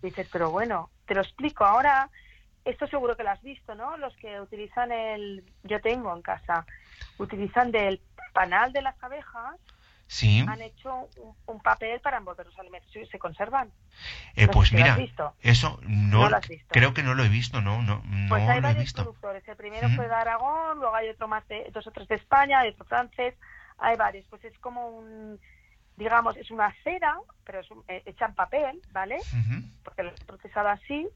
Dices, 0.00 0.26
pero 0.32 0.50
bueno, 0.50 0.88
te 1.04 1.14
lo 1.14 1.20
explico. 1.20 1.66
Ahora, 1.66 2.08
esto 2.64 2.86
seguro 2.86 3.16
que 3.16 3.22
lo 3.24 3.30
has 3.30 3.42
visto, 3.42 3.74
¿no? 3.74 3.96
Los 3.96 4.14
que 4.16 4.40
utilizan 4.40 4.90
el, 4.92 5.44
yo 5.62 5.80
tengo 5.80 6.14
en 6.14 6.22
casa, 6.22 6.66
utilizan 7.18 7.70
del 7.72 8.00
panal 8.32 8.72
de 8.72 8.82
las 8.82 9.02
abejas 9.02 9.56
Sí. 10.06 10.44
han 10.46 10.60
hecho 10.60 11.08
un, 11.16 11.34
un 11.46 11.60
papel 11.60 11.98
para 12.00 12.18
envolver 12.18 12.44
los 12.44 12.58
alimentos 12.58 12.94
y 12.94 13.06
se 13.06 13.18
conservan. 13.18 13.72
Eh, 14.36 14.46
No 14.46 14.52
pues 14.52 14.68
si 14.68 14.76
lo 14.76 14.82
has 14.84 14.90
mira, 14.90 14.96
visto. 14.96 15.34
eso 15.40 15.80
no, 15.82 16.18
No 16.20 16.28
lo 16.28 16.36
has 16.36 16.46
visto. 16.46 16.68
creo 16.68 16.92
que 16.92 17.02
no 17.02 17.14
lo 17.14 17.24
he 17.24 17.28
visto, 17.30 17.62
no, 17.62 17.80
no, 17.82 18.02
no 18.04 18.28
Pues 18.28 18.42
hay 18.42 18.48
lo 18.60 18.68
he 18.68 18.72
varios 18.74 18.84
visto. 18.84 19.02
productores. 19.02 19.48
El 19.48 19.56
primero 19.56 19.88
fue 19.90 20.06
de 20.06 20.14
Aragón, 20.14 20.78
luego 20.78 20.94
hay 20.94 21.08
otro 21.08 21.26
más 21.26 21.46
de 21.48 21.70
dos 21.72 21.86
o 21.86 21.90
tres 21.90 22.06
de 22.08 22.16
España, 22.16 22.60
hay 22.60 22.70
otro 22.70 22.84
francés, 22.84 23.34
hay 23.78 23.96
varios. 23.96 24.26
Pues 24.28 24.44
es 24.44 24.56
como 24.58 24.88
un, 24.88 25.40
digamos, 25.96 26.36
es 26.36 26.50
una 26.50 26.72
cera, 26.84 27.16
pero 27.44 27.60
es 27.60 27.70
un- 27.70 27.82
eh, 27.88 28.02
hecha 28.04 28.26
en 28.26 28.34
papel, 28.34 28.82
¿vale? 28.92 29.16
Porque 29.82 30.02
lo 30.02 30.10
he 30.10 30.24
procesado 30.26 30.68
así, 30.68 31.08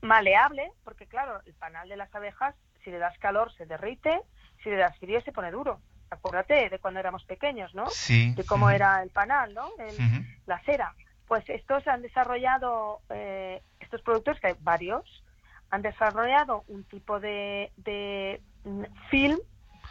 maleable, 0.00 0.72
porque 0.84 1.06
claro, 1.06 1.40
el 1.46 1.54
panal 1.54 1.88
de 1.88 1.96
las 1.96 2.14
abejas, 2.14 2.54
si 2.84 2.90
le 2.90 2.98
das 2.98 3.18
calor 3.18 3.52
se 3.54 3.66
derrite, 3.66 4.20
si 4.62 4.70
le 4.70 4.76
das 4.76 4.96
frío 4.98 5.20
se 5.22 5.32
pone 5.32 5.50
duro. 5.50 5.80
Acuérdate 6.10 6.70
de 6.70 6.78
cuando 6.78 7.00
éramos 7.00 7.24
pequeños, 7.24 7.74
¿no? 7.74 7.86
Sí. 7.90 8.32
De 8.34 8.44
cómo 8.44 8.70
era 8.70 9.02
el 9.02 9.10
panal, 9.10 9.52
¿no? 9.54 9.68
El- 9.78 9.96
la 10.46 10.58
cera. 10.60 10.94
Pues 11.26 11.46
estos 11.50 11.86
han 11.86 12.00
desarrollado, 12.00 13.00
eh, 13.10 13.60
estos 13.80 14.00
productos, 14.02 14.40
que 14.40 14.46
hay 14.48 14.54
varios, 14.60 15.22
han 15.70 15.82
desarrollado 15.82 16.64
un 16.68 16.84
tipo 16.84 17.20
de, 17.20 17.70
de 17.76 18.40
film, 19.10 19.38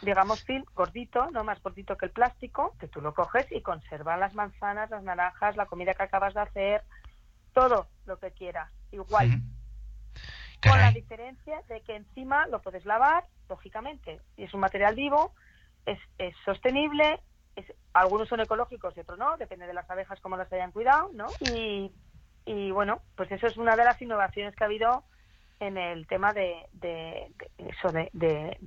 digamos 0.02 0.42
film, 0.42 0.64
gordito, 0.74 1.30
no 1.30 1.44
más 1.44 1.62
gordito 1.62 1.96
que 1.96 2.06
el 2.06 2.12
plástico, 2.12 2.74
que 2.80 2.88
tú 2.88 3.00
lo 3.00 3.14
coges 3.14 3.46
y 3.52 3.60
conservas 3.62 4.18
las 4.18 4.34
manzanas, 4.34 4.90
las 4.90 5.04
naranjas, 5.04 5.56
la 5.56 5.66
comida 5.66 5.94
que 5.94 6.02
acabas 6.02 6.34
de 6.34 6.40
hacer, 6.40 6.82
todo 7.52 7.86
lo 8.06 8.18
que 8.18 8.32
quieras, 8.32 8.70
igual. 8.90 9.30
Con 10.64 10.80
la 10.80 10.92
diferencia 10.92 11.62
de 11.68 11.82
que 11.82 11.96
encima 11.96 12.46
lo 12.48 12.60
puedes 12.62 12.84
lavar, 12.84 13.24
lógicamente, 13.48 14.20
y 14.36 14.44
es 14.44 14.54
un 14.54 14.60
material 14.60 14.94
vivo, 14.94 15.34
es, 15.86 15.98
es 16.18 16.34
sostenible, 16.44 17.20
es- 17.56 17.72
algunos 17.94 18.28
son 18.28 18.40
ecológicos 18.40 18.96
y 18.96 19.00
otros 19.00 19.18
no, 19.18 19.36
depende 19.38 19.66
de 19.66 19.74
las 19.74 19.88
abejas 19.90 20.20
cómo 20.20 20.36
las 20.36 20.52
hayan 20.52 20.72
cuidado, 20.72 21.10
¿no? 21.14 21.36
Y, 21.40 21.92
y 22.44 22.70
bueno, 22.70 23.02
pues 23.16 23.30
eso 23.32 23.46
es 23.46 23.56
una 23.56 23.76
de 23.76 23.84
las 23.84 24.00
innovaciones 24.02 24.54
que 24.54 24.64
ha 24.64 24.66
habido 24.66 25.04
en 25.60 25.76
el 25.78 26.06
tema 26.06 26.32
de, 26.32 26.66
de, 26.72 27.32
de 27.38 27.68
eso 27.70 27.90
de, 27.92 28.10
de, 28.12 28.58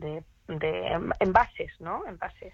envases, 1.19 1.71
¿no? 1.79 2.05
Envases. 2.07 2.53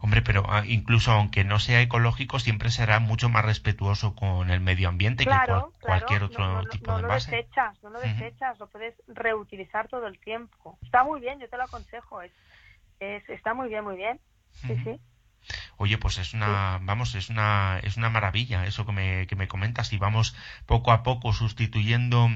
Hombre, 0.00 0.22
pero 0.22 0.44
ah, 0.48 0.64
incluso 0.66 1.12
aunque 1.12 1.44
no 1.44 1.58
sea 1.58 1.80
ecológico, 1.80 2.38
siempre 2.38 2.70
será 2.70 2.98
mucho 3.00 3.28
más 3.28 3.44
respetuoso 3.44 4.14
con 4.14 4.50
el 4.50 4.60
medio 4.60 4.88
ambiente 4.88 5.24
que 5.24 5.30
cual- 5.30 5.38
claro, 5.46 5.72
cualquier 5.80 6.22
otro 6.24 6.44
no, 6.44 6.62
no, 6.62 6.70
tipo 6.70 6.86
no 6.86 6.96
de 6.96 7.02
lo 7.02 7.08
envase. 7.08 7.30
desechas, 7.32 7.82
no 7.82 7.90
lo 7.90 8.00
desechas, 8.00 8.58
lo 8.58 8.66
puedes 8.68 8.94
reutilizar 9.08 9.88
todo 9.88 10.06
el 10.06 10.18
tiempo. 10.18 10.78
Está 10.82 11.04
muy 11.04 11.20
bien, 11.20 11.38
yo 11.40 11.48
te 11.48 11.56
lo 11.56 11.64
aconsejo, 11.64 12.22
es, 12.22 12.32
es 13.00 13.28
está 13.28 13.54
muy 13.54 13.68
bien, 13.68 13.84
muy 13.84 13.96
bien. 13.96 14.20
Sí, 14.66 14.74
sí. 14.84 15.00
Oye, 15.76 15.98
pues 15.98 16.18
es 16.18 16.34
una, 16.34 16.78
vamos, 16.82 17.14
es 17.14 17.28
una, 17.28 17.80
es 17.82 17.96
una 17.96 18.10
maravilla 18.10 18.66
eso 18.66 18.86
que 18.86 18.92
me, 18.92 19.26
que 19.26 19.36
me 19.36 19.48
comentas. 19.48 19.92
Y 19.92 19.98
vamos 19.98 20.36
poco 20.66 20.92
a 20.92 21.02
poco 21.02 21.32
sustituyendo, 21.32 22.28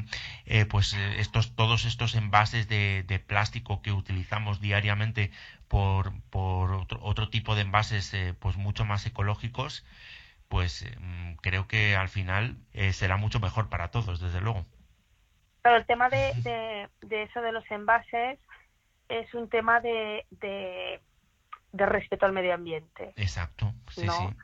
eh, 0.47 0.67
pues 0.67 0.95
eh, 0.95 1.21
estos, 1.21 1.55
todos 1.55 1.85
estos 1.85 2.15
envases 2.15 2.69
de, 2.69 3.05
de 3.05 3.19
plástico 3.19 3.83
que 3.83 3.93
utilizamos 3.93 4.61
diariamente 4.61 5.31
por, 5.69 6.13
por 6.31 6.73
otro, 6.73 7.01
otro 7.03 7.29
tipo 7.29 7.55
de 7.55 7.63
envases, 7.63 8.13
eh, 8.15 8.35
pues 8.39 8.57
mucho 8.57 8.85
más 8.85 9.07
ecológicos, 9.07 9.85
pues 10.49 10.83
eh, 10.83 10.97
creo 11.43 11.67
que 11.67 11.97
al 11.97 12.09
final 12.09 12.57
será 12.93 13.17
mucho 13.17 13.41
mejor 13.41 13.69
para 13.69 13.91
todos, 13.91 14.21
desde 14.21 14.41
luego. 14.41 14.65
Pero 15.63 15.77
el 15.79 15.87
tema 15.87 16.09
de, 16.09 16.33
de, 16.45 16.89
de 17.03 17.25
eso 17.25 17.41
de 17.41 17.51
los 17.51 17.69
envases 17.71 18.39
es 19.09 19.33
un 19.35 19.49
tema 19.49 19.81
de, 19.81 20.25
de, 20.31 21.01
de 21.77 21.87
respeto 21.87 22.27
al 22.27 22.33
medio 22.33 22.55
ambiente. 22.55 23.13
Exacto, 23.17 23.73
sí, 23.91 24.05
No. 24.05 24.13
sí. 24.13 24.37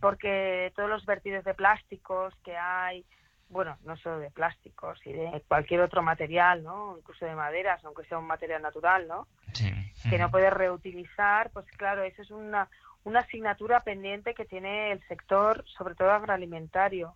Porque 0.00 0.72
todos 0.74 0.88
los 0.88 1.06
vertidos 1.06 1.44
de 1.44 1.54
plásticos 1.54 2.34
que 2.44 2.56
hay, 2.56 3.04
bueno, 3.48 3.78
no 3.84 3.96
solo 3.98 4.18
de 4.18 4.30
plásticos 4.30 4.98
y 5.06 5.12
de 5.12 5.42
cualquier 5.46 5.80
otro 5.82 6.02
material, 6.02 6.64
¿no? 6.64 6.96
Incluso 6.98 7.24
de 7.24 7.36
maderas, 7.36 7.84
aunque 7.84 8.04
sea 8.04 8.18
un 8.18 8.26
material 8.26 8.62
natural, 8.62 9.06
¿no? 9.06 9.28
Sí. 9.52 9.70
Que 10.08 10.18
no 10.18 10.30
puedes 10.30 10.52
reutilizar, 10.52 11.50
pues 11.50 11.66
claro, 11.76 12.02
eso 12.02 12.22
es 12.22 12.30
una, 12.32 12.68
una 13.04 13.20
asignatura 13.20 13.80
pendiente 13.80 14.34
que 14.34 14.44
tiene 14.44 14.90
el 14.90 15.06
sector, 15.06 15.64
sobre 15.78 15.94
todo 15.94 16.10
agroalimentario, 16.10 17.14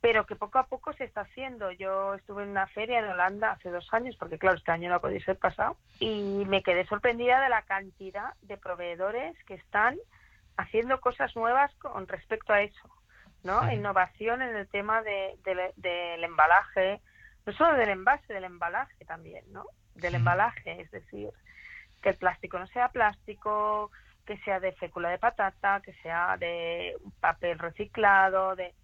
pero 0.00 0.26
que 0.26 0.36
poco 0.36 0.58
a 0.58 0.66
poco 0.66 0.92
se 0.92 1.04
está 1.04 1.22
haciendo. 1.22 1.70
Yo 1.72 2.14
estuve 2.14 2.44
en 2.44 2.50
una 2.50 2.66
feria 2.68 3.00
en 3.00 3.06
Holanda 3.06 3.52
hace 3.52 3.70
dos 3.70 3.88
años, 3.92 4.16
porque 4.16 4.38
claro, 4.38 4.56
este 4.56 4.70
año 4.70 4.88
no 4.88 4.96
ha 4.96 5.00
podido 5.00 5.20
ser 5.24 5.38
pasado, 5.38 5.76
y 5.98 6.44
me 6.46 6.62
quedé 6.62 6.86
sorprendida 6.86 7.40
de 7.40 7.48
la 7.48 7.62
cantidad 7.62 8.34
de 8.42 8.56
proveedores 8.56 9.36
que 9.44 9.54
están 9.54 9.96
haciendo 10.56 11.00
cosas 11.00 11.34
nuevas 11.36 11.74
con 11.76 12.06
respecto 12.08 12.52
a 12.52 12.62
eso, 12.62 12.88
¿no? 13.44 13.60
Innovación 13.72 14.42
en 14.42 14.56
el 14.56 14.68
tema 14.68 15.02
de, 15.02 15.36
de- 15.44 15.72
del 15.76 16.24
embalaje, 16.24 17.00
no 17.46 17.52
solo 17.52 17.76
del 17.76 17.88
envase, 17.90 18.32
del 18.32 18.44
embalaje 18.44 19.04
también, 19.04 19.44
¿no? 19.52 19.64
Del 19.94 20.14
embalaje, 20.16 20.80
es 20.80 20.90
decir, 20.90 21.30
que 22.02 22.10
el 22.10 22.16
plástico 22.16 22.58
no 22.58 22.66
sea 22.68 22.88
plástico, 22.90 23.90
que 24.26 24.38
sea 24.38 24.60
de 24.60 24.72
fécula 24.72 25.08
de 25.10 25.18
patata, 25.18 25.80
que 25.84 25.92
sea 25.94 26.36
de 26.36 26.96
papel 27.20 27.58
reciclado, 27.58 28.54
de 28.54 28.74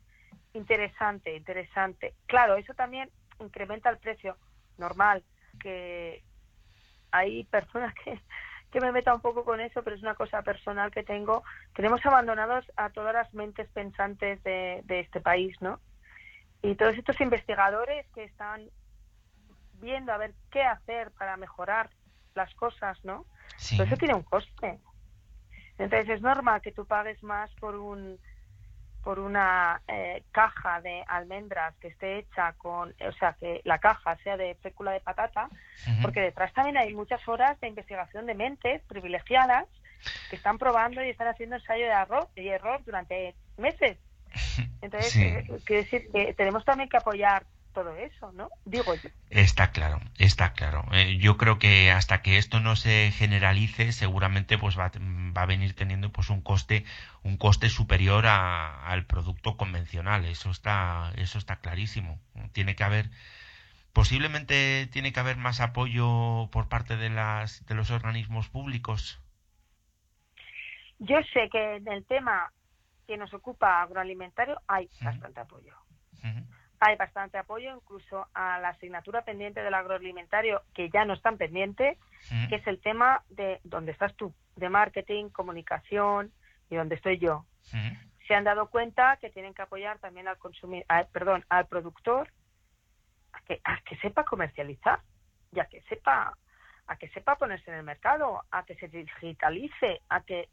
interesante, 0.55 1.37
interesante. 1.37 2.15
Claro, 2.27 2.57
eso 2.57 2.75
también 2.75 3.11
incrementa 3.41 3.91
el 3.91 3.99
precio 3.99 4.39
normal, 4.79 5.23
que 5.61 6.23
hay 7.11 7.45
personas 7.45 7.95
que, 7.95 8.21
que 8.71 8.81
me 8.81 8.93
meta 8.93 9.15
un 9.15 9.21
poco 9.21 9.45
con 9.45 9.61
eso, 9.61 9.83
pero 9.83 9.95
es 9.97 10.03
una 10.03 10.15
cosa 10.15 10.43
personal 10.43 10.91
que 10.91 11.05
tengo. 11.05 11.45
Tenemos 11.75 12.05
abandonados 12.07 12.65
a 12.77 12.91
todas 12.91 13.15
las 13.15 13.33
mentes 13.35 13.69
pensantes 13.71 14.43
de, 14.43 14.81
de 14.85 15.01
este 15.01 15.21
país, 15.21 15.57
¿no? 15.61 15.81
Y 16.63 16.77
todos 16.77 16.97
estos 16.97 17.21
investigadores 17.21 18.07
que 18.15 18.25
están 18.25 18.71
viendo 19.75 20.13
a 20.13 20.19
ver 20.19 20.35
qué 20.51 20.63
hacer 20.63 21.11
para 21.13 21.37
mejorar 21.37 21.91
las 22.35 22.55
cosas, 22.55 22.99
¿no? 23.05 23.27
Sí. 23.59 23.77
Pero 23.77 23.89
eso 23.89 23.97
tiene 23.97 24.15
un 24.15 24.23
coste. 24.23 24.81
Entonces 25.79 26.09
es 26.09 26.23
normal 26.23 26.63
que 26.63 26.73
tú 26.73 26.87
pagues 26.87 27.23
más 27.23 27.53
por 27.55 27.77
un 27.77 28.19
por 29.05 29.19
una 29.19 29.83
eh, 29.87 30.23
caja 30.33 30.81
de 30.81 31.05
almendras 31.07 31.75
que 31.77 31.89
esté 31.89 32.19
hecha 32.19 32.55
con, 32.55 32.95
o 33.07 33.13
sea, 33.13 33.37
que 33.39 33.61
la 33.65 33.79
caja 33.79 34.17
sea 34.25 34.37
de 34.39 34.55
fécula 34.57 34.93
de 34.93 35.01
patata, 35.01 35.49
porque 36.03 36.21
detrás 36.23 36.53
también 36.55 36.79
hay 36.79 36.95
muchas 36.95 37.27
horas 37.29 37.61
de 37.61 37.69
investigación 37.69 38.25
de 38.27 38.35
mentes 38.35 38.83
privilegiadas 38.89 39.67
que 40.31 40.37
están 40.37 40.57
probando 40.59 41.05
y 41.05 41.11
están 41.11 41.29
haciendo 41.29 41.57
ensayo 41.57 41.85
de 41.85 41.93
error, 41.93 42.29
y 42.35 42.49
error 42.49 42.83
durante 42.85 43.35
meses. 43.59 43.99
Entonces, 44.83 45.13
Sí. 45.13 45.23
eh, 45.23 45.47
quiere 45.65 45.83
decir 45.85 46.11
que 46.11 46.33
tenemos 46.35 46.65
también 46.65 46.89
que 46.89 46.97
apoyar 46.97 47.45
todo 47.75 47.95
eso, 47.97 48.33
¿no? 48.33 48.49
Digo 48.65 48.95
yo. 48.95 49.11
Está 49.31 49.73
claro, 49.73 50.01
está 50.19 50.53
claro. 50.53 50.85
Eh, 50.93 51.19
yo 51.19 51.37
creo 51.37 51.59
que 51.59 51.91
hasta 51.91 52.23
que 52.23 52.39
esto 52.39 52.61
no 52.61 52.77
se 52.77 53.11
generalice, 53.11 53.93
seguramente 53.93 54.57
pues 54.57 54.79
va, 54.79 54.87
a- 54.87 54.93
va 55.37 55.43
a 55.43 55.47
venir 55.47 55.75
teniendo 55.75 56.11
pues 56.13 56.31
un 56.31 56.41
coste, 56.41 56.85
un 57.23 57.37
coste 57.37 57.69
superior 57.69 58.27
a- 58.27 58.87
al 58.87 59.05
producto 59.07 59.57
convencional. 59.57 60.25
Eso 60.25 60.51
está, 60.51 61.13
eso 61.17 61.37
está 61.39 61.57
clarísimo. 61.57 62.21
Tiene 62.53 62.77
que 62.77 62.85
haber, 62.85 63.11
posiblemente 63.93 64.89
tiene 64.93 65.13
que 65.13 65.21
haber 65.21 65.37
más 65.37 65.61
apoyo 65.61 66.49
por 66.53 66.69
parte 66.69 66.97
de 66.97 67.11
las, 67.11 67.67
de 67.67 67.75
los 67.75 67.91
organismos 67.91 68.49
públicos. 68.49 69.21
Yo 71.01 71.17
sé 71.33 71.49
que 71.51 71.77
en 71.77 71.89
el 71.89 72.05
tema 72.07 72.53
que 73.07 73.17
nos 73.17 73.35
ocupa 73.35 73.83
agroalimentario 73.83 74.61
hay 74.69 74.89
bastante 75.03 75.41
apoyo. 75.41 75.75
Hay 76.81 76.97
bastante 76.97 77.39
apoyo 77.39 77.75
incluso 77.75 78.27
a 78.35 78.59
la 78.59 78.71
asignatura 78.71 79.23
pendiente 79.23 79.63
del 79.63 79.75
agroalimentario, 79.75 80.63
que 80.75 80.91
ya 80.91 81.05
no 81.05 81.15
están 81.15 81.39
pendiente, 81.39 81.99
Ujú. 82.31 82.49
que 82.49 82.57
es 82.57 82.67
el 82.67 82.81
tema 82.81 83.23
de 83.29 83.61
dónde 83.65 83.93
estás 83.93 84.15
tú, 84.17 84.35
de 84.57 84.69
marketing, 84.69 85.31
comunicación 85.31 86.33
y 86.71 86.77
dónde 86.77 86.97
estoy 86.97 87.19
yo. 87.19 87.45
Ujú. 87.73 87.97
Se 88.27 88.35
han 88.35 88.45
dado 88.45 88.69
cuenta 88.69 89.19
que 89.19 89.31
tienen 89.31 89.55
que 89.55 89.63
apoyar 89.63 89.99
también 89.99 90.29
al 90.29 90.39
consumidor, 90.39 90.87
perdón, 91.13 91.45
al 91.49 91.67
productor 91.67 92.33
a 93.33 93.41
que, 93.43 93.61
a 93.65 93.81
que 93.83 93.97
sepa 93.99 94.25
comercializar 94.25 95.01
y 95.53 95.61
a 95.61 95.67
que 95.67 95.83
sepa 95.83 96.37
a 96.87 96.97
que 96.97 97.09
sepa 97.11 97.37
ponerse 97.37 97.71
en 97.71 97.79
el 97.79 97.83
mercado, 97.83 98.45
a 98.51 98.65
que 98.65 98.75
se 98.75 98.89
digitalice, 98.89 100.03
a 100.11 100.21
que 100.21 100.49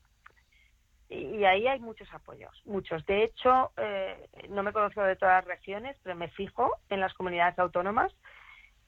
y 1.12 1.44
ahí 1.44 1.68
hay 1.68 1.80
muchos 1.80 2.12
apoyos, 2.14 2.52
muchos. 2.66 3.06
De 3.06 3.24
hecho, 3.24 3.72
eh, 3.76 4.30
no 4.50 4.64
me 4.64 4.72
conozco 4.72 5.04
de 5.04 5.18
todas 5.18 5.44
las 5.44 5.46
regiones, 5.46 5.98
pero 6.04 6.16
me 6.16 6.30
fijo 6.30 6.72
en 6.90 7.02
las 7.02 7.14
comunidades 7.14 7.60
autónomas 7.60 8.14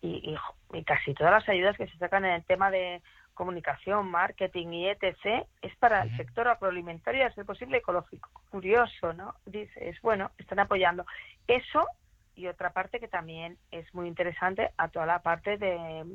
y, 0.02 0.38
y, 0.74 0.84
casi 0.84 1.14
todas 1.14 1.34
las 1.34 1.50
ayudas 1.50 1.76
que 1.76 1.88
se 1.88 1.98
sacan 1.98 2.24
en 2.24 2.32
el 2.32 2.46
tema 2.46 2.72
de 2.72 3.02
comunicación, 3.34 4.10
marketing 4.10 4.68
y 4.68 4.88
etc. 4.88 5.46
es 5.62 5.76
para 5.78 6.04
el 6.04 6.16
sector 6.16 6.48
agroalimentario 6.48 7.22
y 7.22 7.26
a 7.26 7.34
ser 7.34 7.46
posible 7.46 7.78
ecológico. 7.78 8.30
Curioso, 8.50 9.12
¿no? 9.14 9.36
Dices, 9.46 10.00
bueno, 10.02 10.32
están 10.38 10.60
apoyando. 10.60 11.06
Eso 11.48 11.88
y 12.36 12.48
otra 12.48 12.72
parte 12.72 13.00
que 13.00 13.08
también 13.08 13.58
es 13.72 13.94
muy 13.94 14.08
interesante 14.08 14.72
a 14.78 14.88
toda 14.88 15.06
la 15.06 15.22
parte 15.22 15.58
de, 15.58 16.06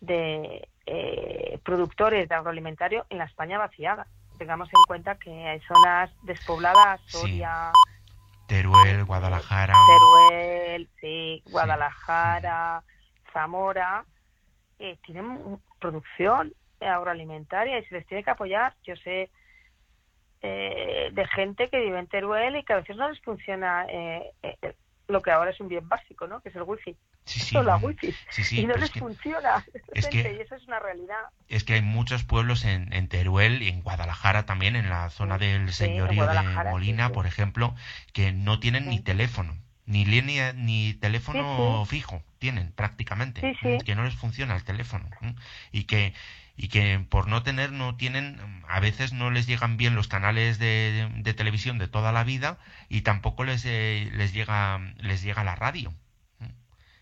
de 0.00 0.68
eh, 0.86 1.58
productores 1.64 2.28
de 2.28 2.34
agroalimentario 2.34 3.06
en 3.08 3.18
la 3.18 3.24
España 3.24 3.58
vaciada 3.58 4.06
tengamos 4.42 4.68
en 4.70 4.82
cuenta 4.88 5.14
que 5.14 5.30
hay 5.30 5.60
zonas 5.60 6.10
despobladas, 6.22 7.00
Soria, 7.06 7.70
Teruel, 8.48 9.04
Guadalajara. 9.04 9.72
Teruel, 9.86 10.88
sí, 11.00 11.44
Guadalajara, 11.46 12.82
Zamora, 13.32 14.04
eh, 14.80 14.98
tienen 15.06 15.60
producción 15.78 16.52
agroalimentaria 16.80 17.78
y 17.78 17.84
se 17.84 17.94
les 17.94 18.06
tiene 18.08 18.24
que 18.24 18.30
apoyar. 18.30 18.74
Yo 18.82 18.96
sé 18.96 19.30
eh, 20.40 21.10
de 21.12 21.26
gente 21.28 21.68
que 21.68 21.78
vive 21.78 22.00
en 22.00 22.08
Teruel 22.08 22.56
y 22.56 22.64
que 22.64 22.72
a 22.72 22.80
veces 22.80 22.96
no 22.96 23.08
les 23.08 23.20
funciona 23.20 23.86
eh, 23.88 24.32
eh 24.42 24.74
lo 25.12 25.22
que 25.22 25.30
ahora 25.30 25.50
es 25.50 25.60
un 25.60 25.68
bien 25.68 25.88
básico, 25.88 26.26
¿no? 26.26 26.40
Que 26.40 26.48
es 26.48 26.56
el 26.56 26.62
wifi. 26.62 26.96
Sí, 27.24 27.38
sí, 27.40 27.54
la 27.54 27.62
no, 27.62 27.76
wifi. 27.78 28.14
sí, 28.30 28.42
sí, 28.42 28.60
y 28.62 28.66
no 28.66 28.74
les 28.76 28.90
funciona. 28.90 29.64
es 29.94 30.06
que- 30.08 30.34
y 30.36 30.40
eso 30.40 30.56
es 30.56 30.66
una 30.66 30.80
realidad. 30.80 31.20
Es 31.48 31.64
que 31.64 31.74
hay 31.74 31.82
muchos 31.82 32.24
pueblos 32.24 32.64
en, 32.64 32.92
en 32.92 33.08
Teruel 33.08 33.62
y 33.62 33.68
en 33.68 33.82
Guadalajara 33.82 34.44
también, 34.46 34.74
en 34.74 34.88
la 34.90 35.10
zona 35.10 35.38
del 35.38 35.72
señorío 35.72 36.26
de 36.26 36.40
Molina, 36.70 37.12
por 37.12 37.26
ejemplo, 37.26 37.74
que 38.12 38.32
no 38.32 38.58
tienen 38.58 38.88
ni 38.88 38.98
teléfono, 39.00 39.54
ni 39.86 40.04
línea, 40.04 40.52
ni 40.52 40.94
teléfono 40.94 41.84
Sí, 41.84 41.90
fijo, 41.96 42.22
tienen 42.38 42.72
prácticamente, 42.72 43.40
Sí, 43.40 43.56
sí. 43.60 43.78
que 43.84 43.94
no 43.94 44.04
les 44.04 44.14
funciona 44.14 44.56
el 44.56 44.64
teléfono 44.64 45.06
y 45.72 45.84
que 45.84 46.14
y 46.56 46.68
que 46.68 47.04
por 47.08 47.28
no 47.28 47.42
tener 47.42 47.72
no 47.72 47.96
tienen 47.96 48.38
a 48.68 48.78
veces 48.80 49.12
no 49.12 49.30
les 49.30 49.46
llegan 49.46 49.76
bien 49.76 49.94
los 49.94 50.08
canales 50.08 50.58
de, 50.58 51.08
de 51.16 51.34
televisión 51.34 51.78
de 51.78 51.88
toda 51.88 52.12
la 52.12 52.24
vida 52.24 52.58
y 52.88 53.00
tampoco 53.02 53.44
les 53.44 53.64
eh, 53.64 54.10
les 54.12 54.32
llega 54.32 54.80
les 54.98 55.22
llega 55.22 55.44
la 55.44 55.54
radio. 55.56 55.92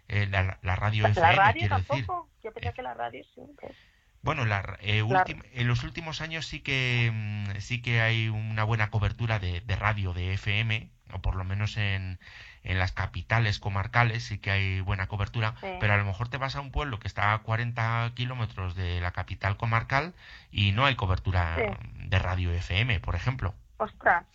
Eh, 0.08 0.26
la, 0.28 0.58
la 0.62 0.76
radio 0.76 1.04
La 1.04 1.10
FM 1.10 1.36
radio 1.36 1.52
decir 1.62 1.68
tampoco. 1.68 2.28
Yo 2.42 2.52
pensé 2.52 2.72
que 2.72 2.82
la 2.82 2.94
radio 2.94 3.22
sí. 3.34 3.42
pues. 3.60 3.76
bueno, 4.22 4.44
la- 4.44 4.76
eh, 4.80 5.02
ultim- 5.02 5.44
en 5.52 5.68
los 5.68 5.84
últimos 5.84 6.20
años 6.20 6.46
sí 6.46 6.60
que 6.60 7.10
mm, 7.12 7.60
sí 7.60 7.80
que 7.80 8.00
hay 8.00 8.28
una 8.28 8.64
buena 8.64 8.90
cobertura 8.90 9.38
de, 9.38 9.60
de 9.60 9.76
radio 9.76 10.12
de 10.12 10.34
FM, 10.34 10.90
o 11.12 11.20
por 11.20 11.36
lo 11.36 11.44
menos 11.44 11.76
en, 11.76 12.18
en 12.64 12.78
las 12.78 12.92
capitales 12.92 13.58
comarcales 13.58 14.24
sí 14.24 14.38
que 14.38 14.50
hay 14.50 14.80
buena 14.80 15.06
cobertura, 15.06 15.54
Sí. 15.60 15.68
pero 15.80 15.94
a 15.94 15.96
lo 15.96 16.04
mejor 16.04 16.28
te 16.28 16.36
vas 16.36 16.56
a 16.56 16.60
un 16.60 16.70
pueblo 16.72 16.98
que 16.98 17.08
está 17.08 17.32
a 17.32 17.38
40 17.38 18.12
kilómetros 18.14 18.74
de 18.74 19.00
la 19.00 19.12
capital 19.12 19.56
comarcal 19.56 20.14
y 20.50 20.72
no 20.72 20.84
hay 20.86 20.94
cobertura 20.96 21.56
Sí. 21.56 21.62
de 22.08 22.18
radio 22.18 22.52
FM, 22.52 23.00
por 23.00 23.14
ejemplo. 23.14 23.54
Ostras. 23.78 24.24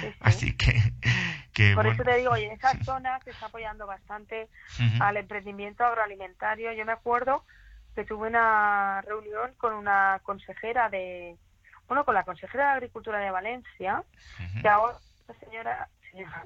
Sí, 0.00 0.08
sí. 0.08 0.14
Así 0.20 0.56
que, 0.56 0.72
que 1.54 1.74
Por 1.74 1.84
bueno. 1.84 1.92
eso 1.92 2.04
te 2.04 2.16
digo, 2.18 2.36
y 2.36 2.44
en 2.44 2.52
esas 2.52 2.76
zonas 2.84 3.22
se 3.24 3.30
está 3.30 3.46
apoyando 3.46 3.86
bastante 3.86 4.48
al 5.00 5.16
emprendimiento 5.16 5.84
agroalimentario. 5.84 6.72
Yo 6.72 6.84
me 6.84 6.92
acuerdo 6.92 7.44
que 7.94 8.04
tuve 8.04 8.28
una 8.28 9.00
reunión 9.02 9.52
con 9.58 9.74
una 9.74 10.20
consejera 10.24 10.88
de, 10.90 11.36
bueno, 11.88 12.04
con 12.04 12.14
la 12.14 12.24
consejera 12.24 12.66
de 12.66 12.72
Agricultura 12.72 13.18
de 13.18 13.30
Valencia, 13.30 14.02
que 14.60 14.68
ahora 14.68 14.98
señora, 15.40 15.88
señora 16.10 16.42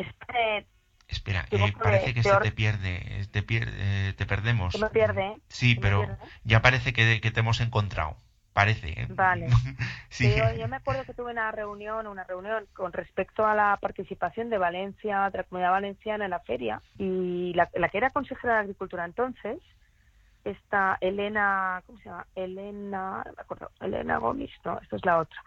este, 0.00 0.66
Espera, 1.08 1.46
eh, 1.50 1.58
porque 1.58 1.72
parece 1.72 2.14
que 2.14 2.22
se 2.22 2.36
te 2.38 2.52
pierde, 2.52 2.96
eh, 3.20 3.26
te, 3.32 3.42
pier- 3.44 3.68
eh, 3.72 4.14
te 4.16 4.26
perdemos. 4.26 4.78
me 4.80 4.90
pierde, 4.90 5.26
¿eh? 5.26 5.36
Sí, 5.48 5.74
me 5.74 5.80
pero 5.80 6.04
pierde. 6.04 6.18
ya 6.44 6.62
parece 6.62 6.92
que, 6.92 7.20
que 7.20 7.30
te 7.32 7.40
hemos 7.40 7.60
encontrado. 7.60 8.16
Parece. 8.52 8.88
¿eh? 9.00 9.06
Vale. 9.10 9.48
sí. 10.10 10.32
Yo, 10.36 10.52
yo 10.52 10.68
me 10.68 10.76
acuerdo 10.76 11.04
que 11.04 11.14
tuve 11.14 11.32
una 11.32 11.50
reunión, 11.50 12.06
una 12.06 12.24
reunión 12.24 12.66
con 12.74 12.92
respecto 12.92 13.44
a 13.46 13.54
la 13.54 13.76
participación 13.80 14.50
de 14.50 14.58
Valencia, 14.58 15.30
de 15.30 15.38
la 15.38 15.44
comunidad 15.44 15.72
valenciana 15.72 16.24
en 16.24 16.30
la 16.30 16.40
feria, 16.40 16.80
y 16.98 17.52
la, 17.54 17.68
la 17.74 17.88
que 17.88 17.98
era 17.98 18.10
consejera 18.10 18.54
de 18.54 18.60
Agricultura 18.60 19.04
entonces, 19.04 19.58
esta 20.44 20.96
Elena, 21.00 21.82
¿cómo 21.86 21.98
se 21.98 22.08
llama? 22.08 22.26
Elena, 22.34 23.22
no 23.26 23.32
me 23.36 23.42
acuerdo, 23.42 23.70
Elena 23.80 24.18
Gómez, 24.18 24.50
no, 24.64 24.78
esto 24.80 24.96
es 24.96 25.04
la 25.04 25.18
otra. 25.18 25.42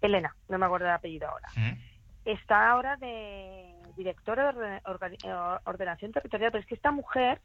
Elena, 0.00 0.34
no 0.48 0.58
me 0.58 0.66
acuerdo 0.66 0.86
el 0.86 0.92
apellido 0.92 1.28
ahora. 1.28 1.48
Ujú. 1.56 1.76
Está 2.24 2.70
ahora 2.70 2.96
de 2.96 3.74
directora 3.98 4.52
de 4.52 4.76
eh, 4.76 5.34
ordenación 5.64 6.12
territorial, 6.12 6.52
pero 6.52 6.62
es 6.62 6.66
que 6.66 6.74
esta 6.74 6.90
mujer 6.92 7.40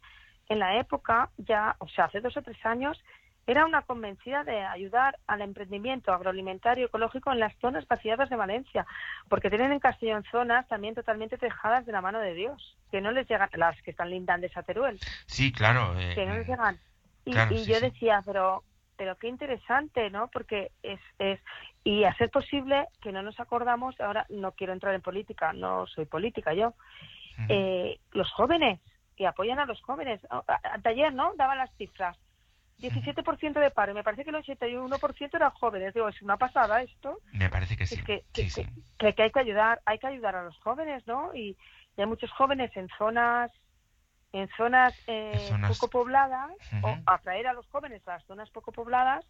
en 0.48 0.58
la 0.58 0.78
época, 0.78 1.30
ya, 1.36 1.76
o 1.78 1.88
sea, 1.88 2.06
hace 2.06 2.20
dos 2.20 2.36
o 2.36 2.42
tres 2.42 2.64
años, 2.64 3.02
era 3.46 3.66
una 3.66 3.82
convencida 3.82 4.42
de 4.42 4.62
ayudar 4.62 5.18
al 5.26 5.42
emprendimiento 5.42 6.12
agroalimentario 6.12 6.86
ecológico 6.86 7.30
en 7.30 7.40
las 7.40 7.54
zonas 7.58 7.86
vaciadas 7.86 8.30
de 8.30 8.36
Valencia, 8.36 8.86
porque 9.28 9.50
tienen 9.50 9.72
en 9.72 9.80
Castellón 9.80 10.24
zonas 10.30 10.66
también 10.68 10.94
totalmente 10.94 11.36
dejadas 11.36 11.84
de 11.84 11.92
la 11.92 12.00
mano 12.00 12.20
de 12.20 12.32
Dios, 12.32 12.76
que 12.90 13.02
no 13.02 13.10
les 13.10 13.28
llegan, 13.28 13.50
las 13.54 13.80
que 13.82 13.90
están 13.90 14.10
lindantes 14.10 14.56
a 14.56 14.62
Teruel, 14.62 14.98
Sí, 15.26 15.52
claro. 15.52 15.94
eh, 15.98 16.14
que 16.14 16.24
no 16.24 16.36
les 16.36 16.46
llegan. 16.48 16.78
Y, 17.26 17.32
claro, 17.32 17.54
y 17.54 17.58
sí, 17.64 17.70
yo 17.72 17.80
decía, 17.80 18.22
pero 18.24 18.62
pero 18.96 19.16
qué 19.16 19.28
interesante, 19.28 20.10
¿no? 20.10 20.28
Porque 20.28 20.70
es, 20.82 21.00
es 21.18 21.40
y 21.82 22.04
a 22.04 22.14
ser 22.14 22.30
posible 22.30 22.86
que 23.02 23.12
no 23.12 23.22
nos 23.22 23.38
acordamos, 23.40 24.00
ahora 24.00 24.26
no 24.28 24.52
quiero 24.52 24.72
entrar 24.72 24.94
en 24.94 25.02
política, 25.02 25.52
no 25.52 25.86
soy 25.86 26.06
política 26.06 26.54
yo, 26.54 26.74
eh, 27.48 27.98
los 28.12 28.30
jóvenes, 28.32 28.80
que 29.16 29.26
apoyan 29.26 29.58
a 29.58 29.66
los 29.66 29.80
jóvenes. 29.82 30.20
A- 30.30 30.42
a- 30.46 30.80
Ayer, 30.84 31.12
¿no? 31.12 31.32
Daban 31.36 31.58
las 31.58 31.72
cifras. 31.76 32.16
17% 32.80 33.60
de 33.60 33.70
paro, 33.70 33.92
y 33.92 33.94
me 33.94 34.02
parece 34.02 34.24
que 34.24 34.30
el 34.30 34.36
81% 34.36 35.36
eran 35.36 35.50
jóvenes. 35.52 35.94
Digo, 35.94 36.08
es 36.08 36.20
una 36.22 36.36
pasada 36.36 36.82
esto. 36.82 37.18
Me 37.32 37.48
parece 37.48 37.76
que 37.76 37.86
sí. 37.86 37.94
Es 37.96 38.04
que, 38.04 38.24
sí, 38.32 38.42
que, 38.44 38.50
sí. 38.50 38.66
que- 38.98 39.14
que 39.14 39.22
hay 39.22 39.30
que 39.30 39.40
ayudar, 39.40 39.80
hay 39.86 39.98
que 39.98 40.06
ayudar 40.08 40.34
a 40.36 40.42
los 40.44 40.56
jóvenes, 40.58 41.06
¿no? 41.06 41.32
Y, 41.34 41.56
y 41.96 42.00
hay 42.00 42.06
muchos 42.06 42.30
jóvenes 42.32 42.76
en 42.76 42.88
zonas 42.98 43.50
en 44.34 44.48
zonas, 44.56 44.94
eh, 45.06 45.46
zonas- 45.48 45.70
poco 45.70 45.88
pobladas 45.88 46.50
o 46.82 46.88
atraer 47.06 47.46
a 47.46 47.52
los 47.52 47.66
jóvenes 47.68 48.06
a 48.08 48.12
las 48.14 48.24
zonas 48.26 48.50
poco 48.50 48.72
pobladas 48.72 49.24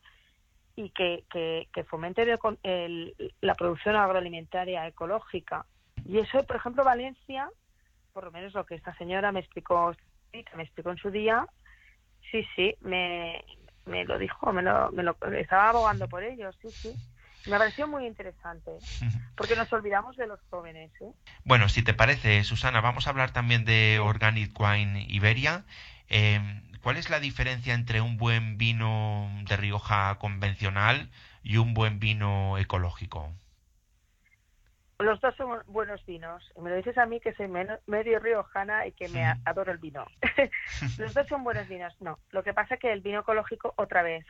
y 0.77 0.91
que, 0.91 1.25
que, 1.31 1.69
que 1.73 1.85
fomenten 1.85 2.29
el 2.31 2.39
el- 2.63 3.35
la 3.41 3.55
producción 3.55 3.97
agroalimentaria 3.97 4.87
ecológica. 4.89 5.67
Y 6.05 6.19
eso, 6.19 6.43
por 6.45 6.57
ejemplo, 6.57 6.85
Valencia, 6.85 7.49
por 8.13 8.25
lo 8.25 8.33
menos 8.33 8.53
lo 8.55 8.65
que 8.65 8.75
esta 8.77 8.95
señora 8.97 9.31
me 9.31 9.41
explicó, 9.41 9.95
me 10.33 10.63
explicó 10.63 10.91
en 10.91 10.97
su 10.99 11.11
día, 11.11 11.47
sí, 12.31 12.45
sí, 12.57 12.75
me, 12.81 13.45
me 13.85 14.05
lo 14.05 14.19
dijo, 14.19 14.53
me 14.53 14.63
lo, 14.63 14.91
me 14.93 15.03
lo 15.03 15.17
estaba 15.37 15.69
abogando 15.69 16.09
por 16.09 16.23
ello, 16.25 16.51
sí, 16.61 16.73
sí. 16.83 16.93
Me 17.47 17.59
pareció 17.59 17.87
muy 17.87 18.07
interesante, 18.07 18.73
porque 19.37 19.57
nos 19.57 19.73
olvidamos 19.73 20.17
de 20.17 20.27
los 20.27 20.41
jóvenes, 20.51 20.91
¿eh? 21.01 21.13
Bueno, 21.45 21.69
si 21.69 21.83
te 21.83 21.95
parece, 21.95 22.43
Susana, 22.45 22.81
vamos 22.81 23.07
a 23.07 23.11
hablar 23.11 23.33
también 23.33 23.65
de 23.65 23.99
Organic 24.03 24.59
Wine 24.59 25.07
Iberia. 25.09 25.65
Eh, 26.09 26.41
¿Cuál 26.83 26.97
es 26.99 27.09
la 27.09 27.21
diferencia 27.21 27.75
entre 27.75 28.01
un 28.01 28.19
buen 28.19 28.59
vino 28.59 29.31
de 29.49 29.57
Rioja 29.57 30.19
convencional 30.19 31.11
y 31.43 31.57
un 31.57 31.73
buen 31.73 31.99
vino 31.99 32.59
ecológico? 32.59 33.33
Los 34.99 35.21
dos 35.21 35.35
son 35.37 35.61
buenos 35.67 36.05
vinos. 36.07 36.43
Y 36.57 36.61
me 36.61 36.71
lo 36.71 36.77
dices 36.77 36.97
a 36.99 37.07
mí 37.07 37.21
que 37.21 37.35
soy 37.35 37.49
medio 37.87 38.19
riojana 38.21 38.87
y 38.87 38.93
que 38.93 39.09
me 39.09 39.25
adoro 39.45 39.73
el 39.73 39.79
vino. 39.79 40.07
Los 40.99 41.15
dos 41.15 41.27
son 41.27 41.43
buenos 41.43 41.69
vinos. 41.69 41.95
No, 42.01 42.19
lo 42.31 42.43
que 42.43 42.55
pasa 42.55 42.75
es 42.75 42.81
que 42.81 42.93
el 42.93 43.01
vino 43.01 43.21
ecológico, 43.21 43.75
otra 43.77 44.03
vez, 44.03 44.25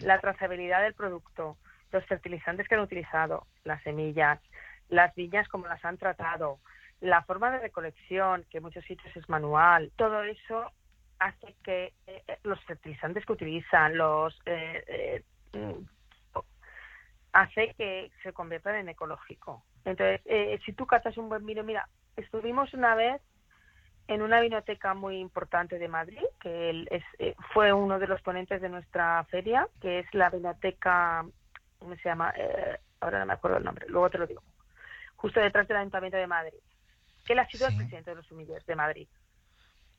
la 0.00 0.20
trazabilidad 0.20 0.82
del 0.82 0.94
producto, 0.94 1.56
los 1.92 2.04
fertilizantes 2.06 2.66
que 2.66 2.74
han 2.74 2.80
utilizado, 2.80 3.46
las 3.64 3.82
semillas, 3.82 4.40
las 4.88 5.14
viñas 5.14 5.48
como 5.48 5.66
las 5.66 5.84
han 5.84 5.98
tratado, 5.98 6.58
la 7.00 7.22
forma 7.22 7.50
de 7.50 7.58
recolección, 7.58 8.44
que 8.50 8.58
en 8.58 8.64
muchos 8.64 8.84
sitios 8.84 9.14
es 9.16 9.28
manual, 9.28 9.90
todo 9.96 10.22
eso 10.22 10.70
hace 11.18 11.54
que 11.62 11.92
eh, 12.06 12.22
eh, 12.26 12.38
los 12.42 12.62
fertilizantes 12.64 13.24
que 13.24 13.32
utilizan, 13.32 13.96
los 13.96 14.38
eh, 14.46 14.84
eh, 14.86 15.22
mm, 15.52 16.38
hace 17.32 17.74
que 17.74 18.10
se 18.22 18.32
conviertan 18.32 18.76
en 18.76 18.88
ecológico. 18.88 19.64
Entonces, 19.84 20.20
si 20.64 20.72
tú 20.74 20.86
catas 20.86 21.16
un 21.16 21.28
buen 21.28 21.44
vino, 21.44 21.64
mira, 21.64 21.88
estuvimos 22.16 22.72
una 22.74 22.94
vez 22.94 23.20
en 24.06 24.22
una 24.22 24.40
vinoteca 24.40 24.94
muy 24.94 25.16
importante 25.16 25.78
de 25.78 25.88
Madrid, 25.88 26.22
que 26.40 26.70
él 26.70 26.88
es, 26.90 27.02
fue 27.52 27.72
uno 27.72 27.98
de 27.98 28.06
los 28.06 28.20
ponentes 28.22 28.60
de 28.60 28.68
nuestra 28.68 29.24
feria, 29.24 29.66
que 29.80 30.00
es 30.00 30.14
la 30.14 30.30
vinoteca, 30.30 31.24
¿cómo 31.82 31.96
se 31.96 32.08
llama? 32.08 32.32
Eh, 32.36 32.78
ahora 33.00 33.18
no 33.20 33.26
me 33.26 33.32
acuerdo 33.34 33.58
el 33.58 33.64
nombre, 33.64 33.86
luego 33.88 34.10
te 34.10 34.18
lo 34.18 34.26
digo. 34.26 34.42
Justo 35.16 35.40
detrás 35.40 35.68
del 35.68 35.76
Ayuntamiento 35.76 36.16
de 36.16 36.26
Madrid, 36.26 36.58
que 37.24 37.32
él 37.32 37.38
ha 37.38 37.46
sido 37.48 37.66
Sí. 37.68 37.72
el 37.74 37.78
presidente 37.78 38.10
de 38.10 38.16
los 38.16 38.30
humilles 38.30 38.64
de 38.66 38.76
Madrid. 38.76 39.08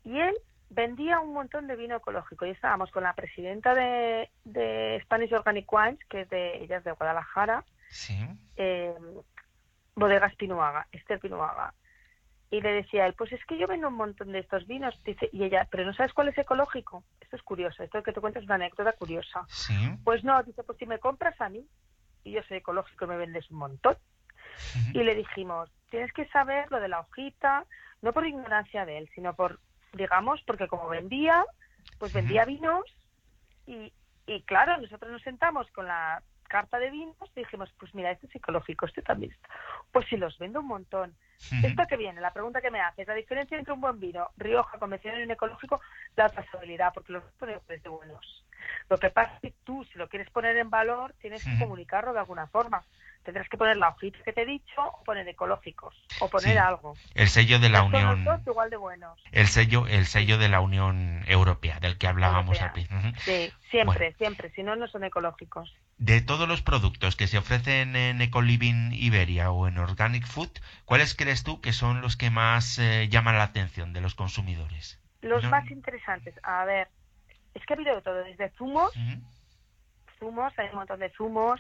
Y 0.04 0.20
él 0.20 0.36
vendía 0.70 1.20
un 1.20 1.34
montón 1.34 1.68
de 1.68 1.76
vino 1.76 1.96
ecológico 1.96 2.46
y 2.46 2.50
estábamos 2.50 2.92
con 2.92 3.04
la 3.04 3.14
presidenta 3.14 3.74
de, 3.76 4.30
de 4.44 5.00
Spanish 5.04 5.34
Organic 5.34 5.72
Wines, 5.72 6.00
que 6.10 6.22
es 6.22 6.30
de, 6.30 6.64
ella 6.64 6.78
es 6.78 6.84
de 6.84 6.92
Guadalajara, 6.92 7.64
Sí. 7.90 8.18
eh, 8.56 8.94
Bodegas 9.96 10.36
Pinuaga, 10.36 10.88
Esther 10.92 11.20
Pinuaga. 11.20 11.74
Y 12.54 12.62
le 12.62 12.72
decía 12.72 13.04
a 13.04 13.08
él, 13.08 13.16
pues 13.16 13.32
es 13.32 13.44
que 13.46 13.58
yo 13.58 13.66
vendo 13.66 13.88
un 13.88 13.96
montón 13.96 14.32
de 14.32 14.38
estos 14.38 14.68
vinos. 14.68 14.94
Dice, 15.04 15.28
y 15.34 15.44
ella, 15.44 15.68
pero 15.72 15.86
¿no 15.86 15.94
sabes 15.96 16.14
cuál 16.14 16.28
es 16.28 16.38
ecológico? 16.38 17.04
Esto 17.20 17.36
es 17.36 17.42
curioso, 17.42 17.82
esto 17.82 18.04
que 18.04 18.14
te 18.14 18.22
cuento 18.22 18.38
es 18.38 18.46
una 18.46 18.56
anécdota 18.56 18.92
curiosa. 18.92 19.44
Sí. 19.48 19.74
Pues 20.04 20.24
no, 20.24 20.44
dice, 20.44 20.62
pues 20.62 20.78
si 20.78 20.86
me 20.86 21.00
compras 21.00 21.42
a 21.42 21.50
mí, 21.50 21.66
y 22.24 22.32
yo 22.32 22.44
soy 22.44 22.58
ecológico 22.58 23.06
y 23.06 23.08
me 23.08 23.18
vendes 23.18 23.50
un 23.50 23.58
montón. 23.58 23.98
Y 24.94 25.02
le 25.02 25.16
dijimos, 25.16 25.72
tienes 25.90 26.14
que 26.14 26.28
saber 26.28 26.72
lo 26.72 26.80
de 26.80 26.90
la 26.90 27.00
hojita, 27.00 27.66
no 28.04 28.14
por 28.14 28.28
ignorancia 28.28 28.86
de 28.86 29.00
él, 29.00 29.10
sino 29.16 29.34
por, 29.34 29.60
digamos, 29.94 30.40
porque 30.46 30.68
como 30.68 30.88
vendía, 30.88 31.44
pues 31.98 32.14
vendía 32.14 32.46
vinos 32.46 32.84
y, 33.66 33.92
y 34.28 34.44
claro, 34.44 34.78
nosotros 34.78 35.12
nos 35.12 35.24
sentamos 35.24 35.72
con 35.72 35.88
la 35.88 36.22
carta 36.54 36.78
de 36.78 36.92
vinos 36.92 37.16
y 37.36 37.40
dijimos, 37.40 37.74
pues 37.80 37.96
mira, 37.96 38.12
este 38.12 38.28
es 38.28 38.36
ecológico, 38.36 38.86
este 38.86 39.02
también 39.02 39.32
está. 39.32 39.50
Pues 39.92 40.06
si 40.08 40.18
los 40.18 40.38
vendo 40.38 40.60
un 40.60 40.68
montón. 40.68 41.16
Esto 41.64 41.84
que 41.90 41.98
viene, 41.98 42.22
la 42.22 42.32
pregunta 42.32 42.62
que 42.62 42.70
me 42.70 42.80
haces, 42.80 43.08
la 43.08 43.16
diferencia 43.16 43.58
entre 43.58 43.74
un 43.74 43.82
buen 43.82 44.00
vino, 44.00 44.30
Rioja, 44.38 44.78
convencional 44.78 45.20
y 45.20 45.24
un 45.24 45.32
ecológico, 45.32 45.82
la 46.16 46.30
trazabilidad, 46.30 46.94
porque 46.94 47.14
los 47.14 47.24
iguales 47.42 47.82
de 47.82 47.90
buenos. 47.90 48.43
Lo 48.90 48.98
que 48.98 49.10
pasa 49.10 49.34
es 49.36 49.42
que 49.42 49.54
tú, 49.64 49.84
si 49.92 49.98
lo 49.98 50.08
quieres 50.10 50.30
poner 50.30 50.58
en 50.58 50.70
valor, 50.70 51.14
tienes 51.22 51.44
que 51.44 51.58
comunicarlo 51.60 52.14
de 52.14 52.20
alguna 52.20 52.48
forma. 52.48 52.84
Tendrás 53.24 53.48
que 53.48 53.58
poner 53.58 53.78
la 53.78 53.88
hojita 53.90 54.20
que 54.26 54.34
te 54.34 54.42
he 54.42 54.46
dicho, 54.46 54.82
o 54.82 55.04
poner 55.06 55.26
ecológicos, 55.30 55.96
o 56.20 56.30
poner 56.30 56.52
Sí. 56.52 56.58
algo. 56.58 56.98
El 57.16 57.30
sello 57.30 57.58
de 57.60 57.70
la 57.70 57.84
Unión. 57.84 58.26
dos 58.26 58.42
igual 58.46 58.70
de 58.70 58.76
buenos. 58.76 59.18
El 59.32 59.48
sello, 59.48 59.88
el 59.88 60.06
sello 60.08 60.38
de 60.38 60.50
la 60.50 60.60
Unión 60.60 61.24
Europea, 61.28 61.80
del 61.80 61.98
que 61.98 62.08
hablábamos 62.08 62.62
al 62.62 62.74
principio. 62.74 63.00
Sí, 63.24 63.50
siempre, 63.72 64.00
Bueno. 64.00 64.16
siempre. 64.18 64.52
Si 64.52 64.62
no, 64.64 64.76
no 64.76 64.88
son 64.88 65.06
ecológicos. 65.06 65.74
De 65.98 66.20
todos 66.22 66.50
los 66.50 66.62
productos 66.62 67.16
que 67.16 67.28
se 67.28 67.38
ofrecen 67.38 67.96
en 67.96 68.22
Ecoliving 68.22 68.92
Iberia 68.92 69.52
o 69.52 69.68
en 69.70 69.78
Organic 69.78 70.26
Food, 70.28 70.50
¿cuáles 70.84 71.16
crees 71.16 71.44
tú 71.44 71.62
que 71.62 71.72
son 71.72 72.02
los 72.02 72.18
que 72.18 72.30
más 72.30 72.78
eh, 72.80 73.08
llaman 73.10 73.38
la 73.38 73.44
atención 73.44 73.94
de 73.94 74.02
los 74.02 74.16
consumidores? 74.16 75.00
Los 75.22 75.44
No- 75.44 75.50
más 75.52 75.70
interesantes, 75.72 76.36
a 76.44 76.66
ver, 76.66 76.90
es 77.54 77.66
que 77.66 77.74
ha 77.74 77.76
habido 77.76 77.96
de 77.96 78.02
todo, 78.02 78.24
desde 78.24 78.50
zumos, 78.52 78.94
zumos, 80.20 80.58
hay 80.58 80.70
un 80.70 80.76
montón 80.76 81.00
de 81.00 81.10
zumos, 81.12 81.60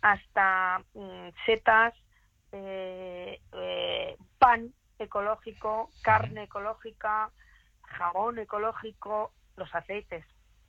hasta 0.00 0.82
mm, 0.94 1.28
setas, 1.44 1.94
eh, 2.52 3.40
eh, 3.52 4.16
pan 4.38 4.72
ecológico, 4.98 5.90
carne 6.02 6.44
ecológica, 6.44 7.30
jabón 7.82 8.38
ecológico, 8.38 9.32
los 9.56 9.74
aceites. 9.74 10.24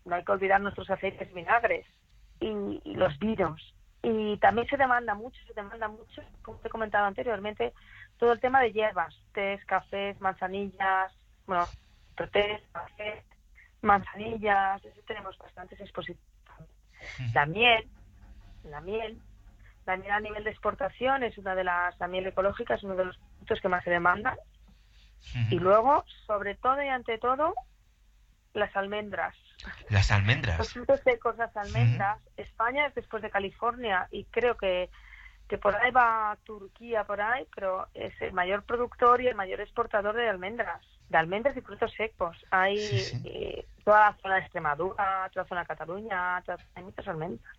No 0.06 0.16
hay 0.16 0.24
que 0.24 0.32
olvidar 0.32 0.62
nuestros 0.62 0.90
aceites 0.90 1.34
vinagres 1.34 1.86
y, 2.40 2.82
y 2.84 2.96
los 2.96 3.18
vinos. 3.20 3.74
Y 4.02 4.38
también 4.38 4.68
se 4.68 4.78
demanda 4.78 5.14
mucho, 5.14 5.40
se 5.46 5.54
demanda 5.54 5.88
mucho, 5.88 6.22
como 6.42 6.58
te 6.60 6.68
he 6.68 6.72
comentado 6.72 7.06
anteriormente, 7.06 7.74
todo 8.18 8.32
el 8.32 8.40
tema 8.40 8.62
de 8.62 8.72
hierbas, 8.72 9.14
tés, 9.34 9.64
cafés, 9.66 10.20
manzanillas, 10.22 11.14
bueno, 11.46 11.66
tés, 12.32 12.62
café, 12.72 13.24
manzanillas, 13.82 14.82
tenemos 15.08 15.38
bastantes 15.38 15.80
exposiciones. 15.80 16.24
La 17.34 17.46
miel, 17.46 17.88
la 18.66 18.82
miel, 18.82 19.22
la 19.86 19.98
miel 19.98 20.12
a 20.12 20.20
nivel 20.20 20.44
de 20.44 20.52
exportación 20.52 21.24
es 21.24 21.38
una 21.38 21.56
de 21.56 21.64
las, 21.64 21.98
la 22.00 22.08
miel 22.08 22.28
ecológica 22.28 22.76
es 22.76 22.84
uno 22.84 22.96
de 22.96 23.06
los 23.06 23.18
productos 23.18 23.62
que 23.62 23.70
más 23.70 23.84
se 23.84 23.90
demandan. 23.90 24.38
Y 25.50 25.60
luego, 25.60 26.06
sobre 26.26 26.56
todo 26.56 26.82
y 26.82 26.88
ante 26.88 27.18
todo, 27.18 27.54
las 28.54 28.76
almendras. 28.76 29.36
Las 29.90 29.92
Los 29.92 30.12
almendras. 30.12 30.74
frutos 30.74 31.02
secos, 31.02 31.38
las 31.38 31.56
almendras. 31.58 32.20
España 32.38 32.88
es 32.88 32.96
después 32.96 33.22
de 33.22 33.30
California 33.30 34.08
y 34.12 34.26
creo 34.26 34.56
que, 34.56 34.90
que 35.50 35.58
por 35.58 35.76
ahí 35.76 35.90
va 35.92 36.38
Turquía, 36.44 37.04
por 37.04 37.20
ahí, 37.20 37.46
pero 37.56 37.88
es 37.96 38.14
el 38.22 38.32
mayor 38.34 38.64
productor 38.64 39.20
y 39.20 39.28
el 39.28 39.36
mayor 39.36 39.60
exportador 39.60 40.16
de 40.16 40.30
almendras. 40.30 40.82
De 41.10 41.18
almendras 41.18 41.58
y 41.58 41.62
frutos 41.62 41.92
secos. 41.98 42.38
Hay 42.52 42.78
Sí, 42.78 43.06
sí. 43.06 43.22
eh, 43.26 43.66
toda 43.84 44.12
la 44.12 44.18
zona 44.22 44.36
de 44.36 44.42
Extremadura, 44.42 45.30
toda 45.34 45.44
la 45.44 45.50
zona 45.50 45.62
de 45.62 45.68
Cataluña, 45.68 46.42
toda- 46.46 46.60
hay 46.76 46.84
muchas 46.84 47.08
almendras. 47.08 47.56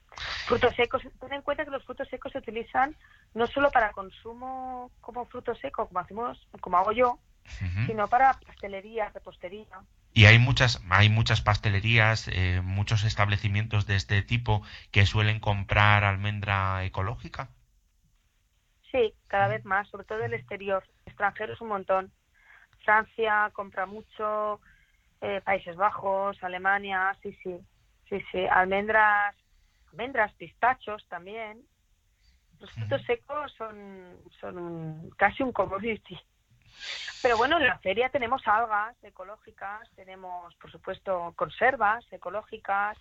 Frutos 0.47 0.75
secos, 0.77 1.03
ten 1.21 1.33
en 1.33 1.43
cuenta 1.43 1.65
que 1.65 1.71
los 1.73 1.85
frutos 1.85 2.09
secos 2.09 2.31
se 2.33 2.39
utilizan 2.39 2.95
no 3.35 3.47
solo 3.49 3.71
para 3.71 3.91
consumo 3.91 4.91
como 5.01 5.27
fruto 5.27 5.55
seco, 5.57 5.87
como 5.89 5.99
hacemos, 6.01 6.47
como 6.61 6.79
hago 6.79 6.93
yo, 6.93 7.19
sino 7.87 8.07
para 8.07 8.35
pastelería, 8.47 9.11
repostería. 9.13 9.67
Y 10.13 10.27
hay 10.27 10.39
muchas, 10.39 10.81
hay 10.91 11.09
muchas 11.09 11.41
pastelerías, 11.41 12.29
eh, 12.29 12.61
muchos 12.63 13.03
establecimientos 13.05 13.87
de 13.87 13.97
este 13.97 14.23
tipo 14.23 14.63
que 14.93 15.07
suelen 15.07 15.41
comprar 15.41 16.05
almendra 16.05 16.85
ecológica. 16.85 17.49
Sí, 18.91 19.15
cada 19.29 19.49
vez 19.49 19.65
más, 19.65 19.89
sobre 19.89 20.05
todo 20.05 20.23
el 20.25 20.35
exterior. 20.35 20.85
Extranjeros 21.07 21.61
un 21.61 21.69
montón. 21.69 22.13
Francia 22.85 23.51
compra 23.53 23.87
mucho, 23.87 24.61
eh, 25.21 25.41
Países 25.43 25.77
Bajos, 25.77 26.43
Alemania, 26.43 27.17
sí, 27.23 27.33
sí, 27.43 27.61
sí, 28.09 28.21
sí. 28.33 28.47
Almendras, 28.47 29.37
almendras, 29.91 30.33
pistachos 30.35 31.07
también. 31.09 31.63
Los 32.59 32.71
frutos 32.73 33.03
secos 33.05 33.53
son, 33.53 34.19
son 34.41 34.59
un- 34.59 35.11
casi 35.17 35.43
un 35.43 35.53
commodity. 35.53 36.19
Pero 37.23 37.37
bueno, 37.37 37.59
en 37.59 37.67
la 37.67 37.79
feria 37.79 38.09
tenemos 38.09 38.43
algas 38.47 38.97
ecológicas, 39.03 39.89
tenemos, 39.95 40.55
por 40.57 40.71
supuesto, 40.71 41.33
conservas 41.37 42.05
ecológicas, 42.13 42.99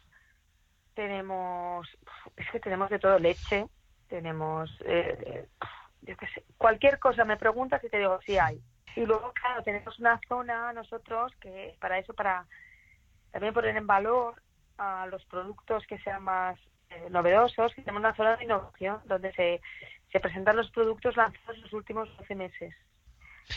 tenemos, 0.94 1.88
es 2.36 2.50
que 2.52 2.60
tenemos 2.60 2.90
de 2.90 3.00
todo, 3.00 3.18
leche, 3.20 3.68
tenemos, 4.08 4.70
eh, 4.86 5.48
yo 6.02 6.16
sé, 6.34 6.44
cualquier 6.58 7.00
cosa 7.00 7.26
me 7.26 7.38
preguntas 7.38 7.84
y 7.84 7.90
te 7.90 7.98
digo, 7.98 8.20
sí 8.26 8.38
hay. 8.38 8.62
Y 8.96 9.06
luego, 9.06 9.32
claro, 9.34 9.64
tenemos 9.64 10.00
una 10.00 10.20
zona 10.28 10.74
nosotros 10.74 11.32
que 11.40 11.76
para 11.80 12.00
eso, 12.00 12.14
para 12.14 12.46
también 13.32 13.54
poner 13.54 13.78
en 13.78 13.88
valor 13.88 14.42
a 14.78 15.08
los 15.08 15.24
productos 15.26 15.86
que 15.88 16.00
sean 16.00 16.24
más 16.24 16.60
eh, 16.90 17.08
novedosos, 17.10 17.74
tenemos 17.76 18.00
una 18.00 18.16
zona 18.16 18.38
de 18.38 18.46
innovación 18.46 19.00
donde 19.06 19.32
se, 19.34 19.62
se 20.12 20.20
presentan 20.20 20.56
los 20.56 20.72
productos 20.72 21.16
lanzados 21.16 21.56
en 21.56 21.62
los 21.62 21.74
últimos 21.74 22.10
12 22.18 22.36
meses. 22.36 22.76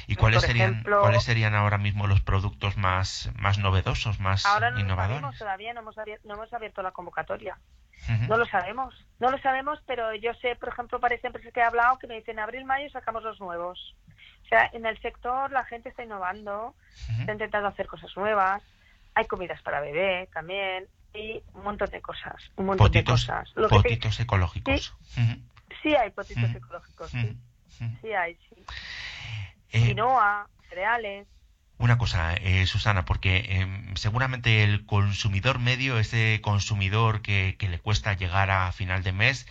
¿Y 0.06 0.14
Pues, 0.14 0.18
cuáles 0.18 0.42
serían, 0.42 0.70
ejemplo- 0.72 1.00
cuáles 1.00 1.22
serían 1.22 1.54
ahora 1.54 1.78
mismo 1.78 2.06
los 2.06 2.20
productos 2.20 2.76
más, 2.76 3.30
más 3.36 3.58
novedosos, 3.58 4.20
más 4.20 4.46
Ahora 4.46 4.70
no 4.70 4.80
innovadores? 4.80 5.16
sabemos 5.20 5.38
todavía, 5.38 5.74
no 5.74 5.80
hemos, 5.80 5.98
abierto, 5.98 6.26
no 6.28 6.34
hemos 6.34 6.52
abierto 6.52 6.82
la 6.82 6.92
convocatoria. 6.92 7.58
No 8.28 8.36
lo 8.36 8.44
sabemos, 8.46 8.94
no 9.20 9.30
lo 9.30 9.38
sabemos, 9.38 9.78
pero 9.86 10.12
yo 10.14 10.34
sé, 10.34 10.56
por 10.56 10.70
ejemplo, 10.70 10.98
para 10.98 11.14
esta 11.14 11.28
empresa 11.28 11.50
que 11.52 11.60
he 11.60 11.62
hablado, 11.62 11.98
que 12.00 12.08
me 12.08 12.16
dicen 12.16 12.40
abril, 12.40 12.64
mayo 12.64 12.90
sacamos 12.90 13.22
los 13.22 13.38
nuevos. 13.38 13.94
O 14.44 14.48
sea, 14.48 14.68
en 14.72 14.84
el 14.86 15.00
sector 15.00 15.52
la 15.52 15.64
gente 15.64 15.90
está 15.90 16.02
innovando, 16.02 16.74
está 17.20 17.32
intentando 17.32 17.68
hacer 17.68 17.86
cosas 17.86 18.10
nuevas, 18.16 18.60
hay 19.14 19.24
comidas 19.26 19.62
para 19.62 19.80
bebé 19.80 20.28
también, 20.32 20.88
y 21.14 21.42
un 21.54 21.62
montón 21.62 21.90
de 21.90 22.00
cosas, 22.00 22.34
un 22.56 22.66
montón 22.66 22.86
Potitos, 22.88 23.20
de 23.26 23.32
cosas. 23.32 23.52
Lo 23.54 23.68
que 23.68 23.74
potitos 23.76 24.18
ecológicos. 24.18 24.96
Sí 25.82 25.94
hay 25.94 26.10
potitos 26.10 26.52
ecológicos, 26.54 27.10
sí, 27.12 27.36
sí 28.00 28.12
hay, 28.12 28.34
sí. 28.48 28.64
Eh, 29.72 29.88
Quinoa, 29.88 30.48
cereales, 30.68 31.26
Una 31.78 31.98
cosa, 31.98 32.34
eh, 32.34 32.66
Susana, 32.66 33.04
porque 33.04 33.44
em, 33.60 33.94
seguramente 33.96 34.62
el 34.62 34.86
consumidor 34.86 35.58
medio, 35.58 35.98
ese 35.98 36.40
consumidor 36.42 37.22
que, 37.22 37.56
que 37.58 37.68
le 37.68 37.80
cuesta 37.80 38.14
llegar 38.14 38.50
a 38.50 38.70
final 38.72 39.02
de 39.02 39.12
mes, 39.12 39.46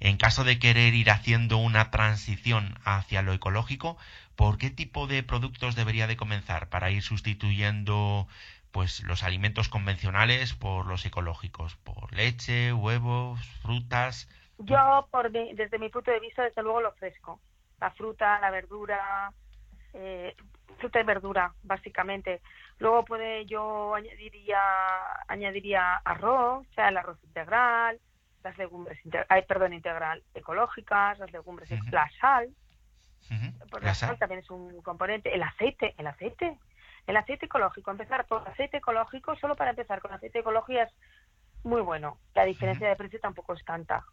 en 0.00 0.16
caso 0.16 0.42
de 0.44 0.58
querer 0.58 0.94
ir 0.94 1.10
haciendo 1.10 1.58
una 1.58 1.90
transición 1.90 2.78
hacia 2.84 3.22
lo 3.22 3.32
ecológico, 3.32 3.96
¿por 4.34 4.58
qué 4.58 4.70
tipo 4.70 5.06
de 5.06 5.22
productos 5.22 5.76
debería 5.76 6.06
de 6.08 6.16
comenzar 6.16 6.68
para 6.68 6.90
ir 6.90 7.02
sustituyendo 7.02 8.26
pues 8.72 9.00
los 9.04 9.22
alimentos 9.22 9.68
convencionales 9.68 10.54
por 10.54 10.86
los 10.86 11.06
ecológicos? 11.06 11.76
¿Por 11.76 12.12
leche, 12.12 12.72
huevos, 12.72 13.40
frutas? 13.62 14.28
Yo, 14.58 15.06
por 15.10 15.30
mi- 15.30 15.54
desde 15.54 15.78
mi 15.78 15.88
punto 15.88 16.10
de 16.10 16.20
vista, 16.20 16.42
desde 16.42 16.62
luego 16.62 16.80
lo 16.80 16.92
fresco. 16.92 17.40
La 17.80 17.90
fruta, 17.92 18.40
la 18.40 18.50
verdura, 18.50 19.32
eh, 19.96 20.34
fruta 20.78 21.00
y 21.00 21.04
verdura, 21.04 21.52
básicamente. 21.62 22.42
Luego 22.78 23.04
puede 23.04 23.46
yo 23.46 23.94
añadiría, 23.94 24.60
añadiría 25.26 25.96
arroz, 26.04 26.66
o 26.70 26.74
sea, 26.74 26.88
el 26.88 26.98
arroz 26.98 27.18
integral, 27.24 27.98
las 28.44 28.58
legumbres, 28.58 28.98
ay, 29.28 29.42
perdón, 29.42 29.72
integral 29.72 30.22
ecológicas, 30.34 31.18
las 31.18 31.32
legumbres, 31.32 31.70
la 31.90 32.08
sal, 32.20 32.50
¿La 33.28 33.80
la 33.80 33.94
sal? 33.94 34.10
sal 34.10 34.18
también 34.18 34.40
es 34.40 34.50
un 34.50 34.82
componente, 34.82 35.34
el 35.34 35.42
aceite, 35.42 35.94
el 35.98 36.06
aceite, 36.06 36.58
el 37.06 37.16
aceite 37.16 37.46
ecológico, 37.46 37.90
empezar 37.90 38.26
por 38.26 38.46
aceite 38.48 38.76
ecológico, 38.76 39.34
solo 39.36 39.56
para 39.56 39.70
empezar 39.70 40.00
con 40.00 40.12
aceite 40.12 40.40
ecológico 40.40 40.80
es 40.80 40.92
muy 41.64 41.80
bueno. 41.80 42.18
La 42.34 42.44
diferencia 42.44 42.88
de 42.88 42.96
precio 42.96 43.18
tampoco 43.18 43.54
es 43.54 43.64
tanta. 43.64 44.04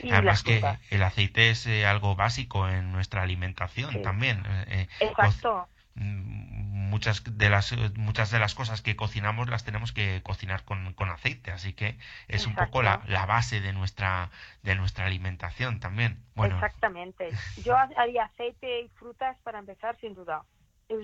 Y 0.00 0.10
Además 0.10 0.42
que 0.42 0.62
el 0.90 1.02
aceite 1.02 1.50
es 1.50 1.66
eh, 1.66 1.86
algo 1.86 2.16
básico 2.16 2.68
en 2.68 2.92
nuestra 2.92 3.22
alimentación 3.22 3.92
Sí. 3.92 4.02
también. 4.02 4.42
eh, 4.46 4.64
eh, 4.68 4.88
Exacto. 5.00 5.68
mm, 5.94 6.88
muchas 6.90 7.22
de 7.24 7.50
las 7.50 7.72
muchas 7.96 8.30
de 8.30 8.38
las 8.38 8.54
cosas 8.54 8.82
que 8.82 8.96
cocinamos 8.96 9.48
las 9.48 9.64
tenemos 9.64 9.92
que 9.92 10.22
cocinar 10.22 10.64
con, 10.64 10.94
con 10.94 11.10
aceite, 11.10 11.50
así 11.50 11.72
que 11.72 11.98
es 12.28 12.46
un 12.46 12.54
poco 12.54 12.82
la, 12.82 13.02
la, 13.06 13.26
base 13.26 13.60
de 13.60 13.72
nuestra 13.72 14.30
de 14.62 14.74
nuestra 14.74 15.06
alimentación 15.06 15.80
también. 15.80 16.22
Bueno. 16.34 16.54
Exactamente. 16.56 17.30
Yo 17.64 17.76
haría 17.76 18.24
aceite 18.24 18.80
y 18.82 18.88
frutas 18.90 19.36
para 19.42 19.58
empezar 19.58 19.96
sin 20.00 20.14
duda. 20.14 20.42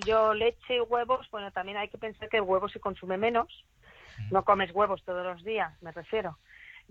Yo 0.05 0.33
leche 0.33 0.75
y 0.75 0.79
huevos, 0.79 1.27
bueno, 1.31 1.51
también 1.51 1.77
hay 1.77 1.89
que 1.89 1.97
pensar 1.97 2.29
que 2.29 2.37
el 2.37 2.43
huevo 2.43 2.69
se 2.69 2.79
consume 2.79 3.17
menos. 3.17 3.65
No 4.29 4.43
comes 4.43 4.69
huevos 4.73 5.03
todos 5.03 5.25
los 5.25 5.43
días, 5.43 5.73
me 5.81 5.91
refiero. 5.91 6.37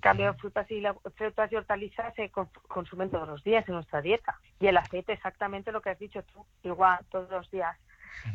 Cambio, 0.00 0.34
frutas 0.34 0.70
y, 0.70 0.82
frutas 1.16 1.52
y 1.52 1.56
hortalizas 1.56 2.14
se 2.14 2.30
consumen 2.68 3.10
todos 3.10 3.28
los 3.28 3.42
días 3.44 3.66
en 3.68 3.74
nuestra 3.74 4.00
dieta. 4.00 4.38
Y 4.58 4.66
el 4.66 4.76
aceite, 4.76 5.12
exactamente 5.12 5.72
lo 5.72 5.80
que 5.80 5.90
has 5.90 5.98
dicho 5.98 6.22
tú, 6.24 6.44
igual 6.62 6.98
todos 7.10 7.30
los 7.30 7.50
días. 7.50 7.76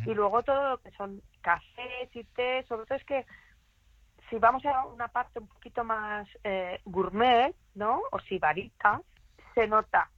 Y 0.06 0.14
luego 0.14 0.42
todo 0.44 0.70
lo 0.70 0.78
que 0.82 0.92
son 0.92 1.22
cafés 1.42 2.10
y 2.14 2.24
té, 2.24 2.64
sobre 2.68 2.86
todo 2.86 2.98
es 2.98 3.04
que 3.04 3.26
si 4.30 4.38
vamos 4.38 4.66
a 4.66 4.86
una 4.86 5.08
parte 5.08 5.40
un 5.40 5.48
poquito 5.48 5.84
más 5.84 6.28
eh, 6.44 6.80
gourmet, 6.86 7.54
¿no? 7.76 8.02
O 8.12 8.20
sibarita, 8.20 9.02
se 9.54 9.68
nota 9.68 10.10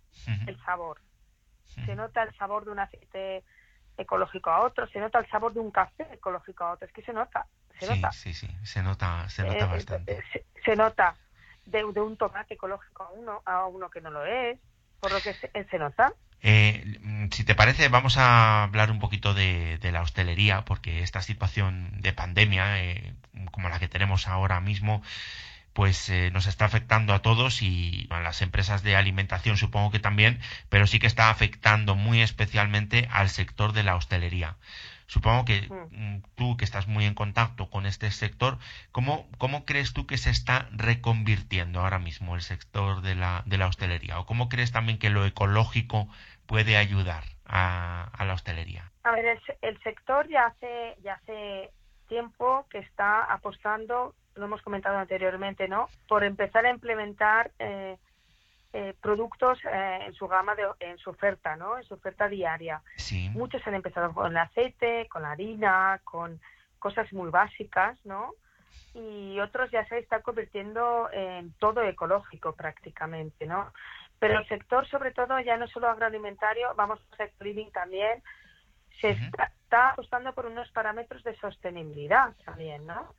el 0.45 0.57
sabor. 0.63 0.99
Se 1.85 1.95
nota 1.95 2.23
el 2.23 2.35
sabor 2.37 2.65
de 2.65 2.71
un 2.71 2.79
aceite 2.79 3.43
ecológico 3.97 4.49
a 4.49 4.61
otro, 4.61 4.87
se 4.87 4.99
nota 4.99 5.19
el 5.19 5.27
sabor 5.29 5.53
de 5.53 5.59
un 5.59 5.71
café 5.71 6.07
ecológico 6.13 6.63
a 6.63 6.71
otro. 6.73 6.87
Es 6.87 6.93
que 6.93 7.01
se 7.01 7.13
nota, 7.13 7.45
se 7.79 7.87
sí, 7.87 7.95
nota. 7.95 8.11
Sí, 8.11 8.33
sí, 8.33 8.47
se 8.63 8.81
nota, 8.83 9.27
se 9.29 9.43
nota 9.43 9.65
Eh, 9.65 9.67
bastante. 9.67 10.23
se, 10.31 10.45
se 10.63 10.75
nota 10.75 11.15
de, 11.67 11.83
un 11.83 12.17
tomate 12.17 12.55
ecológico 12.55 13.03
a 13.03 13.11
uno 13.11 13.41
a 13.45 13.65
uno 13.67 13.89
que 13.89 14.01
no 14.01 14.09
lo 14.09 14.25
es, 14.25 14.57
por 14.99 15.11
lo 15.11 15.21
que 15.21 15.33
se, 15.33 15.49
se 15.69 15.79
nota. 15.79 16.13
Eh, 16.41 16.99
mm, 17.01 17.29
si 17.31 17.43
te 17.43 17.55
parece, 17.55 17.89
vamos 17.89 18.17
a 18.17 18.63
hablar 18.63 18.91
un 18.91 18.99
poquito 18.99 19.33
de, 19.33 19.77
de 19.79 19.91
la 19.91 20.01
hostelería, 20.01 20.65
porque 20.65 21.01
esta 21.01 21.21
situación 21.21 22.01
de 22.01 22.13
pandemia, 22.13 22.83
eh, 22.83 23.13
como 23.51 23.69
la 23.69 23.79
que 23.79 23.87
tenemos 23.87 24.27
ahora 24.27 24.59
mismo, 24.61 25.01
pues 25.77 26.09
eh, 26.09 26.31
nos 26.31 26.47
está 26.47 26.65
afectando 26.65 27.13
a 27.13 27.21
todos 27.21 27.61
y 27.61 28.07
a 28.09 28.19
las 28.19 28.41
empresas 28.41 28.81
de 28.81 28.95
alimentación 28.95 29.57
supongo 29.57 29.91
que 29.91 29.99
también, 29.99 30.39
pero 30.69 30.87
sí 30.87 30.97
que 30.97 31.05
está 31.05 31.29
afectando 31.29 31.93
muy 31.93 32.23
especialmente 32.23 33.07
al 33.11 33.29
sector 33.29 33.73
de 33.73 33.83
la 33.83 33.95
hostelería. 33.95 34.57
Supongo 35.07 35.45
que 35.45 35.61
mm, 35.91 36.21
tú, 36.35 36.57
que 36.57 36.65
estás 36.65 36.87
muy 36.87 37.05
en 37.05 37.13
contacto 37.13 37.69
con 37.69 37.85
este 37.85 38.11
sector, 38.11 38.57
¿cómo, 38.91 39.25
¿cómo 39.37 39.65
crees 39.65 39.93
tú 39.93 40.05
que 40.05 40.17
se 40.17 40.29
está 40.29 40.67
reconvirtiendo 40.71 41.79
ahora 41.79 41.97
mismo 41.97 42.35
el 42.35 42.41
sector 42.41 43.01
de 43.01 43.15
la, 43.15 43.43
de 43.45 43.57
la 43.57 43.67
hostelería? 43.67 44.19
¿O 44.19 44.25
cómo 44.25 44.49
crees 44.49 44.71
también 44.71 44.99
que 44.99 45.09
lo 45.09 45.25
ecológico 45.25 46.07
puede 46.45 46.75
ayudar 46.75 47.23
a, 47.45 48.09
a 48.13 48.25
la 48.25 48.33
hostelería? 48.33 48.91
A 49.03 49.11
ver, 49.11 49.25
el, 49.25 49.39
el 49.61 49.81
sector 49.81 50.27
ya 50.27 50.47
hace, 50.47 50.97
ya 51.01 51.13
hace 51.13 51.71
tiempo 52.07 52.65
que 52.69 52.79
está 52.79 53.23
apostando, 53.23 54.13
lo 54.35 54.45
hemos 54.45 54.61
comentado 54.61 54.97
anteriormente, 54.97 55.69
¿no? 55.69 55.89
Por 56.07 56.25
empezar 56.25 56.65
a 56.65 56.69
implementar 56.69 57.51
eh, 57.59 57.97
eh, 58.79 58.93
productos 59.01 59.57
eh, 59.65 59.99
en 60.05 60.13
su 60.13 60.27
gama, 60.27 60.53
de, 60.53 60.67
en 60.81 60.99
su 60.99 61.09
oferta, 61.09 61.55
¿no? 61.55 61.79
En 61.79 61.83
su 61.83 61.95
oferta 61.95 62.29
diaria. 62.29 62.83
Sí. 62.95 63.27
Muchos 63.31 63.65
han 63.65 63.73
empezado 63.73 64.13
con 64.13 64.27
el 64.27 64.37
aceite, 64.37 65.07
con 65.09 65.23
la 65.23 65.31
harina, 65.31 65.99
con 66.03 66.39
cosas 66.77 67.11
muy 67.11 67.31
básicas, 67.31 67.97
¿no? 68.05 68.33
Y 68.93 69.39
otros 69.39 69.71
ya 69.71 69.83
se 69.87 69.97
están 69.97 70.21
convirtiendo 70.21 71.09
en 71.11 71.53
todo 71.53 71.81
ecológico 71.81 72.53
prácticamente, 72.53 73.47
¿no? 73.47 73.73
Pero 74.19 74.37
el 74.37 74.47
sector, 74.47 74.87
sobre 74.87 75.11
todo, 75.11 75.39
ya 75.39 75.57
no 75.57 75.67
solo 75.67 75.89
agroalimentario, 75.89 76.75
vamos 76.75 76.99
al 77.11 77.17
sector 77.17 77.47
living 77.47 77.71
también, 77.71 78.21
se 79.01 79.09
está, 79.09 79.51
está 79.63 79.89
apostando 79.89 80.33
por 80.33 80.45
unos 80.45 80.69
parámetros 80.69 81.23
de 81.23 81.35
sostenibilidad 81.37 82.35
también, 82.45 82.85
¿no? 82.85 83.15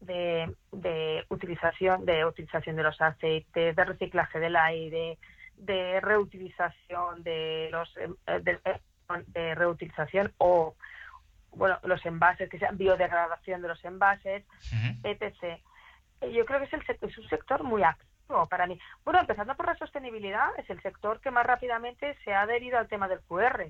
De, 0.00 0.54
de 0.70 1.24
utilización 1.28 2.04
de 2.06 2.24
utilización 2.24 2.76
de 2.76 2.82
los 2.84 3.00
aceites, 3.00 3.74
de 3.74 3.84
reciclaje 3.84 4.38
del 4.38 4.54
aire, 4.54 5.18
de 5.56 6.00
reutilización 6.00 7.22
de 7.24 7.68
los 7.72 7.96
em, 7.96 8.14
eh, 8.26 8.40
de, 8.42 8.60
de 9.26 9.54
reutilización 9.56 10.32
o 10.38 10.74
bueno 11.50 11.78
los 11.82 12.04
envases 12.06 12.48
que 12.48 12.58
sean 12.58 12.78
biodegradación 12.78 13.60
de 13.60 13.68
los 13.68 13.84
envases, 13.84 14.44
etc. 15.02 15.60
Eh, 16.20 16.32
Yo 16.32 16.44
creo 16.44 16.60
que 16.60 16.66
es, 16.66 16.72
el, 16.74 16.84
es 17.00 17.18
un 17.18 17.28
sector 17.28 17.64
muy 17.64 17.82
activo 17.82 18.46
para 18.48 18.66
mí. 18.66 18.78
Bueno, 19.04 19.20
empezando 19.20 19.54
por 19.56 19.66
la 19.66 19.76
sostenibilidad, 19.76 20.48
es 20.58 20.68
el 20.70 20.80
sector 20.82 21.20
que 21.20 21.30
más 21.30 21.46
rápidamente 21.46 22.16
se 22.24 22.34
ha 22.34 22.42
adherido 22.42 22.78
al 22.78 22.88
tema 22.88 23.08
del 23.08 23.20
QR. 23.22 23.68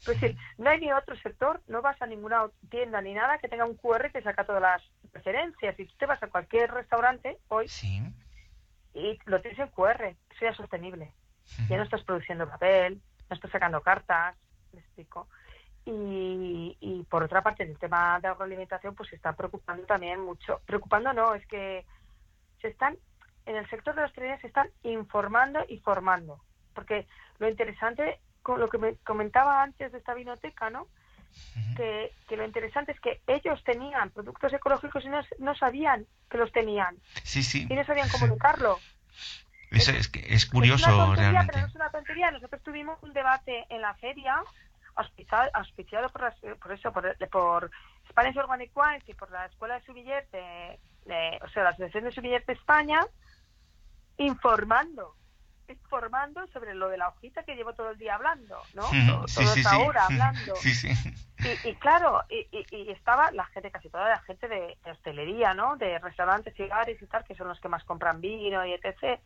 Es 0.00 0.06
decir, 0.06 0.36
no 0.56 0.70
hay 0.70 0.80
ni 0.80 0.92
otro 0.92 1.14
sector, 1.16 1.60
no 1.66 1.82
vas 1.82 2.00
a 2.00 2.06
ninguna 2.06 2.46
tienda 2.70 3.02
ni 3.02 3.12
nada 3.12 3.38
que 3.38 3.48
tenga 3.48 3.66
un 3.66 3.76
QR 3.76 4.10
que 4.10 4.22
saca 4.22 4.44
todas 4.44 4.62
las 4.62 4.82
referencias. 5.12 5.76
Si 5.76 5.84
tú 5.84 5.94
te 5.98 6.06
vas 6.06 6.22
a 6.22 6.28
cualquier 6.28 6.70
restaurante 6.70 7.38
hoy 7.48 7.66
y 8.94 9.18
lo 9.26 9.40
tienes 9.42 9.58
en 9.58 9.68
QR, 9.68 10.02
eso 10.04 10.40
ya 10.40 10.50
es 10.50 10.56
sostenible. 10.56 11.12
Ya 11.68 11.76
no 11.76 11.82
estás 11.82 12.02
produciendo 12.04 12.48
papel, 12.48 13.02
no 13.28 13.34
estás 13.34 13.50
sacando 13.50 13.82
cartas, 13.82 14.36
me 14.72 14.80
explico. 14.80 15.28
Y, 15.84 16.76
y 16.80 17.02
por 17.04 17.22
otra 17.22 17.42
parte, 17.42 17.64
el 17.64 17.78
tema 17.78 18.20
de 18.20 18.28
agroalimentación, 18.28 18.94
pues 18.94 19.10
se 19.10 19.16
está 19.16 19.34
preocupando 19.34 19.84
también 19.84 20.20
mucho. 20.20 20.60
Preocupando 20.64 21.12
no, 21.12 21.34
es 21.34 21.46
que 21.46 21.84
se 22.60 22.68
están, 22.68 22.96
en 23.46 23.56
el 23.56 23.68
sector 23.68 23.94
de 23.94 24.02
la 24.02 24.06
hostelería 24.06 24.40
se 24.40 24.46
están 24.46 24.70
informando 24.82 25.60
y 25.68 25.78
formando. 25.78 26.40
Porque 26.74 27.06
lo 27.38 27.48
interesante, 27.48 28.20
lo 28.46 28.68
que 28.68 28.78
me 28.78 28.96
comentaba 28.96 29.62
antes 29.62 29.92
de 29.92 29.98
esta 29.98 30.14
vinoteca, 30.14 30.70
¿no? 30.70 30.86
que, 31.76 32.12
que 32.28 32.36
lo 32.36 32.44
interesante 32.44 32.92
es 32.92 33.00
que 33.00 33.20
ellos 33.26 33.62
tenían 33.64 34.10
productos 34.10 34.52
ecológicos 34.52 35.04
y 35.04 35.08
no, 35.08 35.20
no 35.38 35.54
sabían 35.54 36.06
que 36.28 36.36
los 36.38 36.50
tenían. 36.52 36.96
Sí, 37.22 37.42
sí. 37.42 37.66
Y 37.70 37.74
no 37.74 37.84
sabían 37.84 38.08
comunicarlo. 38.08 38.78
Es, 39.70 39.88
es 39.88 40.10
Es 40.14 40.46
curioso 40.46 40.88
una 40.88 41.06
tontería, 41.06 41.30
realmente. 41.30 41.52
pero 41.52 41.60
no 41.60 41.66
es 41.68 41.74
una 41.76 41.90
tontería. 41.90 42.30
Nosotros 42.32 42.62
tuvimos 42.62 43.00
un 43.02 43.12
debate 43.12 43.66
en 43.68 43.80
la 43.82 43.94
feria 43.94 44.42
auspiciado, 44.96 45.48
auspiciado 45.54 46.08
por, 46.10 46.22
las- 46.22 46.58
por 46.60 46.72
eso, 46.72 46.92
por, 46.92 47.16
por 47.30 47.70
Spanish 48.10 48.36
Organic 48.38 48.72
Wines 48.76 49.08
y 49.08 49.14
por 49.14 49.30
la 49.30 49.46
Escuela 49.46 49.78
de 49.78 49.84
Sumiller, 49.86 50.28
de, 50.32 50.78
de- 51.06 51.38
o 51.42 51.48
sea, 51.50 51.62
la 51.62 51.70
Asociación 51.70 52.04
de 52.04 52.12
Sumiller 52.12 52.44
de 52.44 52.52
España, 52.54 53.00
informando 54.18 55.16
informando 55.70 56.46
sobre 56.48 56.74
lo 56.74 56.88
de 56.88 56.98
la 56.98 57.08
hojita 57.08 57.42
que 57.44 57.54
llevo 57.56 57.74
todo 57.74 57.90
el 57.90 57.98
día 57.98 58.14
hablando, 58.16 58.62
¿no? 58.74 58.90
Todo- 58.90 59.28
Sí, 59.28 59.34
toda 59.34 59.54
sí, 59.54 59.60
esta 59.60 59.70
sí. 59.76 59.82
hora 59.82 60.06
hablando. 60.06 60.56
Sí, 60.56 60.74
sí. 60.74 60.88
Y, 61.42 61.70
y 61.70 61.74
claro, 61.76 62.22
y, 62.28 62.46
y- 62.52 62.66
y 62.70 62.90
estaba 62.90 63.30
la 63.32 63.46
gente, 63.46 63.70
casi 63.70 63.88
toda 63.88 64.08
la 64.08 64.18
gente 64.20 64.46
de, 64.48 64.76
de 64.84 64.90
hostelería, 64.90 65.54
¿no? 65.54 65.76
De 65.76 65.98
restaurantes 65.98 66.58
y 66.60 66.66
bares 66.66 67.00
y 67.00 67.06
tal, 67.06 67.24
que 67.24 67.34
son 67.34 67.48
los 67.48 67.58
que 67.60 67.68
más 67.68 67.82
compran 67.84 68.20
vino 68.20 68.64
y 68.66 68.72
etc. 68.74 69.20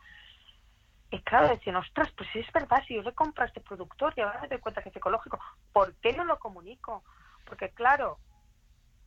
Y 1.11 1.21
claro, 1.23 1.49
decían, 1.49 1.77
ostras, 1.77 2.11
pues 2.17 2.29
es 2.35 2.51
verdad, 2.53 2.83
si 2.87 2.95
yo 2.95 3.03
le 3.03 3.13
compro 3.15 3.43
a 3.45 3.47
este 3.47 3.61
productor 3.61 4.13
y 4.17 4.21
ahora 4.21 4.41
me 4.43 4.49
doy 4.49 4.59
cuenta 4.59 4.83
que 4.83 4.89
es 4.89 4.97
ecológico, 4.97 5.39
¿por 5.73 5.95
qué 5.97 6.13
no 6.13 6.25
lo 6.25 6.39
comunico? 6.39 7.05
Porque 7.45 7.71
claro, 7.71 8.19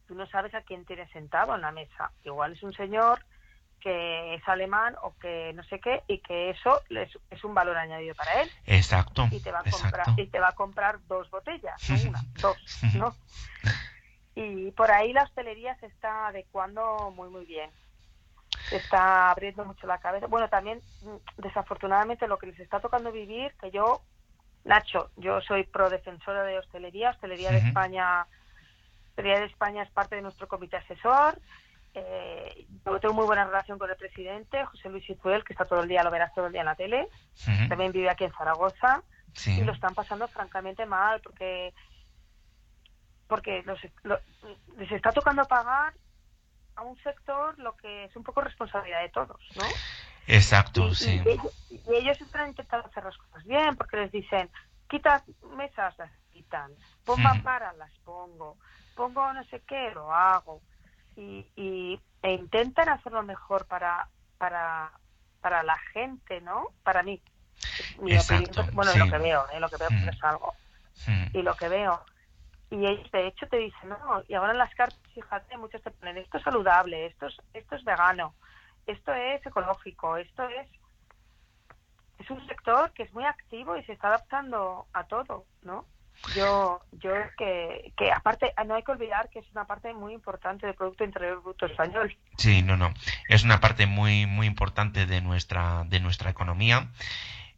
tú 0.06 0.16
no 0.16 0.26
sabes 0.28 0.54
a 0.54 0.62
quién 0.62 0.86
tienes 0.86 1.10
sentado 1.12 1.56
en 1.56 1.62
la 1.62 1.72
mesa. 1.72 2.12
Igual 2.24 2.54
es 2.54 2.64
un 2.64 2.74
señor 2.74 3.20
que 3.88 4.34
es 4.34 4.46
alemán 4.50 4.98
o 5.02 5.16
que 5.18 5.54
no 5.54 5.64
sé 5.64 5.80
qué 5.80 6.04
y 6.10 6.18
que 6.18 6.50
eso 6.50 6.82
es, 6.90 7.18
es 7.30 7.44
un 7.46 7.54
valor 7.54 7.78
añadido 7.78 8.16
para 8.16 8.42
él. 8.42 8.52
Exacto. 8.66 9.30
y 9.32 9.40
te 9.40 9.50
va 9.50 9.60
a 9.60 9.72
comprar 9.72 10.06
y 10.18 10.28
te 10.28 10.40
va 10.42 10.50
a 10.50 10.56
comprar 10.56 11.00
dos 11.08 11.32
botellas 11.32 11.82
no 11.90 12.10
una 12.10 12.22
dos 12.42 12.58
no 12.96 13.16
y 14.36 14.72
por 14.72 14.92
ahí 14.92 15.14
la 15.14 15.24
hostelería 15.24 15.80
se 15.80 15.86
está 15.86 16.28
adecuando 16.28 17.14
muy 17.16 17.30
muy 17.30 17.46
bien. 17.46 17.70
Se 18.70 18.76
está 18.76 19.32
abriendo 19.32 19.64
mucho 19.64 19.88
la 19.88 20.00
cabeza. 20.00 20.28
Bueno 20.28 20.50
también 20.50 20.82
mm, 21.04 21.42
desafortunadamente 21.42 22.28
lo 22.28 22.38
que 22.38 22.48
les 22.48 22.60
está 22.60 22.82
tocando 22.82 23.14
vivir 23.14 23.54
que 23.62 23.72
yo 23.72 24.02
Nacho 24.66 25.12
yo 25.16 25.40
soy 25.40 25.64
pro 25.64 25.90
defensora 25.90 26.44
de 26.44 26.60
hostelería. 26.60 27.12
Hostelería 27.12 27.52
de. 27.52 27.60
España 27.60 28.28
hostelería 29.12 29.40
de 29.40 29.46
España 29.46 29.84
es 29.84 29.92
parte 29.92 30.18
de 30.18 30.24
nuestro 30.24 30.50
comité 30.50 30.76
asesor 30.76 31.40
eh, 31.94 32.68
yo 32.86 33.00
tengo 33.00 33.14
muy 33.14 33.26
buena 33.26 33.46
relación 33.46 33.78
con 33.80 33.90
el 33.90 33.96
presidente, 33.96 34.66
José 34.66 34.90
Luis 34.90 35.10
Izuel, 35.10 35.44
que 35.44 35.54
está 35.54 35.66
todo 35.66 35.82
el 35.82 35.88
día, 35.88 36.04
lo 36.04 36.12
verás 36.12 36.34
todo 36.34 36.48
el 36.48 36.52
día 36.52 36.62
en 36.62 36.68
la 36.68 36.76
tele. 36.76 37.10
También 37.70 37.92
vive 37.92 38.10
aquí 38.10 38.24
en 38.26 38.34
Zaragoza. 38.34 39.04
Sí. 39.34 39.60
Y 39.60 39.64
lo 39.64 39.72
están 39.74 39.94
pasando 39.94 40.28
francamente 40.30 40.86
mal 40.86 41.22
porque 41.22 41.74
porque 43.28 43.62
los, 43.64 43.80
lo- 44.04 44.20
les 44.78 44.92
está 44.92 45.12
tocando 45.12 45.46
pagar 45.46 45.94
a 46.76 46.82
un 46.84 46.98
sector 47.00 47.58
lo 47.60 47.76
que 47.76 48.06
es 48.06 48.16
un 48.16 48.24
poco 48.24 48.42
responsabilidad 48.42 49.02
de 49.02 49.10
todos, 49.10 49.40
¿no? 49.56 49.64
Exacto, 50.28 50.88
y, 50.90 50.96
sí. 50.96 51.22
y 51.26 51.30
ellos, 51.30 51.54
y 51.70 51.82
ellos 51.96 52.22
están 52.22 52.50
intentando 52.50 52.88
hacer 52.88 53.04
las 53.04 53.18
cosas 53.18 53.44
bien 53.46 53.76
porque 53.76 53.98
les 53.98 54.12
dicen, 54.12 54.50
quita 54.88 55.24
mesas, 55.56 55.98
las 55.98 56.12
quitan, 56.32 56.72
pon 57.06 57.16
Ujú. 57.16 57.24
mamparas, 57.24 57.76
las 57.78 57.92
pongo, 58.00 58.58
pongo 58.94 59.34
no 59.34 59.44
sé 59.46 59.62
qué, 59.68 59.92
lo 59.92 60.14
hago. 60.14 60.62
Y, 61.18 61.45
y 61.56 61.99
e 62.22 62.31
intentan 62.31 62.89
hacerlo 62.89 63.23
mejor 63.23 63.65
para, 63.65 64.07
para, 64.38 64.91
para 65.41 65.64
la 65.64 65.77
gente, 65.94 66.39
¿no? 66.41 66.68
Para 66.84 67.03
mí. 67.03 67.22
Mi 67.99 68.14
Exacto, 68.14 68.61
opinión, 68.61 68.76
bueno, 68.76 68.91
sí. 68.91 68.99
lo 68.99 69.10
que 69.10 69.18
veo, 69.18 69.45
¿eh? 69.52 69.60
lo 69.60 69.69
que 69.69 69.77
veo 69.77 69.89
que 69.89 70.10
es 70.10 70.23
algo. 70.23 70.53
Mm. 71.07 71.38
Y 71.38 71.41
lo 71.41 71.56
que 71.56 71.69
veo. 71.69 72.06
y 72.69 72.85
ellos 72.85 73.11
de 73.11 73.27
hecho 73.27 73.48
te 73.48 73.57
dicen, 73.57 73.89
no, 73.89 74.23
y 74.27 74.34
ahora 74.34 74.52
en 74.52 74.57
las 74.57 74.73
cartas, 74.76 74.99
fíjate, 75.14 75.57
muchos 75.57 75.81
te 75.81 75.91
ponen, 75.91 76.18
esto 76.18 76.38
es 76.38 76.44
saludable, 76.44 77.07
esto 77.07 77.27
es, 77.27 77.38
esto 77.53 77.76
es 77.76 77.84
vegano, 77.84 78.35
esto 78.85 79.14
es 79.14 79.45
ecológico, 79.45 80.18
esto 80.18 80.48
es... 80.49 80.68
Es 82.19 82.31
un 82.31 82.45
sector 82.48 82.91
que 82.94 83.03
es 83.03 83.14
muy 83.14 83.26
activo 83.26 83.77
y 83.77 83.84
se 83.84 83.94
está 83.94 84.07
adaptando 84.07 84.88
a 84.91 85.03
todo, 85.03 85.45
¿no? 85.61 85.85
Yo, 86.35 86.81
yo 86.94 87.11
que, 87.38 87.94
que 87.95 88.11
aparte 88.11 88.53
no 88.65 88.76
hay 88.76 88.84
que 88.84 88.91
olvidar 88.91 89.30
que 89.30 89.39
es 89.39 89.45
una 89.52 89.65
parte 89.65 89.94
muy 89.94 90.14
importante 90.14 90.65
del 90.65 90.76
Producto 90.76 91.03
Interior 91.03 91.41
Bruto 91.41 91.65
español. 91.65 92.15
Sí, 92.38 92.61
no, 92.61 92.76
no, 92.76 92.94
es 93.30 93.44
una 93.44 93.60
parte 93.60 93.85
muy, 93.85 94.26
muy 94.26 94.48
importante 94.48 95.06
de 95.06 95.22
nuestra, 95.22 95.84
de 95.88 95.99
nuestra 95.99 96.30
economía 96.30 96.89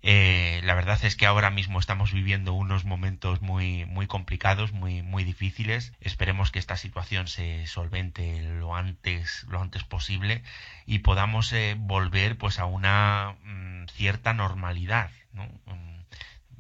eh, 0.02 0.62
la 0.64 0.76
verdad 0.76 0.98
es 1.04 1.16
que 1.18 1.26
ahora 1.26 1.50
mismo 1.50 1.80
estamos 1.80 2.14
viviendo 2.14 2.54
unos 2.54 2.86
momentos 2.86 3.42
muy, 3.42 3.86
muy 3.86 4.08
complicados, 4.08 4.72
muy, 4.72 5.02
muy 5.02 5.24
difíciles. 5.24 5.94
Esperemos 6.00 6.52
que 6.52 6.60
esta 6.60 6.78
situación 6.78 7.28
se 7.28 7.68
solvente 7.68 8.42
lo 8.42 8.76
antes, 8.76 9.46
lo 9.50 9.62
antes 9.62 9.84
posible 9.84 10.42
y 10.86 11.00
podamos 11.00 11.52
eh, 11.52 11.76
volver 11.78 12.38
pues 12.38 12.60
a 12.60 12.66
una 12.66 13.36
mm, 13.44 13.88
cierta 13.88 14.34
normalidad. 14.34 15.12
Mm, 15.34 15.99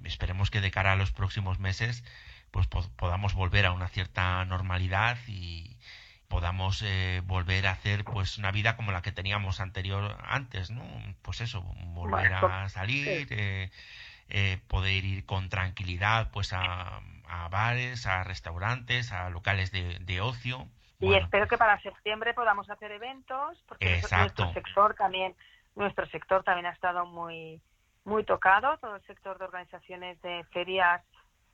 esperemos 0.04 0.52
que 0.52 0.62
de 0.62 0.72
cara 0.72 0.94
a 0.94 0.96
los 0.96 1.12
próximos 1.12 1.60
meses 1.60 2.04
pues 2.52 2.68
podamos 2.68 3.36
volver 3.36 3.66
a 3.66 3.72
una 3.72 3.88
cierta 3.88 4.44
normalidad 4.46 5.18
y, 5.28 5.78
podamos 6.30 6.84
eh, 6.84 7.22
volver 7.26 7.68
a 7.68 7.72
hacer 7.72 8.06
pues 8.06 8.38
una 8.38 8.52
vida 8.52 8.78
como 8.78 8.92
la 8.92 9.02
que 9.02 9.12
teníamos 9.12 9.60
anterior 9.60 10.16
antes 10.24 10.70
no 10.70 10.84
pues 11.24 11.42
eso 11.42 11.62
volver 11.88 12.32
a 12.34 12.70
salir 12.70 13.28
eh, 13.32 13.72
eh, 14.30 14.60
poder 14.68 15.04
ir 15.04 15.26
con 15.26 15.50
tranquilidad 15.50 16.30
pues 16.32 16.54
a, 16.54 17.02
bares 17.50 18.06
a 18.06 18.24
restaurantes 18.24 19.12
a 19.12 19.30
locales 19.30 19.72
de, 19.72 20.22
ocio. 20.22 20.68
Y 21.00 21.16
espero 21.16 21.48
que 21.48 21.58
para 21.58 21.80
septiembre 21.82 22.34
podamos 22.34 22.70
hacer 22.70 22.92
eventos 22.92 23.64
porque 23.68 24.02
nuestro 24.02 24.54
sector 24.54 24.94
también 24.96 25.36
nuestro 25.76 26.06
sector 26.08 26.44
también 26.44 26.68
ha 26.68 26.72
estado 26.72 27.06
muy 27.06 27.60
muy 28.04 28.24
tocado 28.24 28.78
todo 28.78 28.96
el 28.96 29.04
sector 29.04 29.38
de 29.38 29.46
organizaciones 29.46 30.22
de 30.22 30.44
ferias 30.52 31.02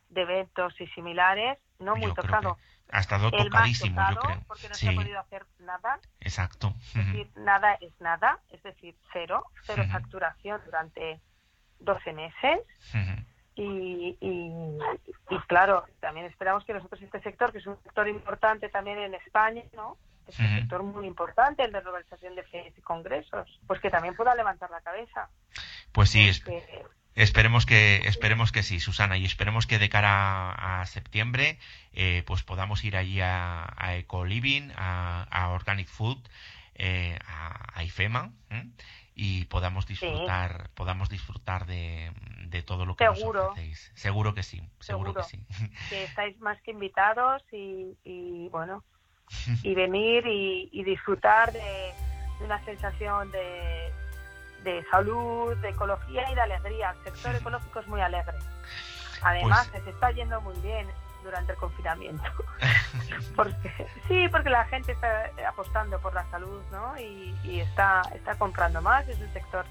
de 0.09 0.21
eventos 0.21 0.79
y 0.79 0.87
similares 0.87 1.57
no 1.79 1.95
muy 1.95 2.13
tocado 2.13 2.57
ha 2.91 2.99
estado 2.99 3.31
tocadísimo, 3.31 4.01
yo 4.11 4.19
creo. 4.19 4.41
Porque 4.47 4.69
no 4.69 4.75
se 4.75 4.89
ha 4.89 4.93
podido 4.93 5.19
hacer 5.19 5.45
nada. 5.59 5.99
Exacto. 6.19 6.73
Es 6.95 7.05
decir, 7.05 7.31
nada 7.35 7.73
es 7.81 7.99
nada, 7.99 8.39
es 8.49 8.61
decir, 8.63 8.95
cero, 9.11 9.45
cero 9.63 9.83
facturación 9.91 10.61
durante 10.65 11.19
12 11.79 12.13
meses. 12.13 12.59
y, 13.55 14.17
y, 14.19 15.39
claro, 15.47 15.85
también 15.99 16.25
esperamos 16.27 16.63
que 16.65 16.73
nosotros 16.73 17.01
este 17.01 17.21
sector, 17.21 17.51
que 17.51 17.59
es 17.59 17.67
un 17.67 17.81
sector 17.83 18.07
importante 18.07 18.69
también 18.69 18.99
en 18.99 19.13
España, 19.15 19.63
¿no? 19.73 19.97
Es 20.27 20.39
un 20.39 20.47
sector 20.47 20.81
muy 20.81 21.05
importante, 21.05 21.63
el 21.63 21.71
de 21.71 21.83
la 21.83 21.89
organización 21.89 22.33
de 22.35 22.43
ferias 22.43 22.75
y 22.75 22.81
congresos, 22.81 23.59
pues 23.67 23.79
que 23.79 23.91
también 23.91 24.15
pueda 24.15 24.33
levantar 24.33 24.71
la 24.71 24.81
cabeza. 24.81 25.29
Pues 25.95 26.09
sí, 26.09 26.27
es... 26.27 26.43
Esperemos 27.15 27.65
que, 27.65 28.01
esperemos 28.07 28.51
que 28.51 28.61
sí, 28.61 28.81
Susana, 28.81 29.17
y 29.17 29.23
esperemos 29.23 29.65
que 29.65 29.79
de 29.79 29.87
cara 29.87 30.81
a, 30.81 30.85
septiembre 30.85 31.57
eh, 31.93 32.23
pues 32.27 32.43
podamos 32.43 32.83
ir 32.83 32.97
allí 32.97 33.21
a, 33.21 33.73
a 33.77 33.95
Eco 33.95 34.25
Living, 34.25 34.71
a, 34.75 35.49
Organic 35.53 35.87
Food, 35.87 36.17
eh, 36.75 37.17
a, 37.25 37.81
IFEMA 37.81 38.31
y 39.15 39.45
podamos 39.45 39.87
disfrutar, 39.87 40.69
podamos 40.73 41.07
disfrutar 41.07 41.65
de, 41.65 42.11
todo 42.65 42.85
lo 42.85 42.97
que 42.97 43.05
nos 43.05 43.23
ofrecéis. 43.23 43.93
Seguro 43.95 44.33
que 44.33 44.43
sí, 44.43 44.61
seguro, 44.81 45.13
que 45.13 45.23
sí. 45.23 45.39
Que 45.89 46.03
estáis 46.09 46.37
más 46.41 46.61
que 46.63 46.71
invitados 46.71 47.41
y, 47.53 48.49
bueno, 48.49 48.83
y 49.63 49.73
venir 49.73 50.27
y, 50.27 50.83
disfrutar 50.83 51.53
de 51.53 51.93
una 52.41 52.63
sensación 52.65 53.31
de 53.31 54.04
de 54.65 54.83
salud, 54.89 55.55
de 55.57 55.69
ecología 55.69 56.29
y 56.29 56.35
de 56.35 56.41
alegría. 56.41 56.93
El 57.05 57.13
sector 57.13 57.35
ecológico 57.35 57.79
es 57.79 57.87
muy 57.87 58.01
alegre. 58.01 58.37
Además, 59.21 59.69
pues 59.71 59.83
se 59.83 59.91
está 59.91 60.11
yendo 60.11 60.41
muy 60.41 60.59
bien 60.59 60.87
durante 61.23 61.53
el 61.53 61.57
confinamiento. 61.57 62.23
porque, 63.35 63.87
sí, 64.07 64.27
porque 64.29 64.49
la 64.49 64.65
gente 64.65 64.91
está 64.91 65.29
apostando 65.47 65.99
por 65.99 66.13
la 66.13 66.29
salud 66.31 66.61
¿no? 66.71 66.99
y, 66.99 67.59
está, 67.59 68.01
está 68.13 68.35
comprando 68.37 68.81
más. 68.81 69.07
Es 69.07 69.19
un 69.19 69.31
sector 69.33 69.65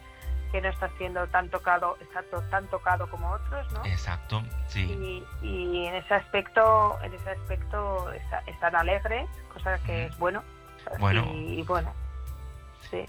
que 0.52 0.60
no 0.60 0.68
está 0.68 0.88
siendo 0.96 1.26
tan 1.26 1.48
tocado, 1.48 1.98
está 2.00 2.22
tan 2.48 2.68
tocado 2.68 3.10
como 3.10 3.28
otros, 3.32 3.72
¿no? 3.72 3.84
Exacto, 3.84 4.40
sí. 4.68 5.24
Y, 5.42 5.86
en 5.86 5.96
ese 5.96 6.14
aspecto, 6.14 6.96
en 7.02 7.12
ese 7.12 7.30
aspecto 7.30 8.12
está, 8.12 8.38
están 8.46 8.76
alegres, 8.76 9.28
cosa 9.52 9.76
que 9.78 10.06
es 10.06 10.18
bueno. 10.18 10.44
Bueno. 11.00 11.24
y 11.34 11.62
bueno, 11.62 11.92
sí. 12.90 13.04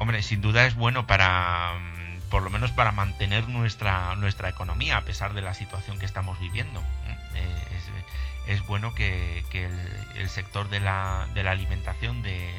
Hombre, 0.00 0.22
sin 0.22 0.40
duda 0.40 0.64
es 0.64 0.76
bueno 0.76 1.06
para, 1.06 1.74
mm, 1.74 2.30
por 2.30 2.42
lo 2.42 2.48
menos 2.48 2.70
para 2.70 2.90
mantener 2.90 3.46
nuestra, 3.48 4.16
nuestra 4.16 4.48
economía 4.48 4.96
a 4.96 5.02
pesar 5.02 5.34
de 5.34 5.42
la 5.42 5.52
situación 5.52 5.98
que 5.98 6.06
estamos 6.06 6.40
viviendo. 6.40 6.82
Eh, 7.34 7.78
es, 8.46 8.66
bueno 8.66 8.94
que, 8.94 9.44
el, 10.16 10.30
sector 10.30 10.70
de 10.70 10.80
la, 10.80 11.28
de 11.34 11.42
la 11.42 11.50
alimentación, 11.50 12.22
de, 12.22 12.50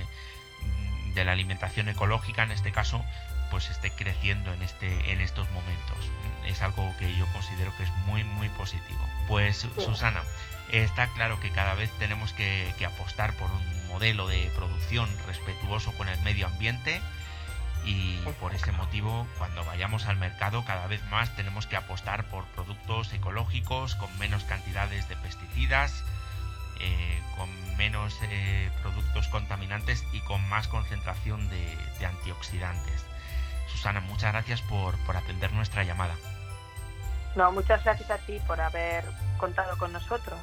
mm, 0.61 1.13
de, 1.15 1.26
la 1.26 1.31
alimentación 1.31 1.89
ecológica 1.89 2.43
en 2.43 2.51
este 2.51 2.72
caso, 2.72 3.03
pues 3.49 3.72
esté 3.72 3.89
creciendo 3.89 4.53
en, 4.53 4.61
este, 4.61 5.11
en 5.11 5.19
estos 5.19 5.49
momentos. 5.49 5.97
Es 6.45 6.61
algo 6.61 6.95
que 6.99 7.11
yo 7.18 7.26
considero 7.34 7.76
que 7.76 7.84
es 7.84 7.91
muy, 8.05 8.23
muy 8.23 8.49
positivo. 8.49 9.03
Pues 9.27 9.68
Susana, 9.80 10.22
está 10.72 11.07
claro 11.07 11.39
que 11.39 11.49
cada 11.49 11.73
vez 11.73 11.89
tenemos 11.97 12.34
que, 12.34 12.72
que 12.77 12.85
apostar 12.85 13.34
por 13.34 13.49
un 13.49 13.88
modelo 13.88 14.27
de 14.27 14.51
producción 14.55 15.09
respetuoso 15.26 15.91
con 15.93 16.07
el 16.07 16.19
medio 16.22 16.45
ambiente, 16.45 17.01
y 17.86 18.18
por 18.40 18.53
ese 18.53 18.72
motivo 18.72 19.28
cuando 19.38 19.64
vayamos 19.66 20.06
al 20.06 20.18
mercado 20.18 20.64
cada 20.66 20.88
vez 20.88 21.03
más 21.10 21.36
tenemos 21.36 21.68
que 21.68 21.76
apostar 21.76 22.26
por 22.26 22.45
productos 22.48 23.12
ecológicos 23.14 23.95
con 23.95 24.16
menos 24.20 24.44
cantidades 24.44 25.08
de 25.10 25.16
pesticidas, 25.18 26.03
eh, 26.80 27.22
con 27.38 27.49
menos 27.78 28.18
eh, 28.24 28.70
productos 28.82 29.28
contaminantes 29.30 30.06
y 30.14 30.20
con 30.22 30.48
más 30.49 30.68
concentración 30.68 31.49
de, 31.49 32.06
antioxidantes. 32.06 33.06
Susana, 33.68 33.99
muchas 34.02 34.32
gracias 34.34 34.62
por, 34.62 34.98
por 35.06 35.18
atender 35.18 35.52
nuestra 35.53 35.84
llamada. 35.84 36.16
No, 37.36 37.52
muchas 37.52 37.84
gracias 37.84 38.10
a 38.10 38.18
ti 38.18 38.40
por 38.45 38.60
haber 38.60 39.06
contado 39.38 39.78
con 39.78 39.94
nosotros. 39.94 40.40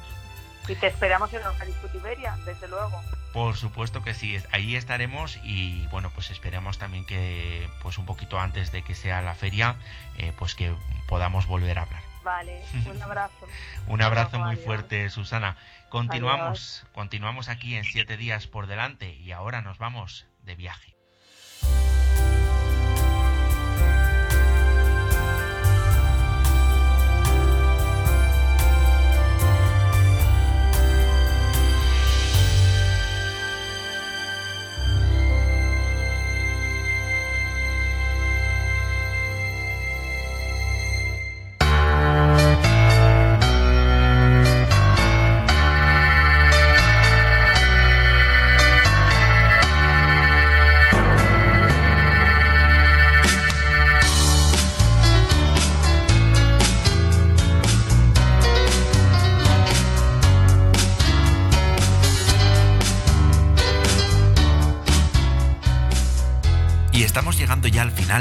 Y 0.69 0.75
te 0.75 0.87
esperamos 0.87 1.33
en 1.33 1.41
Eucarisco 1.41 1.87
Tiberia, 1.87 2.37
desde 2.45 2.67
luego. 2.67 3.01
Por 3.33 3.57
supuesto 3.57 4.03
que 4.03 4.13
sí, 4.13 4.37
ahí 4.51 4.75
estaremos 4.75 5.39
y 5.43 5.87
bueno, 5.87 6.11
pues 6.11 6.29
esperamos 6.29 6.77
también 6.77 7.05
que 7.05 7.67
pues 7.81 7.97
un 7.97 8.05
poquito 8.05 8.39
antes 8.39 8.71
de 8.71 8.83
que 8.83 8.93
sea 8.93 9.21
la 9.21 9.33
feria, 9.33 9.77
eh, 10.17 10.31
pues 10.37 10.53
que 10.53 10.75
podamos 11.07 11.47
volver 11.47 11.79
a 11.79 11.83
hablar. 11.83 12.03
Vale, 12.23 12.61
un 12.85 13.01
abrazo. 13.01 13.47
un 13.87 14.01
abrazo 14.01 14.39
muy 14.39 14.57
fuerte, 14.57 15.09
Susana. 15.09 15.57
Continuamos, 15.89 16.85
continuamos 16.93 17.49
aquí 17.49 17.75
en 17.75 17.83
siete 17.83 18.17
días 18.17 18.45
por 18.45 18.67
delante 18.67 19.15
y 19.15 19.31
ahora 19.31 19.61
nos 19.61 19.79
vamos 19.79 20.27
de 20.43 20.55
viaje. 20.55 20.88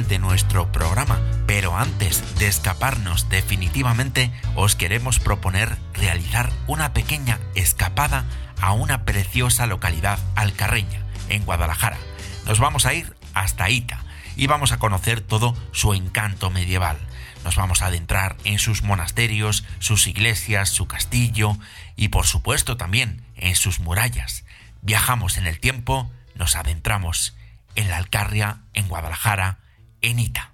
De 0.07 0.19
nuestro 0.19 0.71
programa, 0.71 1.21
pero 1.47 1.77
antes 1.77 2.39
de 2.39 2.47
escaparnos 2.47 3.29
definitivamente, 3.29 4.31
os 4.55 4.77
queremos 4.77 5.19
proponer 5.19 5.77
realizar 5.93 6.53
una 6.67 6.93
pequeña 6.93 7.41
escapada 7.55 8.25
a 8.61 8.73
una 8.73 9.05
preciosa 9.05 9.67
localidad 9.67 10.19
alcarreña, 10.37 11.03
en 11.29 11.45
Guadalajara. 11.45 11.99
Nos 12.47 12.61
vamos 12.61 12.87
a 12.87 12.95
ir 12.95 13.17
hasta 13.35 13.71
Ita 13.71 14.05
y 14.37 14.47
vamos 14.47 14.71
a 14.71 14.79
conocer 14.79 15.21
todo 15.21 15.57
su 15.73 15.95
encanto 15.95 16.51
medieval. 16.51 16.99
Nos 17.45 17.57
vamos 17.57 17.83
a 17.83 17.87
adentrar 17.87 18.37
en 18.45 18.59
sus 18.59 18.83
monasterios, 18.83 19.65
sus 19.81 20.07
iglesias, 20.07 20.69
su 20.69 20.87
castillo 20.87 21.57
y 21.97 22.09
por 22.09 22.27
supuesto 22.27 22.77
también 22.77 23.25
en 23.37 23.57
sus 23.57 23.81
murallas. 23.81 24.45
Viajamos 24.83 25.39
en 25.39 25.47
el 25.47 25.59
tiempo, 25.59 26.11
nos 26.35 26.55
adentramos 26.55 27.35
en 27.75 27.89
la 27.89 27.97
Alcarria, 27.97 28.61
en 28.75 28.89
Guadalajara, 28.89 29.59
en 30.01 30.19
Ita. 30.19 30.53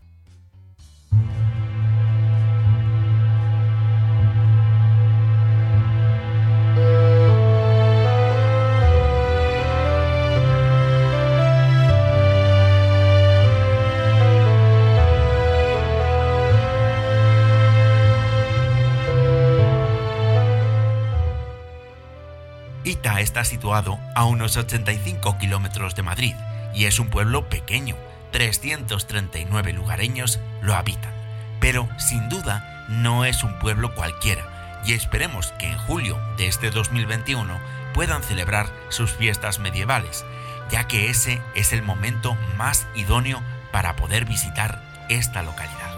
Ita 22.87 23.21
está 23.21 23.45
situado 23.45 23.99
a 24.15 24.27
unos 24.27 24.59
85 24.59 25.39
kilómetros 25.39 25.95
de 25.95 26.03
Madrid 26.03 26.35
y 26.75 26.85
es 26.85 26.99
un 26.99 27.09
pueblo 27.09 27.49
pequeño, 27.49 27.97
339 28.35 29.73
lugareños 29.75 30.41
lo 30.61 30.75
habitan. 30.75 31.15
Pero 31.61 31.89
sin 31.99 32.29
duda 32.29 32.85
no 32.89 33.25
es 33.25 33.45
un 33.45 33.61
pueblo 33.61 33.95
cualquiera 33.95 34.83
y 34.85 34.93
esperemos 34.93 35.53
que 35.53 35.69
en 35.71 35.79
julio 35.79 36.21
de 36.37 36.49
este 36.49 36.73
2021 36.73 37.61
puedan 37.95 38.25
celebrar 38.25 38.67
sus 38.89 39.13
fiestas 39.13 39.61
medievales, 39.61 40.25
ya 40.69 40.89
que 40.89 41.11
ese 41.11 41.41
es 41.55 41.73
el 41.73 41.83
momento 41.83 42.37
más 42.57 42.89
idóneo 42.97 43.41
para 43.71 43.95
poder 43.95 44.25
visitar 44.25 44.83
esta 45.09 45.45
localidad. 45.45 45.94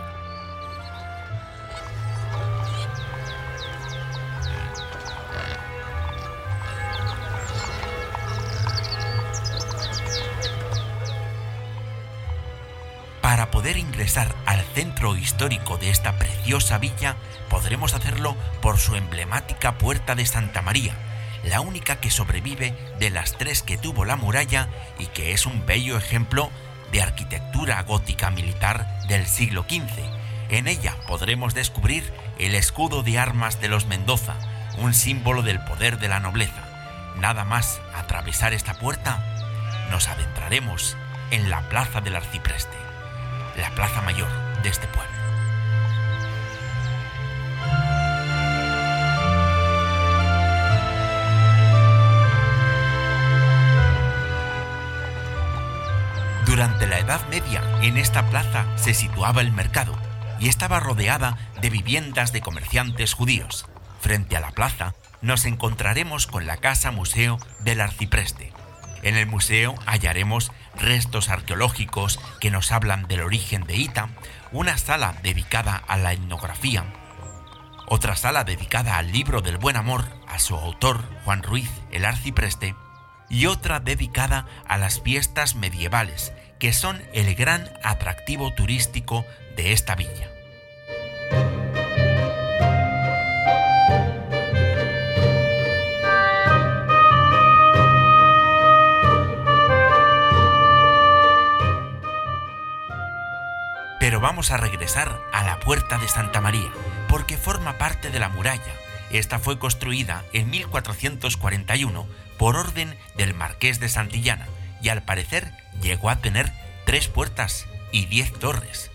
Poder 14.06 14.28
ingresar 14.28 14.36
al 14.46 14.62
centro 14.74 15.16
histórico 15.16 15.78
de 15.78 15.90
esta 15.90 16.16
preciosa 16.16 16.78
villa, 16.78 17.16
podremos 17.48 17.92
hacerlo 17.92 18.36
por 18.62 18.78
su 18.78 18.94
emblemática 18.94 19.78
Puerta 19.78 20.14
de 20.14 20.24
Santa 20.26 20.62
María, 20.62 20.94
la 21.42 21.60
única 21.60 21.96
que 21.96 22.10
sobrevive 22.10 22.72
de 23.00 23.10
las 23.10 23.36
tres 23.36 23.62
que 23.62 23.78
tuvo 23.78 24.04
la 24.04 24.14
muralla 24.16 24.68
y 24.98 25.06
que 25.06 25.32
es 25.32 25.44
un 25.44 25.66
bello 25.66 25.96
ejemplo 25.96 26.50
de 26.92 27.02
arquitectura 27.02 27.82
gótica 27.82 28.30
militar 28.30 28.86
del 29.08 29.26
siglo 29.26 29.64
XV. 29.68 29.98
En 30.50 30.68
ella 30.68 30.94
podremos 31.08 31.54
descubrir 31.54 32.12
el 32.38 32.54
escudo 32.54 33.02
de 33.02 33.18
armas 33.18 33.60
de 33.60 33.68
los 33.68 33.86
Mendoza, 33.86 34.36
un 34.78 34.94
símbolo 34.94 35.42
del 35.42 35.58
poder 35.64 35.98
de 35.98 36.08
la 36.08 36.20
nobleza. 36.20 36.62
Nada 37.16 37.44
más 37.44 37.80
atravesar 37.96 38.52
esta 38.52 38.74
puerta, 38.74 39.18
nos 39.90 40.06
adentraremos 40.06 40.96
en 41.32 41.50
la 41.50 41.68
Plaza 41.68 42.00
del 42.00 42.14
Arcipreste 42.14 42.85
la 43.62 43.74
plaza 43.74 44.02
mayor 44.02 44.28
de 44.62 44.68
este 44.68 44.86
pueblo. 44.88 45.16
Durante 56.46 56.86
la 56.86 56.98
Edad 57.00 57.20
Media, 57.28 57.62
en 57.82 57.98
esta 57.98 58.30
plaza 58.30 58.64
se 58.76 58.94
situaba 58.94 59.42
el 59.42 59.52
mercado 59.52 59.94
y 60.38 60.48
estaba 60.48 60.80
rodeada 60.80 61.36
de 61.60 61.70
viviendas 61.70 62.32
de 62.32 62.40
comerciantes 62.40 63.14
judíos. 63.14 63.66
Frente 64.00 64.36
a 64.36 64.40
la 64.40 64.52
plaza 64.52 64.94
nos 65.22 65.44
encontraremos 65.44 66.26
con 66.26 66.46
la 66.46 66.56
casa 66.58 66.92
museo 66.92 67.38
del 67.60 67.80
arcipreste. 67.80 68.52
En 69.02 69.16
el 69.16 69.26
museo 69.26 69.74
hallaremos 69.86 70.52
restos 70.76 71.28
arqueológicos 71.28 72.20
que 72.40 72.50
nos 72.50 72.72
hablan 72.72 73.06
del 73.06 73.20
origen 73.20 73.64
de 73.64 73.76
Ita, 73.76 74.08
una 74.52 74.78
sala 74.78 75.14
dedicada 75.22 75.76
a 75.76 75.96
la 75.96 76.12
etnografía, 76.12 76.84
otra 77.88 78.16
sala 78.16 78.44
dedicada 78.44 78.98
al 78.98 79.12
libro 79.12 79.40
del 79.40 79.58
buen 79.58 79.76
amor, 79.76 80.04
a 80.26 80.38
su 80.38 80.56
autor, 80.56 81.04
Juan 81.24 81.42
Ruiz, 81.42 81.70
el 81.90 82.04
arcipreste, 82.04 82.74
y 83.28 83.46
otra 83.46 83.80
dedicada 83.80 84.46
a 84.66 84.76
las 84.76 85.00
fiestas 85.00 85.54
medievales, 85.54 86.32
que 86.58 86.72
son 86.72 87.02
el 87.12 87.34
gran 87.34 87.70
atractivo 87.82 88.52
turístico 88.54 89.24
de 89.56 89.72
esta 89.72 89.94
villa. 89.94 90.30
Pero 104.06 104.20
vamos 104.20 104.52
a 104.52 104.56
regresar 104.56 105.20
a 105.32 105.42
la 105.42 105.58
Puerta 105.58 105.98
de 105.98 106.06
Santa 106.06 106.40
María, 106.40 106.70
porque 107.08 107.36
forma 107.36 107.76
parte 107.76 108.08
de 108.08 108.20
la 108.20 108.28
muralla. 108.28 108.72
Esta 109.10 109.40
fue 109.40 109.58
construida 109.58 110.22
en 110.32 110.48
1441 110.48 112.06
por 112.38 112.54
orden 112.54 112.96
del 113.16 113.34
Marqués 113.34 113.80
de 113.80 113.88
Santillana 113.88 114.46
y 114.80 114.90
al 114.90 115.02
parecer 115.02 115.50
llegó 115.82 116.08
a 116.08 116.20
tener 116.20 116.52
tres 116.84 117.08
puertas 117.08 117.66
y 117.90 118.06
diez 118.06 118.32
torres. 118.32 118.92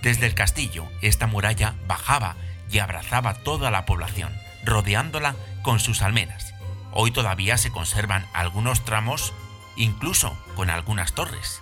Desde 0.00 0.24
el 0.24 0.34
castillo, 0.34 0.86
esta 1.02 1.26
muralla 1.26 1.74
bajaba 1.86 2.36
y 2.70 2.78
abrazaba 2.78 3.34
toda 3.34 3.70
la 3.70 3.84
población, 3.84 4.32
rodeándola 4.64 5.36
con 5.60 5.78
sus 5.78 6.00
almenas. 6.00 6.54
Hoy 6.90 7.10
todavía 7.10 7.58
se 7.58 7.70
conservan 7.70 8.26
algunos 8.32 8.82
tramos, 8.86 9.34
incluso 9.76 10.34
con 10.56 10.70
algunas 10.70 11.12
torres. 11.12 11.60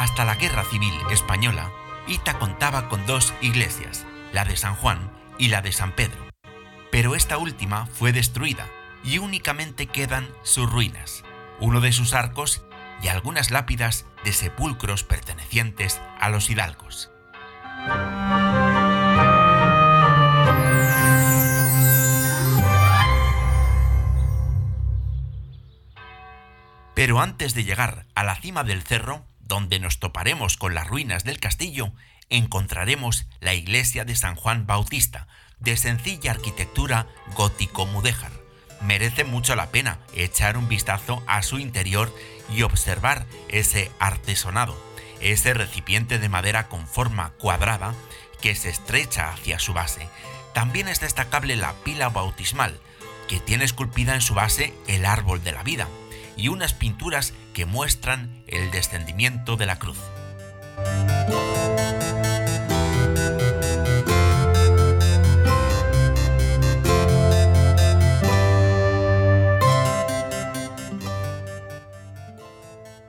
Hasta 0.00 0.24
la 0.24 0.34
Guerra 0.34 0.64
Civil 0.64 0.94
Española, 1.10 1.70
Ita 2.06 2.38
contaba 2.38 2.88
con 2.88 3.04
dos 3.04 3.34
iglesias, 3.42 4.06
la 4.32 4.46
de 4.46 4.56
San 4.56 4.74
Juan 4.74 5.12
y 5.36 5.48
la 5.48 5.60
de 5.60 5.72
San 5.72 5.92
Pedro. 5.92 6.26
Pero 6.90 7.14
esta 7.14 7.36
última 7.36 7.84
fue 7.84 8.10
destruida 8.10 8.66
y 9.04 9.18
únicamente 9.18 9.88
quedan 9.88 10.26
sus 10.42 10.72
ruinas, 10.72 11.22
uno 11.58 11.82
de 11.82 11.92
sus 11.92 12.14
arcos 12.14 12.64
y 13.02 13.08
algunas 13.08 13.50
lápidas 13.50 14.06
de 14.24 14.32
sepulcros 14.32 15.04
pertenecientes 15.04 16.00
a 16.18 16.30
los 16.30 16.48
hidalgos. 16.48 17.10
Pero 26.94 27.20
antes 27.20 27.52
de 27.52 27.64
llegar 27.64 28.06
a 28.14 28.24
la 28.24 28.36
cima 28.36 28.64
del 28.64 28.82
cerro, 28.82 29.29
donde 29.50 29.80
nos 29.80 29.98
toparemos 29.98 30.56
con 30.56 30.74
las 30.74 30.86
ruinas 30.86 31.24
del 31.24 31.40
castillo, 31.40 31.92
encontraremos 32.30 33.26
la 33.40 33.52
iglesia 33.52 34.04
de 34.04 34.14
San 34.14 34.36
Juan 34.36 34.64
Bautista, 34.64 35.26
de 35.58 35.76
sencilla 35.76 36.30
arquitectura 36.30 37.08
gótico-mudéjar. 37.34 38.30
Merece 38.80 39.24
mucho 39.24 39.56
la 39.56 39.70
pena 39.70 39.98
echar 40.14 40.56
un 40.56 40.68
vistazo 40.68 41.22
a 41.26 41.42
su 41.42 41.58
interior 41.58 42.14
y 42.48 42.62
observar 42.62 43.26
ese 43.48 43.90
artesonado, 43.98 44.80
ese 45.20 45.52
recipiente 45.52 46.20
de 46.20 46.28
madera 46.28 46.68
con 46.68 46.86
forma 46.86 47.30
cuadrada 47.30 47.92
que 48.40 48.54
se 48.54 48.70
estrecha 48.70 49.32
hacia 49.32 49.58
su 49.58 49.72
base. 49.72 50.08
También 50.54 50.86
es 50.86 51.00
destacable 51.00 51.56
la 51.56 51.74
pila 51.82 52.08
bautismal, 52.08 52.78
que 53.28 53.40
tiene 53.40 53.64
esculpida 53.64 54.14
en 54.14 54.22
su 54.22 54.34
base 54.34 54.72
el 54.86 55.04
árbol 55.04 55.42
de 55.42 55.50
la 55.50 55.64
vida, 55.64 55.88
y 56.36 56.48
unas 56.48 56.74
pinturas 56.74 57.34
que 57.52 57.66
muestran 57.66 58.42
el 58.46 58.70
descendimiento 58.70 59.56
de 59.56 59.66
la 59.66 59.78
cruz. 59.78 59.98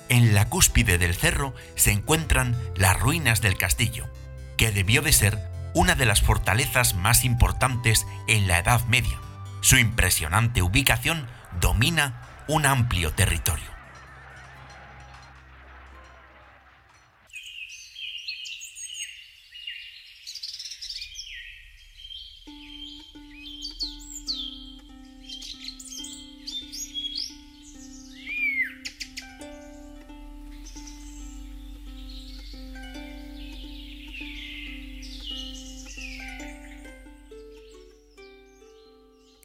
En 0.10 0.34
la 0.34 0.50
cúspide 0.50 0.98
del 0.98 1.16
cerro 1.16 1.54
se 1.76 1.92
encuentran 1.92 2.58
las 2.76 3.00
ruinas 3.00 3.40
del 3.42 3.58
castillo, 3.58 4.10
que 4.58 4.72
debió 4.72 5.02
de 5.02 5.14
ser 5.14 5.40
una 5.74 5.96
de 5.96 6.06
las 6.06 6.22
fortalezas 6.22 6.96
más 6.96 7.24
importantes 7.24 8.06
en 8.28 8.48
la 8.48 8.60
Edad 8.60 8.84
Media. 8.88 9.18
Su 9.62 9.78
impresionante 9.78 10.62
ubicación 10.62 11.28
domina 11.62 12.28
un 12.52 12.66
amplio 12.66 13.14
territorio. 13.14 13.64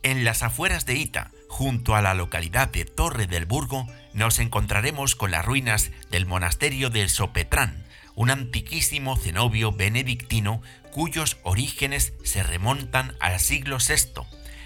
En 0.02 0.24
las 0.24 0.42
afueras 0.42 0.86
de 0.86 0.96
Ita, 0.96 1.30
junto 1.56 1.96
a 1.96 2.02
la 2.02 2.12
localidad 2.12 2.68
de 2.68 2.84
Torre 2.84 3.26
del 3.26 3.46
Burgo, 3.46 3.86
nos 4.12 4.40
encontraremos 4.40 5.16
con 5.16 5.30
las 5.30 5.42
ruinas 5.42 5.90
del 6.10 6.26
monasterio 6.26 6.90
del 6.90 7.08
Sopetrán, 7.08 7.86
un 8.14 8.28
antiquísimo 8.28 9.16
cenobio 9.16 9.72
benedictino 9.72 10.60
cuyos 10.92 11.38
orígenes 11.44 12.12
se 12.22 12.42
remontan 12.42 13.16
al 13.20 13.40
siglo 13.40 13.78
VI, 13.78 14.20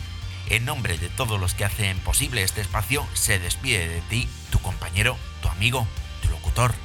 En 0.47 0.63
nombre 0.63 0.99
de 0.99 1.09
todos 1.09 1.39
los 1.39 1.55
que 1.55 1.65
hacen 1.65 1.97
posible 1.97 2.43
este 2.43 2.61
espacio, 2.61 3.07
se 3.13 3.39
despide 3.39 3.87
de 3.87 4.01
ti 4.01 4.29
tu 4.51 4.59
compañero, 4.59 5.17
tu 5.41 5.47
amigo, 5.47 5.87
tu 6.21 6.29
locutor, 6.29 6.75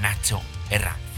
Nacho 0.00 0.42
Herranz. 0.68 1.11